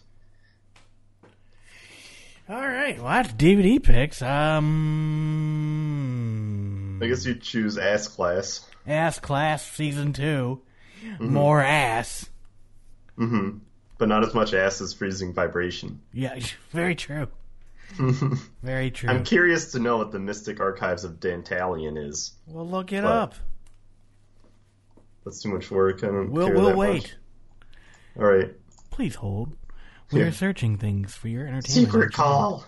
All 2.49 2.59
right. 2.59 2.97
Well, 2.97 3.07
that's 3.07 3.31
DVD 3.33 3.81
picks. 3.81 4.21
Um, 5.63 6.99
I 7.01 7.07
guess 7.07 7.25
you 7.25 7.35
choose 7.35 7.77
ass 7.77 8.07
class. 8.09 8.67
Ass 8.85 9.19
Class 9.19 9.65
season 9.71 10.11
2 10.13 10.61
Mm-hmm. 11.03 11.33
More 11.33 11.61
ass. 11.61 12.29
hmm 13.17 13.57
But 14.03 14.09
not 14.09 14.25
as 14.27 14.33
much 14.33 14.53
ass 14.53 14.81
as 14.81 14.93
freezing 14.93 15.31
vibration. 15.33 16.01
Yeah, 16.11 16.37
very 16.71 16.93
true. 16.93 17.29
very 18.61 18.91
true. 18.91 19.09
I'm 19.09 19.23
curious 19.23 19.71
to 19.71 19.79
know 19.79 19.95
what 19.95 20.11
the 20.11 20.19
Mystic 20.19 20.59
Archives 20.59 21.05
of 21.05 21.21
Dantalion 21.21 21.97
is. 21.97 22.33
We'll 22.45 22.67
look 22.67 22.91
it 22.91 23.05
up. 23.05 23.35
That's 25.23 25.41
too 25.41 25.53
much 25.53 25.71
work. 25.71 26.03
I 26.03 26.07
don't 26.07 26.31
We'll 26.31 26.47
care 26.47 26.55
we'll 26.57 26.75
wait. 26.75 27.03
much. 27.03 27.13
All 28.17 28.25
right. 28.29 28.51
Please 28.91 29.15
hold. 29.15 29.55
We 30.11 30.19
Yeah. 30.19 30.25
are 30.25 30.31
searching 30.33 30.77
things 30.77 31.15
for 31.15 31.29
your 31.29 31.47
entertainment. 31.47 31.65
Secret 31.93 32.11
call. 32.13 32.65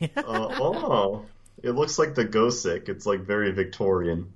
uh, 0.00 0.06
oh, 0.16 1.24
it 1.60 1.70
looks 1.72 1.98
like 1.98 2.14
the 2.14 2.24
Gosick. 2.24 2.88
It's 2.88 3.04
like 3.04 3.22
very 3.22 3.50
Victorian. 3.50 4.32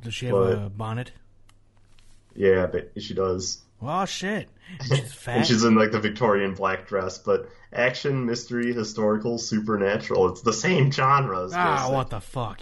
Does 0.00 0.14
she 0.14 0.24
have 0.28 0.34
But- 0.34 0.52
a 0.64 0.70
bonnet? 0.70 1.12
Yeah, 2.34 2.64
but 2.68 2.92
she 3.02 3.12
does. 3.12 3.60
Oh 3.82 4.06
shit! 4.06 4.48
And 4.80 4.88
she's 4.88 5.12
fat. 5.12 5.36
And 5.36 5.46
she's 5.46 5.64
in 5.64 5.74
like 5.74 5.92
the 5.92 6.00
Victorian 6.00 6.54
black 6.54 6.86
dress, 6.86 7.18
but 7.18 7.48
action, 7.72 8.26
mystery, 8.26 8.72
historical, 8.72 9.38
supernatural. 9.38 10.30
It's 10.30 10.42
the 10.42 10.52
same 10.52 10.90
genre 10.90 11.44
as 11.44 11.52
ah, 11.54 11.90
what 11.90 12.10
the 12.10 12.20
fuck? 12.20 12.60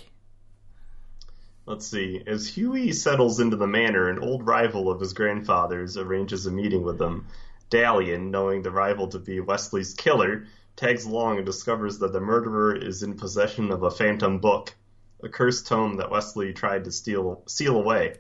Let's 1.64 1.86
see. 1.86 2.22
As 2.26 2.48
Huey 2.48 2.92
settles 2.92 3.38
into 3.38 3.56
the 3.56 3.68
manor, 3.68 4.08
an 4.08 4.18
old 4.18 4.46
rival 4.46 4.90
of 4.90 5.00
his 5.00 5.12
grandfather's 5.12 5.96
arranges 5.96 6.46
a 6.46 6.50
meeting 6.50 6.82
with 6.82 7.00
him. 7.00 7.28
Dalian, 7.70 8.30
knowing 8.30 8.62
the 8.62 8.70
rival 8.70 9.08
to 9.08 9.18
be 9.18 9.40
Wesley's 9.40 9.94
killer, 9.94 10.46
tags 10.76 11.04
along 11.04 11.36
and 11.36 11.46
discovers 11.46 11.98
that 11.98 12.12
the 12.12 12.20
murderer 12.20 12.74
is 12.74 13.02
in 13.02 13.16
possession 13.16 13.70
of 13.70 13.82
a 13.84 13.90
phantom 13.90 14.40
book, 14.40 14.74
a 15.22 15.28
cursed 15.28 15.66
tome 15.68 15.96
that 15.98 16.10
Wesley 16.10 16.52
tried 16.52 16.84
to 16.84 16.90
steal, 16.90 17.42
seal 17.46 17.76
away. 17.76 18.16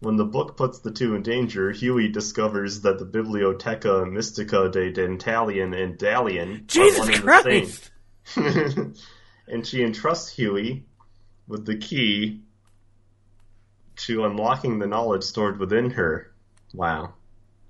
When 0.00 0.16
the 0.16 0.24
book 0.24 0.56
puts 0.56 0.80
the 0.80 0.90
two 0.90 1.14
in 1.14 1.22
danger, 1.22 1.70
Huey 1.70 2.08
discovers 2.08 2.82
that 2.82 2.98
the 2.98 3.04
Biblioteca 3.04 4.04
Mystica 4.04 4.68
de 4.68 4.92
Dantalion 4.92 5.74
and 5.74 5.98
Dalian 5.98 6.66
Jesus 6.66 6.98
are 6.98 7.00
one 7.00 7.08
and 7.08 7.16
the 7.16 7.22
Christ! 7.22 7.90
same. 8.24 8.94
and 9.48 9.66
she 9.66 9.82
entrusts 9.82 10.34
Huey 10.34 10.84
with 11.46 11.64
the 11.64 11.76
key 11.76 12.42
to 13.96 14.24
unlocking 14.24 14.78
the 14.78 14.86
knowledge 14.86 15.22
stored 15.22 15.58
within 15.58 15.90
her. 15.90 16.32
Wow. 16.72 17.14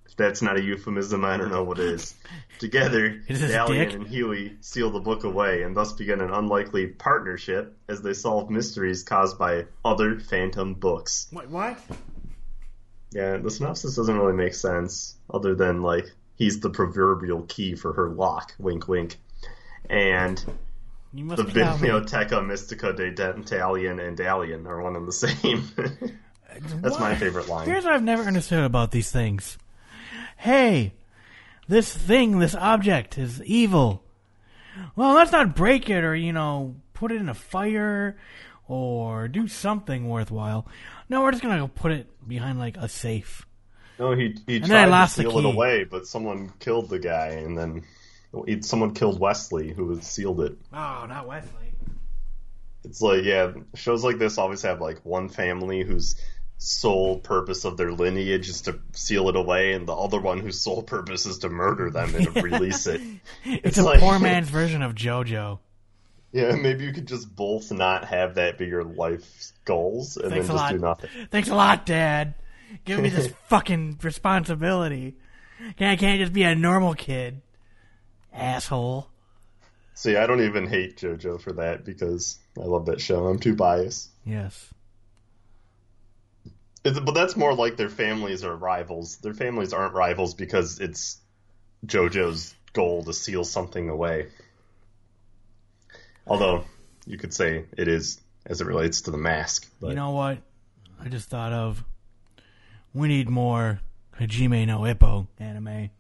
If 0.07 0.17
that's 0.17 0.43
not 0.43 0.57
a 0.57 0.63
euphemism, 0.63 1.25
I 1.25 1.37
don't 1.37 1.51
know 1.51 1.65
what 1.65 1.79
is. 1.79 2.15
Together, 2.59 3.21
Dalian 3.29 3.67
dick? 3.69 3.93
and 3.95 4.07
Huey 4.07 4.57
seal 4.61 4.91
the 4.91 5.01
book 5.01 5.25
away 5.25 5.63
and 5.63 5.77
thus 5.77 5.93
begin 5.93 6.21
an 6.21 6.31
unlikely 6.31 6.87
partnership 6.87 7.77
as 7.89 8.01
they 8.03 8.13
solve 8.13 8.49
mysteries 8.51 9.03
caused 9.03 9.39
by 9.39 9.65
other 9.85 10.21
phantom 10.21 10.75
books. 10.75 11.27
What? 11.33 11.49
What? 11.51 11.79
Yeah, 13.13 13.39
the 13.39 13.51
synopsis 13.51 13.97
doesn't 13.97 14.17
really 14.19 14.35
make 14.35 14.55
sense, 14.55 15.15
other 15.33 15.55
than, 15.55 15.83
like, 15.83 16.07
he's 16.37 16.61
the 16.61 16.71
proverbial 16.71 17.43
key 17.43 17.75
for 17.77 17.93
her 17.93 18.09
lock, 18.11 18.55
wink 18.59 18.89
wink. 18.89 19.19
And 19.89 20.45
You 21.13 21.25
must 21.25 21.45
the 21.45 21.53
be 21.53 21.63
out. 21.63 21.81
Biblioteca 21.81 22.43
Mystica 22.43 22.93
de 22.93 23.13
Dantalion 23.13 24.05
and 24.07 24.17
Dalian 24.19 24.67
are 24.67 24.83
one 24.83 24.97
and 24.97 25.07
the 25.07 25.13
same. 25.13 25.65
That's 26.81 26.99
my 27.01 27.15
favorite 27.15 27.49
line. 27.49 27.67
Here's 27.67 27.85
what 27.85 27.95
I've 27.95 28.03
never 28.03 28.23
understood 28.25 28.65
about 28.65 28.91
these 28.93 29.11
things. 29.11 29.59
Hey, 30.37 30.95
this 31.68 31.95
thing, 31.95 32.39
this 32.39 32.55
object 32.55 33.18
is 33.18 33.43
evil. 33.45 34.03
Well, 34.97 35.14
let's 35.14 35.32
not 35.32 35.55
break 35.57 35.89
it 35.89 36.05
or, 36.05 36.14
you 36.14 36.32
know, 36.32 36.76
put 36.93 37.12
it 37.12 37.20
in 37.20 37.28
a 37.28 37.35
fire 37.35 38.16
or 38.66 39.28
do 39.28 39.47
something 39.49 40.09
worthwhile. 40.09 40.66
No, 41.09 41.22
we're 41.22 41.32
just 41.32 41.43
gonna 41.43 41.59
go 41.59 41.68
put 41.68 41.93
it 41.93 42.07
behind 42.26 42.59
like 42.59 42.76
a 42.76 42.89
safe. 42.89 43.47
No, 43.99 44.12
he 44.12 44.37
he 44.47 44.57
And 44.57 44.66
tried 44.66 44.87
to 44.87 45.09
seal 45.09 45.39
it 45.39 45.45
away, 45.45 45.85
but 45.85 46.07
someone 46.07 46.53
killed 46.59 46.89
the 46.89 46.99
guy, 46.99 47.28
and 47.28 47.57
then 47.57 47.82
he, 48.47 48.61
someone 48.62 48.93
killed 48.93 49.20
Wesley, 49.20 49.72
who 49.72 49.91
had 49.91 50.03
sealed 50.03 50.41
it. 50.41 50.57
Oh, 50.72 51.07
not 51.09 51.28
Wesley. 51.28 51.72
It's 52.85 53.01
like 53.01 53.24
yeah, 53.24 53.53
shows 53.74 54.03
like 54.03 54.18
this 54.18 54.37
always 54.39 54.62
have 54.62 54.80
like 54.80 55.05
one 55.05 55.28
family 55.28 55.82
whose 55.82 56.16
sole 56.59 57.19
purpose 57.19 57.65
of 57.65 57.77
their 57.77 57.93
lineage 57.93 58.49
is 58.49 58.63
to 58.63 58.79
seal 58.93 59.29
it 59.29 59.37
away, 59.37 59.73
and 59.73 59.87
the 59.87 59.95
other 59.95 60.21
one 60.21 60.39
whose 60.41 60.61
sole 60.61 60.83
purpose 60.83 61.27
is 61.27 61.39
to 61.39 61.49
murder 61.51 61.91
them 61.91 62.15
and 62.15 62.35
release 62.43 62.87
it. 62.87 63.01
It's, 63.45 63.67
It's 63.67 63.79
a 63.79 63.83
like- 63.83 64.01
poor 64.01 64.19
man's 64.19 64.49
version 64.49 64.83
of 64.83 64.95
JoJo. 64.95 65.59
Yeah, 66.33 66.57
maybe 66.57 66.85
you 66.85 66.93
could 66.93 67.07
just 67.07 67.33
both 67.37 67.71
not 67.71 68.07
have 68.07 68.35
that 68.35 68.59
be 68.59 68.67
your 68.67 68.83
life 68.83 69.53
goals, 69.65 70.17
and 70.17 70.31
Thanks 70.33 70.49
then 70.49 70.57
just 70.57 70.65
lot. 70.65 70.73
do 70.73 70.79
nothing. 70.79 71.11
Thanks 71.31 71.49
a 71.49 71.55
lot, 71.55 71.87
Dad. 71.87 72.35
Give 72.85 72.99
me 72.99 73.09
this 73.09 73.33
fucking 73.49 74.01
responsibility. 74.03 75.15
I 75.79 75.95
can't 75.95 76.19
just 76.21 76.33
be 76.33 76.43
a 76.43 76.57
normal 76.57 76.95
kid. 76.95 77.41
Asshole. 78.33 79.09
See, 79.95 80.17
I 80.17 80.27
don't 80.27 80.41
even 80.43 80.67
hate 80.67 80.97
JoJo 80.97 81.41
for 81.41 81.53
that 81.53 81.85
because 81.85 82.37
I 82.61 82.65
love 82.65 82.87
that 82.87 83.01
show. 83.01 83.27
I'm 83.27 83.39
too 83.39 83.55
biased. 83.55 84.11
Yes. 84.27 84.74
It's- 86.85 87.03
But 87.03 87.12
that's 87.14 87.37
more 87.37 87.55
like 87.55 87.76
their 87.76 87.89
families 87.89 88.45
are 88.45 88.55
rivals. 88.55 89.16
Their 89.18 89.35
families 89.35 89.72
aren't 89.72 89.95
rivals 89.95 90.35
because 90.35 90.80
it's 90.80 91.18
JoJo's 91.87 92.55
goal 92.72 93.05
to 93.05 93.12
seal 93.12 93.45
something 93.45 93.89
away. 93.89 94.28
Although 96.26 96.64
you 97.07 97.18
could 97.18 97.35
say 97.35 97.64
it 97.76 97.89
is 97.89 98.20
as 98.47 98.61
it 98.61 98.66
relates 98.66 99.03
to 99.03 99.11
the 99.11 99.16
mask. 99.18 99.70
But 99.80 99.89
You 99.91 99.95
know 99.97 100.11
what? 100.11 100.39
I 101.03 101.09
just 101.09 101.28
thought 101.28 101.53
of. 101.53 101.85
We 102.93 103.09
need 103.09 103.28
more 103.28 103.80
Hajime 104.20 104.66
no 104.66 104.80
Ippo 104.80 105.26
anime. 105.39 105.91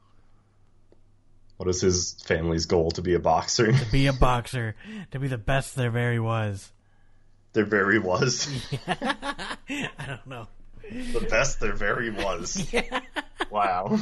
what 1.56 1.68
is 1.68 1.80
his 1.80 2.14
family's 2.24 2.66
goal 2.66 2.90
to 2.92 3.02
be 3.02 3.14
a 3.14 3.18
boxer? 3.18 3.72
To 3.72 3.90
be 3.90 4.06
a 4.06 4.12
boxer. 4.12 4.74
To 5.10 5.18
be 5.18 5.28
the 5.28 5.38
best 5.38 5.74
there 5.76 5.90
very 5.90 6.20
was. 6.20 6.72
there 7.54 7.64
very 7.64 7.98
was. 7.98 8.48
I 8.88 9.56
don't 10.06 10.26
know. 10.26 10.46
The 10.90 11.26
best 11.28 11.60
there 11.60 11.74
very 11.74 12.10
was. 12.10 12.72
Wow. 13.50 13.98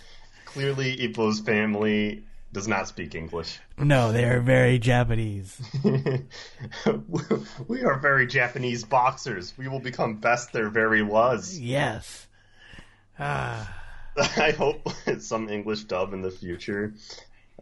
Clearly, 0.44 0.96
Ippo's 0.96 1.40
family 1.40 2.24
does 2.52 2.68
not 2.68 2.86
speak 2.86 3.14
English. 3.14 3.58
No, 3.78 4.12
they 4.12 4.24
are 4.24 4.40
very 4.40 4.78
Japanese. 4.78 5.58
we 7.66 7.82
are 7.82 7.98
very 7.98 8.26
Japanese 8.26 8.84
boxers. 8.84 9.54
We 9.56 9.68
will 9.68 9.80
become 9.80 10.16
best 10.16 10.52
there 10.52 10.68
very 10.68 11.02
was. 11.02 11.58
Yes. 11.58 12.26
Ah. 13.18 13.74
I 14.36 14.50
hope 14.50 14.86
some 15.20 15.48
English 15.48 15.84
dub 15.84 16.12
in 16.12 16.20
the 16.20 16.30
future 16.30 16.92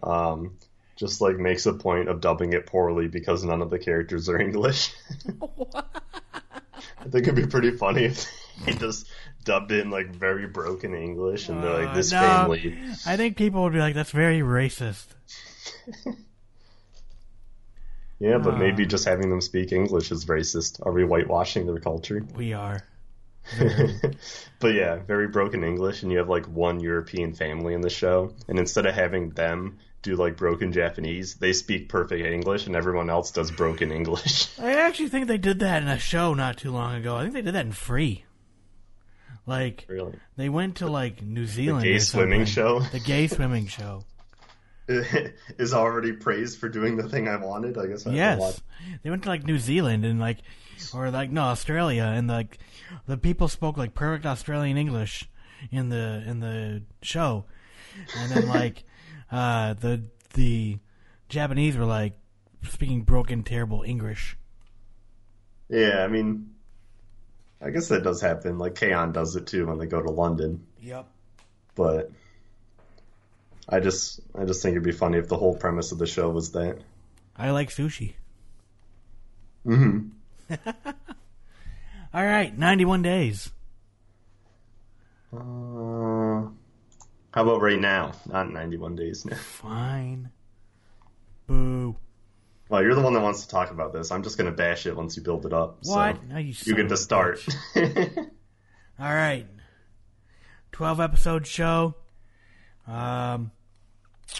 um, 0.03 0.57
just 0.97 1.21
like 1.21 1.37
makes 1.37 1.67
a 1.67 1.73
point 1.73 2.09
of 2.09 2.21
dubbing 2.21 2.53
it 2.53 2.67
poorly 2.67 3.09
because 3.09 3.45
none 3.45 3.63
of 3.63 3.71
the 3.71 3.79
characters 3.79 4.29
are 4.29 4.41
English. 4.41 4.93
I 7.01 7.05
think 7.05 7.29
it'd 7.29 7.37
be 7.37 7.47
pretty 7.47 7.71
funny 7.71 8.05
if 8.07 8.27
they 8.65 8.73
just 8.73 9.07
dubbed 9.45 9.73
it 9.73 9.81
in 9.81 9.91
like 9.91 10.15
very 10.15 10.47
broken 10.47 10.95
English 10.95 11.49
and 11.49 11.63
they're 11.63 11.81
like 11.81 11.89
Uh, 11.89 11.95
this 11.95 12.13
no, 12.13 12.21
family. 12.21 12.79
I 13.07 13.17
think 13.17 13.37
people 13.37 13.63
would 13.63 13.73
be 13.73 13.79
like, 13.79 13.95
"That's 13.95 14.11
very 14.11 14.41
racist." 14.41 15.07
Yeah, 18.21 18.39
but 18.39 18.59
maybe 18.59 18.85
just 18.85 19.05
having 19.05 19.31
them 19.31 19.41
speak 19.41 19.71
English 19.73 20.11
is 20.11 20.25
racist. 20.27 20.85
Are 20.85 20.93
we 20.93 21.05
whitewashing 21.05 21.67
their 21.67 21.79
culture? 21.79 22.25
We 22.35 22.53
are. 22.53 22.83
but 24.61 24.75
yeah, 24.75 24.97
very 24.97 25.29
broken 25.29 25.63
English, 25.63 26.03
and 26.03 26.11
you 26.11 26.19
have 26.19 26.29
like 26.29 26.47
one 26.47 26.81
European 26.81 27.33
family 27.33 27.75
in 27.75 27.81
the 27.81 27.91
show, 27.91 28.35
and 28.49 28.59
instead 28.59 28.87
of 28.87 28.95
having 28.95 29.31
them 29.31 29.79
do 30.03 30.17
like 30.17 30.37
broken 30.37 30.73
Japanese, 30.73 31.37
they 31.37 31.53
speak 31.53 31.89
perfect 31.89 32.27
English, 32.27 32.67
and 32.67 32.75
everyone 32.75 33.09
else 33.09 33.31
does 33.31 33.51
broken 33.51 33.93
English. 33.93 34.59
I 34.59 34.73
actually 34.73 35.09
think 35.09 35.29
they 35.29 35.39
did 35.39 35.61
that 35.61 35.83
in 35.83 35.89
a 35.89 35.99
show 35.99 36.35
not 36.35 36.59
too 36.59 36.73
long 36.73 36.97
ago. 36.97 37.17
I 37.17 37.23
think 37.23 37.35
they 37.35 37.43
did 37.43 37.55
that 37.55 37.67
in 37.67 37.73
Free. 37.73 38.25
Like 39.49 39.87
really, 39.89 40.13
they 40.37 40.51
went 40.51 40.77
to 40.77 40.89
like 40.89 41.23
New 41.23 41.47
Zealand. 41.47 41.83
The 41.83 41.93
gay 41.93 41.99
swimming 42.01 42.45
show? 42.45 42.81
The 42.81 43.01
gay 43.01 43.29
swimming 43.29 43.67
show. 43.67 44.05
is 44.89 45.73
already 45.73 46.13
praised 46.13 46.59
for 46.59 46.69
doing 46.69 46.97
the 46.97 47.09
thing 47.09 47.29
I 47.29 47.37
wanted. 47.37 47.79
I 47.79 47.87
guess 47.87 48.07
I. 48.07 48.13
Yes, 48.13 48.63
they 49.03 49.09
went 49.09 49.23
to 49.23 49.31
like 49.31 49.47
New 49.47 49.59
Zealand 49.59 50.05
and 50.05 50.21
like, 50.21 50.39
or 50.93 51.11
like 51.11 51.31
no 51.31 51.45
Australia, 51.45 52.05
and 52.05 52.29
like 52.29 52.59
the 53.07 53.17
people 53.17 53.49
spoke 53.49 53.79
like 53.79 53.95
perfect 53.95 54.27
Australian 54.27 54.77
English 54.77 55.27
in 55.71 55.89
the 55.89 56.23
in 56.27 56.41
the 56.41 56.83
show, 57.01 57.47
and 58.19 58.31
then 58.31 58.49
like 58.49 58.85
uh, 59.33 59.73
the 59.75 60.03
the 60.35 60.79
Japanese 61.31 61.75
were 61.75 61.87
like 61.87 62.19
speaking 62.65 63.01
broken, 63.01 63.43
terrible 63.43 63.83
English. 63.83 64.37
Yeah, 65.71 66.05
I 66.05 66.09
mean, 66.09 66.51
I 67.61 67.71
guess 67.71 67.89
that 67.89 68.05
does 68.05 68.21
happen. 68.21 68.59
Like 68.59 68.75
K-On 68.77 69.13
does 69.13 69.35
it 69.37 69.47
too 69.47 69.67
when 69.67 69.79
they 69.79 69.87
go 69.87 70.01
to 70.01 70.11
London. 70.11 70.65
Yep. 70.81 71.07
but 71.75 72.11
I 73.69 73.81
just 73.81 74.21
I 74.35 74.45
just 74.45 74.63
think 74.63 74.73
it'd 74.73 74.85
be 74.85 74.93
funny 74.93 75.19
if 75.19 75.29
the 75.29 75.37
whole 75.37 75.55
premise 75.57 75.93
of 75.93 75.99
the 75.99 76.07
show 76.07 76.31
was 76.31 76.53
that. 76.53 76.79
I 77.37 77.51
like 77.51 77.71
sushi. 77.71 78.15
Mm-hmm. 79.67 80.09
All 82.15 82.25
right, 82.25 82.57
91 82.57 83.03
days. 83.03 83.51
Uh, 85.33 85.39
how 85.39 86.53
about 87.35 87.61
right 87.61 87.79
now? 87.79 88.13
Not 88.27 88.51
91 88.51 88.97
days 88.97 89.27
now. 89.27 89.37
Fine. 89.61 90.31
Boo. 91.47 91.97
Well, 92.69 92.83
you're 92.83 92.95
the 92.95 93.01
one 93.01 93.15
that 93.15 93.23
wants 93.23 93.43
to 93.43 93.49
talk 93.49 93.71
about 93.71 93.93
this. 93.93 94.11
I'm 94.11 94.23
just 94.23 94.37
gonna 94.37 94.53
bash 94.53 94.87
it 94.87 94.97
once 94.97 95.17
you 95.17 95.23
build 95.23 95.47
it 95.47 95.53
up. 95.53 95.79
What? 95.85 96.17
So 96.17 96.23
Now 96.29 96.39
you 96.39 96.55
you 96.65 96.75
get 96.75 96.89
to 96.89 96.97
start. 96.97 97.45
All 97.77 99.15
right. 99.15 99.47
12 100.73 101.01
episode 101.01 101.47
show. 101.47 101.95
Um, 102.87 103.51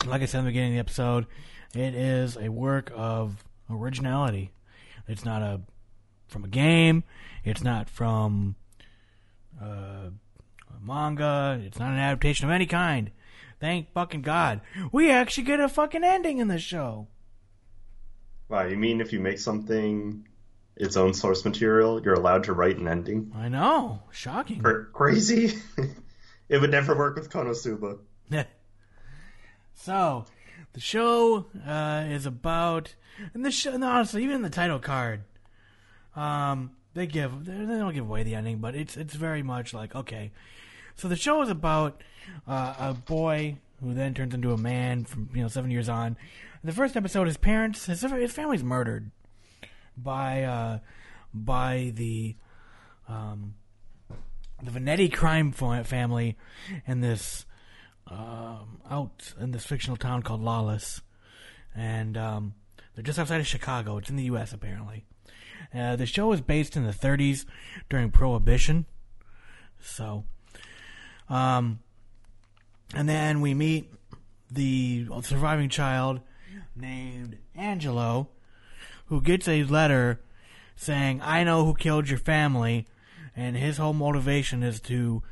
like 0.07 0.23
I 0.23 0.27
said 0.27 0.41
in 0.41 0.45
the 0.45 0.51
beginning 0.51 0.73
of 0.73 0.75
the 0.77 0.81
episode, 0.81 1.27
it 1.75 1.95
is 1.95 2.37
a 2.37 2.49
work 2.49 2.93
of 2.95 3.45
originality. 3.71 4.53
It's 5.07 5.25
not 5.25 5.43
a 5.43 5.61
from 6.29 6.45
a 6.45 6.49
game. 6.49 7.05
It's 7.45 7.63
not 7.63 7.89
from 7.89 8.57
uh, 9.61 10.11
a 10.11 10.81
manga. 10.83 11.61
It's 11.65 11.79
not 11.79 11.91
an 11.91 11.99
adaptation 11.99 12.47
of 12.47 12.53
any 12.53 12.67
kind. 12.67 13.11
Thank 13.61 13.93
fucking 13.93 14.23
God. 14.23 14.61
We 14.93 15.11
actually 15.11 15.45
get 15.45 15.61
a 15.61 15.69
fucking 15.69 16.05
ending 16.05 16.39
in 16.39 16.49
this 16.49 16.63
show. 16.63 17.09
Wow, 18.49 18.65
you 18.65 18.77
mean 18.77 19.01
if 19.01 19.13
you 19.13 19.21
make 19.21 19.39
something 19.39 20.27
its 20.77 20.97
own 20.97 21.13
source 21.15 21.45
material, 21.45 22.03
you're 22.03 22.15
allowed 22.15 22.45
to 22.45 22.53
write 22.53 22.79
an 22.79 22.89
ending? 22.89 23.33
I 23.35 23.49
know. 23.49 24.03
Shocking. 24.11 24.63
Cra- 24.63 24.87
crazy. 24.87 25.59
it 26.49 26.61
would 26.61 26.71
never 26.71 26.97
work 26.97 27.17
with 27.17 27.31
Konosuba. 27.31 27.99
so, 29.75 30.25
the 30.73 30.81
show 30.81 31.47
uh, 31.67 32.05
is 32.09 32.27
about, 32.27 32.95
and 33.35 33.45
the 33.45 33.51
show, 33.51 33.73
and 33.73 33.85
honestly, 33.85 34.23
even 34.25 34.43
the 34.43 34.51
title 34.51 34.79
card, 34.79 35.25
um, 36.15 36.71
they 36.95 37.07
give 37.07 37.45
they 37.45 37.53
they 37.53 37.79
don't 37.79 37.95
give 37.95 38.09
away 38.09 38.23
the 38.23 38.35
ending, 38.35 38.59
but 38.59 38.75
it's 38.75 38.97
it's 38.97 39.15
very 39.15 39.43
much 39.43 39.75
like 39.75 39.95
okay. 39.95 40.31
So 40.97 41.07
the 41.07 41.17
show 41.17 41.43
is 41.43 41.49
about 41.49 42.03
uh, 42.47 42.75
a 42.79 42.95
boy 42.95 43.59
who 43.81 43.95
then 43.95 44.15
turns 44.15 44.35
into 44.35 44.53
a 44.53 44.59
man 44.59 45.05
from 45.05 45.29
you 45.33 45.43
know 45.43 45.49
seven 45.49 45.71
years 45.71 45.89
on. 45.89 46.17
The 46.65 46.73
first 46.73 46.97
episode, 46.97 47.27
his 47.27 47.37
parents, 47.37 47.87
his, 47.87 48.01
his 48.01 48.33
family's 48.33 48.65
murdered 48.65 49.11
by 49.97 50.43
uh, 50.43 50.79
by 51.33 51.93
the 51.95 52.37
um, 53.09 53.55
the 54.63 54.71
Vanetti 54.71 55.13
crime 55.13 55.53
family 55.53 56.37
in 56.87 57.01
this 57.01 57.47
um, 58.09 58.81
out 58.91 59.35
in 59.41 59.53
this 59.53 59.65
fictional 59.65 59.97
town 59.97 60.23
called 60.23 60.41
Lawless, 60.43 61.01
and 61.77 62.17
um, 62.17 62.55
they're 62.95 63.05
just 63.05 63.19
outside 63.19 63.41
of 63.41 63.47
Chicago. 63.47 63.99
It's 63.99 64.11
in 64.11 64.17
the 64.17 64.25
U.S. 64.25 64.53
apparently. 64.53 65.05
Uh, 65.73 65.97
the 65.97 66.07
show 66.07 66.33
is 66.33 66.41
based 66.41 66.77
in 66.77 66.85
the 66.85 66.93
30s 66.93 67.45
during 67.91 68.11
Prohibition, 68.11 68.87
so. 69.81 70.25
Um, 71.29 71.81
and 72.95 73.07
then 73.07 73.43
we 73.43 73.53
meet 73.53 73.93
the 74.51 75.07
surviving 75.23 75.69
child 75.69 76.21
named 76.81 77.39
Angelo, 77.55 78.29
who 79.07 79.21
gets 79.21 79.49
a 79.49 79.65
letter 79.65 80.21
saying, 80.77 81.21
"I 81.23 81.45
know 81.45 81.65
who 81.65 81.75
killed 81.75 82.09
your 82.09 82.19
family," 82.19 82.87
and 83.37 83.57
his 83.57 83.79
whole 83.79 83.95
motivation 83.95 84.63
is 84.63 84.81
to 84.83 85.23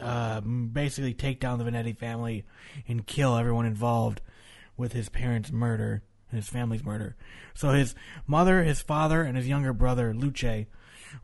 uh, 0.00 0.40
basically 0.40 1.14
take 1.14 1.40
down 1.40 1.58
the 1.58 1.64
Vanetti 1.64 1.96
family 1.96 2.44
and 2.86 3.06
kill 3.06 3.36
everyone 3.36 3.66
involved 3.66 4.20
with 4.76 4.92
his 4.92 5.08
parents' 5.08 5.50
murder 5.52 6.02
and 6.30 6.38
his 6.38 6.48
family's 6.48 6.84
murder. 6.84 7.16
So 7.54 7.70
his 7.70 7.94
mother, 8.26 8.62
his 8.62 8.82
father, 8.82 9.22
and 9.22 9.36
his 9.36 9.48
younger 9.48 9.72
brother 9.72 10.12
Luce 10.12 10.66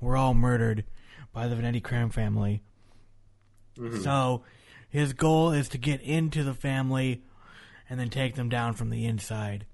were 0.01 0.17
all 0.17 0.35
murdered 0.35 0.85
by 1.33 1.49
the 1.49 1.57
Vanetti 1.57 1.83
crime 1.83 2.11
family. 2.11 2.63
So 4.03 4.45
his 4.89 5.13
goal 5.13 5.53
is 5.53 5.69
to 5.71 5.79
get 5.79 6.01
into 6.01 6.45
the 6.45 6.55
family 6.55 7.23
and 7.91 7.99
then 7.99 8.09
take 8.09 8.37
them 8.37 8.49
down 8.49 8.75
from 8.75 8.89
the 8.89 9.05
inside. 9.05 9.67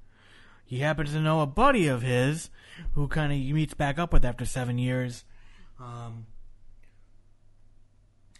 He 0.64 0.80
happens 0.80 1.12
to 1.12 1.20
know 1.20 1.42
a 1.42 1.46
buddy 1.46 1.86
of 1.86 2.02
his 2.02 2.50
who 2.94 3.06
kind 3.06 3.30
of 3.32 3.38
he 3.38 3.52
meets 3.52 3.74
back 3.74 3.98
up 3.98 4.12
with 4.12 4.24
after 4.24 4.44
seven 4.44 4.78
years. 4.78 5.24
Um, 5.78 6.26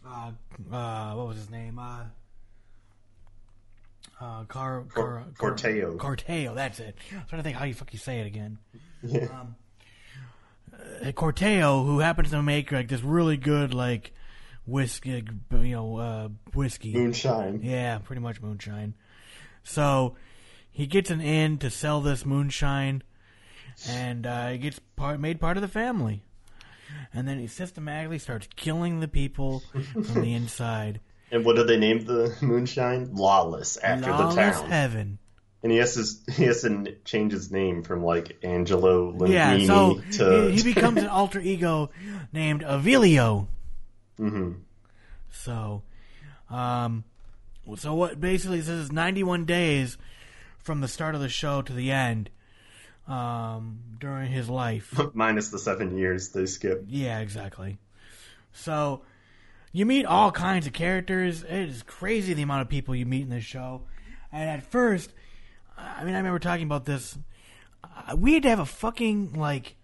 uh, 0.05 0.33
uh, 0.73 1.15
what 1.15 1.29
was 1.29 1.37
his 1.37 1.51
name? 1.51 1.79
Uh, 1.79 2.05
uh, 4.21 4.45
Car, 4.45 4.85
Car, 4.93 5.27
Car, 5.37 5.53
Corteo. 5.53 5.97
Corteo, 5.99 6.55
that's 6.55 6.81
it. 6.81 6.97
I 7.13 7.17
was 7.17 7.29
trying 7.29 7.41
to 7.41 7.45
think 7.45 7.57
how 7.57 7.67
you 7.67 7.75
fuck 7.75 7.93
you 7.93 7.99
say 7.99 8.21
it 8.21 8.27
again. 8.27 8.59
Yeah. 9.03 9.27
Um, 9.27 9.57
uh, 10.73 11.13
Corteo, 11.13 11.85
who 11.85 11.99
happens 12.01 12.31
to 12.31 12.43
make 12.43 12.73
like 12.73 12.89
this 12.89 13.03
really 13.03 13.37
good 13.37 13.75
like 13.75 14.13
whiskey, 14.67 15.23
you 15.53 15.59
know, 15.77 15.97
uh, 15.99 16.29
whiskey 16.55 16.93
Moonshine. 16.93 17.61
Yeah, 17.63 17.99
pretty 17.99 18.21
much 18.23 18.41
moonshine. 18.41 18.95
So 19.67 20.15
he 20.71 20.87
gets 20.87 21.11
an 21.11 21.21
in 21.21 21.59
to 21.59 21.71
sell 21.71 22.01
this 22.01 22.25
moonshine, 22.25 23.03
and 23.89 24.27
uh, 24.27 24.49
he 24.51 24.59
gets 24.59 24.79
part 24.95 25.21
made 25.21 25.41
part 25.41 25.57
of 25.57 25.61
the 25.61 25.69
family. 25.69 26.23
And 27.13 27.27
then 27.27 27.39
he 27.41 27.49
systematically 27.49 28.19
starts 28.19 28.49
killing 28.55 29.01
the 29.01 29.09
people 29.09 29.61
from 29.93 30.23
the 30.23 30.35
inside. 30.35 31.01
And 31.33 31.45
what 31.45 31.57
do 31.57 31.65
they 31.65 31.77
name 31.77 32.05
the 32.05 32.35
moonshine? 32.41 33.15
Lawless 33.15 33.77
after 33.77 34.11
Lawless 34.11 34.35
the 34.35 34.41
town. 34.41 34.71
heaven. 34.71 35.19
And 35.65 35.73
he 35.73 35.79
has 35.79 35.95
to 35.95 36.33
he 36.33 36.45
has 36.45 36.63
to 36.63 36.95
change 37.05 37.33
his 37.33 37.51
name 37.51 37.83
from 37.83 38.05
like 38.05 38.39
Angelo 38.45 39.13
Linguini 39.13 39.33
Yeah, 39.33 39.67
so 39.67 40.01
to 40.19 40.51
he, 40.51 40.59
he 40.59 40.63
becomes 40.63 40.99
an 40.99 41.09
alter 41.09 41.41
ego 41.41 41.91
named 42.33 42.63
Avilio. 42.63 43.49
Mm-hmm. 44.21 44.53
So, 45.33 45.83
um, 46.51 47.03
so 47.77 47.95
what 47.95 48.21
basically 48.21 48.59
this 48.59 48.69
is 48.69 48.93
91 48.93 49.45
days 49.45 49.99
from 50.59 50.81
the 50.81 50.89
start 50.89 51.15
of 51.15 51.21
the 51.21 51.29
show 51.29 51.63
to 51.63 51.73
the 51.73 51.91
end, 51.91 52.31
um, 53.09 53.79
during 53.99 54.31
his 54.31 54.49
life. 54.49 54.99
minus 55.15 55.49
the 55.49 55.59
seven 55.59 55.97
years 55.97 56.31
they 56.31 56.47
skipped. 56.47 56.89
Yeah, 56.89 57.21
exactly. 57.21 57.79
So, 58.53 59.03
you 59.73 59.85
meet 59.85 60.07
all 60.07 60.33
kinds 60.33 60.67
of 60.67 60.73
characters. 60.73 61.43
It 61.43 61.69
is 61.69 61.83
crazy 61.83 62.35
the 62.35 62.43
amount 62.43 62.63
of 62.63 62.69
people 62.69 62.95
you 62.95 63.07
meet 63.07 63.23
in 63.23 63.29
this 63.29 63.45
show. 63.45 63.83
And 64.33 64.49
at 64.49 64.63
first, 64.63 65.13
I 65.77 66.05
mean, 66.05 66.15
I 66.15 66.19
remember 66.19 66.39
talking 66.39 66.65
about 66.65 66.85
this. 66.85 67.19
Uh, 67.85 68.17
we 68.17 68.35
had 68.35 68.43
to 68.45 68.49
have 68.49 68.59
a 68.59 68.67
fucking 68.67 69.35
like. 69.35 69.77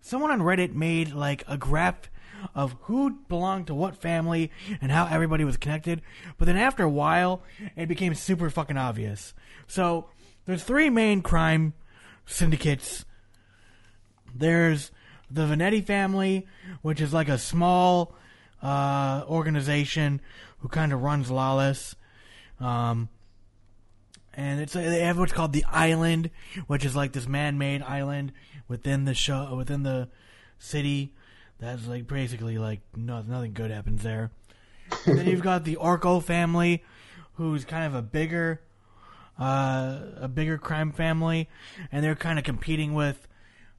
Someone 0.00 0.30
on 0.30 0.40
Reddit 0.40 0.72
made 0.72 1.12
like 1.12 1.44
a 1.46 1.56
graph 1.56 2.10
of 2.54 2.76
who 2.82 3.18
belonged 3.28 3.66
to 3.68 3.74
what 3.74 3.96
family 3.96 4.50
and 4.80 4.90
how 4.90 5.06
everybody 5.06 5.44
was 5.44 5.56
connected. 5.56 6.02
But 6.38 6.46
then 6.46 6.56
after 6.56 6.82
a 6.82 6.90
while, 6.90 7.42
it 7.76 7.86
became 7.86 8.14
super 8.14 8.50
fucking 8.50 8.76
obvious. 8.76 9.34
So 9.66 10.06
there's 10.46 10.64
three 10.64 10.90
main 10.90 11.22
crime 11.22 11.74
syndicates. 12.26 13.04
There's 14.34 14.90
the 15.30 15.42
Vanetti 15.42 15.84
family, 15.84 16.46
which 16.82 17.00
is 17.00 17.12
like 17.12 17.28
a 17.28 17.38
small 17.38 18.14
uh, 18.62 19.24
organization 19.28 20.20
who 20.58 20.68
kind 20.68 20.92
of 20.92 21.02
runs 21.02 21.30
Lawless. 21.30 21.94
Um, 22.60 23.08
and 24.34 24.60
it's 24.60 24.72
they 24.72 25.00
have 25.00 25.18
what's 25.18 25.32
called 25.32 25.52
the 25.52 25.64
island, 25.64 26.30
which 26.66 26.84
is 26.84 26.96
like 26.96 27.12
this 27.12 27.28
man-made 27.28 27.82
island 27.82 28.32
within 28.68 29.04
the 29.04 29.14
show, 29.14 29.54
within 29.54 29.82
the 29.82 30.08
city. 30.58 31.14
That's 31.62 31.86
like 31.86 32.08
basically 32.08 32.58
like 32.58 32.80
no, 32.96 33.22
nothing 33.22 33.52
good 33.52 33.70
happens 33.70 34.02
there. 34.02 34.32
And 35.06 35.16
then 35.16 35.26
you've 35.28 35.42
got 35.42 35.62
the 35.62 35.76
Orko 35.76 36.20
family, 36.20 36.82
who's 37.34 37.64
kind 37.64 37.86
of 37.86 37.94
a 37.94 38.02
bigger, 38.02 38.60
uh, 39.38 40.00
a 40.16 40.28
bigger 40.28 40.58
crime 40.58 40.90
family, 40.90 41.48
and 41.92 42.04
they're 42.04 42.16
kind 42.16 42.40
of 42.40 42.44
competing 42.44 42.94
with 42.94 43.28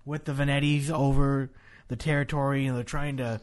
with 0.06 0.24
the 0.24 0.32
Vanettis 0.32 0.90
over 0.90 1.50
the 1.90 1.98
territory, 1.98 2.66
and 2.66 2.78
they're 2.78 2.86
trying 2.86 3.18
to 3.18 3.42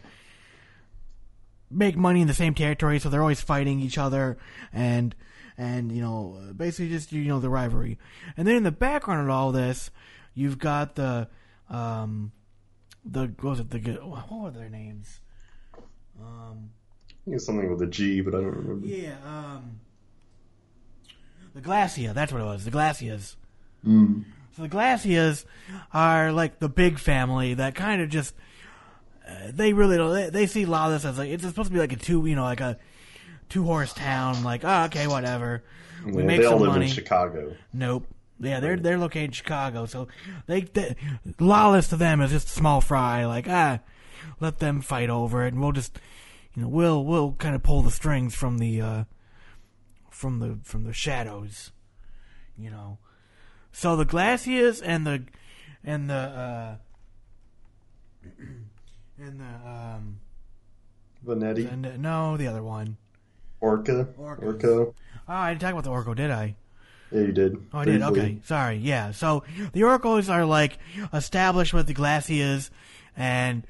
make 1.70 1.98
money 1.98 2.22
in 2.22 2.26
the 2.26 2.32
same 2.32 2.54
territory, 2.54 2.98
so 2.98 3.10
they're 3.10 3.20
always 3.20 3.42
fighting 3.42 3.78
each 3.78 3.98
other, 3.98 4.38
and 4.72 5.14
and 5.58 5.92
you 5.92 6.00
know 6.00 6.40
basically 6.56 6.88
just 6.88 7.12
you 7.12 7.24
know 7.24 7.40
the 7.40 7.50
rivalry. 7.50 7.98
And 8.38 8.48
then 8.48 8.56
in 8.56 8.62
the 8.62 8.72
background 8.72 9.20
of 9.20 9.28
all 9.28 9.52
this, 9.52 9.90
you've 10.32 10.58
got 10.58 10.94
the 10.94 11.28
um 11.68 12.32
the 13.04 13.26
what 13.40 13.50
was 13.50 13.60
it 13.60 13.70
the 13.70 13.78
what 14.02 14.30
were 14.30 14.50
their 14.50 14.68
names? 14.68 15.20
Um, 16.20 16.70
I 17.08 17.12
think 17.24 17.36
it's 17.36 17.46
something 17.46 17.70
with 17.70 17.82
a 17.82 17.86
G, 17.86 18.20
but 18.20 18.34
I 18.34 18.38
don't 18.38 18.56
remember. 18.56 18.86
yeah, 18.86 19.14
um, 19.26 19.80
the 21.54 21.60
Glacia. 21.60 22.12
That's 22.14 22.32
what 22.32 22.40
it 22.42 22.44
was. 22.44 22.64
The 22.64 22.70
Glacias. 22.70 23.36
Mm. 23.86 24.24
So 24.56 24.62
the 24.62 24.68
Glacias 24.68 25.44
are 25.94 26.32
like 26.32 26.58
the 26.58 26.68
big 26.68 26.98
family 26.98 27.54
that 27.54 27.74
kind 27.74 28.02
of 28.02 28.08
just 28.08 28.34
uh, 29.28 29.50
they 29.52 29.72
really 29.72 29.96
don't 29.96 30.12
they, 30.12 30.28
they 30.30 30.46
see 30.46 30.66
Lawless 30.66 31.04
as 31.04 31.18
like 31.18 31.30
it's 31.30 31.44
supposed 31.44 31.68
to 31.68 31.72
be 31.72 31.78
like 31.80 31.92
a 31.92 31.96
two 31.96 32.26
you 32.26 32.34
know 32.36 32.42
like 32.42 32.60
a 32.60 32.78
two 33.48 33.64
horse 33.64 33.92
town. 33.94 34.42
Like, 34.44 34.62
oh, 34.64 34.84
okay, 34.84 35.06
whatever. 35.06 35.62
We 36.04 36.22
Yeah, 36.22 36.26
make 36.26 36.40
they 36.40 36.46
all 36.46 36.52
some 36.52 36.60
live 36.62 36.72
money. 36.72 36.86
in 36.86 36.92
Chicago. 36.92 37.54
Nope. 37.72 38.06
Yeah, 38.40 38.60
they're 38.60 38.76
they're 38.76 38.98
located 38.98 39.24
in 39.24 39.30
Chicago, 39.32 39.84
so 39.84 40.08
they, 40.46 40.62
they 40.62 40.96
lawless 41.38 41.88
to 41.88 41.96
them 41.96 42.22
is 42.22 42.30
just 42.30 42.46
a 42.46 42.50
small 42.50 42.80
fry. 42.80 43.26
Like 43.26 43.46
ah, 43.48 43.80
let 44.40 44.58
them 44.58 44.80
fight 44.80 45.10
over 45.10 45.44
it, 45.44 45.52
and 45.52 45.60
we'll 45.60 45.72
just 45.72 45.98
you 46.54 46.62
know 46.62 46.68
we'll 46.68 47.04
we'll 47.04 47.32
kind 47.32 47.54
of 47.54 47.62
pull 47.62 47.82
the 47.82 47.90
strings 47.90 48.34
from 48.34 48.58
the 48.58 48.80
uh, 48.80 49.04
from 50.08 50.38
the 50.38 50.58
from 50.62 50.84
the 50.84 50.94
shadows, 50.94 51.70
you 52.56 52.70
know. 52.70 52.98
So 53.72 53.94
the 53.94 54.06
Glacius 54.06 54.80
and 54.82 55.06
the 55.06 55.24
and 55.84 56.08
the 56.08 56.14
uh, 56.14 56.74
and 59.18 59.40
the 59.40 59.68
um 59.68 60.20
Vanetti, 61.26 61.82
the, 61.82 61.98
no 61.98 62.38
the 62.38 62.46
other 62.46 62.62
one. 62.62 62.96
Orca, 63.60 64.08
Orcas. 64.18 64.58
Orco. 64.58 64.94
Oh, 65.28 65.34
I 65.34 65.50
didn't 65.50 65.60
talk 65.60 65.72
about 65.72 65.84
the 65.84 65.90
Orco, 65.90 66.16
did 66.16 66.30
I? 66.30 66.56
Yeah, 67.12 67.20
you 67.20 67.32
did. 67.32 67.56
Oh, 67.72 67.78
I 67.78 67.84
did. 67.84 68.00
Briefly. 68.00 68.20
Okay, 68.20 68.38
sorry. 68.44 68.76
Yeah. 68.76 69.10
So 69.10 69.44
the 69.72 69.80
Orcos 69.80 70.32
are 70.32 70.44
like 70.44 70.78
established 71.12 71.74
with 71.74 71.86
the 71.86 71.94
Glacias, 71.94 72.70
and 73.16 73.66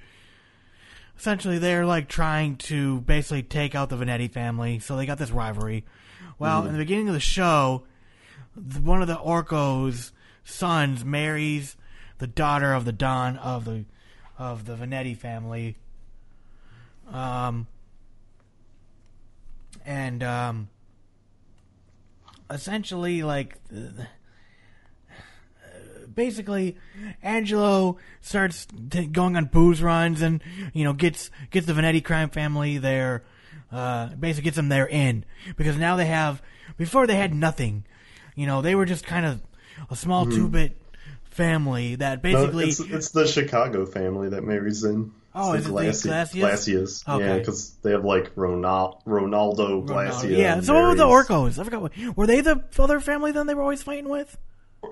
essentially 1.19 1.59
they're 1.59 1.87
like 1.87 2.09
trying 2.09 2.57
to 2.57 3.01
basically 3.03 3.43
take 3.43 3.75
out 3.75 3.89
the 3.89 3.97
Vanetti 3.97 4.31
family. 4.31 4.79
So 4.79 4.97
they 4.97 5.07
got 5.07 5.19
this 5.19 5.31
rivalry. 5.31 5.85
Well, 6.39 6.65
in 6.65 6.73
the 6.73 6.79
beginning 6.79 7.09
of 7.09 7.15
the 7.15 7.21
show, 7.21 7.85
one 8.83 9.03
of 9.03 9.09
the 9.09 9.17
Orcos' 9.17 10.13
sons 10.43 11.05
marries 11.05 11.77
the 12.19 12.27
daughter 12.27 12.73
of 12.73 12.85
the 12.87 12.93
Don 12.93 13.37
of 13.37 13.65
the 13.65 13.85
of 14.39 14.65
the 14.65 14.75
Vanetti 14.75 15.17
family. 15.17 15.77
Um, 17.13 17.67
and 19.85 20.23
um, 20.23 20.69
essentially, 22.51 23.23
like, 23.23 23.57
uh, 23.75 24.05
basically, 26.15 26.77
Angelo 27.23 27.97
starts 28.21 28.67
t- 28.91 29.07
going 29.07 29.37
on 29.37 29.47
booze 29.47 29.83
runs, 29.83 30.23
and 30.23 30.43
you 30.73 30.85
know 30.85 30.93
gets 30.93 31.31
gets 31.51 31.67
the 31.67 31.73
Vanetti 31.73 32.05
crime 32.05 32.31
family 32.31 32.79
there. 32.79 33.25
Uh, 33.73 34.09
basically, 34.09 34.45
gets 34.47 34.57
them 34.57 34.69
there 34.69 34.89
in 34.89 35.25
because 35.57 35.77
now 35.77 35.97
they 35.97 36.07
have. 36.07 36.43
Before 36.77 37.07
they 37.07 37.17
had 37.17 37.35
nothing, 37.35 37.85
you 38.35 38.47
know, 38.47 38.63
they 38.63 38.75
were 38.75 38.87
just 38.87 39.05
kind 39.05 39.27
of 39.27 39.43
a 39.91 39.97
small 39.97 40.27
two 40.27 40.49
bit 40.49 40.77
family 41.25 41.97
that 41.97 42.23
Mm-hmm. 42.23 42.33
No, 42.33 42.47
basically. 42.47 42.69
it's, 42.69 42.81
it's 42.81 43.11
the 43.11 43.27
Chicago 43.27 43.87
family 43.87 44.31
that 44.31 44.43
marries 44.43 44.85
in. 44.85 45.13
Oh, 45.35 45.53
It's 45.53 45.65
is 45.67 45.71
it 45.71 45.75
the 45.75 46.09
Glacius? 46.09 46.33
Glacius. 46.35 47.21
Yeah, 47.21 47.39
because 47.39 47.71
they 47.83 47.93
have 47.93 48.05
like 48.05 48.35
Ronal- 48.35 49.05
Ronaldo 49.05 49.87
Glacia. 49.87 50.29
yeah, 50.37 50.61
so 50.61 50.75
what 50.75 50.83
were 50.85 50.95
the 50.97 51.05
Orcos? 51.05 51.59
I 51.59 51.65
forgot. 51.65 51.83
What, 51.83 51.93
were 52.17 52.27
they 52.27 52.41
the 52.41 52.65
other 52.79 52.99
family 53.01 53.31
then 53.33 53.47
they 53.47 53.55
were 53.55 53.63
always 53.63 53.83
fighting 53.83 54.09
with? 54.09 54.37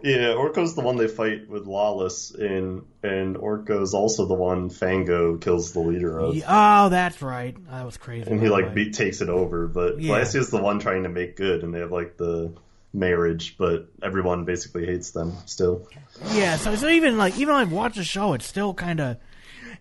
Yeah, 0.03 0.35
Orco's 0.35 0.75
the 0.75 0.83
one 0.83 0.97
they 0.97 1.09
fight 1.09 1.49
with 1.49 1.67
Lawless, 1.67 2.31
and 2.31 2.83
and 3.03 3.37
Orco's 3.37 3.95
also 3.95 4.27
the 4.27 4.35
one 4.35 4.69
Fango 4.71 5.39
kills 5.39 5.73
the 5.73 5.81
leader 5.81 6.19
of. 6.19 6.37
Yeah, 6.37 6.85
oh, 6.85 6.89
that's 6.91 7.21
right. 7.23 7.57
That 7.71 7.85
was 7.87 7.97
crazy. 7.97 8.31
and 8.31 8.41
he 8.41 8.49
like 8.49 8.75
beat, 8.75 8.95
takes 8.95 9.23
it 9.23 9.29
over. 9.31 9.67
But 9.67 9.99
Yeah. 10.01 10.09
Glacia's 10.21 10.51
the 10.51 10.63
one 10.63 10.79
trying 10.79 11.03
to 11.05 11.09
make 11.09 11.37
good, 11.37 11.65
and 11.65 11.75
they 11.75 11.81
have 11.81 11.91
like 11.91 12.17
the 12.17 12.53
marriage, 12.93 13.57
but 13.59 13.89
everyone 14.03 14.45
basically 14.45 14.87
hates 14.87 15.11
them 15.11 15.33
still. 15.47 15.89
Yeah, 16.33 16.57
so 16.57 16.77
so 16.77 16.89
even 16.89 17.17
like 17.19 17.37
even 17.39 17.55
when 17.55 17.67
I 17.67 17.73
watch 17.73 17.97
the 17.97 18.05
show, 18.05 18.35
it's 18.35 18.47
still 18.47 18.75
kind 18.75 19.01
of 19.01 19.17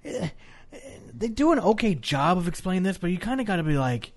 eh, 0.05 0.29
they 1.17 1.27
do 1.27 1.51
an 1.51 1.59
okay 1.59 1.95
job 1.95 2.37
of 2.37 2.47
explaining 2.47 2.83
this, 2.83 2.97
but 2.97 3.09
you 3.09 3.17
kind 3.17 3.39
of 3.41 3.47
got 3.47 3.57
to 3.57 3.63
be 3.63 3.77
like 3.77 4.11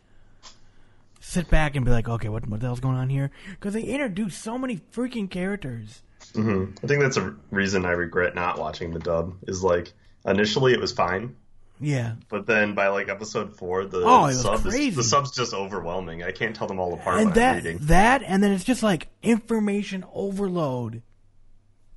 sit 1.21 1.49
back 1.51 1.77
and 1.77 1.85
be 1.85 1.91
like, 1.91 2.09
okay, 2.09 2.29
what 2.29 2.47
what 2.49 2.61
the 2.61 2.67
hell's 2.67 2.81
going 2.81 2.97
on 2.97 3.09
here? 3.09 3.31
Because 3.51 3.75
they 3.75 3.83
introduce 3.83 4.37
so 4.37 4.59
many 4.59 4.79
freaking 4.93 5.31
characters. 5.31 6.03
hmm 6.35 6.67
I 6.83 6.87
think 6.87 7.01
that's 7.03 7.17
a 7.17 7.35
reason 7.51 7.85
I 7.85 7.91
regret 7.93 8.35
not 8.35 8.59
watching 8.59 8.93
the 8.93 8.99
dub. 8.99 9.35
Is 9.47 9.63
like 9.63 9.93
initially 10.25 10.73
it 10.73 10.81
was 10.81 10.93
fine, 10.93 11.37
Yeah, 11.81 12.15
but 12.29 12.47
then 12.47 12.75
by 12.75 12.89
like 12.89 13.09
episode 13.09 13.57
four, 13.57 13.85
the 13.87 14.03
Oh, 14.05 14.31
sub 14.31 14.67
is, 14.67 14.97
the 14.97 15.03
sub's 15.03 15.31
just 15.31 15.55
overwhelming. 15.55 16.23
I 16.23 16.33
can't 16.33 16.55
tell 16.55 16.67
them 16.67 16.79
all 16.79 16.93
apart 16.95 17.21
and 17.21 17.35
that 17.35 17.63
that 17.87 18.23
and 18.23 18.43
then 18.43 18.53
it's 18.53 18.65
just 18.65 18.83
like 18.83 19.09
information 19.23 20.05
overload. 20.13 21.03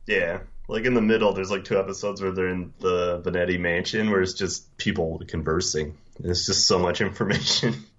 Yeah. 0.05 0.39
Like 0.67 0.85
in 0.85 0.93
the 0.93 1.01
middle, 1.01 1.33
there's 1.33 1.51
like 1.51 1.65
two 1.65 1.77
episodes 1.77 2.21
where 2.21 2.31
they're 2.31 2.47
in 2.47 2.73
the 2.79 3.21
Vanetti 3.21 3.59
mansion 3.59 4.09
where 4.09 4.21
it's 4.21 4.33
just 4.33 4.75
people 4.77 5.21
conversing. 5.27 5.97
And 6.19 6.31
It's 6.31 6.45
just 6.45 6.65
so 6.67 6.79
much 6.79 7.01
information. 7.01 7.85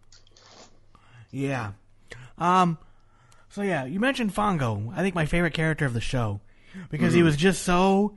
Yeah. 1.31 1.73
Um. 2.39 2.79
So 3.49 3.63
yeah, 3.63 3.85
you 3.87 3.99
mentioned 3.99 4.33
Fango. 4.33 4.93
I 4.95 5.03
think 5.03 5.17
my 5.17 5.27
favorite 5.27 5.53
character 5.55 5.85
of 5.85 5.93
the 5.93 6.01
show 6.01 6.41
because 6.91 7.13
he 7.13 7.25
was 7.25 7.37
just 7.37 7.65
so 7.65 8.17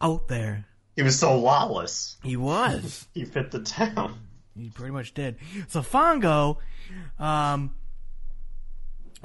out 0.00 0.28
there. 0.28 0.66
he 0.94 1.02
was 1.02 1.18
so 1.18 1.38
lawless. 1.38 2.16
He 2.22 2.36
was. 2.36 3.06
He 3.14 3.24
fit 3.24 3.50
the 3.50 3.60
town. 3.60 4.18
He 4.54 4.68
pretty 4.68 4.92
much 4.92 5.14
did. 5.14 5.36
So 5.68 5.80
Fango, 5.80 6.58
um, 7.18 7.74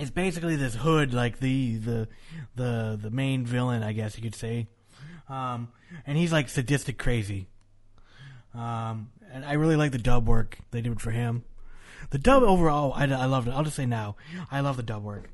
is 0.02 0.12
basically 0.12 0.56
this 0.56 0.76
hood, 0.76 1.14
like 1.14 1.40
the 1.40 1.78
the 1.78 2.08
the 2.56 3.00
the 3.02 3.12
main 3.12 3.46
villain, 3.46 3.84
I 3.84 3.94
guess 3.94 4.18
you 4.18 4.24
could 4.24 4.36
say. 4.36 4.68
Um, 5.30 5.70
and 6.06 6.18
he's 6.18 6.32
like 6.32 6.50
sadistic 6.50 6.98
crazy. 6.98 7.48
Um, 8.54 9.12
and 9.32 9.46
I 9.46 9.54
really 9.54 9.76
like 9.76 9.92
the 9.92 9.98
dub 9.98 10.28
work 10.28 10.58
they 10.72 10.82
did 10.82 11.00
for 11.00 11.12
him. 11.12 11.44
The 12.10 12.18
dub 12.18 12.44
overall, 12.44 12.92
I, 12.94 13.04
I 13.04 13.26
loved 13.26 13.48
it. 13.48 13.52
I'll 13.52 13.64
just 13.64 13.78
say 13.78 13.86
now, 13.86 14.18
I 14.50 14.60
love 14.60 14.76
the 14.76 14.84
dub 14.84 15.04
work. 15.04 15.30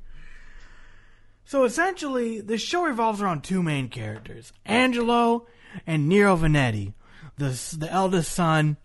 So 1.45 1.63
essentially, 1.63 2.41
the 2.41 2.57
show 2.57 2.83
revolves 2.83 3.21
around 3.21 3.43
two 3.43 3.63
main 3.63 3.87
characters: 3.87 4.51
Angelo 4.65 5.47
and 5.87 6.09
Nero 6.09 6.35
Vanetti, 6.35 6.93
the 7.37 7.49
the 7.77 7.91
eldest 7.91 8.33
son 8.33 8.77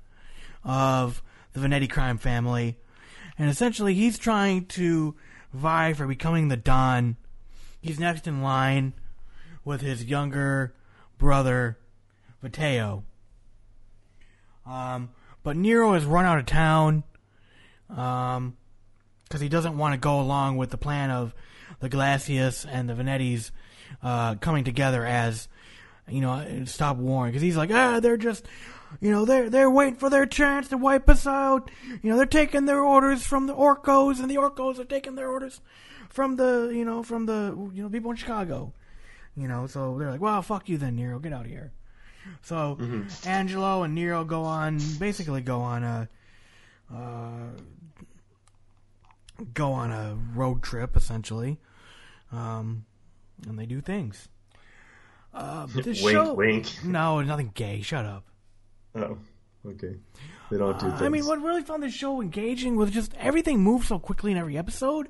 of 0.64 1.22
the 1.52 1.60
Vanetti 1.60 1.90
crime 1.90 2.18
family, 2.18 2.78
and 3.36 3.50
essentially 3.50 3.94
he's 3.94 4.16
trying 4.16 4.66
to 4.66 5.16
vie 5.52 5.92
for 5.92 6.06
becoming 6.06 6.48
the 6.48 6.56
Don. 6.56 7.16
He's 7.80 7.98
next 7.98 8.26
in 8.26 8.42
line 8.42 8.92
with 9.64 9.80
his 9.80 10.04
younger 10.04 10.74
brother, 11.18 11.78
Mateo. 12.42 13.04
Um, 14.66 15.10
but 15.42 15.56
Nero 15.56 15.92
has 15.94 16.04
run 16.04 16.24
out 16.24 16.38
of 16.38 16.46
town 16.46 17.04
um, 17.90 18.56
because 19.24 19.40
he 19.40 19.48
doesn't 19.48 19.76
want 19.76 19.94
to 19.94 19.98
go 19.98 20.20
along 20.20 20.56
with 20.56 20.70
the 20.70 20.78
plan 20.78 21.10
of 21.10 21.34
the 21.80 21.88
Glacius 21.88 22.66
and 22.70 22.88
the 22.88 22.94
Vanettis 22.94 23.50
uh, 24.02 24.36
coming 24.36 24.64
together 24.64 25.04
as 25.04 25.48
you 26.08 26.20
know 26.20 26.64
stop 26.64 26.96
warring 26.96 27.30
because 27.30 27.42
he's 27.42 27.56
like 27.56 27.70
ah 27.70 28.00
they're 28.00 28.16
just 28.16 28.44
you 29.00 29.10
know 29.10 29.24
they're 29.24 29.48
they're 29.50 29.70
waiting 29.70 29.96
for 29.96 30.10
their 30.10 30.26
chance 30.26 30.68
to 30.68 30.76
wipe 30.76 31.08
us 31.08 31.26
out 31.26 31.70
you 32.02 32.10
know 32.10 32.16
they're 32.16 32.26
taking 32.26 32.66
their 32.66 32.80
orders 32.80 33.22
from 33.24 33.46
the 33.46 33.54
Orcos 33.54 34.20
and 34.20 34.30
the 34.30 34.36
Orcos 34.36 34.78
are 34.78 34.84
taking 34.84 35.14
their 35.14 35.28
orders 35.28 35.60
from 36.08 36.36
the 36.36 36.70
you 36.74 36.84
know 36.84 37.02
from 37.02 37.26
the 37.26 37.56
you 37.72 37.82
know 37.82 37.88
people 37.88 38.10
in 38.10 38.16
Chicago 38.16 38.72
you 39.36 39.48
know 39.48 39.66
so 39.66 39.98
they're 39.98 40.10
like 40.10 40.20
well 40.20 40.42
fuck 40.42 40.68
you 40.68 40.78
then 40.78 40.96
Nero 40.96 41.18
get 41.18 41.32
out 41.32 41.44
of 41.44 41.50
here 41.50 41.72
so 42.42 42.78
Angelo 43.26 43.82
and 43.82 43.94
Nero 43.94 44.24
go 44.24 44.44
on 44.44 44.78
basically 44.98 45.40
go 45.40 45.60
on 45.60 45.82
a 45.82 46.08
uh, 46.94 47.48
go 49.54 49.72
on 49.72 49.90
a 49.90 50.16
road 50.34 50.62
trip 50.62 50.96
essentially, 50.96 51.58
um, 52.30 52.84
and 53.46 53.58
they 53.58 53.66
do 53.66 53.80
things. 53.80 54.28
Uh, 55.34 55.66
Wink, 55.74 55.96
show, 55.96 56.34
wink. 56.34 56.66
No, 56.84 57.22
nothing 57.22 57.52
gay. 57.54 57.80
Shut 57.80 58.04
up. 58.04 58.24
Oh, 58.94 59.18
okay. 59.66 59.96
They 60.50 60.58
don't 60.58 60.78
do 60.78 60.86
Uh, 60.86 60.90
things. 60.90 61.02
I 61.02 61.08
mean, 61.08 61.26
what 61.26 61.40
really 61.40 61.62
found 61.62 61.82
this 61.82 61.94
show 61.94 62.20
engaging 62.20 62.76
was 62.76 62.90
just 62.90 63.14
everything 63.14 63.60
moved 63.60 63.86
so 63.86 63.98
quickly 63.98 64.32
in 64.32 64.38
every 64.38 64.58
episode. 64.58 65.08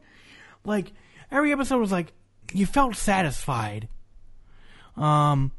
Like 0.64 0.92
every 1.30 1.52
episode 1.52 1.78
was 1.78 1.92
like 1.92 2.12
you 2.52 2.66
felt 2.66 2.96
satisfied. 2.96 3.88
Um, 4.96 5.52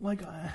like 0.00 0.22
uh, 0.22 0.48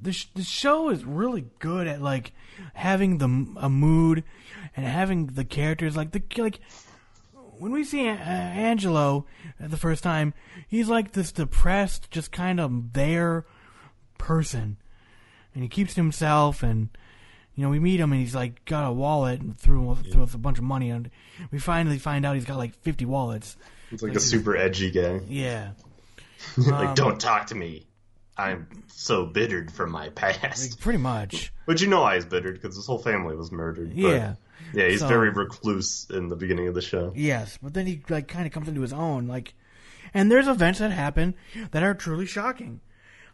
the 0.00 0.12
sh- 0.12 0.28
the 0.34 0.42
show 0.42 0.88
is 0.90 1.04
really 1.04 1.46
good 1.58 1.86
at 1.86 2.00
like 2.00 2.32
having 2.74 3.18
the 3.18 3.26
a 3.60 3.68
mood 3.68 4.24
and 4.76 4.86
having 4.86 5.26
the 5.26 5.44
characters 5.44 5.96
like 5.96 6.12
the 6.12 6.22
like 6.38 6.60
when 7.58 7.72
we 7.72 7.84
see 7.84 8.08
uh, 8.08 8.12
Angelo 8.14 9.26
the 9.58 9.76
first 9.76 10.02
time, 10.02 10.32
he's 10.66 10.88
like 10.88 11.12
this 11.12 11.30
depressed, 11.30 12.10
just 12.10 12.32
kind 12.32 12.58
of 12.58 12.94
there 12.94 13.44
person, 14.16 14.78
and 15.54 15.62
he 15.62 15.68
keeps 15.68 15.94
to 15.94 16.00
himself. 16.00 16.62
And 16.62 16.88
you 17.54 17.64
know, 17.64 17.70
we 17.70 17.78
meet 17.78 18.00
him, 18.00 18.12
and 18.12 18.20
he's 18.20 18.34
like 18.34 18.64
got 18.64 18.88
a 18.88 18.92
wallet 18.92 19.40
and 19.40 19.58
threw 19.58 19.94
threw 20.10 20.22
us 20.22 20.34
a 20.34 20.38
bunch 20.38 20.58
of 20.58 20.64
money, 20.64 20.90
and 20.90 21.10
we 21.50 21.58
finally 21.58 21.98
find 21.98 22.24
out 22.24 22.34
he's 22.34 22.44
got 22.44 22.56
like 22.58 22.74
fifty 22.82 23.04
wallets. 23.04 23.56
It's 23.90 24.02
like 24.02 24.14
a 24.14 24.20
super 24.20 24.56
edgy 24.56 24.90
guy. 24.90 25.20
Yeah, 25.28 25.70
like, 26.56 26.88
Um, 26.90 26.94
don't 26.94 27.20
talk 27.20 27.48
to 27.48 27.54
me. 27.54 27.86
I'm 28.36 28.68
so 28.86 29.26
bittered 29.26 29.70
from 29.70 29.90
my 29.90 30.08
past. 30.10 30.80
Pretty 30.80 30.98
much. 30.98 31.52
But 31.66 31.80
you 31.80 31.88
know 31.88 32.00
why 32.02 32.14
he's 32.14 32.24
bittered 32.24 32.54
because 32.60 32.76
his 32.76 32.86
whole 32.86 32.98
family 32.98 33.36
was 33.36 33.52
murdered. 33.52 33.90
But, 33.90 33.96
Yeah. 33.98 34.34
yeah, 34.72 34.88
he's 34.88 35.00
So- 35.00 35.08
very 35.08 35.28
recluse 35.30 36.06
in 36.08 36.28
the 36.28 36.36
beginning 36.36 36.66
of 36.68 36.74
the 36.74 36.80
show. 36.80 37.12
Yes, 37.14 37.58
but 37.60 37.74
then 37.74 37.86
he 37.86 38.00
like 38.08 38.28
kind 38.28 38.46
of 38.46 38.52
comes 38.52 38.68
into 38.68 38.80
his 38.80 38.92
own. 38.94 39.26
Like, 39.26 39.52
and 40.14 40.30
there's 40.30 40.48
events 40.48 40.78
that 40.78 40.90
happen 40.92 41.34
that 41.72 41.82
are 41.82 41.94
truly 41.94 42.24
shocking. 42.26 42.80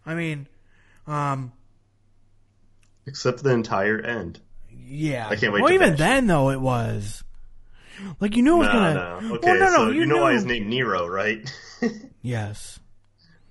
I 0.04 0.14
mean, 0.14 0.48
um, 1.06 1.52
Except 3.06 3.42
the 3.42 3.50
entire 3.52 4.00
end. 4.00 4.40
yeah. 4.70 5.28
I 5.28 5.36
can't 5.36 5.52
wait 5.52 5.62
Well, 5.62 5.72
even 5.72 5.90
bash 5.90 5.98
then 5.98 6.26
though, 6.26 6.50
it 6.50 6.60
was 6.60 7.22
like 8.20 8.36
you 8.36 8.42
knew 8.42 8.56
it 8.56 8.58
was 8.58 8.68
no, 8.68 8.72
gonna. 8.72 8.94
no. 9.28 9.34
Okay, 9.36 9.46
well, 9.52 9.58
no, 9.58 9.64
no, 9.70 9.76
so 9.76 9.90
you, 9.90 10.00
you, 10.00 10.06
know 10.06 10.22
why 10.22 10.30
knew- 10.30 10.34
his 10.36 10.44
name 10.44 10.68
Nero, 10.68 11.06
right? 11.06 11.50
Yes. 12.22 12.80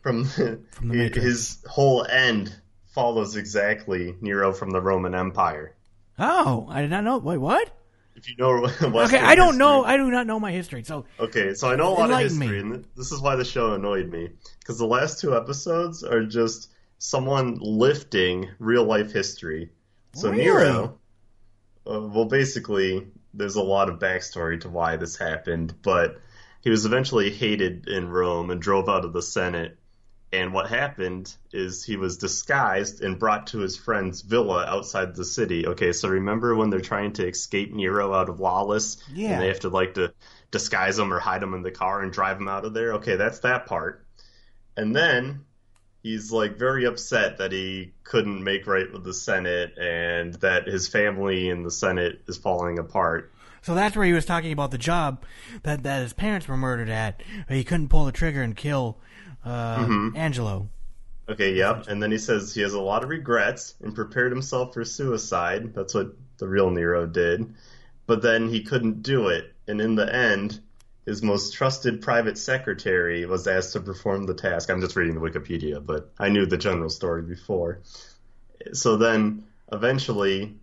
from 0.02 0.23
the, 0.23 0.60
From 0.72 0.90
the 0.90 0.95
Matrix. 0.95 1.26
his 1.26 1.64
whole 1.68 2.06
end 2.06 2.53
follows 2.94 3.36
exactly 3.38 4.15
Nero 4.22 4.52
from 4.53 4.72
the 4.72 4.82
Roman 4.82 5.15
Empire. 5.15 5.76
Oh, 6.19 6.68
I 6.69 6.82
did 6.82 6.90
not 6.90 7.03
know. 7.03 7.18
Wait, 7.19 7.38
what? 7.38 7.69
If 8.15 8.30
you 8.30 8.36
know 8.38 8.61
Western 8.61 8.94
okay, 8.95 9.19
I 9.19 9.36
don't 9.36 9.48
history- 9.53 9.60
know. 9.60 9.84
I 9.86 9.98
do 9.98 10.10
not 10.11 10.27
know 10.27 10.40
my 10.40 10.52
history. 10.52 10.84
So 10.84 11.06
Okay, 11.19 11.53
so 11.53 11.69
I 11.69 11.76
know 11.76 11.90
a 11.90 11.95
lot 11.95 12.11
of 12.11 12.19
history, 12.19 12.48
me. 12.48 12.57
and 12.60 12.86
this 12.95 13.11
is 13.11 13.19
why 13.22 13.36
the 13.36 13.45
show 13.45 13.73
annoyed 13.73 14.10
me. 14.11 14.30
Because 14.60 14.77
the 14.77 14.86
last 14.88 15.19
two 15.19 15.36
episodes 15.36 16.03
are 16.03 16.23
just 16.26 16.72
someone 16.97 17.59
lifting 17.61 18.49
real 18.59 18.84
life 18.84 19.11
history. 19.11 19.72
So 20.13 20.30
Really? 20.30 20.43
Nero, 20.43 20.99
uh, 21.88 22.01
well, 22.01 22.26
basically, 22.26 23.07
there's 23.34 23.55
a 23.55 23.61
lot 23.61 23.89
of 23.89 23.99
backstory 23.99 24.59
to 24.61 24.69
why 24.69 24.95
this 24.95 25.17
happened, 25.17 25.73
but 25.81 26.19
he 26.61 26.69
was 26.69 26.85
eventually 26.85 27.31
hated 27.31 27.88
in 27.88 28.09
Rome 28.09 28.49
and 28.49 28.61
drove 28.61 28.89
out 28.89 29.05
of 29.05 29.13
the 29.13 29.22
Senate. 29.22 29.77
And 30.34 30.51
what 30.53 30.67
happened 30.67 31.34
is 31.53 31.84
he 31.84 31.95
was 31.95 32.17
disguised 32.17 33.01
and 33.01 33.19
brought 33.19 33.47
to 33.47 33.59
his 33.59 33.77
friend's 33.77 34.22
villa 34.22 34.65
outside 34.65 35.15
the 35.15 35.23
city. 35.23 35.67
Okay, 35.67 35.93
so 35.93 36.09
remember 36.09 36.55
when 36.55 36.69
they're 36.69 36.81
trying 36.81 37.13
to 37.13 37.27
escape 37.27 37.72
Nero 37.72 38.13
out 38.13 38.30
of 38.30 38.39
Lawless? 38.39 38.97
Yeah. 39.13 39.34
And 39.34 39.41
they 39.41 39.47
have 39.47 39.61
to 39.61 39.69
like 39.69 39.93
to 39.93 40.13
disguise 40.51 40.97
him 40.97 41.13
or 41.13 41.19
hide 41.19 41.43
him 41.43 41.53
in 41.53 41.61
the 41.61 41.72
car 41.72 42.01
and 42.01 42.11
drive 42.11 42.38
him 42.38 42.47
out 42.47 42.65
of 42.65 42.73
there. 42.73 42.93
Okay, 42.95 43.15
that's 43.15 43.39
that 43.39 43.67
part. 43.67 44.05
And 44.76 44.95
then 44.95 45.45
he's 46.06 46.32
like 46.32 46.56
very 46.56 46.86
upset 46.86 47.40
that 47.40 47.52
he 47.52 47.91
couldn't 48.03 48.44
make 48.44 48.68
right 48.68 48.94
with 48.94 49.03
the 49.03 49.11
Senate 49.14 49.76
and 49.76 50.36
that 50.36 50.68
his 50.68 50.88
family 50.88 51.49
in 51.49 51.64
the 51.64 51.72
Senate 51.72 52.22
is 52.27 52.38
falling 52.38 52.77
apart. 52.77 53.34
So 53.64 53.73
that's 53.73 53.95
where 53.95 54.06
he 54.06 54.14
was 54.14 54.23
talking 54.23 54.52
about 54.52 54.69
the 54.69 54.77
job 54.77 55.26
that, 55.64 55.82
that 55.82 56.03
his 56.03 56.14
parents 56.14 56.48
were 56.48 56.57
murdered 56.57 56.90
at. 56.90 57.23
He 57.49 57.64
couldn't 57.64 57.88
pull 57.88 58.06
the 58.06 58.11
trigger 58.11 58.44
and 58.44 58.56
kill 58.56 58.99
uh, 59.44 59.77
Mhm. 59.77 60.15
Angelo. 60.15 60.69
Okay, 61.27 61.56
yep. 61.56 61.88
And 61.88 62.03
then 62.03 62.11
he 62.11 62.19
says 62.19 62.53
he 62.53 62.61
has 62.61 62.73
a 62.73 62.80
lot 62.80 63.03
of 63.03 63.10
regrets 63.10 63.73
and 63.82 63.95
prepared 63.95 64.32
himself 64.32 64.76
for 64.76 64.86
suicide. 64.86 65.73
That's 65.73 65.95
what 65.95 66.14
the 66.38 66.48
real 66.48 66.69
Nero 66.69 67.07
did. 67.07 67.52
But 68.06 68.22
then 68.22 68.48
he 68.48 68.61
couldn't 68.61 69.02
do 69.02 69.30
it. 69.30 69.56
And 69.68 69.82
in 69.82 69.95
the 69.95 70.14
end, 70.15 70.60
his 71.06 71.22
most 71.22 71.53
trusted 71.53 72.02
private 72.02 72.38
secretary 72.38 73.26
was 73.26 73.48
asked 73.48 73.73
to 73.73 73.80
perform 73.80 74.26
the 74.26 74.34
task. 74.34 74.69
I'm 74.69 74.82
just 74.82 74.95
reading 74.95 75.15
the 75.15 75.22
Wikipedia, 75.22 75.86
but 75.86 76.11
I 76.18 76.30
knew 76.30 76.45
the 76.45 76.57
general 76.57 76.90
story 76.90 77.22
before. 77.22 77.82
So 78.73 78.98
then, 78.98 79.44
eventually, 79.72 80.56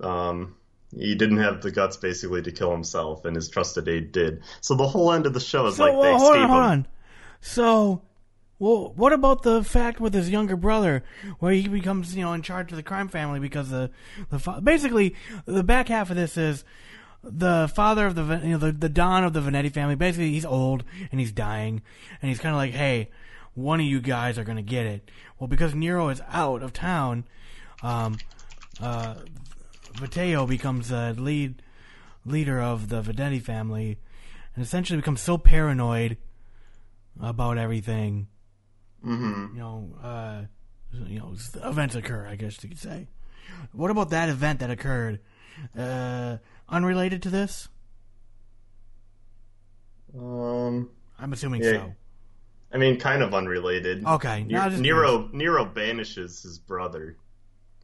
um, 0.00 0.56
he 0.96 1.14
didn't 1.14 1.38
have 1.38 1.60
the 1.60 1.70
guts 1.70 1.98
basically 1.98 2.40
to 2.42 2.52
kill 2.52 2.72
himself, 2.72 3.26
and 3.26 3.36
his 3.36 3.50
trusted 3.50 3.88
aide 3.88 4.12
did. 4.12 4.42
So 4.62 4.74
the 4.74 4.88
whole 4.88 5.12
end 5.12 5.26
of 5.26 5.34
the 5.34 5.40
show 5.40 5.66
is 5.66 5.76
So 5.76 5.84
like 5.84 5.92
they 5.92 5.98
well, 5.98 6.18
hold 6.18 6.36
on, 6.36 6.48
hold 6.48 6.62
on. 6.62 6.86
So, 7.40 8.02
well, 8.58 8.92
what 8.96 9.12
about 9.12 9.42
the 9.42 9.62
fact 9.62 10.00
with 10.00 10.14
his 10.14 10.30
younger 10.30 10.56
brother, 10.56 11.04
where 11.40 11.52
he 11.52 11.68
becomes, 11.68 12.16
you 12.16 12.22
know, 12.22 12.32
in 12.32 12.40
charge 12.40 12.72
of 12.72 12.76
the 12.76 12.82
crime 12.82 13.08
family 13.08 13.38
because 13.38 13.68
the 13.68 13.90
the 14.30 14.38
fa- 14.38 14.62
basically 14.62 15.14
the 15.44 15.62
back 15.62 15.88
half 15.88 16.08
of 16.08 16.16
this 16.16 16.38
is 16.38 16.64
the 17.22 17.70
father 17.74 18.06
of 18.06 18.14
the 18.14 18.22
you 18.42 18.52
know 18.52 18.58
the 18.58 18.72
the 18.72 18.88
Don 18.88 19.24
of 19.24 19.32
the 19.32 19.40
Vanetti 19.40 19.72
family. 19.72 19.94
Basically, 19.94 20.30
he's 20.30 20.44
old 20.44 20.84
and 21.10 21.20
he's 21.20 21.32
dying, 21.32 21.82
and 22.22 22.28
he's 22.28 22.38
kind 22.38 22.54
of 22.54 22.58
like, 22.58 22.72
hey, 22.72 23.10
one 23.54 23.80
of 23.80 23.86
you 23.86 24.00
guys 24.00 24.38
are 24.38 24.44
gonna 24.44 24.62
get 24.62 24.86
it. 24.86 25.10
Well, 25.38 25.48
because 25.48 25.74
Nero 25.74 26.08
is 26.08 26.22
out 26.28 26.62
of 26.62 26.72
town, 26.72 27.24
um, 27.82 28.18
uh, 28.80 29.14
Matteo 30.00 30.46
becomes 30.46 30.88
the 30.88 31.14
lead 31.18 31.62
leader 32.24 32.60
of 32.60 32.88
the 32.88 33.02
Vanetti 33.02 33.42
family, 33.42 33.98
and 34.54 34.64
essentially 34.64 34.98
becomes 34.98 35.20
so 35.20 35.38
paranoid 35.38 36.16
about 37.20 37.58
everything. 37.58 38.28
Mm-hmm. 39.04 39.56
You 39.56 39.60
know, 39.60 39.88
uh, 40.02 40.42
you 41.06 41.18
know, 41.18 41.34
events 41.64 41.94
occur. 41.94 42.26
I 42.26 42.36
guess 42.36 42.62
you 42.62 42.68
could 42.68 42.78
say. 42.78 43.08
What 43.72 43.90
about 43.90 44.10
that 44.10 44.28
event 44.28 44.60
that 44.60 44.70
occurred? 44.70 45.20
Uh, 45.76 46.38
unrelated 46.68 47.22
to 47.22 47.30
this? 47.30 47.68
Um, 50.18 50.90
I'm 51.18 51.32
assuming 51.32 51.62
Yeah. 51.62 51.72
so. 51.72 51.94
I 52.72 52.76
mean, 52.76 52.98
kind 52.98 53.22
of 53.22 53.32
unrelated. 53.32 54.04
Okay, 54.04 54.44
no, 54.44 54.68
Nero 54.68 55.28
Nero 55.32 55.64
banishes 55.64 56.42
his 56.42 56.58
brother, 56.58 57.16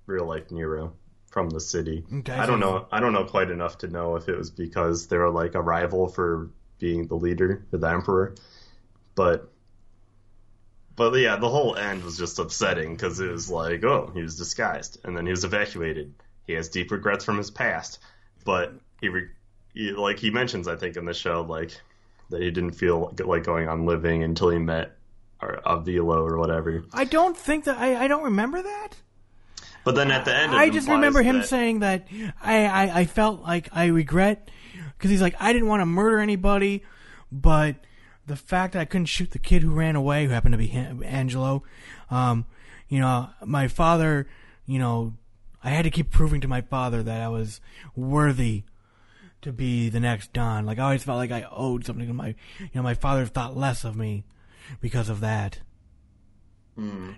real 0.07 0.27
life 0.27 0.51
Nero, 0.51 0.95
from 1.31 1.49
the 1.49 1.61
city. 1.61 2.05
Okay, 2.13 2.35
I 2.35 2.45
don't 2.47 2.61
so- 2.61 2.71
know. 2.71 2.89
I 2.93 3.01
don't 3.01 3.13
know 3.15 3.25
quite 3.25 3.51
enough 3.51 3.79
to 3.79 3.89
know 3.89 4.17
if 4.17 4.29
it 4.29 4.37
was 4.37 4.51
because 4.51 5.07
they 5.07 5.17
were 5.17 5.31
like 5.31 5.55
a 5.55 5.63
rival 5.63 6.09
for 6.09 6.51
being 6.79 7.07
the 7.07 7.15
leader, 7.15 7.65
the 7.71 7.89
emperor, 7.89 8.35
but. 9.15 9.51
But 10.97 11.13
yeah, 11.15 11.35
the 11.37 11.49
whole 11.49 11.75
end 11.75 12.05
was 12.05 12.17
just 12.17 12.39
upsetting 12.39 12.95
because 12.95 13.19
it 13.19 13.29
was 13.29 13.51
like, 13.51 13.83
oh, 13.83 14.13
he 14.15 14.23
was 14.23 14.37
disguised, 14.39 14.99
and 15.03 15.17
then 15.17 15.27
he 15.27 15.31
was 15.33 15.43
evacuated. 15.43 16.15
He 16.47 16.53
has 16.53 16.69
deep 16.69 16.93
regrets 16.93 17.25
from 17.25 17.37
his 17.37 17.51
past, 17.51 17.99
but 18.45 18.75
he, 19.01 19.09
re- 19.09 19.29
he 19.75 19.91
like 19.93 20.19
he 20.19 20.31
mentions, 20.31 20.69
I 20.69 20.77
think, 20.77 20.97
in 20.97 21.05
the 21.05 21.15
show, 21.15 21.43
like 21.43 21.73
that 22.31 22.41
he 22.41 22.51
didn't 22.51 22.73
feel 22.73 23.13
like 23.25 23.45
going 23.45 23.69
on 23.69 23.87
living 23.87 24.23
until 24.23 24.51
he 24.51 24.59
met 24.59 24.97
or 25.43 25.61
Avilio 25.67 26.07
or 26.07 26.39
whatever. 26.39 26.85
I 26.93 27.05
don't 27.05 27.37
think 27.37 27.65
that 27.65 27.77
I, 27.79 28.05
I 28.05 28.09
don't 28.09 28.25
remember 28.25 28.63
that. 28.63 28.91
But 29.85 29.95
then 29.97 30.11
at 30.11 30.25
the 30.25 30.35
end, 30.35 30.53
I 30.55 30.71
just 30.71 30.89
remember 30.89 31.23
him 31.23 31.41
that- 31.41 31.49
saying 31.49 31.81
that 31.81 32.07
I, 32.43 32.65
I, 32.67 33.01
I 33.01 33.05
felt 33.05 33.43
like 33.43 33.69
I 33.73 33.87
regret 33.87 34.51
because 34.97 35.11
he's 35.11 35.21
like 35.21 35.35
I 35.39 35.53
didn't 35.53 35.69
want 35.69 35.83
to 35.83 35.87
murder 35.87 36.19
anybody, 36.21 36.83
but 37.31 37.77
the 38.27 38.37
fact 38.37 38.73
that 38.73 38.81
I 38.81 38.85
couldn't 38.87 39.07
shoot 39.07 39.33
the 39.33 39.39
kid 39.39 39.63
who 39.63 39.71
ran 39.75 39.97
away, 39.97 40.25
who 40.25 40.31
happened 40.31 40.53
to 40.53 40.59
be 40.59 40.71
Angelo, 40.71 41.63
um, 42.11 42.47
you 42.89 42.99
know, 43.01 43.29
my 43.45 43.69
father, 43.69 44.27
you 44.65 44.79
know, 44.79 45.13
I 45.65 45.71
had 45.71 45.83
to 45.85 45.91
keep 45.91 46.11
proving 46.11 46.43
to 46.43 46.49
my 46.49 46.61
father 46.61 47.03
that 47.03 47.23
I 47.23 47.29
was 47.29 47.61
worthy 47.97 48.65
to 49.41 49.53
be 49.53 49.89
the 49.89 49.99
next 49.99 50.33
Don. 50.35 50.67
Like 50.67 50.79
I 50.79 50.83
always 50.83 51.03
felt 51.03 51.19
like 51.19 51.33
I 51.33 51.47
owed 51.51 51.87
something 51.87 52.07
to 52.07 52.13
my, 52.13 52.29
you 52.59 52.71
know, 52.75 52.83
my 52.83 52.95
father 52.95 53.25
thought 53.25 53.57
less 53.57 53.83
of 53.83 53.97
me 53.97 54.25
because 54.81 55.09
of 55.09 55.21
that. 55.21 55.61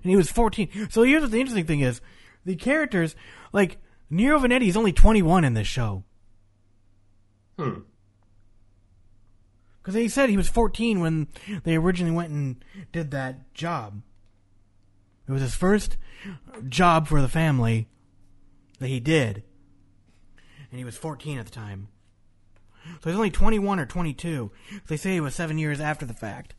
And 0.03 0.11
he 0.11 0.17
was 0.17 0.31
14. 0.31 0.89
So 0.91 1.03
here's 1.03 1.23
what 1.23 1.33
the 1.33 1.41
interesting 1.41 1.67
thing 1.67 1.81
is. 1.81 2.01
The 2.45 2.57
characters, 2.57 3.17
like, 3.53 3.79
Nero 4.09 4.39
Vanetti 4.39 4.69
is 4.69 4.77
only 4.77 4.93
21 4.93 5.45
in 5.45 5.55
this 5.55 5.67
show. 5.67 6.05
Hmm. 7.59 7.81
Because 9.81 9.95
they 9.95 10.09
said 10.09 10.29
he 10.29 10.37
was 10.37 10.49
14 10.49 11.01
when 11.01 11.29
they 11.65 11.77
originally 11.77 12.15
went 12.15 12.31
and 12.31 12.65
did 12.93 13.11
that 13.11 13.53
job. 13.55 14.03
It 15.29 15.33
was 15.33 15.43
his 15.43 15.55
first 15.55 15.97
job 16.69 17.09
for 17.09 17.21
the 17.21 17.29
family 17.29 17.89
that 18.79 18.89
he 18.89 19.01
did. 19.01 19.43
And 20.71 20.79
he 20.79 20.85
was 20.85 20.97
14 20.97 21.39
at 21.39 21.45
the 21.45 21.51
time. 21.51 21.89
So 23.03 23.11
he's 23.11 23.17
only 23.17 23.31
21 23.31 23.81
or 23.81 23.87
22. 23.87 24.51
They 24.87 24.97
say 24.97 25.15
he 25.15 25.21
was 25.21 25.35
seven 25.35 25.59
years 25.59 25.81
after 25.81 26.07
the 26.07 26.15
fact. 26.15 26.55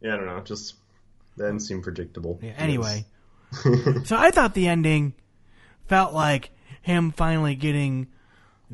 Yeah, 0.00 0.14
I 0.14 0.16
don't 0.16 0.26
know. 0.26 0.40
Just 0.40 0.74
that 1.36 1.46
didn't 1.46 1.60
seem 1.60 1.82
predictable. 1.82 2.38
Yeah, 2.42 2.52
anyway. 2.56 3.06
so 4.04 4.16
I 4.16 4.30
thought 4.30 4.54
the 4.54 4.68
ending 4.68 5.14
felt 5.86 6.12
like 6.12 6.50
him 6.82 7.10
finally 7.10 7.54
getting, 7.54 8.08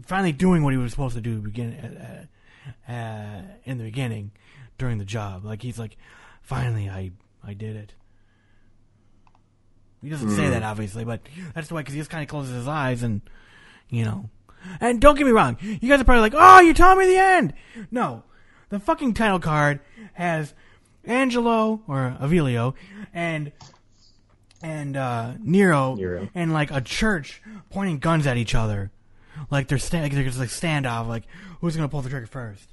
finally 0.06 0.32
doing 0.32 0.62
what 0.62 0.72
he 0.72 0.78
was 0.78 0.90
supposed 0.90 1.14
to 1.14 1.20
do 1.20 1.40
begin, 1.40 1.72
uh, 1.72 2.90
uh, 2.90 3.42
in 3.64 3.78
the 3.78 3.84
beginning 3.84 4.32
during 4.78 4.98
the 4.98 5.04
job. 5.04 5.44
Like 5.44 5.62
he's 5.62 5.78
like, 5.78 5.96
finally, 6.42 6.88
I 6.88 7.12
I 7.44 7.54
did 7.54 7.76
it. 7.76 7.94
He 10.02 10.08
doesn't 10.08 10.30
say 10.30 10.42
Mm. 10.44 10.50
that 10.50 10.62
obviously, 10.64 11.04
but 11.04 11.20
that's 11.54 11.68
the 11.68 11.74
way 11.74 11.82
because 11.82 11.94
he 11.94 12.00
just 12.00 12.10
kind 12.10 12.22
of 12.22 12.28
closes 12.28 12.54
his 12.54 12.66
eyes 12.68 13.02
and, 13.02 13.20
you 13.88 14.04
know, 14.04 14.28
and 14.80 15.00
don't 15.00 15.16
get 15.16 15.24
me 15.24 15.30
wrong, 15.32 15.56
you 15.60 15.88
guys 15.88 16.00
are 16.00 16.04
probably 16.04 16.22
like, 16.22 16.34
oh, 16.36 16.60
you're 16.60 16.74
telling 16.74 16.98
me 16.98 17.06
the 17.06 17.18
end. 17.20 17.54
No, 17.90 18.24
the 18.68 18.78
fucking 18.80 19.14
title 19.14 19.38
card 19.38 19.80
has 20.14 20.54
Angelo 21.04 21.82
or 21.86 22.16
Avilio 22.20 22.74
and 23.14 23.52
and 24.62 24.96
uh, 24.96 25.32
Nero, 25.42 25.94
Nero. 25.96 26.28
and 26.34 26.52
like 26.52 26.70
a 26.70 26.80
church 26.80 27.42
pointing 27.70 27.98
guns 27.98 28.26
at 28.26 28.36
each 28.36 28.54
other, 28.54 28.90
like 29.50 29.66
they're 29.68 29.78
sta- 29.78 30.02
like 30.02 30.12
there's 30.12 30.38
like 30.38 30.48
standoff, 30.50 31.08
like 31.08 31.24
who's 31.60 31.74
gonna 31.74 31.88
pull 31.88 32.02
the 32.02 32.10
trigger 32.10 32.26
first? 32.26 32.68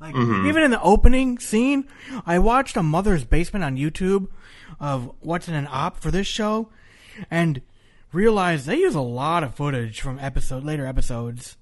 Like 0.00 0.14
Mhm. 0.14 0.48
even 0.48 0.62
in 0.62 0.70
the 0.70 0.80
opening 0.80 1.38
scene, 1.38 1.86
I 2.24 2.38
watched 2.38 2.76
a 2.78 2.82
mother's 2.82 3.24
basement 3.24 3.64
on 3.66 3.76
YouTube 3.76 4.28
of 4.80 5.12
what's 5.20 5.46
in 5.48 5.54
an 5.54 5.68
op 5.70 6.00
for 6.00 6.10
this 6.10 6.26
show, 6.26 6.70
and 7.30 7.60
realized 8.12 8.66
they 8.66 8.78
use 8.78 8.94
a 8.94 9.00
lot 9.00 9.44
of 9.44 9.54
footage 9.54 10.00
from 10.00 10.18
episode 10.18 10.64
later 10.64 10.86
episodes. 10.86 11.56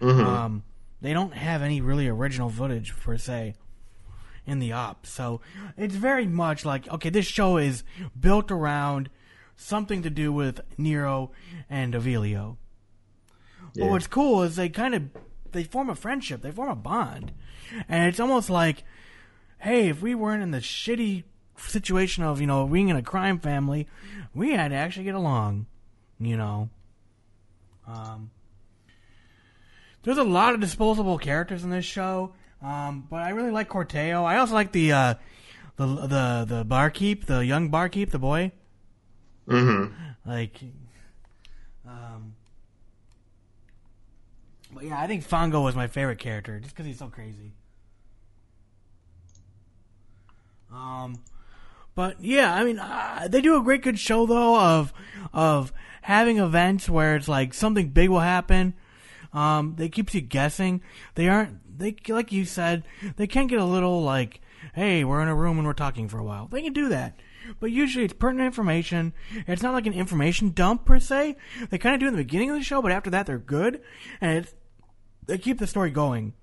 Mhm. 0.00 0.24
Um, 0.24 0.62
they 1.00 1.12
don't 1.12 1.34
have 1.34 1.62
any 1.62 1.80
really 1.80 2.06
original 2.06 2.50
footage 2.50 2.94
per 2.96 3.16
se 3.16 3.54
in 4.46 4.58
the 4.58 4.72
op, 4.72 5.06
so 5.06 5.40
it's 5.76 5.94
very 5.94 6.26
much 6.26 6.64
like 6.64 6.88
okay, 6.88 7.10
this 7.10 7.26
show 7.26 7.56
is 7.56 7.82
built 8.18 8.50
around 8.50 9.08
something 9.56 10.02
to 10.02 10.10
do 10.10 10.32
with 10.32 10.60
Nero 10.76 11.30
and 11.70 11.94
Avilio. 11.94 12.56
But 13.76 13.88
what's 13.88 14.06
cool 14.06 14.42
is 14.42 14.56
they 14.56 14.68
kind 14.68 14.94
of 14.94 15.04
they 15.52 15.64
form 15.64 15.88
a 15.88 15.94
friendship, 15.94 16.42
they 16.42 16.50
form 16.50 16.70
a 16.70 16.76
bond, 16.76 17.32
and 17.88 18.06
it's 18.08 18.20
almost 18.20 18.50
like, 18.50 18.84
hey, 19.60 19.88
if 19.88 20.02
we 20.02 20.14
weren't 20.14 20.42
in 20.42 20.50
the 20.50 20.58
shitty 20.58 21.24
situation 21.68 22.24
of 22.24 22.40
you 22.40 22.46
know 22.46 22.66
being 22.66 22.88
in 22.88 22.96
a 22.96 23.02
crime 23.02 23.38
family, 23.38 23.86
we 24.34 24.52
had 24.52 24.68
to 24.68 24.74
actually 24.74 25.04
get 25.04 25.14
along, 25.14 25.66
you 26.18 26.36
know. 26.36 26.70
Um, 27.86 28.30
there's 30.02 30.18
a 30.18 30.24
lot 30.24 30.54
of 30.54 30.60
disposable 30.60 31.18
characters 31.18 31.64
in 31.64 31.70
this 31.70 31.84
show, 31.84 32.34
um, 32.62 33.06
but 33.08 33.22
I 33.22 33.30
really 33.30 33.50
like 33.50 33.68
Corteo. 33.68 34.24
I 34.24 34.38
also 34.38 34.54
like 34.54 34.72
the 34.72 34.92
uh, 34.92 35.14
the 35.76 35.86
the 35.86 36.44
the 36.48 36.64
barkeep, 36.64 37.26
the 37.26 37.44
young 37.44 37.68
barkeep, 37.68 38.10
the 38.10 38.18
boy. 38.18 38.52
Mm-hmm. 39.48 39.94
Like, 40.24 40.60
um, 41.86 42.34
but 44.72 44.84
yeah, 44.84 45.00
I 45.00 45.06
think 45.06 45.24
Fango 45.24 45.60
was 45.60 45.74
my 45.74 45.88
favorite 45.88 46.18
character 46.18 46.60
just 46.60 46.74
because 46.74 46.86
he's 46.86 46.98
so 46.98 47.08
crazy. 47.08 47.52
Um, 50.72 51.20
but 51.94 52.22
yeah, 52.22 52.54
I 52.54 52.64
mean, 52.64 52.78
uh, 52.78 53.28
they 53.30 53.40
do 53.40 53.56
a 53.56 53.62
great 53.62 53.82
good 53.82 53.98
show 53.98 54.26
though 54.26 54.58
of 54.58 54.92
of 55.32 55.72
having 56.02 56.38
events 56.38 56.88
where 56.88 57.16
it's 57.16 57.28
like 57.28 57.54
something 57.54 57.88
big 57.88 58.10
will 58.10 58.20
happen. 58.20 58.74
Um, 59.32 59.74
they 59.76 59.88
keeps 59.88 60.14
you 60.14 60.20
guessing. 60.20 60.82
They 61.14 61.28
aren't 61.28 61.78
they 61.78 61.96
like 62.08 62.32
you 62.32 62.44
said 62.44 62.84
they 63.16 63.26
can't 63.26 63.48
get 63.48 63.58
a 63.58 63.64
little 63.64 64.02
like, 64.02 64.40
hey, 64.74 65.04
we're 65.04 65.22
in 65.22 65.28
a 65.28 65.34
room 65.34 65.58
and 65.58 65.66
we're 65.66 65.72
talking 65.72 66.08
for 66.08 66.18
a 66.18 66.24
while. 66.24 66.48
They 66.48 66.62
can 66.62 66.72
do 66.72 66.88
that. 66.90 67.18
But 67.58 67.72
usually 67.72 68.04
it's 68.04 68.14
pertinent 68.14 68.46
information. 68.46 69.12
It's 69.46 69.62
not 69.62 69.74
like 69.74 69.86
an 69.86 69.94
information 69.94 70.50
dump 70.50 70.84
per 70.84 71.00
se. 71.00 71.36
They 71.70 71.78
kind 71.78 71.94
of 71.94 72.00
do 72.00 72.06
in 72.06 72.12
the 72.12 72.22
beginning 72.22 72.50
of 72.50 72.56
the 72.56 72.62
show, 72.62 72.80
but 72.80 72.92
after 72.92 73.10
that 73.10 73.26
they're 73.26 73.38
good, 73.38 73.80
and 74.20 74.38
it's, 74.38 74.54
they 75.26 75.38
keep 75.38 75.58
the 75.58 75.66
story 75.66 75.90
going. 75.90 76.34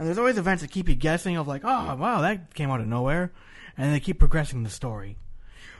And 0.00 0.06
there's 0.08 0.16
always 0.16 0.38
events 0.38 0.62
that 0.62 0.70
keep 0.70 0.88
you 0.88 0.94
guessing 0.94 1.36
of 1.36 1.46
like, 1.46 1.60
oh 1.62 1.94
wow, 1.94 2.22
that 2.22 2.54
came 2.54 2.70
out 2.70 2.80
of 2.80 2.86
nowhere, 2.86 3.32
and 3.76 3.92
they 3.92 4.00
keep 4.00 4.18
progressing 4.18 4.62
the 4.62 4.70
story. 4.70 5.18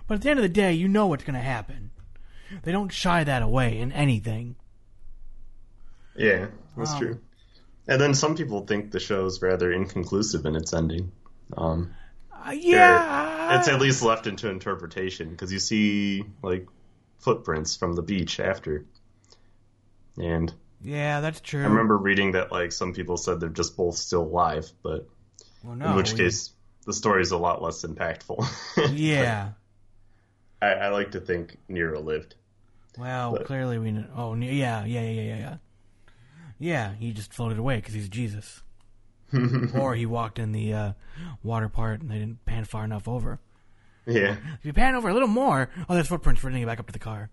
But 0.07 0.17
at 0.17 0.21
the 0.21 0.29
end 0.29 0.39
of 0.39 0.43
the 0.43 0.51
day, 0.51 0.75
you 0.75 0.89
know 0.89 1.07
what's 1.07 1.25
going 1.25 1.37
to 1.37 1.41
happen. 1.41 1.91
They 2.63 2.71
don't 2.71 2.93
shy 2.93 3.25
that 3.25 3.41
away 3.41 3.79
in 3.79 3.93
anything. 3.93 4.57
Yeah, 6.15 6.49
that's 6.77 6.93
Um, 6.93 6.99
true. 6.99 7.21
And 7.89 7.99
then 7.99 8.13
some 8.13 8.37
people 8.37 8.67
think 8.67 8.91
the 8.91 9.01
show's 9.01 9.41
rather 9.41 9.73
inconclusive 9.73 10.45
in 10.45 10.55
its 10.55 10.75
ending. 10.75 11.13
Um, 11.57 11.95
Uh, 12.31 12.51
yeah, 12.51 13.59
it's 13.59 13.69
at 13.69 13.81
least 13.81 14.03
left 14.03 14.27
into 14.27 14.51
interpretation 14.51 15.31
because 15.31 15.51
you 15.51 15.59
see 15.59 16.25
like 16.43 16.69
footprints 17.21 17.75
from 17.75 17.95
the 17.95 18.03
beach 18.03 18.39
after. 18.39 18.85
And 20.19 20.53
yeah, 20.83 21.21
that's 21.21 21.41
true. 21.41 21.63
I 21.63 21.67
remember 21.67 21.97
reading 21.97 22.33
that 22.33 22.51
like 22.53 22.73
some 22.73 22.93
people 22.93 23.17
said 23.17 23.41
they're 23.41 23.49
just 23.49 23.77
both 23.77 23.97
still 23.97 24.23
alive, 24.23 24.71
but 24.83 25.09
Well, 25.63 25.77
no, 25.77 25.91
in 25.91 25.97
which 25.97 26.13
we- 26.13 26.19
case 26.19 26.53
the 26.87 26.93
story 26.95 27.23
is 27.23 27.31
a 27.31 27.37
lot 27.39 27.63
less 27.63 27.83
impactful. 27.85 28.45
yeah. 28.97 29.51
I, 30.63 30.67
I 30.69 30.89
like 30.89 31.13
to 31.13 31.21
think 31.21 31.59
Nero 31.69 32.01
lived. 32.01 32.35
Well, 32.99 33.33
But- 33.33 33.47
clearly 33.47 33.79
we 33.79 33.93
know. 33.93 34.07
Oh, 34.17 34.35
yeah, 34.35 34.85
yeah, 34.85 35.01
yeah, 35.01 35.11
yeah, 35.11 35.37
yeah. 35.39 35.57
Yeah, 36.59 36.93
he 36.99 37.13
just 37.13 37.33
floated 37.33 37.59
away 37.59 37.77
because 37.77 37.95
he's 37.95 38.09
Jesus. 38.09 38.63
or 39.75 39.95
he 39.95 40.05
walked 40.07 40.39
in 40.39 40.53
the 40.53 40.73
uh, 40.75 40.93
water 41.43 41.69
part 41.69 42.01
and 42.01 42.11
they 42.11 42.19
didn't 42.19 42.45
pan 42.45 42.65
far 42.65 42.85
enough 42.85 43.07
over. 43.09 43.39
Yeah. 44.07 44.37
If 44.59 44.65
you 44.65 44.73
pan 44.73 44.95
over 44.97 45.09
a 45.09 45.13
little 45.13 45.29
more, 45.29 45.71
oh, 45.89 45.95
there's 45.95 46.09
footprints 46.09 46.43
running 46.43 46.67
back 46.67 46.81
up 46.81 46.87
to 46.87 46.93
the 46.93 46.99
car. 46.99 47.31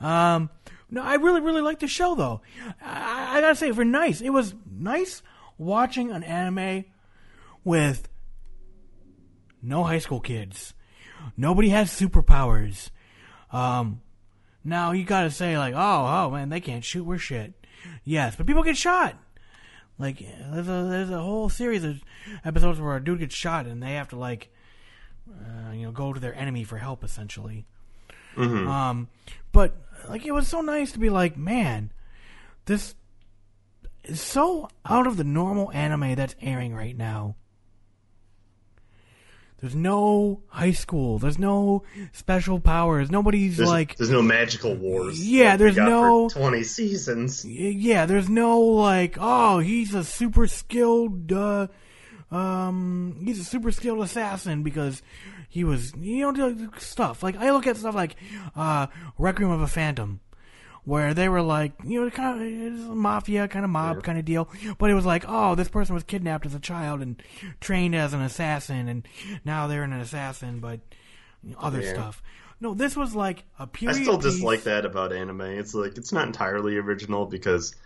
Um, 0.00 0.50
no, 0.90 1.02
I 1.02 1.14
really, 1.14 1.40
really 1.40 1.62
like 1.62 1.80
the 1.80 1.88
show 1.88 2.14
though. 2.14 2.40
I, 2.82 3.38
I 3.38 3.40
gotta 3.40 3.56
say, 3.56 3.68
it 3.68 3.74
for 3.74 3.84
nice, 3.84 4.20
it 4.20 4.30
was 4.30 4.54
nice 4.70 5.22
watching 5.58 6.10
an 6.10 6.22
anime 6.22 6.84
with 7.64 8.08
no 9.62 9.84
high 9.84 9.98
school 9.98 10.20
kids. 10.20 10.74
Nobody 11.36 11.70
has 11.70 11.90
superpowers. 11.90 12.90
Um, 13.50 14.02
now 14.62 14.92
you 14.92 15.04
gotta 15.04 15.30
say 15.30 15.56
like, 15.58 15.74
oh, 15.74 15.78
oh 16.06 16.30
man, 16.30 16.48
they 16.48 16.60
can't 16.60 16.84
shoot. 16.84 17.04
We're 17.04 17.18
shit. 17.18 17.54
Yes, 18.04 18.36
but 18.36 18.46
people 18.46 18.62
get 18.62 18.76
shot. 18.76 19.16
Like 19.98 20.18
there's 20.18 20.68
a 20.68 20.86
there's 20.90 21.10
a 21.10 21.20
whole 21.20 21.48
series 21.48 21.84
of 21.84 22.02
episodes 22.44 22.80
where 22.80 22.96
a 22.96 23.04
dude 23.04 23.20
gets 23.20 23.34
shot 23.34 23.66
and 23.66 23.82
they 23.82 23.92
have 23.94 24.08
to 24.08 24.16
like, 24.16 24.50
uh, 25.30 25.72
you 25.72 25.84
know, 25.84 25.92
go 25.92 26.12
to 26.12 26.18
their 26.20 26.34
enemy 26.34 26.64
for 26.64 26.78
help 26.78 27.04
essentially. 27.04 27.64
Mhm. 28.36 28.66
Um, 28.66 29.08
but 29.52 29.76
like 30.08 30.24
it 30.26 30.32
was 30.32 30.48
so 30.48 30.60
nice 30.60 30.92
to 30.92 30.98
be 30.98 31.10
like, 31.10 31.36
man, 31.36 31.92
this 32.66 32.94
is 34.04 34.20
so 34.20 34.68
out 34.84 35.06
of 35.06 35.16
the 35.16 35.24
normal 35.24 35.70
anime 35.72 36.14
that's 36.14 36.34
airing 36.40 36.74
right 36.74 36.96
now. 36.96 37.36
There's 39.60 39.74
no 39.74 40.42
high 40.48 40.72
school. 40.72 41.18
There's 41.18 41.38
no 41.38 41.84
special 42.12 42.60
powers. 42.60 43.10
Nobody's 43.10 43.56
There's, 43.56 43.68
like 43.68 43.96
there's 43.96 44.10
no 44.10 44.20
magical 44.20 44.74
wars. 44.74 45.26
Yeah, 45.26 45.56
there's 45.56 45.76
no- 45.76 46.28
twenty 46.28 46.64
seasons. 46.64 47.46
yeah, 47.46 48.04
there's 48.04 48.28
no 48.28 48.60
like, 48.60 49.16
oh, 49.18 49.60
he's 49.60 49.94
a 49.94 50.04
super 50.04 50.46
skilled, 50.48 51.32
uh, 51.32 51.68
um, 52.30 53.22
he's 53.24 53.40
a 53.40 53.44
super 53.44 53.72
skilled 53.72 54.02
assassin 54.02 54.64
because 54.64 55.00
he 55.54 55.62
was, 55.62 55.94
you 55.96 56.32
know, 56.32 56.46
like, 56.48 56.80
stuff. 56.80 57.22
Like 57.22 57.36
I 57.36 57.52
look 57.52 57.68
at 57.68 57.76
stuff 57.76 57.94
like, 57.94 58.16
uh, 58.56 58.88
Requiem 59.16 59.52
of 59.52 59.60
a 59.60 59.68
Phantom, 59.68 60.18
where 60.84 61.14
they 61.14 61.28
were 61.28 61.42
like, 61.42 61.74
you 61.84 62.02
know, 62.02 62.10
kind 62.10 62.42
of 62.42 62.46
it's 62.74 62.90
a 62.90 62.94
mafia 62.94 63.46
kind 63.46 63.64
of 63.64 63.70
mob 63.70 64.02
kind 64.02 64.18
of 64.18 64.24
deal, 64.24 64.48
but 64.78 64.90
it 64.90 64.94
was 64.94 65.06
like, 65.06 65.24
oh, 65.28 65.54
this 65.54 65.68
person 65.68 65.94
was 65.94 66.02
kidnapped 66.02 66.44
as 66.44 66.56
a 66.56 66.58
child 66.58 67.00
and 67.02 67.22
trained 67.60 67.94
as 67.94 68.12
an 68.12 68.20
assassin, 68.20 68.88
and 68.88 69.06
now 69.44 69.68
they're 69.68 69.84
an 69.84 69.92
assassin, 69.92 70.58
but 70.58 70.80
you 71.44 71.52
know, 71.52 71.56
other 71.60 71.80
Yeah. 71.80 71.92
stuff. 71.92 72.20
No, 72.60 72.74
this 72.74 72.96
was 72.96 73.14
like 73.14 73.44
a 73.60 73.68
period. 73.68 73.96
I 73.96 74.02
still 74.02 74.16
piece. 74.18 74.34
dislike 74.34 74.64
that 74.64 74.84
about 74.84 75.12
anime. 75.12 75.42
It's 75.42 75.72
like 75.72 75.96
it's 75.96 76.12
not 76.12 76.26
entirely 76.26 76.78
original 76.78 77.26
because 77.26 77.76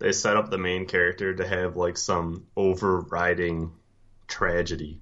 they 0.00 0.10
set 0.10 0.36
up 0.36 0.50
the 0.50 0.58
main 0.58 0.86
character 0.86 1.32
to 1.32 1.46
have 1.46 1.76
like 1.76 1.96
some 1.96 2.46
overriding 2.56 3.70
tragedy. 4.26 4.98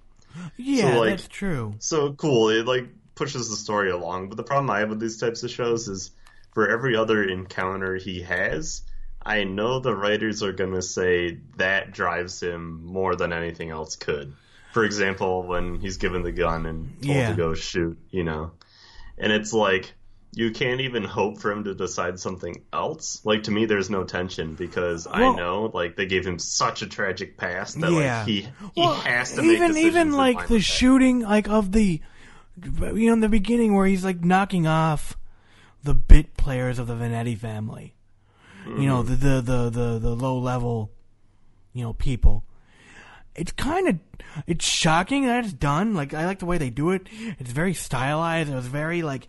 Yeah, 0.57 0.95
So, 0.95 1.01
like, 1.01 1.11
that's 1.11 1.29
true. 1.29 1.75
So 1.79 2.13
cool. 2.13 2.49
It 2.51 2.67
like 2.67 2.89
pushes 3.15 3.51
the 3.51 3.57
story 3.57 3.91
along. 3.91 4.29
But 4.29 4.37
the 4.37 4.43
problem 4.43 4.71
I 4.71 4.81
have 4.81 4.89
with 4.91 5.01
these 5.01 5.19
types 5.19 5.43
of 5.43 5.51
shows 5.51 5.89
is 5.89 6.11
for 6.53 6.69
every 6.69 6.97
other 6.97 7.23
encounter 7.25 7.97
he 7.97 8.23
has, 8.23 8.83
I 9.25 9.45
know 9.45 9.79
the 9.81 9.95
writers 9.95 10.43
are 10.43 10.53
gonna 10.53 10.83
say 10.83 11.39
that 11.57 11.93
drives 11.93 12.43
him 12.43 12.85
more 12.85 13.15
than 13.17 13.33
anything 13.33 13.71
else 13.71 13.97
could. 13.97 14.35
For 14.73 14.85
example, 14.85 15.43
when 15.47 15.79
he's 15.81 15.99
given 15.99 16.23
the 16.23 16.33
gun 16.33 16.67
and 16.67 16.91
told 17.03 17.15
Yeah. 17.17 17.31
to 17.31 17.37
go 17.37 17.55
shoot, 17.55 17.99
you 18.11 18.25
know. 18.25 18.53
And 19.19 19.31
it's 19.33 19.53
like 19.53 19.93
you 20.35 20.51
can't 20.51 20.81
even 20.81 21.05
hope 21.05 21.39
for 21.39 21.53
him 21.53 21.65
to 21.65 21.75
decide 21.75 22.19
something 22.19 22.63
else. 22.73 23.21
Like 23.25 23.43
to 23.45 23.51
me 23.51 23.67
there's 23.67 23.91
no 23.91 24.05
tension 24.05 24.55
because 24.55 25.07
Well- 25.07 25.35
I 25.35 25.37
know 25.37 25.71
like 25.75 25.97
they 25.97 26.07
gave 26.07 26.27
him 26.27 26.39
such 26.39 26.83
a 26.83 26.87
tragic 26.87 27.37
past 27.37 27.79
that 27.81 27.93
Yeah. 27.93 28.19
like 28.19 28.27
he 28.29 28.41
he 28.41 28.49
Well, 28.77 28.95
has 28.95 29.35
to 29.35 29.43
even 29.43 29.77
even 29.77 30.13
like 30.13 30.49
the 30.49 30.55
that. 30.55 30.63
shooting 30.63 31.21
like 31.21 31.49
of 31.49 31.73
the 31.73 32.01
you 32.65 33.07
know 33.07 33.13
in 33.13 33.21
the 33.21 33.29
beginning 33.29 33.75
where 33.75 33.87
he's 33.87 34.05
like 34.05 34.25
knocking 34.25 34.67
off 34.67 35.17
the 35.83 35.95
bit 35.95 36.37
players 36.37 36.79
of 36.79 36.87
the 36.87 36.95
Vanetti 36.95 37.37
family 37.37 37.95
you 38.67 38.87
know 38.87 39.03
mm-hmm. 39.03 39.15
the, 39.15 39.41
the 39.41 39.41
the 39.41 39.71
the 39.71 39.99
the 39.99 40.15
low 40.15 40.39
level 40.39 40.91
you 41.73 41.83
know 41.83 41.93
people 41.95 42.45
it's 43.35 43.51
kind 43.53 43.89
of 43.89 43.99
it's 44.47 44.65
shocking 44.65 45.27
that 45.27 45.45
it's 45.45 45.53
done 45.53 45.95
like 45.95 46.15
i 46.15 46.27
like 46.27 46.39
the 46.39 46.47
way 46.47 46.59
they 46.59 46.71
do 46.71 46.91
it 46.91 47.09
it's 47.41 47.51
very 47.51 47.75
stylized 47.75 48.49
it 48.51 48.55
was 48.55 48.67
very 48.69 49.03
like 49.03 49.27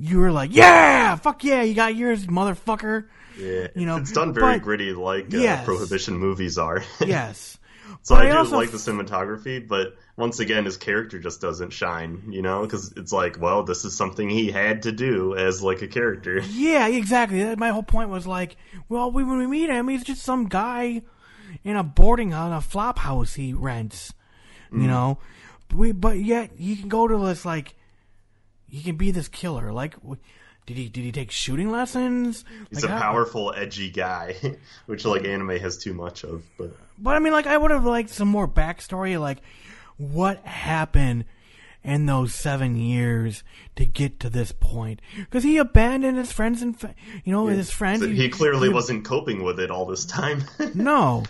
you 0.00 0.18
were 0.18 0.32
like 0.32 0.54
yeah 0.54 1.14
fuck 1.16 1.44
yeah 1.44 1.62
you 1.62 1.74
got 1.74 1.94
yours 1.94 2.26
motherfucker 2.26 3.06
Yeah, 3.38 3.68
you 3.76 3.86
know, 3.86 3.96
it's 3.98 4.12
done 4.12 4.32
very 4.34 4.54
but- 4.58 4.62
gritty, 4.64 4.92
like 4.92 5.32
uh, 5.34 5.38
Yes. 5.38 5.64
prohibition 5.64 6.16
movies 6.16 6.58
are. 6.58 6.82
yes 7.06 7.58
so 8.02 8.14
But 8.14 8.26
I 8.26 8.30
I 8.40 8.44
do 8.44 8.50
like 8.50 8.70
the 8.70 8.78
cinematography, 8.78 9.66
but 9.66 9.96
once 10.16 10.38
again, 10.40 10.64
his 10.64 10.76
character 10.76 11.18
just 11.18 11.40
doesn't 11.40 11.70
shine. 11.70 12.22
You 12.30 12.40
know, 12.40 12.62
because 12.62 12.92
it's 12.96 13.12
like, 13.12 13.38
well, 13.40 13.64
this 13.64 13.84
is 13.84 13.96
something 13.96 14.28
he 14.30 14.50
had 14.50 14.82
to 14.82 14.92
do 14.92 15.34
as 15.34 15.62
like 15.62 15.82
a 15.82 15.88
character. 15.88 16.40
Yeah, 16.52 16.86
exactly. 16.86 17.54
My 17.56 17.70
whole 17.70 17.82
point 17.82 18.08
was 18.08 18.26
like, 18.26 18.56
well, 18.88 19.10
we, 19.10 19.22
when 19.24 19.38
we 19.38 19.46
meet 19.46 19.68
him, 19.70 19.88
he's 19.88 20.04
just 20.04 20.22
some 20.22 20.46
guy, 20.48 21.02
in 21.64 21.76
a 21.76 21.82
boarding 21.82 22.32
on 22.32 22.52
a 22.52 22.60
flop 22.60 22.98
house 23.00 23.34
he 23.34 23.52
rents. 23.52 24.14
Mm. 24.72 24.82
You 24.82 24.88
know, 24.88 25.18
we 25.74 25.92
but 25.92 26.18
yet 26.20 26.52
he 26.56 26.76
can 26.76 26.88
go 26.88 27.06
to 27.08 27.18
this 27.26 27.44
like 27.44 27.74
he 28.70 28.82
can 28.82 28.96
be 28.96 29.10
this 29.10 29.28
killer. 29.28 29.72
Like, 29.72 29.94
did 30.66 30.76
he 30.76 30.88
did 30.88 31.04
he 31.04 31.12
take 31.12 31.30
shooting 31.30 31.70
lessons? 31.70 32.44
He's 32.70 32.82
Like, 32.84 32.92
a 32.92 32.98
powerful, 33.00 33.52
edgy 33.56 33.90
guy, 33.90 34.36
which 34.86 35.04
like 35.04 35.24
anime 35.24 35.58
has 35.58 35.78
too 35.78 35.94
much 35.94 36.24
of. 36.24 36.42
But 36.56 36.76
But 36.98 37.16
I 37.16 37.18
mean, 37.18 37.32
like, 37.32 37.46
I 37.46 37.56
would 37.56 37.70
have 37.70 37.84
liked 37.84 38.10
some 38.10 38.28
more 38.28 38.46
backstory, 38.48 39.18
like 39.20 39.38
what 39.96 40.38
happened 40.46 41.24
in 41.82 42.04
those 42.06 42.34
seven 42.34 42.76
years 42.76 43.42
to 43.76 43.86
get 43.86 44.20
to 44.20 44.28
this 44.30 44.52
point. 44.52 45.00
Because 45.16 45.42
he 45.42 45.56
abandoned 45.56 46.18
his 46.18 46.30
friends 46.30 46.60
and, 46.60 46.78
fa- 46.78 46.94
you 47.24 47.32
know, 47.32 47.46
his 47.46 47.70
friends. 47.70 48.02
So 48.02 48.08
he 48.08 48.28
clearly 48.28 48.68
wasn't 48.68 49.04
coping 49.04 49.42
with 49.42 49.58
it 49.58 49.70
all 49.70 49.86
this 49.86 50.04
time. 50.04 50.44
No. 50.74 51.24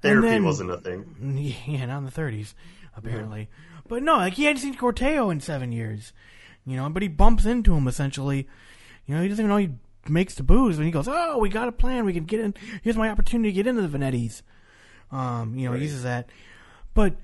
Therapy 0.00 0.28
then- 0.28 0.44
wasn't 0.44 0.70
a 0.70 0.78
thing. 0.78 1.58
Yeah, 1.66 1.84
not 1.86 1.98
in 1.98 2.04
the 2.06 2.10
30s, 2.10 2.54
apparently. 2.96 3.48
But 3.88 4.02
no, 4.02 4.16
like, 4.16 4.34
he 4.34 4.44
hadn't 4.44 4.62
seen 4.62 4.74
Corteo 4.74 5.30
in 5.30 5.40
seven 5.40 5.70
years. 5.72 6.14
You 6.66 6.76
know, 6.76 6.88
but 6.90 7.02
he 7.02 7.08
bumps 7.08 7.46
into 7.46 7.74
him, 7.74 7.88
essentially. 7.88 8.48
You 9.06 9.14
know, 9.14 9.22
he 9.22 9.28
doesn't 9.28 9.44
even 9.44 9.50
know 9.50 9.56
he 9.56 9.70
makes 10.08 10.34
the 10.34 10.42
booze, 10.42 10.76
and 10.76 10.86
he 10.86 10.92
goes, 10.92 11.08
oh, 11.08 11.38
we 11.38 11.48
got 11.48 11.68
a 11.68 11.72
plan. 11.72 12.04
We 12.04 12.12
can 12.12 12.24
get 12.24 12.40
in. 12.40 12.54
Here's 12.82 12.96
my 12.96 13.08
opportunity 13.10 13.50
to 13.50 13.54
get 13.54 13.66
into 13.66 13.86
the 13.86 13.98
Vanettis. 13.98 14.42
Um, 15.10 15.56
you 15.56 15.68
know, 15.68 15.74
he 15.74 15.82
uses 15.82 16.04
that. 16.04 16.30
But 16.94 17.16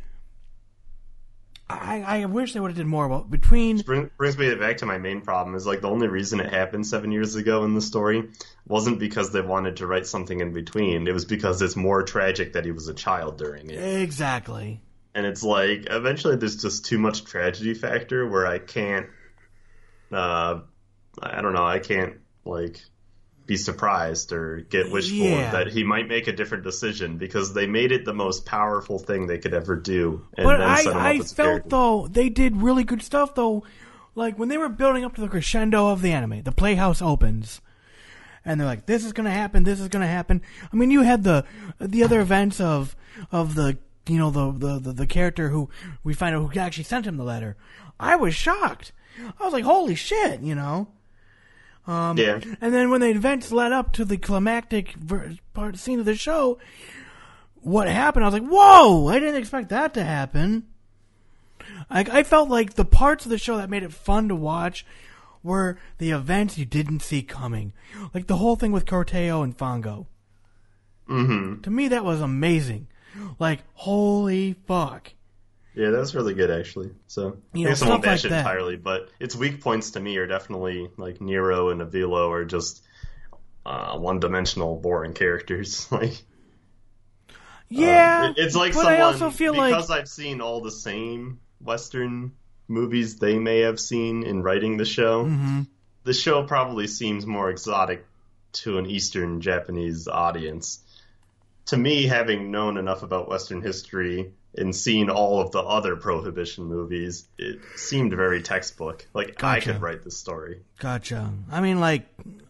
I, 1.68 2.02
I 2.22 2.24
wish 2.26 2.52
they 2.52 2.60
would 2.60 2.70
have 2.70 2.76
did 2.76 2.86
more 2.86 3.06
about 3.06 3.28
between 3.28 3.78
Bring, 3.80 4.10
brings 4.16 4.38
me 4.38 4.54
back 4.54 4.78
to 4.78 4.86
my 4.86 4.98
main 4.98 5.20
problem 5.20 5.56
is 5.56 5.66
like 5.66 5.80
the 5.80 5.90
only 5.90 6.06
reason 6.06 6.38
it 6.38 6.52
happened 6.52 6.86
seven 6.86 7.10
years 7.10 7.34
ago 7.34 7.64
in 7.64 7.74
the 7.74 7.80
story 7.80 8.28
wasn't 8.68 9.00
because 9.00 9.32
they 9.32 9.40
wanted 9.40 9.78
to 9.78 9.86
write 9.86 10.06
something 10.06 10.40
in 10.40 10.52
between. 10.52 11.08
It 11.08 11.12
was 11.12 11.24
because 11.24 11.60
it's 11.62 11.74
more 11.74 12.04
tragic 12.04 12.52
that 12.52 12.64
he 12.64 12.70
was 12.70 12.86
a 12.86 12.94
child 12.94 13.38
during 13.38 13.68
it. 13.68 13.78
exactly. 14.00 14.80
And 15.14 15.26
it's 15.26 15.42
like 15.42 15.86
eventually 15.90 16.36
there's 16.36 16.56
just 16.56 16.84
too 16.84 16.98
much 16.98 17.24
tragedy 17.24 17.74
factor 17.74 18.28
where 18.28 18.46
I 18.46 18.58
can't 18.58 19.06
uh 20.12 20.60
I 21.22 21.40
don't 21.40 21.54
know, 21.54 21.64
I 21.66 21.78
can't 21.78 22.14
like 22.44 22.80
be 23.46 23.56
surprised 23.56 24.32
or 24.32 24.60
get 24.60 24.90
wishful 24.90 25.18
Yeah. 25.18 25.52
that 25.52 25.68
he 25.68 25.84
might 25.84 26.08
make 26.08 26.26
a 26.26 26.32
different 26.32 26.64
decision 26.64 27.16
because 27.16 27.54
they 27.54 27.66
made 27.66 27.92
it 27.92 28.04
the 28.04 28.12
most 28.12 28.44
powerful 28.44 28.98
thing 28.98 29.26
they 29.28 29.38
could 29.38 29.54
ever 29.54 29.76
do. 29.76 30.26
And 30.36 30.44
but 30.44 30.58
then 30.58 30.76
set 30.78 30.86
him 30.92 30.98
I, 30.98 31.00
I 31.12 31.14
up 31.14 31.20
as 31.22 31.32
a 31.32 31.34
felt 31.34 31.46
character. 31.48 31.68
though 31.70 32.08
they 32.08 32.28
did 32.28 32.56
really 32.56 32.84
good 32.84 33.02
stuff 33.02 33.34
though. 33.34 33.64
Like 34.14 34.38
when 34.38 34.48
they 34.48 34.58
were 34.58 34.68
building 34.68 35.04
up 35.04 35.14
to 35.14 35.20
the 35.20 35.28
crescendo 35.28 35.88
of 35.88 36.02
the 36.02 36.10
anime, 36.12 36.42
the 36.42 36.50
Playhouse 36.52 37.02
opens, 37.02 37.60
and 38.46 38.58
they're 38.58 38.66
like, 38.66 38.86
"This 38.86 39.04
is 39.04 39.12
gonna 39.12 39.30
happen. 39.30 39.62
This 39.64 39.78
is 39.78 39.88
gonna 39.88 40.06
happen." 40.06 40.40
I 40.72 40.74
mean, 40.76 40.90
you 40.90 41.02
had 41.02 41.22
the 41.22 41.44
the 41.78 42.02
other 42.02 42.20
events 42.20 42.58
of 42.60 42.96
of 43.30 43.54
the 43.54 43.76
you 44.08 44.16
know 44.18 44.30
the 44.30 44.52
the 44.52 44.78
the, 44.78 44.92
the 44.92 45.06
character 45.06 45.50
who 45.50 45.68
we 46.02 46.14
find 46.14 46.34
out 46.34 46.50
who 46.52 46.58
actually 46.58 46.84
sent 46.84 47.06
him 47.06 47.16
the 47.18 47.24
letter. 47.24 47.56
I 48.00 48.16
was 48.16 48.34
shocked. 48.34 48.92
I 49.40 49.44
was 49.44 49.52
like, 49.52 49.64
"Holy 49.64 49.94
shit!" 49.94 50.40
You 50.40 50.54
know. 50.54 50.88
Um, 51.86 52.18
Yeah. 52.18 52.40
And 52.60 52.74
then 52.74 52.90
when 52.90 53.00
the 53.00 53.10
events 53.10 53.52
led 53.52 53.72
up 53.72 53.92
to 53.92 54.04
the 54.04 54.16
climactic 54.16 54.92
ver- 54.94 55.36
part 55.54 55.76
scene 55.78 56.00
of 56.00 56.04
the 56.04 56.16
show, 56.16 56.58
what 57.60 57.86
happened? 57.88 58.24
I 58.24 58.28
was 58.28 58.34
like, 58.40 58.48
"Whoa! 58.50 59.08
I 59.08 59.18
didn't 59.20 59.36
expect 59.40 59.68
that 59.68 59.94
to 59.94 60.04
happen." 60.04 60.66
Like 61.90 62.08
I 62.08 62.22
felt 62.22 62.48
like 62.48 62.74
the 62.74 62.84
parts 62.84 63.24
of 63.24 63.30
the 63.30 63.38
show 63.38 63.56
that 63.56 63.70
made 63.70 63.82
it 63.82 63.92
fun 63.92 64.28
to 64.28 64.34
watch 64.34 64.84
were 65.42 65.78
the 65.98 66.10
events 66.10 66.58
you 66.58 66.64
didn't 66.64 67.00
see 67.02 67.22
coming, 67.22 67.72
like 68.12 68.26
the 68.26 68.36
whole 68.36 68.56
thing 68.56 68.72
with 68.72 68.84
Corteo 68.86 69.42
and 69.44 69.56
Fango. 69.56 70.06
Mm-hmm. 71.08 71.62
To 71.62 71.70
me, 71.70 71.86
that 71.88 72.04
was 72.04 72.20
amazing. 72.20 72.88
Like, 73.38 73.60
holy 73.74 74.54
fuck! 74.66 75.12
Yeah, 75.76 75.90
that's 75.90 76.14
really 76.14 76.32
good 76.34 76.50
actually. 76.50 76.90
So 77.06 77.36
You 77.52 77.60
I 77.60 77.62
know, 77.64 77.68
guess 77.70 77.82
I 77.82 77.88
won't 77.90 78.02
bash 78.02 78.24
like 78.24 78.32
it 78.32 78.36
entirely, 78.38 78.76
but 78.76 79.10
its 79.20 79.36
weak 79.36 79.60
points 79.60 79.90
to 79.92 80.00
me 80.00 80.16
are 80.16 80.26
definitely 80.26 80.88
like 80.96 81.20
Nero 81.20 81.68
and 81.68 81.80
Avilio 81.82 82.30
are 82.30 82.44
just 82.46 82.82
uh, 83.66 83.98
one-dimensional, 83.98 84.76
boring 84.76 85.12
characters. 85.12 85.86
like, 85.92 86.22
Yeah, 87.68 88.22
um, 88.26 88.30
it- 88.30 88.38
it's 88.38 88.54
like 88.56 88.72
but 88.72 88.82
someone 88.82 88.94
I 88.94 89.00
also 89.04 89.30
feel 89.30 89.52
because 89.52 89.90
like 89.90 90.00
I've 90.00 90.08
seen 90.08 90.40
all 90.40 90.60
the 90.60 90.70
same 90.70 91.40
Western 91.60 92.32
movies 92.68 93.16
they 93.18 93.38
may 93.38 93.60
have 93.60 93.78
seen 93.80 94.22
in 94.24 94.42
writing 94.42 94.76
the 94.76 94.84
show. 94.84 95.24
Mhm. 95.24 95.66
The 96.04 96.12
show 96.14 96.44
probably 96.44 96.86
seems 96.86 97.26
more 97.26 97.50
exotic 97.50 98.06
to 98.52 98.78
an 98.78 98.86
Eastern 98.86 99.40
Japanese 99.40 100.08
audience. 100.08 100.78
To 101.66 101.76
me, 101.76 102.04
having 102.06 102.52
known 102.52 102.76
enough 102.76 103.02
about 103.02 103.28
Western 103.28 103.60
history 103.60 104.32
and 104.56 104.74
seen 104.74 105.10
all 105.10 105.40
of 105.40 105.52
the 105.52 105.60
other 105.60 105.96
Prohibition 105.96 106.64
movies, 106.64 107.26
it 107.38 107.58
seemed 107.76 108.12
very 108.12 108.42
textbook. 108.42 109.06
Like 109.12 109.42
I 109.42 109.60
could 109.60 109.80
write 109.80 110.02
this 110.02 110.16
story. 110.16 110.62
Gotcha. 110.78 111.32
I 111.50 111.60
mean, 111.60 111.80
like, 111.80 112.06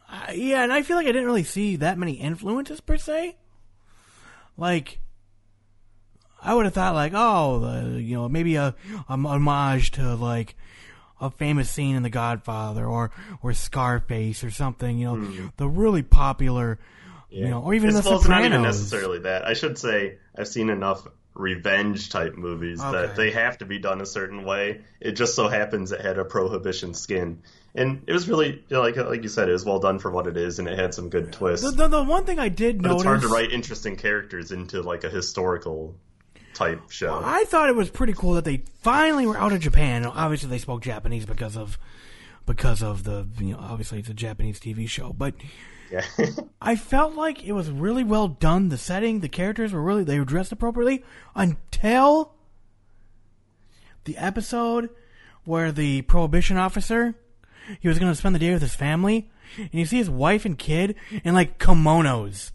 I- 0.09 0.33
yeah, 0.33 0.63
and 0.63 0.73
I 0.73 0.83
feel 0.83 0.97
like 0.97 1.07
I 1.07 1.13
didn't 1.13 1.27
really 1.27 1.45
see 1.45 1.77
that 1.77 1.99
many 1.99 2.13
influences 2.13 2.81
per 2.81 2.97
se. 2.97 3.37
Like, 4.57 5.01
I 6.43 6.55
would 6.55 6.65
have 6.65 6.75
thought 6.75 6.95
like, 6.95 7.13
oh, 7.15 7.59
the, 7.59 8.01
you 8.01 8.17
know, 8.17 8.29
maybe 8.29 8.57
a, 8.57 8.75
a 9.09 9.17
homage 9.17 9.91
to 9.93 10.15
like 10.15 10.55
a 11.21 11.31
famous 11.31 11.71
scene 11.71 11.97
in 11.97 12.03
The 12.03 12.11
Godfather 12.11 12.87
or 12.87 13.11
or 13.43 13.53
Scarface 13.53 14.45
or 14.45 14.51
something. 14.51 14.99
You 14.99 15.07
know, 15.07 15.17
hmm. 15.17 15.47
the 15.57 15.69
really 15.69 16.03
popular, 16.03 16.79
you 17.31 17.49
know, 17.49 17.63
or 17.63 17.75
even 17.75 17.91
it's, 17.91 18.03
The 18.03 18.11
well, 18.11 18.19
it's 18.19 18.29
not 18.29 18.45
even 18.45 18.63
necessarily 18.63 19.21
that. 19.21 19.47
I 19.47 19.55
should 19.55 19.79
say 19.79 20.19
I've 20.39 20.49
seen 20.49 20.71
enough 20.71 21.07
revenge 21.37 22.11
type 22.11 22.37
movies 22.37 22.81
Okay. 22.81 22.93
that 22.93 23.17
they 23.17 23.31
have 23.31 23.59
to 23.59 23.65
be 23.67 23.79
done 23.79 24.01
a 24.01 24.07
certain 24.07 24.45
way. 24.45 24.81
It 25.01 25.13
just 25.13 25.35
so 25.35 25.49
happens 25.49 25.93
it 25.93 26.01
had 26.01 26.19
a 26.19 26.25
prohibition 26.25 26.95
skin, 26.95 27.43
and 27.75 28.03
it 28.07 28.13
was 28.13 28.29
really 28.29 28.49
you 28.51 28.63
know, 28.71 28.81
like 28.81 28.97
like 28.97 29.23
you 29.23 29.29
said, 29.29 29.49
it 29.49 29.53
was 29.53 29.65
well 29.65 29.79
done 29.79 29.99
for 29.99 30.11
what 30.11 30.27
it 30.27 30.37
is, 30.37 30.59
and 30.59 30.67
it 30.69 30.79
had 30.79 30.95
some 30.95 31.09
good 31.11 31.33
twists. 31.33 31.65
The, 31.65 31.73
the, 31.73 31.89
the 31.89 32.03
one 32.05 32.25
thing 32.25 32.39
I 32.39 32.49
did 32.49 32.83
but 32.83 32.89
notice, 32.89 33.03
it's 33.03 33.07
hard 33.07 33.21
to 33.23 33.29
write 33.29 33.53
interesting 33.53 33.97
characters 33.97 34.51
into 34.51 34.83
like 34.83 35.05
a 35.05 35.11
historical 35.11 35.95
type 36.55 36.91
show. 36.91 37.21
I 37.23 37.45
thought 37.45 37.69
it 37.69 37.77
was 37.77 37.91
pretty 37.91 38.15
cool 38.15 38.33
that 38.35 38.45
they 38.47 38.63
finally 38.83 39.27
were 39.27 39.37
out 39.37 39.53
of 39.53 39.61
Japan. 39.61 40.07
Obviously, 40.07 40.49
they 40.49 40.59
spoke 40.59 40.81
Japanese 40.83 41.27
because 41.27 41.57
of 41.57 41.79
because 42.47 42.83
of 42.83 43.05
the 43.05 43.27
you 43.39 43.53
know 43.53 43.59
obviously 43.61 43.99
it's 43.99 44.09
a 44.09 44.15
Japanese 44.15 44.59
TV 44.59 44.89
show, 44.89 45.13
but 45.13 45.35
yeah. 45.91 46.05
I 46.61 46.77
felt 46.77 47.15
like 47.15 47.45
it 47.45 47.53
was 47.53 47.71
really 47.71 48.05
well 48.05 48.29
done. 48.29 48.69
The 48.69 48.79
setting, 48.79 49.21
the 49.21 49.29
characters 49.29 49.73
were 49.73 49.83
really 49.83 50.05
they 50.05 50.19
were 50.19 50.25
dressed 50.25 50.53
appropriately 50.53 51.05
until 51.35 52.33
the 54.05 54.17
episode 54.17 54.91
where 55.45 55.73
the 55.73 56.03
prohibition 56.03 56.57
officer 56.57 57.15
he 57.81 57.89
was 57.89 57.99
going 57.99 58.11
to 58.11 58.17
spend 58.17 58.35
the 58.35 58.39
day 58.39 58.53
with 58.53 58.63
his 58.63 58.75
family, 58.75 59.29
and 59.57 59.73
you 59.73 59.87
see 59.87 59.99
his 59.99 60.11
wife 60.11 60.45
and 60.45 60.59
kid 60.59 60.95
in 61.25 61.35
like 61.35 61.59
kimonos. 61.59 62.53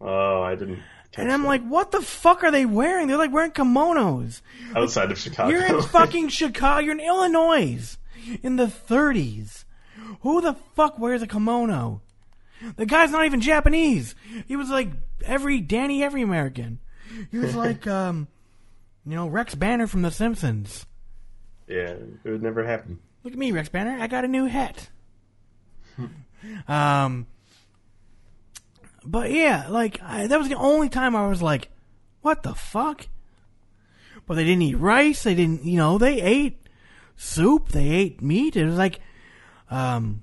oh, 0.00 0.42
I 0.42 0.54
didn't. 0.54 0.80
And 1.16 1.30
I'm 1.32 1.42
that. 1.42 1.48
like, 1.48 1.66
what 1.66 1.90
the 1.90 2.02
fuck 2.02 2.44
are 2.44 2.52
they 2.52 2.64
wearing? 2.64 3.08
They're 3.08 3.16
like 3.16 3.32
wearing 3.32 3.50
kimonos. 3.50 4.42
outside 4.76 5.10
of 5.10 5.18
Chicago. 5.18 5.50
You're 5.50 5.66
in 5.66 5.82
fucking 5.88 6.28
Chicago. 6.28 6.80
You're 6.80 6.94
in 6.94 7.00
Illinois 7.00 7.96
in 8.42 8.56
the 8.56 8.66
30s. 8.66 9.64
Who 10.20 10.40
the 10.40 10.54
fuck 10.74 10.98
wears 10.98 11.22
a 11.22 11.26
kimono? 11.26 12.02
The 12.76 12.86
guy's 12.86 13.10
not 13.10 13.24
even 13.24 13.40
Japanese. 13.40 14.14
He 14.46 14.56
was 14.56 14.68
like 14.68 14.90
every 15.24 15.60
Danny 15.60 16.02
every 16.02 16.22
American. 16.22 16.78
He 17.30 17.38
was 17.38 17.54
like, 17.64 17.86
um, 17.86 18.28
you 19.06 19.14
know, 19.14 19.26
Rex 19.26 19.54
Banner 19.54 19.86
from 19.86 20.02
The 20.02 20.10
Simpsons. 20.10 20.86
yeah, 21.66 21.94
it 22.24 22.30
would 22.30 22.42
never 22.42 22.64
happen. 22.64 22.98
Look 23.24 23.32
at 23.32 23.38
me, 23.38 23.52
Rex 23.52 23.68
Banner. 23.68 23.96
I 24.00 24.06
got 24.06 24.24
a 24.24 24.28
new 24.28 24.46
hat. 24.46 24.88
um, 26.68 27.26
but 29.04 29.30
yeah, 29.30 29.66
like 29.68 30.00
I, 30.02 30.26
that 30.26 30.38
was 30.38 30.48
the 30.48 30.56
only 30.56 30.88
time 30.88 31.14
I 31.16 31.26
was 31.28 31.42
like, 31.42 31.68
"What 32.22 32.42
the 32.42 32.54
fuck?" 32.54 33.06
But 34.26 34.34
they 34.34 34.44
didn't 34.44 34.62
eat 34.62 34.76
rice. 34.78 35.22
They 35.24 35.34
didn't, 35.34 35.64
you 35.64 35.76
know, 35.76 35.98
they 35.98 36.20
ate 36.20 36.68
soup. 37.16 37.70
They 37.70 37.88
ate 37.88 38.22
meat. 38.22 38.56
It 38.56 38.64
was 38.64 38.76
like, 38.76 39.00
um, 39.70 40.22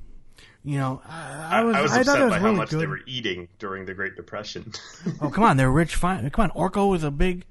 you 0.63 0.77
know, 0.77 1.01
I, 1.07 1.59
I 1.59 1.63
was, 1.63 1.75
I 1.75 1.81
was 1.81 1.91
I, 1.93 1.99
upset 2.01 2.19
was 2.21 2.29
by 2.31 2.37
really 2.37 2.51
how 2.51 2.51
much 2.53 2.69
good. 2.71 2.79
they 2.81 2.87
were 2.87 2.99
eating 3.07 3.47
during 3.59 3.85
the 3.85 3.93
Great 3.93 4.15
Depression. 4.15 4.71
oh 5.21 5.29
come 5.29 5.43
on, 5.43 5.57
they're 5.57 5.71
rich. 5.71 5.95
Fine, 5.95 6.29
come 6.31 6.51
on. 6.53 6.69
Orko 6.69 6.89
was 6.89 7.03
a 7.03 7.11
big, 7.11 7.45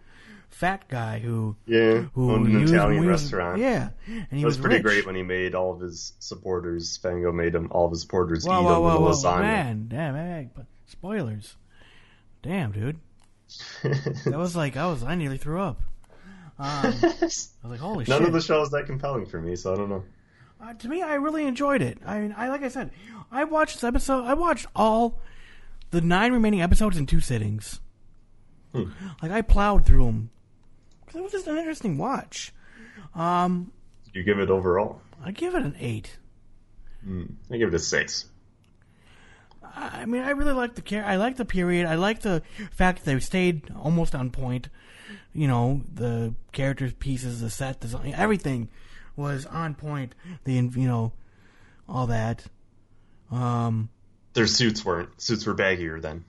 fat 0.51 0.87
guy 0.89 1.19
who 1.21 1.57
Yeah, 1.67 2.03
who 2.15 2.33
owned 2.33 2.49
an 2.49 2.63
Italian 2.63 3.07
was- 3.07 3.23
restaurant. 3.23 3.59
Yeah, 3.61 3.89
and 4.07 4.27
he 4.31 4.43
it 4.43 4.45
was, 4.45 4.59
pretty 4.59 4.77
rich. 4.77 4.83
great 4.85 5.07
when 5.07 5.15
he 5.15 5.23
made 5.23 5.55
all 5.55 5.73
of 5.73 5.81
his 5.81 6.13
supporters. 6.19 6.99
Fango 6.99 7.33
made 7.33 7.55
him 7.55 7.69
all 7.71 7.87
of 7.87 7.93
his 7.93 8.03
supporters 8.03 8.45
Whoa, 8.45 8.61
eat 8.61 8.65
whoa, 8.65 8.83
a 8.83 8.85
little 8.87 9.03
whoa, 9.03 9.13
lasagna. 9.13 9.41
man, 9.41 9.87
damn, 9.89 10.15
man, 10.15 10.51
but 10.55 10.67
spoilers. 10.87 11.57
Damn, 12.43 12.71
dude, 12.73 12.99
that 13.83 14.37
was 14.37 14.55
like 14.55 14.77
I 14.77 14.87
was, 14.87 15.03
I 15.03 15.15
nearly 15.15 15.39
threw 15.39 15.61
up. 15.61 15.81
Um, 16.59 16.67
I 17.03 17.15
was 17.21 17.51
like, 17.65 17.81
holy 17.81 18.07
None 18.09 18.21
shit. 18.21 18.27
of 18.29 18.33
the 18.33 18.41
show 18.41 18.63
is 18.63 18.71
that 18.71 18.87
compelling 18.87 19.27
for 19.27 19.39
me, 19.39 19.57
so 19.57 19.75
I 19.75 19.77
don't 19.77 19.91
know. 19.91 20.05
Uh, 20.61 20.73
to 20.75 20.89
me, 20.89 21.03
I 21.03 21.15
really 21.15 21.45
enjoyed 21.47 21.83
it. 21.83 21.99
I 22.07 22.21
mean, 22.21 22.35
I 22.37 22.49
like 22.49 22.63
I 22.63 22.69
said, 22.69 22.91
I 23.31 23.45
watched 23.45 23.75
this 23.77 23.85
episode. 23.85 24.25
I 24.25 24.35
watched 24.35 24.67
all 24.75 25.21
the 25.91 26.01
nine 26.01 26.33
remaining 26.33 26.63
episodes 26.63 26.97
in 26.97 27.07
two 27.07 27.21
sittings. 27.21 27.81
Like 29.23 29.33
I 29.33 29.41
plowed 29.41 29.87
through 29.87 30.05
them. 30.07 30.31
It 31.15 31.23
was 31.23 31.33
just 31.33 31.47
an 31.47 31.57
interesting 31.57 31.97
watch. 31.97 32.53
Um, 33.15 33.73
You 34.13 34.23
give 34.23 34.39
it 34.39 34.51
overall. 34.51 35.01
I 35.25 35.31
give 35.31 35.55
it 35.55 35.63
an 35.63 35.77
eight. 35.81 36.19
I 37.51 37.57
give 37.57 37.69
it 37.69 37.75
a 37.75 37.79
six. 37.79 38.27
I 39.63 40.03
I 40.03 40.05
mean, 40.07 40.23
I 40.23 40.31
really 40.31 40.53
like 40.53 40.75
the 40.75 40.83
care. 40.83 41.05
I 41.05 41.17
like 41.17 41.37
the 41.37 41.45
period. 41.47 41.87
I 41.87 41.95
like 41.95 42.21
the 42.21 42.43
fact 42.73 42.99
that 43.05 43.11
they 43.11 43.19
stayed 43.21 43.71
almost 43.75 44.15
on 44.15 44.31
point. 44.31 44.69
You 45.33 45.49
know, 45.49 45.83
the 45.93 46.35
characters, 46.53 46.93
pieces, 46.95 47.41
the 47.41 47.49
set 47.51 47.81
design, 47.81 48.13
everything 48.15 48.69
was 49.17 49.47
on 49.47 49.75
point. 49.75 50.15
The 50.45 50.53
you 50.55 50.71
know, 50.87 51.13
all 51.89 52.09
that. 52.09 52.45
Um, 53.31 53.89
Their 54.35 54.47
suits 54.47 54.85
weren't. 54.85 55.21
Suits 55.21 55.47
were 55.47 55.55
baggier 55.55 56.01
then. 56.01 56.25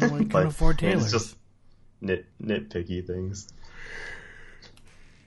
well, 0.00 0.18
we 0.18 0.24
can 0.26 0.46
afford 0.46 0.82
I 0.82 0.86
mean, 0.86 0.92
tailors. 0.98 1.14
It's 1.14 1.24
just 1.24 1.36
nit 2.00 2.26
nitpicky 2.42 3.06
things. 3.06 3.48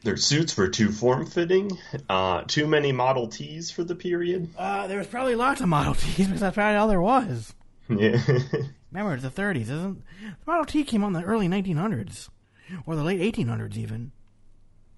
Their 0.03 0.17
suits 0.17 0.57
were 0.57 0.67
too 0.67 0.91
form 0.91 1.27
fitting. 1.27 1.77
Uh, 2.09 2.43
too 2.47 2.65
many 2.67 2.91
Model 2.91 3.27
Ts 3.27 3.69
for 3.69 3.83
the 3.83 3.93
period. 3.93 4.49
Uh, 4.57 4.87
there 4.87 4.97
was 4.97 5.07
probably 5.07 5.35
lots 5.35 5.61
of 5.61 5.67
Model 5.69 5.93
Ts 5.93 6.17
because 6.17 6.39
that's 6.39 6.55
probably 6.55 6.75
all 6.77 6.87
there 6.87 7.01
was. 7.01 7.53
Yeah. 7.87 8.19
Remember, 8.91 9.13
it's 9.13 9.23
the 9.23 9.29
30s, 9.29 9.61
isn't? 9.63 10.03
The 10.21 10.51
Model 10.51 10.65
T 10.65 10.83
came 10.83 11.03
on 11.03 11.15
in 11.15 11.21
the 11.21 11.27
early 11.27 11.47
1900s, 11.47 12.29
or 12.85 12.95
the 12.95 13.03
late 13.03 13.21
1800s 13.35 13.77
even. 13.77 14.11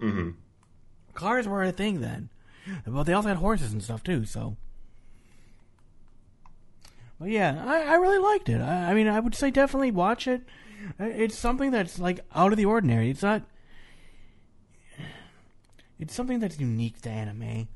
hmm 0.00 0.30
Cars 1.14 1.46
were 1.48 1.62
a 1.62 1.72
thing 1.72 2.00
then, 2.00 2.28
but 2.86 3.04
they 3.04 3.12
also 3.12 3.28
had 3.28 3.38
horses 3.38 3.72
and 3.72 3.82
stuff 3.82 4.02
too. 4.02 4.24
So, 4.24 4.56
but 7.18 7.28
yeah, 7.30 7.62
I, 7.66 7.82
I 7.82 7.94
really 7.94 8.18
liked 8.18 8.48
it. 8.48 8.60
I, 8.60 8.90
I 8.90 8.94
mean, 8.94 9.08
I 9.08 9.20
would 9.20 9.34
say 9.34 9.50
definitely 9.50 9.90
watch 9.90 10.26
it. 10.26 10.42
It's 10.98 11.36
something 11.38 11.70
that's 11.70 11.98
like 11.98 12.20
out 12.34 12.52
of 12.52 12.58
the 12.58 12.64
ordinary. 12.66 13.10
It's 13.10 13.22
not. 13.22 13.42
It's 15.98 16.12
something 16.14 16.40
that's 16.40 16.58
unique 16.58 17.00
to 17.02 17.10
anime. 17.10 17.68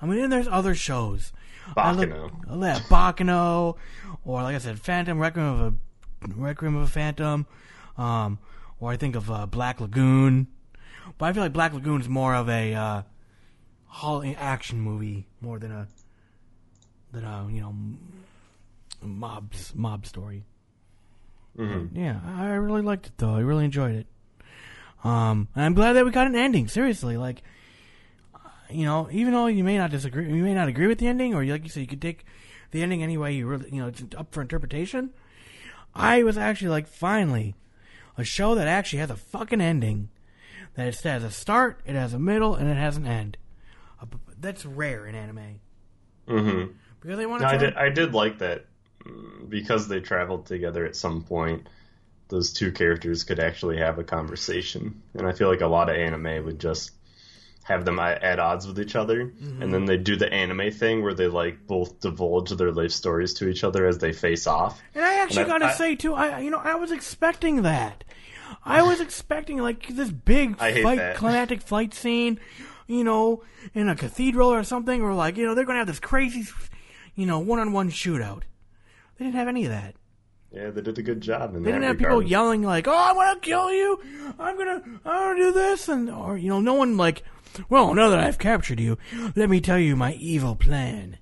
I 0.00 0.06
mean, 0.06 0.18
and 0.22 0.32
there's 0.32 0.48
other 0.48 0.74
shows. 0.74 1.32
I 1.76 1.92
look- 1.92 2.08
Baccano. 2.10 2.62
yeah, 2.62 2.78
Baccano, 2.88 3.76
or 4.24 4.42
like 4.42 4.54
I 4.54 4.58
said, 4.58 4.80
Phantom 4.80 5.18
Requiem 5.18 5.46
of 5.46 5.60
a 5.60 5.74
Requiem 6.34 6.76
of 6.76 6.82
a 6.84 6.86
Phantom, 6.88 7.46
um, 7.98 8.38
or 8.80 8.90
I 8.92 8.96
think 8.96 9.16
of 9.16 9.30
uh, 9.30 9.46
Black 9.46 9.80
Lagoon. 9.80 10.46
But 11.18 11.26
I 11.26 11.32
feel 11.32 11.42
like 11.42 11.52
Black 11.52 11.72
Lagoon 11.72 12.00
is 12.00 12.08
more 12.08 12.34
of 12.34 12.48
a 12.48 12.74
uh, 12.74 13.02
hol- 13.86 14.24
action 14.38 14.80
movie 14.80 15.26
more 15.40 15.58
than 15.58 15.72
a 15.72 15.88
than 17.12 17.24
a 17.24 17.48
you 17.50 17.60
know 17.60 17.68
m- 17.70 17.98
mob 19.02 19.52
mob 19.74 20.06
story. 20.06 20.44
hmm 21.56 21.86
Yeah, 21.92 22.20
I 22.24 22.46
I 22.46 22.54
really 22.54 22.82
liked 22.82 23.06
it 23.06 23.12
though. 23.18 23.34
I 23.34 23.40
really 23.40 23.64
enjoyed 23.64 23.94
it. 23.94 24.06
Um, 25.04 25.48
and 25.56 25.64
I'm 25.64 25.74
glad 25.74 25.94
that 25.94 26.04
we 26.04 26.12
got 26.12 26.28
an 26.28 26.36
ending. 26.36 26.68
Seriously, 26.68 27.16
like, 27.16 27.42
uh, 28.34 28.38
you 28.70 28.84
know, 28.84 29.08
even 29.10 29.32
though 29.34 29.46
you 29.48 29.64
may 29.64 29.76
not 29.76 29.90
disagree, 29.90 30.28
you 30.32 30.44
may 30.44 30.54
not 30.54 30.68
agree 30.68 30.86
with 30.86 30.98
the 30.98 31.08
ending, 31.08 31.34
or 31.34 31.44
like 31.44 31.64
you 31.64 31.68
said, 31.68 31.80
you 31.80 31.88
could 31.88 32.00
take 32.00 32.24
the 32.70 32.82
ending 32.82 33.02
any 33.02 33.18
way 33.18 33.32
you 33.34 33.48
really, 33.48 33.68
you 33.72 33.80
know, 33.82 33.88
it's 33.88 34.04
up 34.16 34.32
for 34.32 34.40
interpretation. 34.40 35.10
I 35.94 36.22
was 36.22 36.38
actually 36.38 36.68
like, 36.68 36.86
finally, 36.86 37.56
a 38.16 38.22
show 38.22 38.54
that 38.54 38.68
actually 38.68 39.00
has 39.00 39.10
a 39.10 39.16
fucking 39.16 39.60
ending. 39.60 40.08
That 40.74 40.86
it 40.88 41.00
has 41.02 41.22
a 41.24 41.30
start, 41.30 41.80
it 41.84 41.94
has 41.94 42.14
a 42.14 42.18
middle, 42.18 42.54
and 42.54 42.68
it 42.68 42.76
has 42.76 42.96
an 42.96 43.06
end. 43.06 43.36
That's 44.40 44.66
rare 44.66 45.06
in 45.06 45.14
anime 45.14 45.60
hmm 46.26 46.64
because 47.00 47.16
they 47.18 47.26
want 47.26 47.42
No, 47.42 47.48
to. 47.48 47.54
I 47.54 47.56
did. 47.56 47.74
I 47.74 47.88
did 47.90 48.14
like 48.14 48.38
that 48.38 48.64
mm, 49.04 49.48
because 49.48 49.88
they 49.88 50.00
traveled 50.00 50.46
together 50.46 50.84
at 50.84 50.96
some 50.96 51.22
point. 51.24 51.68
Those 52.28 52.52
two 52.52 52.72
characters 52.72 53.24
could 53.24 53.38
actually 53.38 53.78
have 53.78 53.98
a 53.98 54.04
conversation, 54.04 55.02
and 55.14 55.26
I 55.26 55.32
feel 55.32 55.48
like 55.48 55.60
a 55.60 55.66
lot 55.66 55.90
of 55.90 55.96
anime 55.96 56.44
would 56.46 56.58
just 56.58 56.92
have 57.64 57.84
them 57.84 57.98
at 58.00 58.40
odds 58.40 58.66
with 58.66 58.80
each 58.80 58.96
other, 58.96 59.26
Mm-hmm. 59.26 59.62
and 59.62 59.72
then 59.72 59.84
they 59.84 59.96
do 59.96 60.16
the 60.16 60.32
anime 60.32 60.72
thing 60.72 61.02
where 61.02 61.14
they 61.14 61.28
like 61.28 61.66
both 61.66 62.00
divulge 62.00 62.50
their 62.50 62.72
life 62.72 62.90
stories 62.90 63.34
to 63.34 63.48
each 63.48 63.62
other 63.62 63.86
as 63.86 63.98
they 63.98 64.12
face 64.12 64.46
off. 64.48 64.80
And 64.94 65.04
I 65.04 65.22
actually 65.22 65.44
gotta 65.44 65.72
say 65.74 65.94
too, 65.94 66.14
I 66.14 66.40
you 66.40 66.50
know 66.50 66.58
I 66.58 66.74
was 66.76 66.90
expecting 66.90 67.62
that. 67.62 68.02
I 68.64 68.82
was 68.82 69.00
expecting 69.00 69.58
like 69.58 69.88
this 69.88 70.10
big 70.10 70.56
fight, 70.58 70.82
that. 70.96 71.16
climactic 71.16 71.62
fight 71.62 71.94
scene, 71.94 72.38
you 72.86 73.04
know, 73.04 73.42
in 73.74 73.88
a 73.88 73.96
cathedral 73.96 74.52
or 74.52 74.64
something, 74.64 75.02
or 75.02 75.14
like 75.14 75.36
you 75.36 75.44
know 75.46 75.54
they're 75.54 75.64
gonna 75.64 75.78
have 75.78 75.86
this 75.86 76.00
crazy, 76.00 76.44
you 77.14 77.26
know, 77.26 77.38
one-on-one 77.38 77.90
shootout. 77.90 78.42
They 79.18 79.24
didn't 79.26 79.36
have 79.36 79.48
any 79.48 79.64
of 79.64 79.70
that. 79.70 79.94
Yeah, 80.52 80.70
they 80.70 80.82
did 80.82 80.98
a 80.98 81.02
good 81.02 81.20
job 81.20 81.54
in 81.54 81.62
They 81.62 81.70
that 81.70 81.78
didn't 81.78 81.82
have 81.88 81.96
regard. 81.96 82.20
people 82.20 82.30
yelling 82.30 82.62
like, 82.62 82.86
"Oh, 82.86 82.94
I'm 82.94 83.14
gonna 83.14 83.40
kill 83.40 83.72
you! 83.72 84.00
I'm 84.38 84.58
gonna, 84.58 84.82
I'm 85.04 85.34
gonna 85.34 85.36
do 85.38 85.52
this," 85.52 85.88
and 85.88 86.10
or 86.10 86.36
you 86.36 86.48
know, 86.50 86.60
no 86.60 86.74
one 86.74 86.96
like, 86.98 87.22
"Well, 87.70 87.94
now 87.94 88.10
that 88.10 88.20
I've 88.20 88.38
captured 88.38 88.78
you, 88.80 88.98
let 89.34 89.48
me 89.48 89.60
tell 89.60 89.78
you 89.78 89.96
my 89.96 90.12
evil 90.14 90.54
plan." 90.56 91.18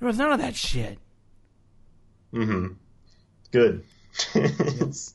There 0.00 0.06
was 0.08 0.18
none 0.18 0.32
of 0.32 0.40
that 0.40 0.56
shit. 0.56 0.98
Mm-hmm. 2.32 2.72
Good. 3.52 3.84
It's- 4.34 5.14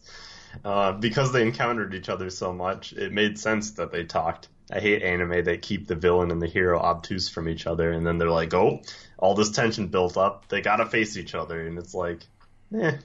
uh, 0.63 0.93
because 0.93 1.31
they 1.31 1.41
encountered 1.41 1.93
each 1.93 2.09
other 2.09 2.29
so 2.29 2.53
much, 2.53 2.93
it 2.93 3.11
made 3.11 3.39
sense 3.39 3.71
that 3.71 3.91
they 3.91 4.03
talked. 4.03 4.47
I 4.71 4.79
hate 4.79 5.01
anime 5.01 5.43
that 5.45 5.61
keep 5.61 5.87
the 5.87 5.95
villain 5.95 6.31
and 6.31 6.41
the 6.41 6.47
hero 6.47 6.79
obtuse 6.79 7.27
from 7.27 7.49
each 7.49 7.65
other, 7.65 7.91
and 7.91 8.05
then 8.05 8.17
they're 8.17 8.29
like, 8.29 8.53
"Oh, 8.53 8.81
all 9.17 9.33
this 9.33 9.51
tension 9.51 9.87
built 9.87 10.15
up. 10.17 10.47
They 10.47 10.61
gotta 10.61 10.85
face 10.85 11.17
each 11.17 11.33
other," 11.33 11.65
and 11.65 11.77
it's 11.77 11.93
like, 11.93 12.21
eh. 12.75 12.97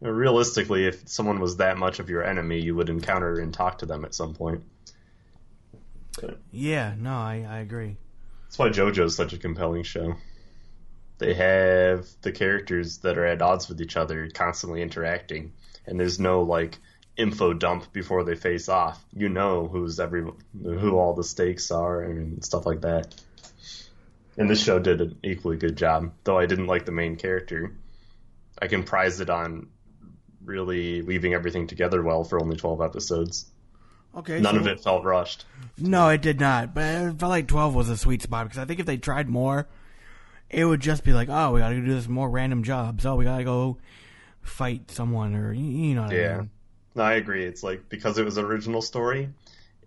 Realistically, 0.00 0.86
if 0.86 1.08
someone 1.08 1.40
was 1.40 1.58
that 1.58 1.78
much 1.78 2.00
of 2.00 2.10
your 2.10 2.24
enemy, 2.24 2.60
you 2.60 2.74
would 2.74 2.90
encounter 2.90 3.38
and 3.38 3.54
talk 3.54 3.78
to 3.78 3.86
them 3.86 4.04
at 4.04 4.14
some 4.14 4.34
point. 4.34 4.64
Yeah, 6.50 6.94
no, 6.98 7.12
I, 7.12 7.46
I 7.48 7.58
agree. 7.58 7.96
That's 8.44 8.58
why 8.58 8.68
JoJo 8.68 9.04
is 9.04 9.16
such 9.16 9.32
a 9.32 9.38
compelling 9.38 9.82
show. 9.82 10.14
They 11.18 11.34
have 11.34 12.06
the 12.22 12.32
characters 12.32 12.98
that 12.98 13.16
are 13.16 13.24
at 13.24 13.40
odds 13.40 13.68
with 13.68 13.80
each 13.80 13.96
other 13.96 14.28
constantly 14.28 14.82
interacting, 14.82 15.52
and 15.86 15.98
there's 15.98 16.18
no 16.18 16.42
like 16.42 16.78
info 17.16 17.52
dump 17.52 17.92
before 17.92 18.24
they 18.24 18.34
face 18.34 18.68
off. 18.68 19.02
You 19.14 19.28
know 19.28 19.68
who's 19.68 20.00
every 20.00 20.24
who 20.62 20.96
all 20.96 21.14
the 21.14 21.24
stakes 21.24 21.70
are 21.70 22.02
and 22.02 22.44
stuff 22.44 22.66
like 22.66 22.82
that. 22.82 23.14
And 24.36 24.48
this 24.48 24.62
show 24.62 24.78
did 24.78 25.00
an 25.00 25.18
equally 25.22 25.58
good 25.58 25.76
job, 25.76 26.12
though 26.24 26.38
I 26.38 26.46
didn't 26.46 26.66
like 26.66 26.86
the 26.86 26.92
main 26.92 27.16
character. 27.16 27.74
I 28.60 28.66
can 28.68 28.82
prize 28.82 29.20
it 29.20 29.28
on 29.28 29.68
really 30.44 31.02
weaving 31.02 31.34
everything 31.34 31.66
together 31.66 32.02
well 32.02 32.24
for 32.24 32.40
only 32.40 32.56
12 32.56 32.80
episodes. 32.80 33.46
Okay, 34.16 34.40
None 34.40 34.54
so- 34.54 34.60
of 34.60 34.66
it 34.66 34.80
felt 34.80 35.04
rushed. 35.04 35.44
No, 35.78 36.08
it 36.08 36.22
did 36.22 36.38
not. 36.40 36.74
But 36.74 36.82
it 36.84 37.18
felt 37.18 37.30
like 37.30 37.48
twelve 37.48 37.74
was 37.74 37.88
a 37.88 37.96
sweet 37.96 38.20
spot 38.22 38.44
because 38.46 38.58
I 38.58 38.66
think 38.66 38.78
if 38.78 38.84
they 38.86 38.98
tried 38.98 39.28
more, 39.28 39.66
it 40.50 40.64
would 40.66 40.80
just 40.80 41.02
be 41.02 41.14
like, 41.14 41.28
oh, 41.30 41.52
we 41.52 41.60
got 41.60 41.70
to 41.70 41.80
do 41.80 41.94
this 41.94 42.08
more 42.08 42.28
random 42.28 42.62
jobs. 42.62 43.06
Oh, 43.06 43.16
we 43.16 43.24
got 43.24 43.38
to 43.38 43.44
go 43.44 43.78
fight 44.42 44.90
someone, 44.90 45.34
or 45.34 45.52
you 45.52 45.94
know. 45.94 46.02
What 46.02 46.12
I 46.12 46.36
mean. 46.38 46.50
No, 46.94 47.02
I 47.02 47.14
agree. 47.14 47.44
It's 47.44 47.62
like 47.62 47.88
because 47.88 48.18
it 48.18 48.24
was 48.24 48.36
an 48.36 48.44
original 48.44 48.82
story, 48.82 49.30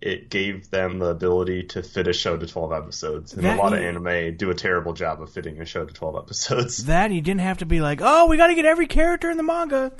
it 0.00 0.28
gave 0.28 0.70
them 0.70 0.98
the 0.98 1.06
ability 1.06 1.64
to 1.64 1.82
fit 1.82 2.06
a 2.06 2.12
show 2.12 2.36
to 2.36 2.46
12 2.46 2.72
episodes. 2.72 3.32
And 3.32 3.44
That 3.44 3.58
a 3.58 3.62
lot 3.62 3.72
of 3.72 3.80
anime 3.80 4.36
do 4.36 4.50
a 4.50 4.54
terrible 4.54 4.92
job 4.92 5.22
of 5.22 5.30
fitting 5.30 5.60
a 5.60 5.64
show 5.64 5.84
to 5.84 5.92
12 5.92 6.16
episodes. 6.16 6.76
That 6.86 7.12
you 7.12 7.20
didn't 7.20 7.40
have 7.40 7.58
to 7.58 7.66
be 7.66 7.80
like, 7.80 8.00
oh, 8.02 8.26
we 8.26 8.36
got 8.36 8.48
to 8.48 8.54
get 8.54 8.64
every 8.64 8.86
character 8.86 9.30
in 9.30 9.36
the 9.36 9.42
manga 9.42 9.92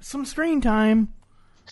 some 0.00 0.24
screen 0.24 0.60
time. 0.60 1.12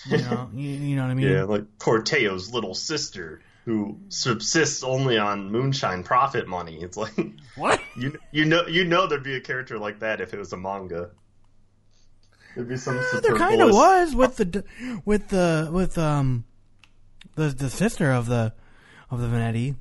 You 0.07 0.19
know, 0.19 0.51
you, 0.55 0.69
you 0.69 0.97
know 0.97 1.03
what 1.03 1.11
I 1.11 1.15
mean? 1.15 1.29
Yeah, 1.29 1.45
like 1.45 1.79
Corteo's 1.79 2.53
little 2.53 2.75
sister 2.75 3.41
who 3.65 3.99
subsists 4.09 4.83
only 4.83 5.19
on 5.19 5.51
moonshine 5.51 6.03
profit 6.03 6.49
money. 6.49 6.83
It's 6.83 6.97
like 6.97 7.15
What? 7.57 7.81
you 7.97 8.19
you 8.31 8.45
know 8.45 8.67
you 8.67 8.85
know 8.85 9.07
there'd 9.07 9.23
be 9.23 9.37
a 9.37 9.41
character 9.41 9.79
like 9.79 10.01
that 10.01 10.21
if 10.21 10.35
it 10.35 10.39
was 10.39 10.53
a 10.53 10.57
manga. 10.57 11.11
There'd 12.55 12.69
be 12.69 12.77
some 12.77 13.01
There 13.23 13.37
kind 13.37 13.61
of 13.63 13.71
was 13.71 14.15
with 14.15 14.37
the 14.37 14.65
with 15.05 15.29
the 15.29 15.69
with 15.73 15.97
um 15.99 16.45
the 17.35 17.49
the 17.49 17.71
sister 17.71 18.11
of 18.13 18.27
the 18.27 18.53
of 19.11 19.21
the 19.21 19.27
Vanetti 19.27 19.77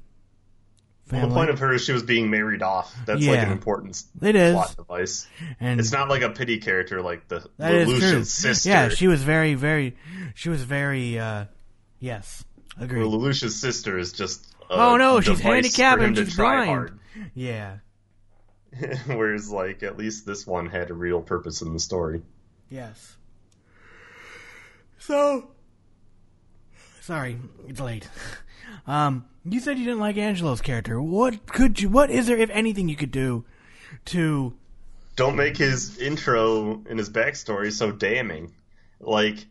Well, 1.11 1.27
the 1.27 1.33
point 1.33 1.49
of 1.49 1.59
her 1.59 1.73
is 1.73 1.83
she 1.83 1.91
was 1.91 2.03
being 2.03 2.29
married 2.29 2.61
off. 2.61 2.95
That's 3.05 3.25
like 3.25 3.39
an 3.39 3.51
important 3.51 4.01
It 4.21 4.35
is. 4.35 4.53
plot 4.53 4.75
device. 4.77 5.27
And- 5.59 5.79
it's 5.79 5.91
not 5.91 6.09
like 6.09 6.21
a 6.21 6.29
pity 6.29 6.59
character 6.59 7.01
like 7.01 7.27
the 7.27 7.45
Lelouch's 7.59 7.99
true. 8.11 8.23
sister. 8.23 8.69
Yeah, 8.69 8.89
she 8.89 9.07
was 9.07 9.21
very, 9.23 9.53
very. 9.55 9.95
She 10.35 10.49
was 10.49 10.63
very. 10.63 11.19
uh 11.19 11.45
Yes, 11.99 12.43
agreed. 12.79 13.01
Well, 13.01 13.11
Lelouch's 13.11 13.59
sister 13.59 13.97
is 13.99 14.11
just. 14.13 14.47
A 14.69 14.73
oh 14.73 14.95
no, 14.97 15.19
she's 15.19 15.39
handicapped 15.41 16.01
and 16.01 16.15
she's 16.17 16.35
blind. 16.35 16.97
Yeah. 17.35 17.77
Whereas, 19.05 19.51
like, 19.51 19.83
at 19.83 19.97
least 19.97 20.25
this 20.25 20.47
one 20.47 20.67
had 20.67 20.89
a 20.89 20.93
real 20.93 21.21
purpose 21.21 21.61
in 21.61 21.73
the 21.73 21.79
story. 21.79 22.21
Yes. 22.71 23.17
So. 24.97 25.51
Sorry, 27.01 27.37
it's 27.67 27.79
late. 27.79 28.09
Um, 28.87 29.25
you 29.43 29.59
said 29.59 29.77
you 29.77 29.85
didn't 29.85 29.99
like 29.99 30.17
Angelo's 30.17 30.61
character. 30.61 31.01
What 31.01 31.45
could 31.45 31.81
you? 31.81 31.89
What 31.89 32.09
is 32.09 32.27
there, 32.27 32.37
if 32.37 32.49
anything, 32.51 32.87
you 32.87 32.95
could 32.95 33.11
do 33.11 33.43
to? 34.05 34.53
Don't 35.17 35.35
make 35.35 35.57
his 35.57 35.99
intro 35.99 36.81
and 36.89 36.97
his 36.97 37.09
backstory 37.09 37.71
so 37.71 37.91
damning. 37.91 38.53
Like, 38.99 39.45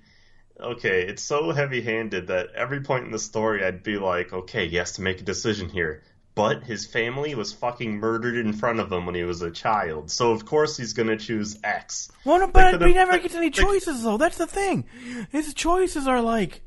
okay, 0.58 1.02
it's 1.02 1.22
so 1.22 1.52
heavy-handed 1.52 2.28
that 2.28 2.48
every 2.56 2.80
point 2.80 3.04
in 3.04 3.10
the 3.10 3.18
story 3.18 3.62
I'd 3.62 3.82
be 3.82 3.98
like, 3.98 4.32
okay, 4.32 4.68
he 4.68 4.76
has 4.76 4.92
to 4.92 5.02
make 5.02 5.20
a 5.20 5.24
decision 5.24 5.68
here. 5.68 6.02
But 6.34 6.62
his 6.62 6.86
family 6.86 7.34
was 7.34 7.52
fucking 7.52 7.98
murdered 7.98 8.36
in 8.36 8.52
front 8.52 8.78
of 8.78 8.90
him 8.90 9.04
when 9.04 9.14
he 9.14 9.24
was 9.24 9.42
a 9.42 9.50
child, 9.50 10.10
so 10.10 10.30
of 10.30 10.46
course 10.46 10.76
he's 10.76 10.92
gonna 10.92 11.16
choose 11.16 11.58
X. 11.64 12.10
Well, 12.24 12.38
no, 12.38 12.46
but 12.46 12.80
he 12.80 12.94
never 12.94 13.18
gets 13.18 13.34
any 13.34 13.50
choices, 13.50 14.04
though. 14.04 14.16
That's 14.16 14.38
the 14.38 14.46
thing. 14.46 14.84
His 15.30 15.52
choices 15.54 16.06
are 16.06 16.20
like 16.20 16.62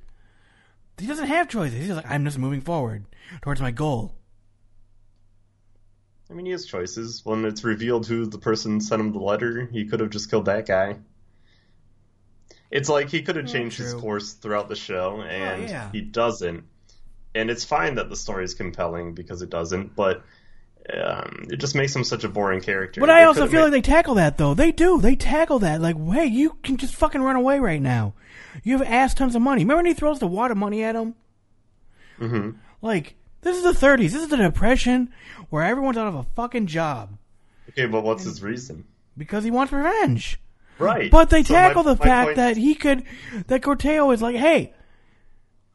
he 0.97 1.07
doesn't 1.07 1.27
have 1.27 1.49
choices. 1.49 1.79
He's 1.79 1.95
like, 1.95 2.09
I'm 2.09 2.25
just 2.25 2.37
moving 2.37 2.61
forward 2.61 3.05
towards 3.41 3.61
my 3.61 3.71
goal. 3.71 4.15
I 6.29 6.33
mean, 6.33 6.45
he 6.45 6.51
has 6.51 6.65
choices. 6.65 7.21
When 7.23 7.45
it's 7.45 7.63
revealed 7.63 8.07
who 8.07 8.25
the 8.25 8.37
person 8.37 8.79
sent 8.81 9.01
him 9.01 9.11
the 9.11 9.19
letter, 9.19 9.67
he 9.71 9.85
could 9.85 9.99
have 9.99 10.09
just 10.09 10.29
killed 10.29 10.45
that 10.45 10.65
guy. 10.65 10.97
It's 12.71 12.89
like 12.89 13.09
he 13.09 13.21
could 13.21 13.35
have 13.35 13.45
mm, 13.45 13.51
changed 13.51 13.77
his 13.77 13.93
course 13.93 14.33
throughout 14.33 14.67
the 14.67 14.75
show, 14.75 15.17
oh, 15.19 15.21
and 15.21 15.69
yeah. 15.69 15.91
he 15.91 16.01
doesn't. 16.01 16.63
And 17.35 17.49
it's 17.49 17.63
fine 17.63 17.95
that 17.95 18.09
the 18.09 18.15
story 18.15 18.43
is 18.43 18.53
compelling 18.53 19.13
because 19.13 19.41
it 19.41 19.49
doesn't, 19.49 19.95
but 19.95 20.23
um, 20.93 21.45
it 21.49 21.57
just 21.57 21.73
makes 21.75 21.95
him 21.95 22.03
such 22.03 22.23
a 22.23 22.29
boring 22.29 22.61
character. 22.61 22.99
But 23.01 23.07
They 23.07 23.13
I 23.13 23.23
also 23.23 23.47
feel 23.47 23.61
made- 23.61 23.63
like 23.63 23.71
they 23.71 23.81
tackle 23.81 24.15
that 24.15 24.37
though. 24.37 24.53
They 24.53 24.71
do. 24.71 24.99
They 25.01 25.15
tackle 25.15 25.59
that. 25.59 25.81
Like, 25.81 25.95
hey, 26.11 26.25
you 26.25 26.57
can 26.63 26.77
just 26.77 26.93
fucking 26.95 27.21
run 27.21 27.35
away 27.35 27.59
right 27.59 27.81
now. 27.81 28.13
You 28.63 28.77
have 28.77 28.87
ass 28.87 29.13
tons 29.13 29.35
of 29.35 29.41
money. 29.41 29.63
Remember 29.63 29.77
when 29.79 29.85
he 29.87 29.93
throws 29.93 30.19
the 30.19 30.27
water 30.27 30.53
money 30.55 30.83
at 30.83 30.95
him? 30.95 31.15
Mm-hmm. 32.19 32.51
Like, 32.81 33.15
this 33.41 33.57
is 33.57 33.63
the 33.63 33.71
30s. 33.87 34.11
This 34.11 34.15
is 34.23 34.27
the 34.27 34.37
depression 34.37 35.09
where 35.49 35.63
everyone's 35.63 35.97
out 35.97 36.07
of 36.07 36.15
a 36.15 36.23
fucking 36.35 36.67
job 36.67 37.17
Okay, 37.69 37.85
but 37.87 38.03
what's 38.03 38.23
his 38.25 38.43
reason? 38.43 38.85
because 39.17 39.43
he 39.43 39.51
wants 39.51 39.71
revenge. 39.73 40.39
Right. 40.79 41.09
But 41.09 41.29
they 41.29 41.43
So 41.43 41.53
my- 41.53 41.59
tackle 41.59 41.83
the 41.83 41.95
my 41.95 42.05
fact 42.05 42.25
point- 42.27 42.35
that 42.37 42.57
he 42.57 42.75
could, 42.75 43.03
that 43.47 43.61
Corteo 43.61 44.13
is 44.13 44.21
like, 44.21 44.35
hey, 44.35 44.73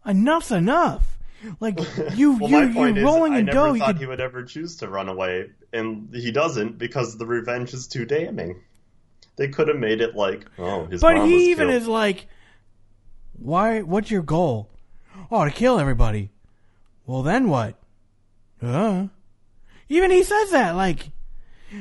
enough's 0.07 0.51
enough. 0.53 1.18
Like 1.61 1.79
you, 2.17 2.33
Well, 2.39 2.51
you, 2.51 2.57
my 2.67 2.73
point 2.73 2.97
you 2.97 3.03
is, 3.03 3.05
rolling 3.05 3.35
I 3.35 3.41
never. 3.43 3.69
You 3.75 3.79
thought 3.79 3.87
could, 3.89 3.99
he 3.99 4.07
would 4.07 4.21
ever 4.21 4.43
choose 4.45 4.77
to 4.77 4.89
run 4.89 5.09
away, 5.09 5.51
and 5.73 6.09
he 6.15 6.31
doesn't 6.33 6.79
because 6.79 7.17
the 7.17 7.27
revenge 7.27 7.73
is 7.75 7.87
too 7.87 8.05
damning. 8.05 8.61
They 9.37 9.49
could 9.49 9.69
have 9.69 9.77
made 9.77 10.01
it 10.01 10.17
like, 10.17 10.47
oh, 10.59 10.87
his 10.87 11.01
but 11.01 11.15
mom 11.17 11.29
he 11.29 11.51
even 11.51 11.69
killed. 11.69 11.83
is 11.83 11.89
like, 11.89 12.27
why? 13.39 13.83
What's 13.83 14.11
your 14.11 14.23
goal? 14.23 14.69
Oh, 15.31 15.45
to 15.45 15.51
kill 15.51 15.79
everybody. 15.79 16.31
Well, 17.07 17.23
then 17.23 17.49
what? 17.49 17.77
Uh. 18.61 19.07
Even 19.89 20.11
he 20.11 20.23
says 20.25 20.51
that. 20.51 20.75
Like, 20.75 21.11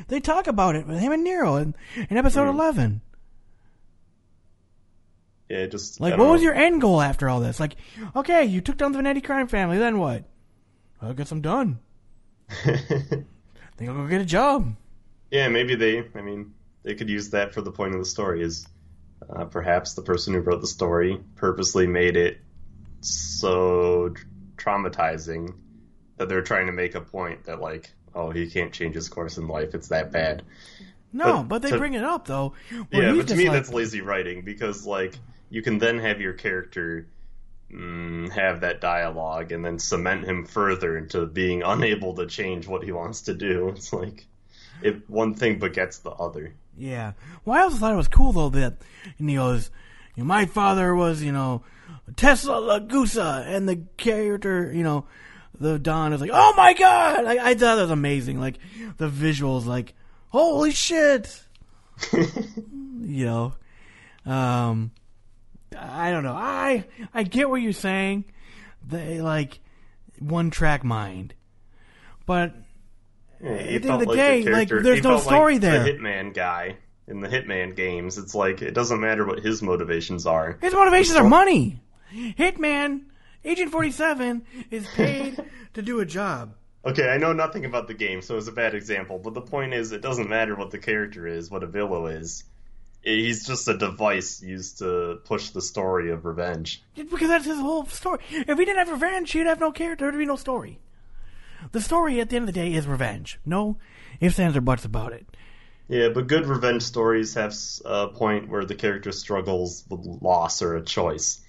they 0.08 0.20
talk 0.20 0.48
about 0.48 0.76
it 0.76 0.86
with 0.88 1.00
him 1.00 1.12
and 1.12 1.24
Nero 1.24 1.56
in, 1.56 1.74
in 2.10 2.16
episode 2.18 2.44
Hmm. 2.44 2.56
eleven. 2.58 3.02
Yeah, 5.50 5.66
just 5.68 6.02
Like, 6.02 6.12
what 6.12 6.18
don't 6.18 6.32
was 6.34 6.44
your 6.44 6.54
end 6.54 6.82
goal 6.82 7.02
after 7.02 7.30
all 7.30 7.40
this? 7.40 7.60
Like, 7.60 7.76
okay, 8.16 8.44
you 8.46 8.60
took 8.62 8.78
down 8.78 8.92
the 8.92 9.00
Vanetti 9.00 9.24
crime 9.24 9.48
family. 9.48 9.78
Then 9.78 9.98
what? 9.98 10.26
I 11.02 11.14
guess 11.14 11.32
I'm 11.32 11.42
done. 11.42 11.80
I 12.50 12.76
think 13.78 13.90
I'll 13.90 13.94
go 13.96 14.08
get 14.08 14.22
a 14.22 14.26
job. 14.26 14.76
Yeah, 15.32 15.48
maybe 15.50 15.76
they. 15.76 16.04
I 16.16 16.22
mean, 16.22 16.54
they 16.84 16.96
could 16.96 17.10
use 17.10 17.30
that 17.32 17.54
for 17.54 17.62
the 17.62 17.72
point 17.72 17.94
of 17.94 18.00
the 18.00 18.06
story. 18.06 18.42
Is 18.42 18.68
uh, 19.30 19.46
perhaps 19.46 19.94
the 19.94 20.02
person 20.02 20.34
who 20.34 20.40
wrote 20.42 20.62
the 20.62 20.68
story 20.68 21.20
purposely 21.36 21.88
made 21.88 22.18
it 22.18 22.40
so 23.02 24.14
traumatizing 24.56 25.54
that 26.18 26.30
they're 26.30 26.42
trying 26.42 26.68
to 26.68 26.72
make 26.74 26.96
a 26.96 27.02
point 27.02 27.46
that 27.46 27.62
like, 27.62 27.92
oh, 28.16 28.32
he 28.32 28.50
can't 28.50 28.74
change 28.74 28.96
his 28.96 29.10
course 29.10 29.38
in 29.38 29.48
life. 29.48 29.76
It's 29.76 29.90
that 29.90 30.12
bad. 30.12 30.44
No, 31.14 31.38
But 31.38 31.44
but, 31.50 31.62
they 31.62 31.72
to- 31.72 31.78
bring 31.78 31.94
it 31.94 32.04
up 32.04 32.26
though. 32.26 32.54
yeah, 32.92 33.14
but 33.16 33.28
to 33.28 33.36
me 33.36 33.46
like- 33.50 33.54
that's 33.54 33.72
lazy 33.74 34.02
writing 34.02 34.42
because 34.44 34.86
like 34.86 35.16
you 35.50 35.62
can 35.62 35.78
then 35.78 36.00
have 36.00 36.22
your 36.22 36.34
character 36.34 37.08
mm, 37.72 38.30
have 38.32 38.62
that 38.62 38.82
dialogue 38.82 39.52
and 39.52 39.64
then 39.64 39.80
cement 39.80 40.26
him 40.26 40.46
further 40.46 40.98
into 40.98 41.26
being 41.26 41.64
unable 41.64 42.16
to 42.16 42.26
change 42.26 42.68
what 42.68 42.84
he 42.84 42.92
wants 42.92 43.22
to 43.24 43.34
do. 43.34 43.70
It's 43.76 43.94
like 43.94 44.26
if 44.82 45.10
one 45.10 45.34
thing 45.34 45.60
begets 45.60 46.00
the 46.00 46.12
other. 46.12 46.54
Yeah. 46.78 47.14
Well, 47.44 47.58
I 47.58 47.64
also 47.64 47.78
thought 47.78 47.94
it 47.94 47.98
was 47.98 48.08
cool 48.08 48.34
though 48.34 48.50
that 48.50 48.76
and 49.18 49.30
he 49.30 49.36
goes, 49.36 49.72
my 50.16 50.46
father 50.46 50.96
was, 50.96 51.22
you 51.22 51.32
know, 51.32 51.64
Tesla 52.16 52.56
Lagusa, 52.56 53.46
and 53.46 53.68
the 53.68 53.84
character, 53.98 54.72
you 54.74 54.84
know, 54.84 55.06
the 55.60 55.78
Don 55.78 56.14
is 56.14 56.22
like, 56.22 56.32
oh 56.34 56.54
my 56.56 56.74
god! 56.74 57.26
Like, 57.26 57.40
I 57.40 57.54
thought 57.54 57.76
that 57.76 57.82
was 57.82 57.92
amazing. 57.92 58.40
Like 58.40 58.58
the 58.98 59.10
visuals, 59.10 59.66
like, 59.66 59.94
holy 60.30 60.72
shit! 60.72 61.44
you 62.14 63.26
know, 63.26 63.54
um, 64.26 64.92
I 65.80 66.12
don't 66.12 66.24
know. 66.24 66.34
I 66.36 66.86
I 67.14 67.24
get 67.24 67.50
what 67.50 67.62
you're 67.62 67.74
saying. 67.74 68.26
They 68.86 69.22
like 69.22 69.60
one 70.20 70.50
track 70.50 70.84
mind, 70.84 71.34
but 72.26 72.54
Yeah, 73.44 73.52
at 73.52 73.58
the 73.84 73.90
end 73.90 73.90
of 73.90 74.00
the 74.00 74.06
like 74.08 74.16
day, 74.16 74.44
like 74.44 74.70
there's 74.70 74.84
he 74.98 75.02
no 75.02 75.18
felt 75.18 75.26
like 75.26 75.36
story 75.36 75.58
there. 75.58 75.84
The 75.84 75.92
Hitman 75.92 76.34
guy 76.34 76.78
in 77.08 77.22
the 77.22 77.28
Hitman 77.28 77.76
games, 77.76 78.18
it's 78.18 78.36
like 78.36 78.62
it 78.62 78.74
doesn't 78.74 79.00
matter 79.00 79.26
what 79.26 79.40
his 79.40 79.62
motivations 79.62 80.26
are. 80.26 80.58
His 80.62 80.74
motivations 80.74 81.16
The 81.16 81.24
are 81.24 81.30
money. 81.30 81.82
Hitman, 82.14 83.02
Agent 83.46 83.72
47 83.72 84.46
is 84.72 84.88
paid 84.88 85.38
to 85.74 85.82
do 85.82 86.00
a 86.00 86.06
job. 86.06 86.54
Okay, 86.86 87.10
I 87.10 87.18
know 87.18 87.34
nothing 87.34 87.66
about 87.66 87.88
the 87.88 87.94
game, 87.94 88.22
so 88.22 88.38
it's 88.38 88.48
a 88.48 88.52
bad 88.52 88.74
example. 88.74 89.20
But 89.20 89.34
the 89.34 89.42
point 89.42 89.74
is, 89.74 89.92
it 89.92 90.02
doesn't 90.02 90.30
matter 90.30 90.56
what 90.56 90.72
the 90.72 90.78
character 90.78 91.28
is, 91.28 91.52
what 91.52 91.62
Avilio 91.64 92.18
is. 92.22 92.46
He's 93.02 93.46
just 93.46 93.68
a 93.68 93.78
device 93.78 94.42
used 94.42 94.80
to 94.80 95.20
push 95.24 95.50
the 95.52 95.62
story 95.62 96.12
of 96.12 96.26
revenge. 96.26 96.84
Because 96.96 97.30
that's 97.30 97.46
his 97.46 97.60
whole 97.60 97.86
story. 97.86 98.20
If 98.30 98.58
he 98.58 98.66
didn't 98.66 98.80
have 98.80 98.90
revenge, 98.90 99.32
he'd 99.32 99.48
have 99.48 99.60
no 99.60 99.72
character. 99.72 100.06
There'd 100.06 100.18
be 100.18 100.26
no 100.26 100.36
story. 100.36 100.80
The 101.72 101.82
story 101.82 102.20
at 102.20 102.30
the 102.30 102.36
end 102.36 102.50
of 102.50 102.54
the 102.54 102.60
day 102.60 102.74
is 102.74 102.86
revenge. 102.86 103.40
No 103.46 103.78
ifs, 104.20 104.40
ands, 104.40 104.58
or 104.58 104.62
buts 104.62 104.86
about 104.86 105.14
it. 105.14 105.26
Yeah, 105.88 106.10
but 106.10 106.28
good 106.28 106.46
revenge 106.46 106.84
stories 106.84 107.36
have 107.36 107.56
a 107.86 108.10
point 108.10 108.50
where 108.50 108.66
the 108.66 108.76
character 108.76 109.14
struggles 109.14 109.86
with 109.90 110.02
loss 110.22 110.62
or 110.62 110.76
a 110.76 110.82
choice. 110.84 111.40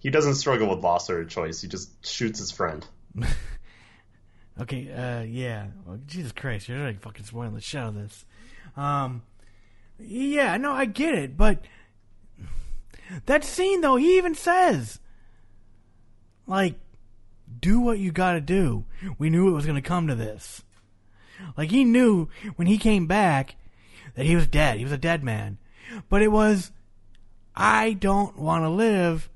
He 0.00 0.10
doesn't 0.10 0.34
struggle 0.34 0.68
with 0.68 0.82
loss 0.82 1.08
or 1.10 1.20
a 1.20 1.26
choice. 1.26 1.62
He 1.62 1.68
just 1.68 2.04
shoots 2.04 2.40
his 2.40 2.50
friend. 2.50 2.84
Okay, 4.60 4.90
uh, 4.90 5.22
yeah. 5.22 5.66
Well, 5.84 5.98
Jesus 6.06 6.32
Christ, 6.32 6.68
you're 6.68 6.78
like 6.78 7.00
fucking 7.00 7.24
spoiling 7.24 7.54
the 7.54 7.60
shit 7.60 7.80
out 7.80 7.88
of 7.88 7.94
this. 7.96 8.24
Um, 8.76 9.22
yeah, 9.98 10.56
no, 10.56 10.72
I 10.72 10.84
get 10.84 11.14
it, 11.14 11.36
but 11.36 11.64
that 13.26 13.44
scene 13.44 13.80
though, 13.80 13.96
he 13.96 14.16
even 14.18 14.34
says, 14.34 15.00
like, 16.46 16.74
do 17.60 17.80
what 17.80 17.98
you 17.98 18.12
gotta 18.12 18.40
do. 18.40 18.84
We 19.18 19.30
knew 19.30 19.48
it 19.48 19.54
was 19.54 19.66
gonna 19.66 19.82
come 19.82 20.06
to 20.08 20.14
this. 20.14 20.62
Like, 21.56 21.70
he 21.70 21.84
knew 21.84 22.28
when 22.56 22.68
he 22.68 22.78
came 22.78 23.06
back 23.06 23.56
that 24.14 24.26
he 24.26 24.36
was 24.36 24.46
dead. 24.46 24.78
He 24.78 24.84
was 24.84 24.92
a 24.92 24.98
dead 24.98 25.22
man. 25.24 25.58
But 26.08 26.22
it 26.22 26.28
was, 26.28 26.72
I 27.54 27.92
don't 27.92 28.38
want 28.38 28.64
to 28.64 28.70
live 28.70 29.28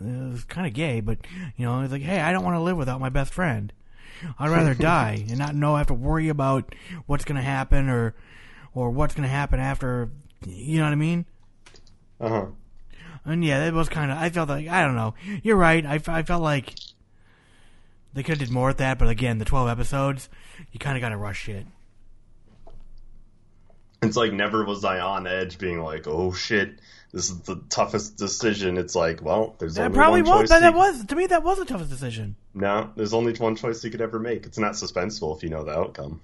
it 0.00 0.32
was 0.32 0.44
kind 0.44 0.66
of 0.66 0.74
gay, 0.74 1.00
but 1.00 1.18
you 1.56 1.64
know, 1.64 1.80
it's 1.80 1.92
like, 1.92 2.02
hey, 2.02 2.20
I 2.20 2.32
don't 2.32 2.44
want 2.44 2.56
to 2.56 2.60
live 2.60 2.76
without 2.76 3.00
my 3.00 3.08
best 3.08 3.32
friend. 3.32 3.72
I'd 4.38 4.50
rather 4.50 4.74
die 4.78 5.24
and 5.28 5.38
not 5.38 5.54
know 5.54 5.74
I 5.74 5.78
have 5.78 5.86
to 5.88 5.94
worry 5.94 6.28
about 6.28 6.74
what's 7.06 7.24
going 7.24 7.36
to 7.36 7.42
happen 7.42 7.88
or 7.88 8.14
or 8.76 8.90
what's 8.90 9.14
going 9.14 9.24
to 9.24 9.28
happen 9.34 9.58
after. 9.58 10.10
You 10.46 10.78
know 10.78 10.84
what 10.84 10.92
I 10.92 10.96
mean? 10.96 11.24
Uh 12.20 12.28
huh. 12.28 12.46
And 13.24 13.44
yeah, 13.44 13.66
it 13.66 13.74
was 13.74 13.88
kind 13.88 14.12
of. 14.12 14.18
I 14.18 14.30
felt 14.30 14.48
like 14.48 14.68
I 14.68 14.84
don't 14.84 14.94
know. 14.94 15.14
You're 15.42 15.56
right. 15.56 15.84
I, 15.84 15.98
I 16.06 16.22
felt 16.22 16.42
like 16.42 16.74
they 18.14 18.22
could 18.22 18.38
have 18.38 18.48
did 18.48 18.50
more 18.52 18.68
with 18.68 18.76
that, 18.78 18.98
but 18.98 19.08
again, 19.08 19.38
the 19.38 19.44
12 19.44 19.68
episodes, 19.68 20.28
you 20.70 20.78
kind 20.78 20.96
of 20.96 21.00
got 21.00 21.08
to 21.08 21.16
rush 21.16 21.42
shit. 21.42 21.66
It's 24.02 24.16
like 24.16 24.32
never 24.32 24.64
was 24.64 24.84
I 24.84 25.00
on 25.00 25.26
edge, 25.26 25.58
being 25.58 25.82
like, 25.82 26.06
"Oh 26.06 26.32
shit, 26.32 26.78
this 27.12 27.30
is 27.30 27.40
the 27.40 27.56
toughest 27.70 28.16
decision." 28.16 28.76
It's 28.76 28.94
like, 28.94 29.22
well, 29.22 29.56
there's 29.58 29.74
That 29.74 29.86
only 29.86 29.96
probably 29.96 30.22
one 30.22 30.30
was. 30.32 30.40
choice. 30.42 30.48
That, 30.50 30.60
that 30.60 30.74
was 30.74 31.04
to 31.06 31.16
me. 31.16 31.26
That 31.26 31.42
was 31.42 31.58
the 31.58 31.64
toughest 31.64 31.90
decision. 31.90 32.36
No, 32.54 32.90
there's 32.94 33.14
only 33.14 33.32
one 33.32 33.56
choice 33.56 33.82
you 33.82 33.90
could 33.90 34.02
ever 34.02 34.18
make. 34.18 34.44
It's 34.46 34.58
not 34.58 34.72
suspenseful 34.74 35.34
if 35.36 35.42
you 35.42 35.48
know 35.48 35.64
the 35.64 35.72
outcome. 35.72 36.20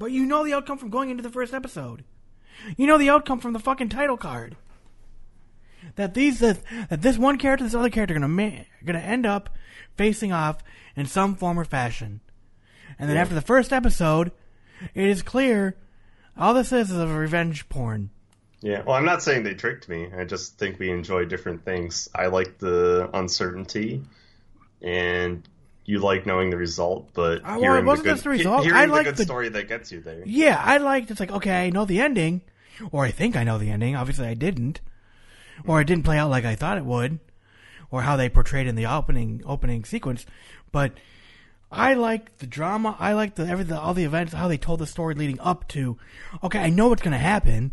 But 0.00 0.12
you 0.12 0.24
know 0.24 0.42
the 0.44 0.54
outcome 0.54 0.78
from 0.78 0.88
going 0.88 1.10
into 1.10 1.22
the 1.22 1.28
first 1.30 1.52
episode. 1.52 2.04
You 2.78 2.86
know 2.86 2.96
the 2.96 3.10
outcome 3.10 3.38
from 3.38 3.52
the 3.52 3.58
fucking 3.58 3.90
title 3.90 4.16
card. 4.16 4.56
That 5.96 6.14
these 6.14 6.38
that, 6.40 6.58
that 6.88 7.02
this 7.02 7.18
one 7.18 7.36
character, 7.36 7.64
this 7.64 7.74
other 7.74 7.90
character, 7.90 8.14
are 8.14 8.18
gonna 8.18 8.28
ma- 8.28 8.64
gonna 8.82 8.98
end 8.98 9.26
up 9.26 9.50
facing 9.96 10.32
off 10.32 10.58
in 10.96 11.04
some 11.04 11.34
form 11.36 11.60
or 11.60 11.66
fashion. 11.66 12.20
And 12.98 13.10
then 13.10 13.16
Yeah. 13.16 13.22
after 13.22 13.34
the 13.34 13.42
first 13.42 13.74
episode, 13.74 14.32
it 14.94 15.06
is 15.06 15.20
clear 15.22 15.76
all 16.34 16.54
this 16.54 16.72
is 16.72 16.90
is 16.90 16.96
a 16.96 17.06
revenge 17.06 17.68
porn. 17.68 18.08
Yeah, 18.62 18.82
well, 18.86 18.96
I'm 18.96 19.04
not 19.04 19.22
saying 19.22 19.42
they 19.42 19.54
tricked 19.54 19.86
me. 19.88 20.08
I 20.16 20.24
just 20.24 20.58
think 20.58 20.78
we 20.78 20.90
enjoy 20.90 21.26
different 21.26 21.62
things. 21.64 22.08
I 22.14 22.26
like 22.26 22.56
the 22.58 23.10
uncertainty, 23.12 24.02
and 24.80 25.46
you 25.90 25.98
like 25.98 26.24
knowing 26.26 26.50
the 26.50 26.56
result. 26.56 27.10
But 27.14 27.38
Uh, 27.38 27.42
well, 27.44 27.60
hearing 27.60 27.84
it 27.84 27.86
wasn't 27.86 28.04
the 28.04 28.10
good, 28.10 28.14
just 28.14 28.24
the 28.24 28.30
result. 28.30 28.62
hearing 28.64 28.78
I 28.80 28.86
the 28.86 28.92
like 28.92 29.04
good 29.06 29.16
the- 29.16 29.24
story 29.24 29.48
that 29.50 29.68
gets 29.68 29.90
you 29.92 30.00
there. 30.00 30.22
Yeah, 30.24 30.60
I 30.64 30.76
liked. 30.78 31.10
It's 31.10 31.20
like 31.20 31.30
okay, 31.32 31.66
I 31.66 31.70
know 31.70 31.84
the 31.84 32.00
ending, 32.00 32.42
or 32.92 33.04
I 33.04 33.10
think 33.10 33.36
I 33.36 33.44
know 33.44 33.58
the 33.58 33.70
ending. 33.70 33.96
Obviously, 33.96 34.26
I 34.26 34.34
didn't. 34.34 34.80
or 35.66 35.80
it 35.80 35.84
didn't 35.86 36.04
play 36.04 36.16
out 36.16 36.30
like 36.30 36.46
I 36.46 36.54
thought 36.54 36.78
it 36.78 36.86
would, 36.86 37.18
or 37.90 38.00
how 38.02 38.16
they 38.16 38.30
portrayed 38.30 38.66
in 38.66 38.76
the 38.76 38.86
opening 38.86 39.42
opening 39.44 39.84
sequence. 39.84 40.24
But 40.72 40.92
I 41.70 41.92
like 41.94 42.38
the 42.38 42.46
drama. 42.46 42.96
I 42.98 43.12
like 43.12 43.34
the 43.34 43.46
everything, 43.46 43.76
all 43.76 43.92
the 43.92 44.04
events, 44.04 44.32
how 44.32 44.48
they 44.48 44.56
told 44.56 44.80
the 44.80 44.86
story 44.86 45.14
leading 45.14 45.38
up 45.40 45.68
to. 45.68 45.98
Okay, 46.42 46.58
I 46.58 46.70
know 46.70 46.88
what's 46.88 47.02
gonna 47.02 47.18
happen. 47.18 47.72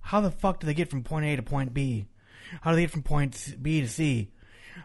How 0.00 0.20
the 0.22 0.30
fuck 0.30 0.60
do 0.60 0.66
they 0.66 0.72
get 0.74 0.88
from 0.88 1.02
point 1.04 1.26
A 1.26 1.36
to 1.36 1.42
point 1.42 1.74
B? 1.74 2.06
How 2.62 2.70
do 2.70 2.76
they 2.76 2.82
get 2.84 2.90
from 2.90 3.02
point 3.02 3.54
B 3.62 3.80
to 3.82 3.88
C? 3.88 4.30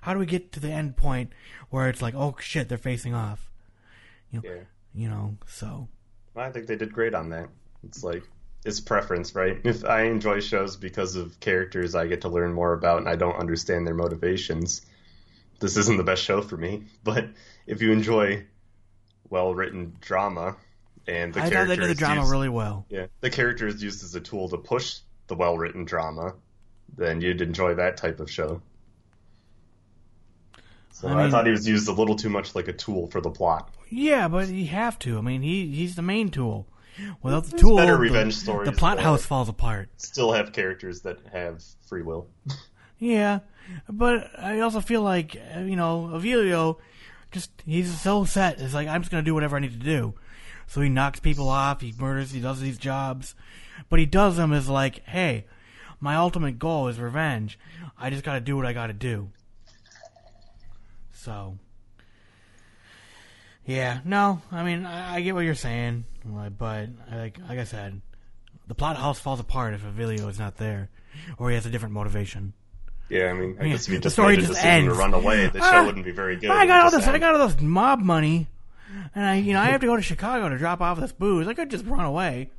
How 0.01 0.13
do 0.13 0.19
we 0.19 0.25
get 0.25 0.51
to 0.53 0.59
the 0.59 0.71
end 0.71 0.95
point 0.97 1.31
where 1.69 1.89
it's 1.89 2.01
like, 2.01 2.15
oh 2.15 2.35
shit, 2.39 2.69
they're 2.69 2.77
facing 2.77 3.13
off? 3.13 3.49
You 4.31 4.41
know, 4.41 4.49
Yeah. 4.49 4.61
you 4.93 5.09
know. 5.09 5.37
So 5.47 5.87
I 6.35 6.49
think 6.51 6.67
they 6.67 6.75
did 6.75 6.93
great 6.93 7.13
on 7.13 7.29
that. 7.29 7.49
It's 7.83 8.03
like 8.03 8.23
it's 8.65 8.79
preference, 8.79 9.35
right? 9.35 9.59
If 9.63 9.85
I 9.85 10.03
enjoy 10.03 10.39
shows 10.39 10.75
because 10.75 11.15
of 11.15 11.39
characters 11.39 11.93
I 11.95 12.07
get 12.07 12.21
to 12.21 12.29
learn 12.29 12.53
more 12.53 12.73
about 12.73 12.97
and 12.99 13.07
I 13.09 13.15
don't 13.15 13.35
understand 13.35 13.85
their 13.85 13.93
motivations, 13.93 14.81
this 15.59 15.77
isn't 15.77 15.97
the 15.97 16.03
best 16.03 16.23
show 16.23 16.41
for 16.41 16.57
me. 16.57 16.83
But 17.03 17.27
if 17.67 17.81
you 17.81 17.91
enjoy 17.91 18.45
well 19.29 19.53
written 19.55 19.95
drama 20.01 20.55
and 21.07 21.33
the 21.33 21.41
I 21.43 21.49
thought 21.49 21.67
they 21.67 21.75
did 21.75 21.89
the 21.89 21.95
drama 21.95 22.21
used- 22.21 22.31
really 22.31 22.49
well. 22.49 22.85
Yeah, 22.89 23.07
the 23.21 23.29
character 23.29 23.67
is 23.67 23.81
used 23.83 24.03
as 24.03 24.15
a 24.15 24.19
tool 24.21 24.49
to 24.49 24.57
push 24.57 24.99
the 25.27 25.35
well 25.35 25.57
written 25.57 25.85
drama, 25.85 26.33
then 26.97 27.21
you'd 27.21 27.41
enjoy 27.41 27.75
that 27.75 27.97
type 27.97 28.19
of 28.19 28.29
show. 28.31 28.61
So 30.95 31.09
I 31.09 31.25
I, 31.25 31.29
thought 31.29 31.45
he 31.45 31.51
was 31.51 31.67
used 31.67 31.89
a 31.89 31.91
little 31.91 32.15
too 32.15 32.29
much 32.29 32.55
like 32.55 32.69
a 32.69 32.73
tool 32.73 33.07
for 33.07 33.19
the 33.19 33.29
plot. 33.29 33.69
Yeah, 33.89 34.29
but 34.29 34.47
you 34.47 34.67
have 34.67 34.97
to. 34.99 35.17
I 35.17 35.21
mean, 35.21 35.41
he 35.41 35.67
he's 35.67 35.95
the 35.95 36.01
main 36.01 36.29
tool. 36.29 36.67
Without 37.21 37.43
the 37.43 37.51
There's 37.51 37.61
tool, 37.61 37.75
better 37.75 37.95
the- 37.95 37.99
revenge 37.99 38.35
the, 38.35 38.41
stories 38.41 38.71
plot 38.77 38.99
house 39.01 39.25
falls 39.25 39.49
apart. 39.49 39.89
Still 39.97 40.31
have 40.31 40.53
characters 40.53 41.01
that 41.01 41.19
have 41.33 41.61
free 41.87 42.01
will. 42.01 42.27
Yeah, 42.97 43.39
but 43.89 44.31
I 44.39 44.61
also 44.61 44.79
feel 44.79 45.01
like 45.01 45.35
uh, 45.53 45.59
you 45.59 45.75
know 45.75 46.11
Avilio, 46.13 46.77
just 47.33 47.51
he's 47.65 47.99
so 47.99 48.23
set. 48.23 48.61
It's 48.61 48.73
like 48.73 48.87
I'm 48.87 49.01
just 49.01 49.11
gonna 49.11 49.21
do 49.21 49.33
whatever 49.33 49.57
I 49.57 49.59
need 49.59 49.73
to 49.73 49.85
do. 49.85 50.13
So 50.67 50.79
he 50.79 50.87
knocks 50.87 51.19
people 51.19 51.49
off. 51.49 51.81
He 51.81 51.93
murders. 51.99 52.31
He 52.31 52.39
does 52.39 52.61
these 52.61 52.77
jobs, 52.77 53.35
but 53.89 53.99
he 53.99 54.05
does 54.05 54.37
them 54.37 54.53
as 54.53 54.69
like, 54.69 55.05
hey, 55.07 55.43
my 55.99 56.15
ultimate 56.15 56.57
goal 56.57 56.87
is 56.87 56.97
revenge. 57.01 57.59
I 57.99 58.09
just 58.09 58.23
gotta 58.23 58.39
do 58.39 58.55
what 58.55 58.65
I 58.65 58.71
gotta 58.71 58.93
do. 58.93 59.31
So. 61.25 61.57
Yeah, 63.65 63.99
no, 64.05 64.41
I 64.51 64.63
mean, 64.63 64.85
I, 64.85 65.15
I 65.15 65.21
get 65.21 65.33
what 65.33 65.41
you're 65.41 65.55
saying, 65.55 66.05
but 66.23 66.87
like, 67.11 67.39
like 67.49 67.57
I 67.59 67.63
said, 67.63 67.99
the 68.67 68.75
plot 68.75 68.95
house 68.95 69.19
falls 69.19 69.39
apart 69.39 69.73
if 69.73 69.81
Avilio 69.83 70.29
is 70.29 70.37
not 70.37 70.57
there, 70.57 70.89
or 71.39 71.49
he 71.49 71.55
has 71.55 71.65
a 71.65 71.71
different 71.71 71.95
motivation. 71.95 72.53
Yeah, 73.09 73.31
I 73.31 73.33
mean, 73.33 73.57
I 73.59 73.69
guess 73.69 73.87
if 73.87 73.93
you 73.93 73.97
the 73.97 74.03
just 74.03 74.15
story 74.15 74.35
made 74.35 74.43
a 74.45 74.47
decision 74.47 74.63
to 74.63 74.69
ends. 74.91 74.97
run 74.97 75.13
away, 75.15 75.47
the 75.47 75.61
Ah, 75.63 75.71
show 75.71 75.85
wouldn't 75.85 76.05
be 76.05 76.11
very 76.11 76.35
good. 76.35 76.51
I 76.51 76.67
got 76.67 76.83
all 76.83 76.91
this. 76.91 76.99
just 77.05 77.07
I 77.09 77.17
got 77.17 77.35
all 77.35 77.47
this 77.47 77.59
mob 77.59 78.01
money, 78.01 78.47
and 79.15 79.25
I, 79.25 79.35
you 79.37 79.53
know, 79.53 79.61
I 79.61 79.65
have 79.71 79.81
to 79.81 79.87
go 79.87 79.95
to 79.95 80.01
Chicago 80.03 80.47
to 80.49 80.59
drop 80.59 80.79
off 80.81 80.99
this 80.99 81.11
booze. 81.11 81.47
I 81.47 81.55
could 81.55 81.71
just 81.71 81.85
run 81.85 82.05
away. 82.05 82.51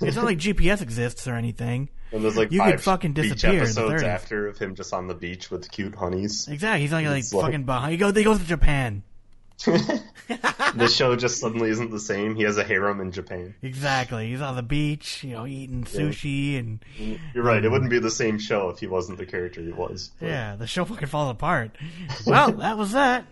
It's 0.00 0.16
not 0.16 0.24
like 0.24 0.38
GPS 0.38 0.80
exists 0.82 1.26
or 1.28 1.34
anything. 1.34 1.88
And 2.12 2.24
there's 2.24 2.36
like 2.36 2.50
you 2.52 2.58
five 2.58 2.72
could 2.72 2.80
fucking 2.82 3.12
disappear 3.12 3.50
in 3.50 3.56
the 3.58 3.62
episodes 3.64 4.02
30s. 4.02 4.06
after 4.06 4.46
of 4.48 4.58
him 4.58 4.74
just 4.74 4.94
on 4.94 5.08
the 5.08 5.14
beach 5.14 5.50
with 5.50 5.70
cute 5.70 5.94
honeys. 5.94 6.48
Exactly. 6.48 6.80
He's 6.82 6.92
like, 6.92 7.06
It's 7.06 7.32
like- 7.32 7.44
fucking 7.46 7.64
behind. 7.64 7.92
He 7.92 7.98
goes. 7.98 8.14
He 8.16 8.24
goes 8.24 8.38
to 8.38 8.44
Japan. 8.44 9.02
the 9.66 10.88
show 10.92 11.16
just 11.16 11.40
suddenly 11.40 11.68
isn't 11.70 11.90
the 11.90 11.98
same. 11.98 12.36
He 12.36 12.44
has 12.44 12.58
a 12.58 12.64
harem 12.64 13.00
in 13.00 13.10
Japan. 13.12 13.54
Exactly. 13.62 14.30
He's 14.30 14.40
on 14.40 14.54
the 14.56 14.62
beach, 14.62 15.24
you 15.24 15.32
know, 15.32 15.46
eating 15.46 15.80
Yeah. 15.80 16.00
sushi 16.00 16.58
and 16.58 16.78
You're 17.34 17.44
right. 17.44 17.64
It 17.64 17.68
wouldn't 17.68 17.90
be 17.90 17.98
the 17.98 18.10
same 18.10 18.38
show 18.38 18.68
if 18.70 18.78
he 18.78 18.86
wasn't 18.86 19.18
the 19.18 19.26
character 19.26 19.60
he 19.60 19.72
was. 19.72 20.12
But 20.20 20.26
yeah, 20.28 20.56
the 20.56 20.66
show 20.66 20.84
fucking 20.84 21.08
falls 21.08 21.30
apart. 21.32 21.76
Well, 22.26 22.52
that 22.52 22.78
was 22.78 22.92
that. 22.92 23.24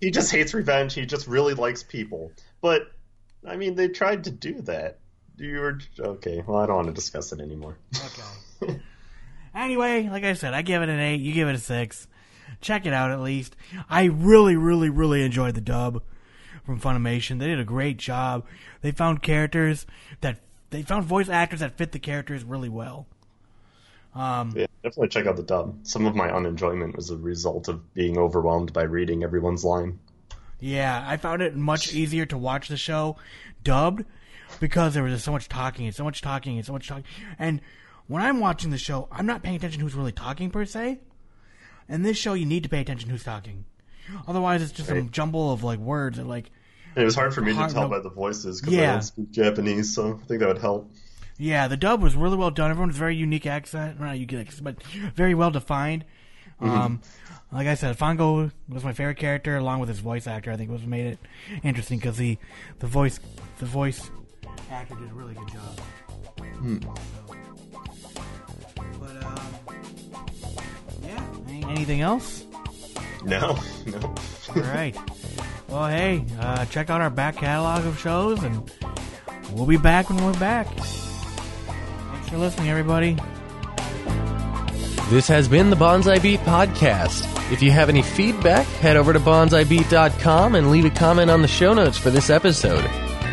He 0.00 0.10
just 0.10 0.32
hates 0.32 0.52
revenge. 0.54 0.94
He 0.94 1.06
just 1.06 1.26
really 1.28 1.54
likes 1.54 1.82
people. 1.82 2.32
But 2.60 2.82
I 3.46 3.56
mean, 3.56 3.74
they 3.76 3.88
tried 3.88 4.24
to 4.24 4.30
do 4.30 4.60
that. 4.62 4.98
You 5.38 5.58
were 5.60 5.78
okay. 5.98 6.42
Well, 6.46 6.58
I 6.58 6.66
don't 6.66 6.76
want 6.76 6.88
to 6.88 6.94
discuss 6.94 7.32
it 7.32 7.40
anymore. 7.40 7.76
Okay. 8.60 8.80
anyway, 9.54 10.08
like 10.08 10.24
I 10.24 10.32
said, 10.34 10.52
I 10.54 10.62
give 10.62 10.82
it 10.82 10.88
an 10.88 10.98
eight. 11.00 11.20
You 11.20 11.32
give 11.32 11.48
it 11.48 11.54
a 11.54 11.58
six. 11.58 12.06
Check 12.60 12.86
it 12.86 12.92
out 12.92 13.10
at 13.10 13.20
least. 13.20 13.54
I 13.88 14.04
really, 14.04 14.56
really, 14.56 14.90
really 14.90 15.22
enjoyed 15.22 15.54
the 15.54 15.60
dub 15.60 16.02
from 16.64 16.80
Funimation. 16.80 17.38
They 17.38 17.46
did 17.46 17.60
a 17.60 17.64
great 17.64 17.98
job. 17.98 18.44
They 18.80 18.90
found 18.90 19.22
characters 19.22 19.86
that 20.20 20.40
they 20.70 20.82
found 20.82 21.04
voice 21.04 21.28
actors 21.28 21.60
that 21.60 21.76
fit 21.76 21.92
the 21.92 21.98
characters 21.98 22.44
really 22.44 22.68
well. 22.68 23.06
Um, 24.14 24.52
Yeah, 24.56 24.66
definitely 24.82 25.08
check 25.08 25.26
out 25.26 25.36
the 25.36 25.42
dub. 25.42 25.78
Some 25.82 26.06
of 26.06 26.14
my 26.16 26.28
unenjoyment 26.28 26.96
was 26.96 27.10
a 27.10 27.16
result 27.16 27.68
of 27.68 27.94
being 27.94 28.18
overwhelmed 28.18 28.72
by 28.72 28.82
reading 28.82 29.22
everyone's 29.22 29.64
line. 29.64 30.00
Yeah, 30.60 31.04
I 31.06 31.16
found 31.16 31.40
it 31.42 31.54
much 31.54 31.94
easier 31.94 32.26
to 32.26 32.36
watch 32.38 32.68
the 32.68 32.76
show 32.76 33.16
dubbed 33.62 34.04
because 34.60 34.94
there 34.94 35.02
was 35.02 35.12
just 35.12 35.24
so 35.24 35.32
much 35.32 35.48
talking 35.48 35.86
and 35.86 35.94
so 35.94 36.04
much 36.04 36.20
talking 36.22 36.56
and 36.56 36.66
so 36.66 36.72
much 36.72 36.88
talking. 36.88 37.04
And 37.38 37.60
when 38.06 38.22
I'm 38.22 38.40
watching 38.40 38.70
the 38.70 38.78
show, 38.78 39.08
I'm 39.12 39.26
not 39.26 39.42
paying 39.42 39.56
attention 39.56 39.80
who's 39.80 39.94
really 39.94 40.12
talking 40.12 40.50
per 40.50 40.64
se. 40.64 41.00
And 41.88 42.04
this 42.04 42.16
show, 42.18 42.34
you 42.34 42.46
need 42.46 42.62
to 42.64 42.68
pay 42.68 42.80
attention 42.80 43.08
who's 43.10 43.24
talking. 43.24 43.64
Otherwise, 44.26 44.62
it's 44.62 44.72
just 44.72 44.90
a 44.90 44.94
Right. 44.94 45.10
jumble 45.10 45.52
of 45.52 45.62
like 45.62 45.78
words 45.78 46.18
and 46.18 46.28
like. 46.28 46.50
It 46.96 47.04
was 47.04 47.14
hard 47.14 47.34
for 47.34 47.40
me 47.42 47.52
to 47.52 47.58
tell 47.68 47.82
no- 47.82 47.88
by 47.88 48.00
the 48.00 48.10
voices 48.10 48.60
because 48.60 48.74
I 48.74 48.80
Yeah. 48.80 48.92
don't 48.92 49.02
speak 49.02 49.30
Japanese, 49.30 49.94
so 49.94 50.20
I 50.22 50.26
think 50.26 50.40
that 50.40 50.48
would 50.48 50.58
help. 50.58 50.90
Yeah, 51.36 51.68
the 51.68 51.76
dub 51.76 52.02
was 52.02 52.16
really 52.16 52.36
well 52.36 52.50
done. 52.50 52.70
Everyone's 52.70 52.96
very 52.96 53.14
unique 53.14 53.46
accent, 53.46 54.00
not 54.00 54.18
unique, 54.18 54.50
but 54.62 54.82
very 55.14 55.34
well 55.34 55.50
defined. 55.50 56.04
Um, 56.60 57.00
like 57.52 57.68
I 57.68 57.74
said, 57.74 57.96
Fango 57.96 58.50
was 58.68 58.82
my 58.82 58.92
favorite 58.92 59.18
character, 59.18 59.56
along 59.56 59.78
with 59.78 59.88
his 59.88 60.00
voice 60.00 60.26
actor. 60.26 60.50
I 60.50 60.56
think 60.56 60.70
was 60.70 60.84
made 60.84 61.06
it 61.06 61.18
interesting 61.62 61.98
because 61.98 62.16
the 62.16 62.38
the 62.80 62.88
voice 62.88 63.20
the 63.58 63.66
voice 63.66 64.10
actor 64.70 64.94
did 64.94 65.10
a 65.10 65.14
really 65.14 65.34
good 65.34 65.48
job. 65.48 65.80
But 69.00 69.24
um, 69.24 69.40
yeah. 71.04 71.24
Any- 71.48 71.64
Anything 71.64 72.00
else? 72.00 72.44
No, 73.24 73.58
no. 73.86 74.14
All 74.56 74.62
right. 74.62 74.96
Well, 75.68 75.86
hey, 75.88 76.24
uh, 76.40 76.64
check 76.66 76.88
out 76.90 77.00
our 77.00 77.10
back 77.10 77.36
catalog 77.36 77.84
of 77.84 77.98
shows, 77.98 78.42
and 78.42 78.70
we'll 79.52 79.66
be 79.66 79.76
back 79.76 80.08
when 80.08 80.24
we're 80.24 80.38
back. 80.38 80.66
Thanks 80.74 82.28
for 82.30 82.38
listening, 82.38 82.70
everybody. 82.70 83.16
This 85.10 85.26
has 85.28 85.48
been 85.48 85.70
the 85.70 85.76
Bonsai 85.76 86.22
Beat 86.22 86.40
Podcast. 86.40 87.26
If 87.52 87.62
you 87.62 87.70
have 87.70 87.88
any 87.88 88.02
feedback, 88.02 88.66
head 88.66 88.96
over 88.96 89.12
to 89.14 89.20
bonsaibeat.com 89.20 90.54
and 90.54 90.70
leave 90.70 90.84
a 90.84 90.90
comment 90.90 91.30
on 91.30 91.40
the 91.42 91.48
show 91.48 91.72
notes 91.74 91.96
for 91.98 92.10
this 92.10 92.28
episode. 92.30 92.84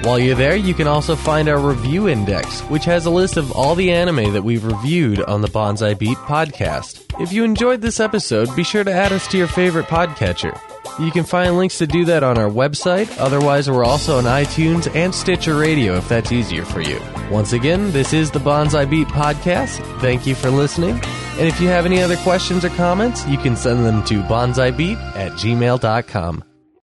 While 0.03 0.19
you're 0.19 0.35
there, 0.35 0.55
you 0.55 0.73
can 0.75 0.87
also 0.87 1.15
find 1.15 1.49
our 1.49 1.57
review 1.59 2.07
index, 2.07 2.61
which 2.61 2.85
has 2.85 3.05
a 3.07 3.09
list 3.09 3.37
of 3.37 3.51
all 3.53 3.73
the 3.73 3.91
anime 3.91 4.33
that 4.33 4.43
we've 4.43 4.63
reviewed 4.63 5.19
on 5.21 5.41
the 5.41 5.47
Bonsai 5.47 5.97
Beat 5.97 6.17
Podcast. 6.19 7.03
If 7.19 7.33
you 7.33 7.43
enjoyed 7.43 7.81
this 7.81 7.99
episode, 7.99 8.55
be 8.55 8.63
sure 8.63 8.83
to 8.83 8.91
add 8.93 9.11
us 9.11 9.27
to 9.29 9.37
your 9.37 9.47
favorite 9.47 9.87
podcatcher. 9.87 10.55
You 10.99 11.11
can 11.11 11.23
find 11.23 11.57
links 11.57 11.79
to 11.79 11.87
do 11.87 12.05
that 12.05 12.23
on 12.23 12.37
our 12.37 12.49
website. 12.49 13.13
Otherwise, 13.19 13.69
we're 13.69 13.83
also 13.83 14.17
on 14.17 14.25
iTunes 14.25 14.93
and 14.95 15.13
Stitcher 15.13 15.55
Radio 15.55 15.95
if 15.97 16.07
that's 16.07 16.31
easier 16.31 16.63
for 16.65 16.81
you. 16.81 17.01
Once 17.31 17.53
again, 17.53 17.91
this 17.91 18.13
is 18.13 18.29
the 18.31 18.39
Bonsai 18.39 18.89
Beat 18.89 19.07
Podcast. 19.07 19.79
Thank 19.99 20.25
you 20.27 20.35
for 20.35 20.49
listening. 20.51 20.99
And 21.37 21.47
if 21.47 21.59
you 21.59 21.67
have 21.67 21.85
any 21.85 22.01
other 22.01 22.15
questions 22.17 22.63
or 22.63 22.69
comments, 22.69 23.25
you 23.27 23.37
can 23.37 23.57
send 23.57 23.85
them 23.85 24.03
to 24.05 24.21
bonsaibeat 24.23 24.97
at 25.17 25.31
gmail.com. 25.33 26.43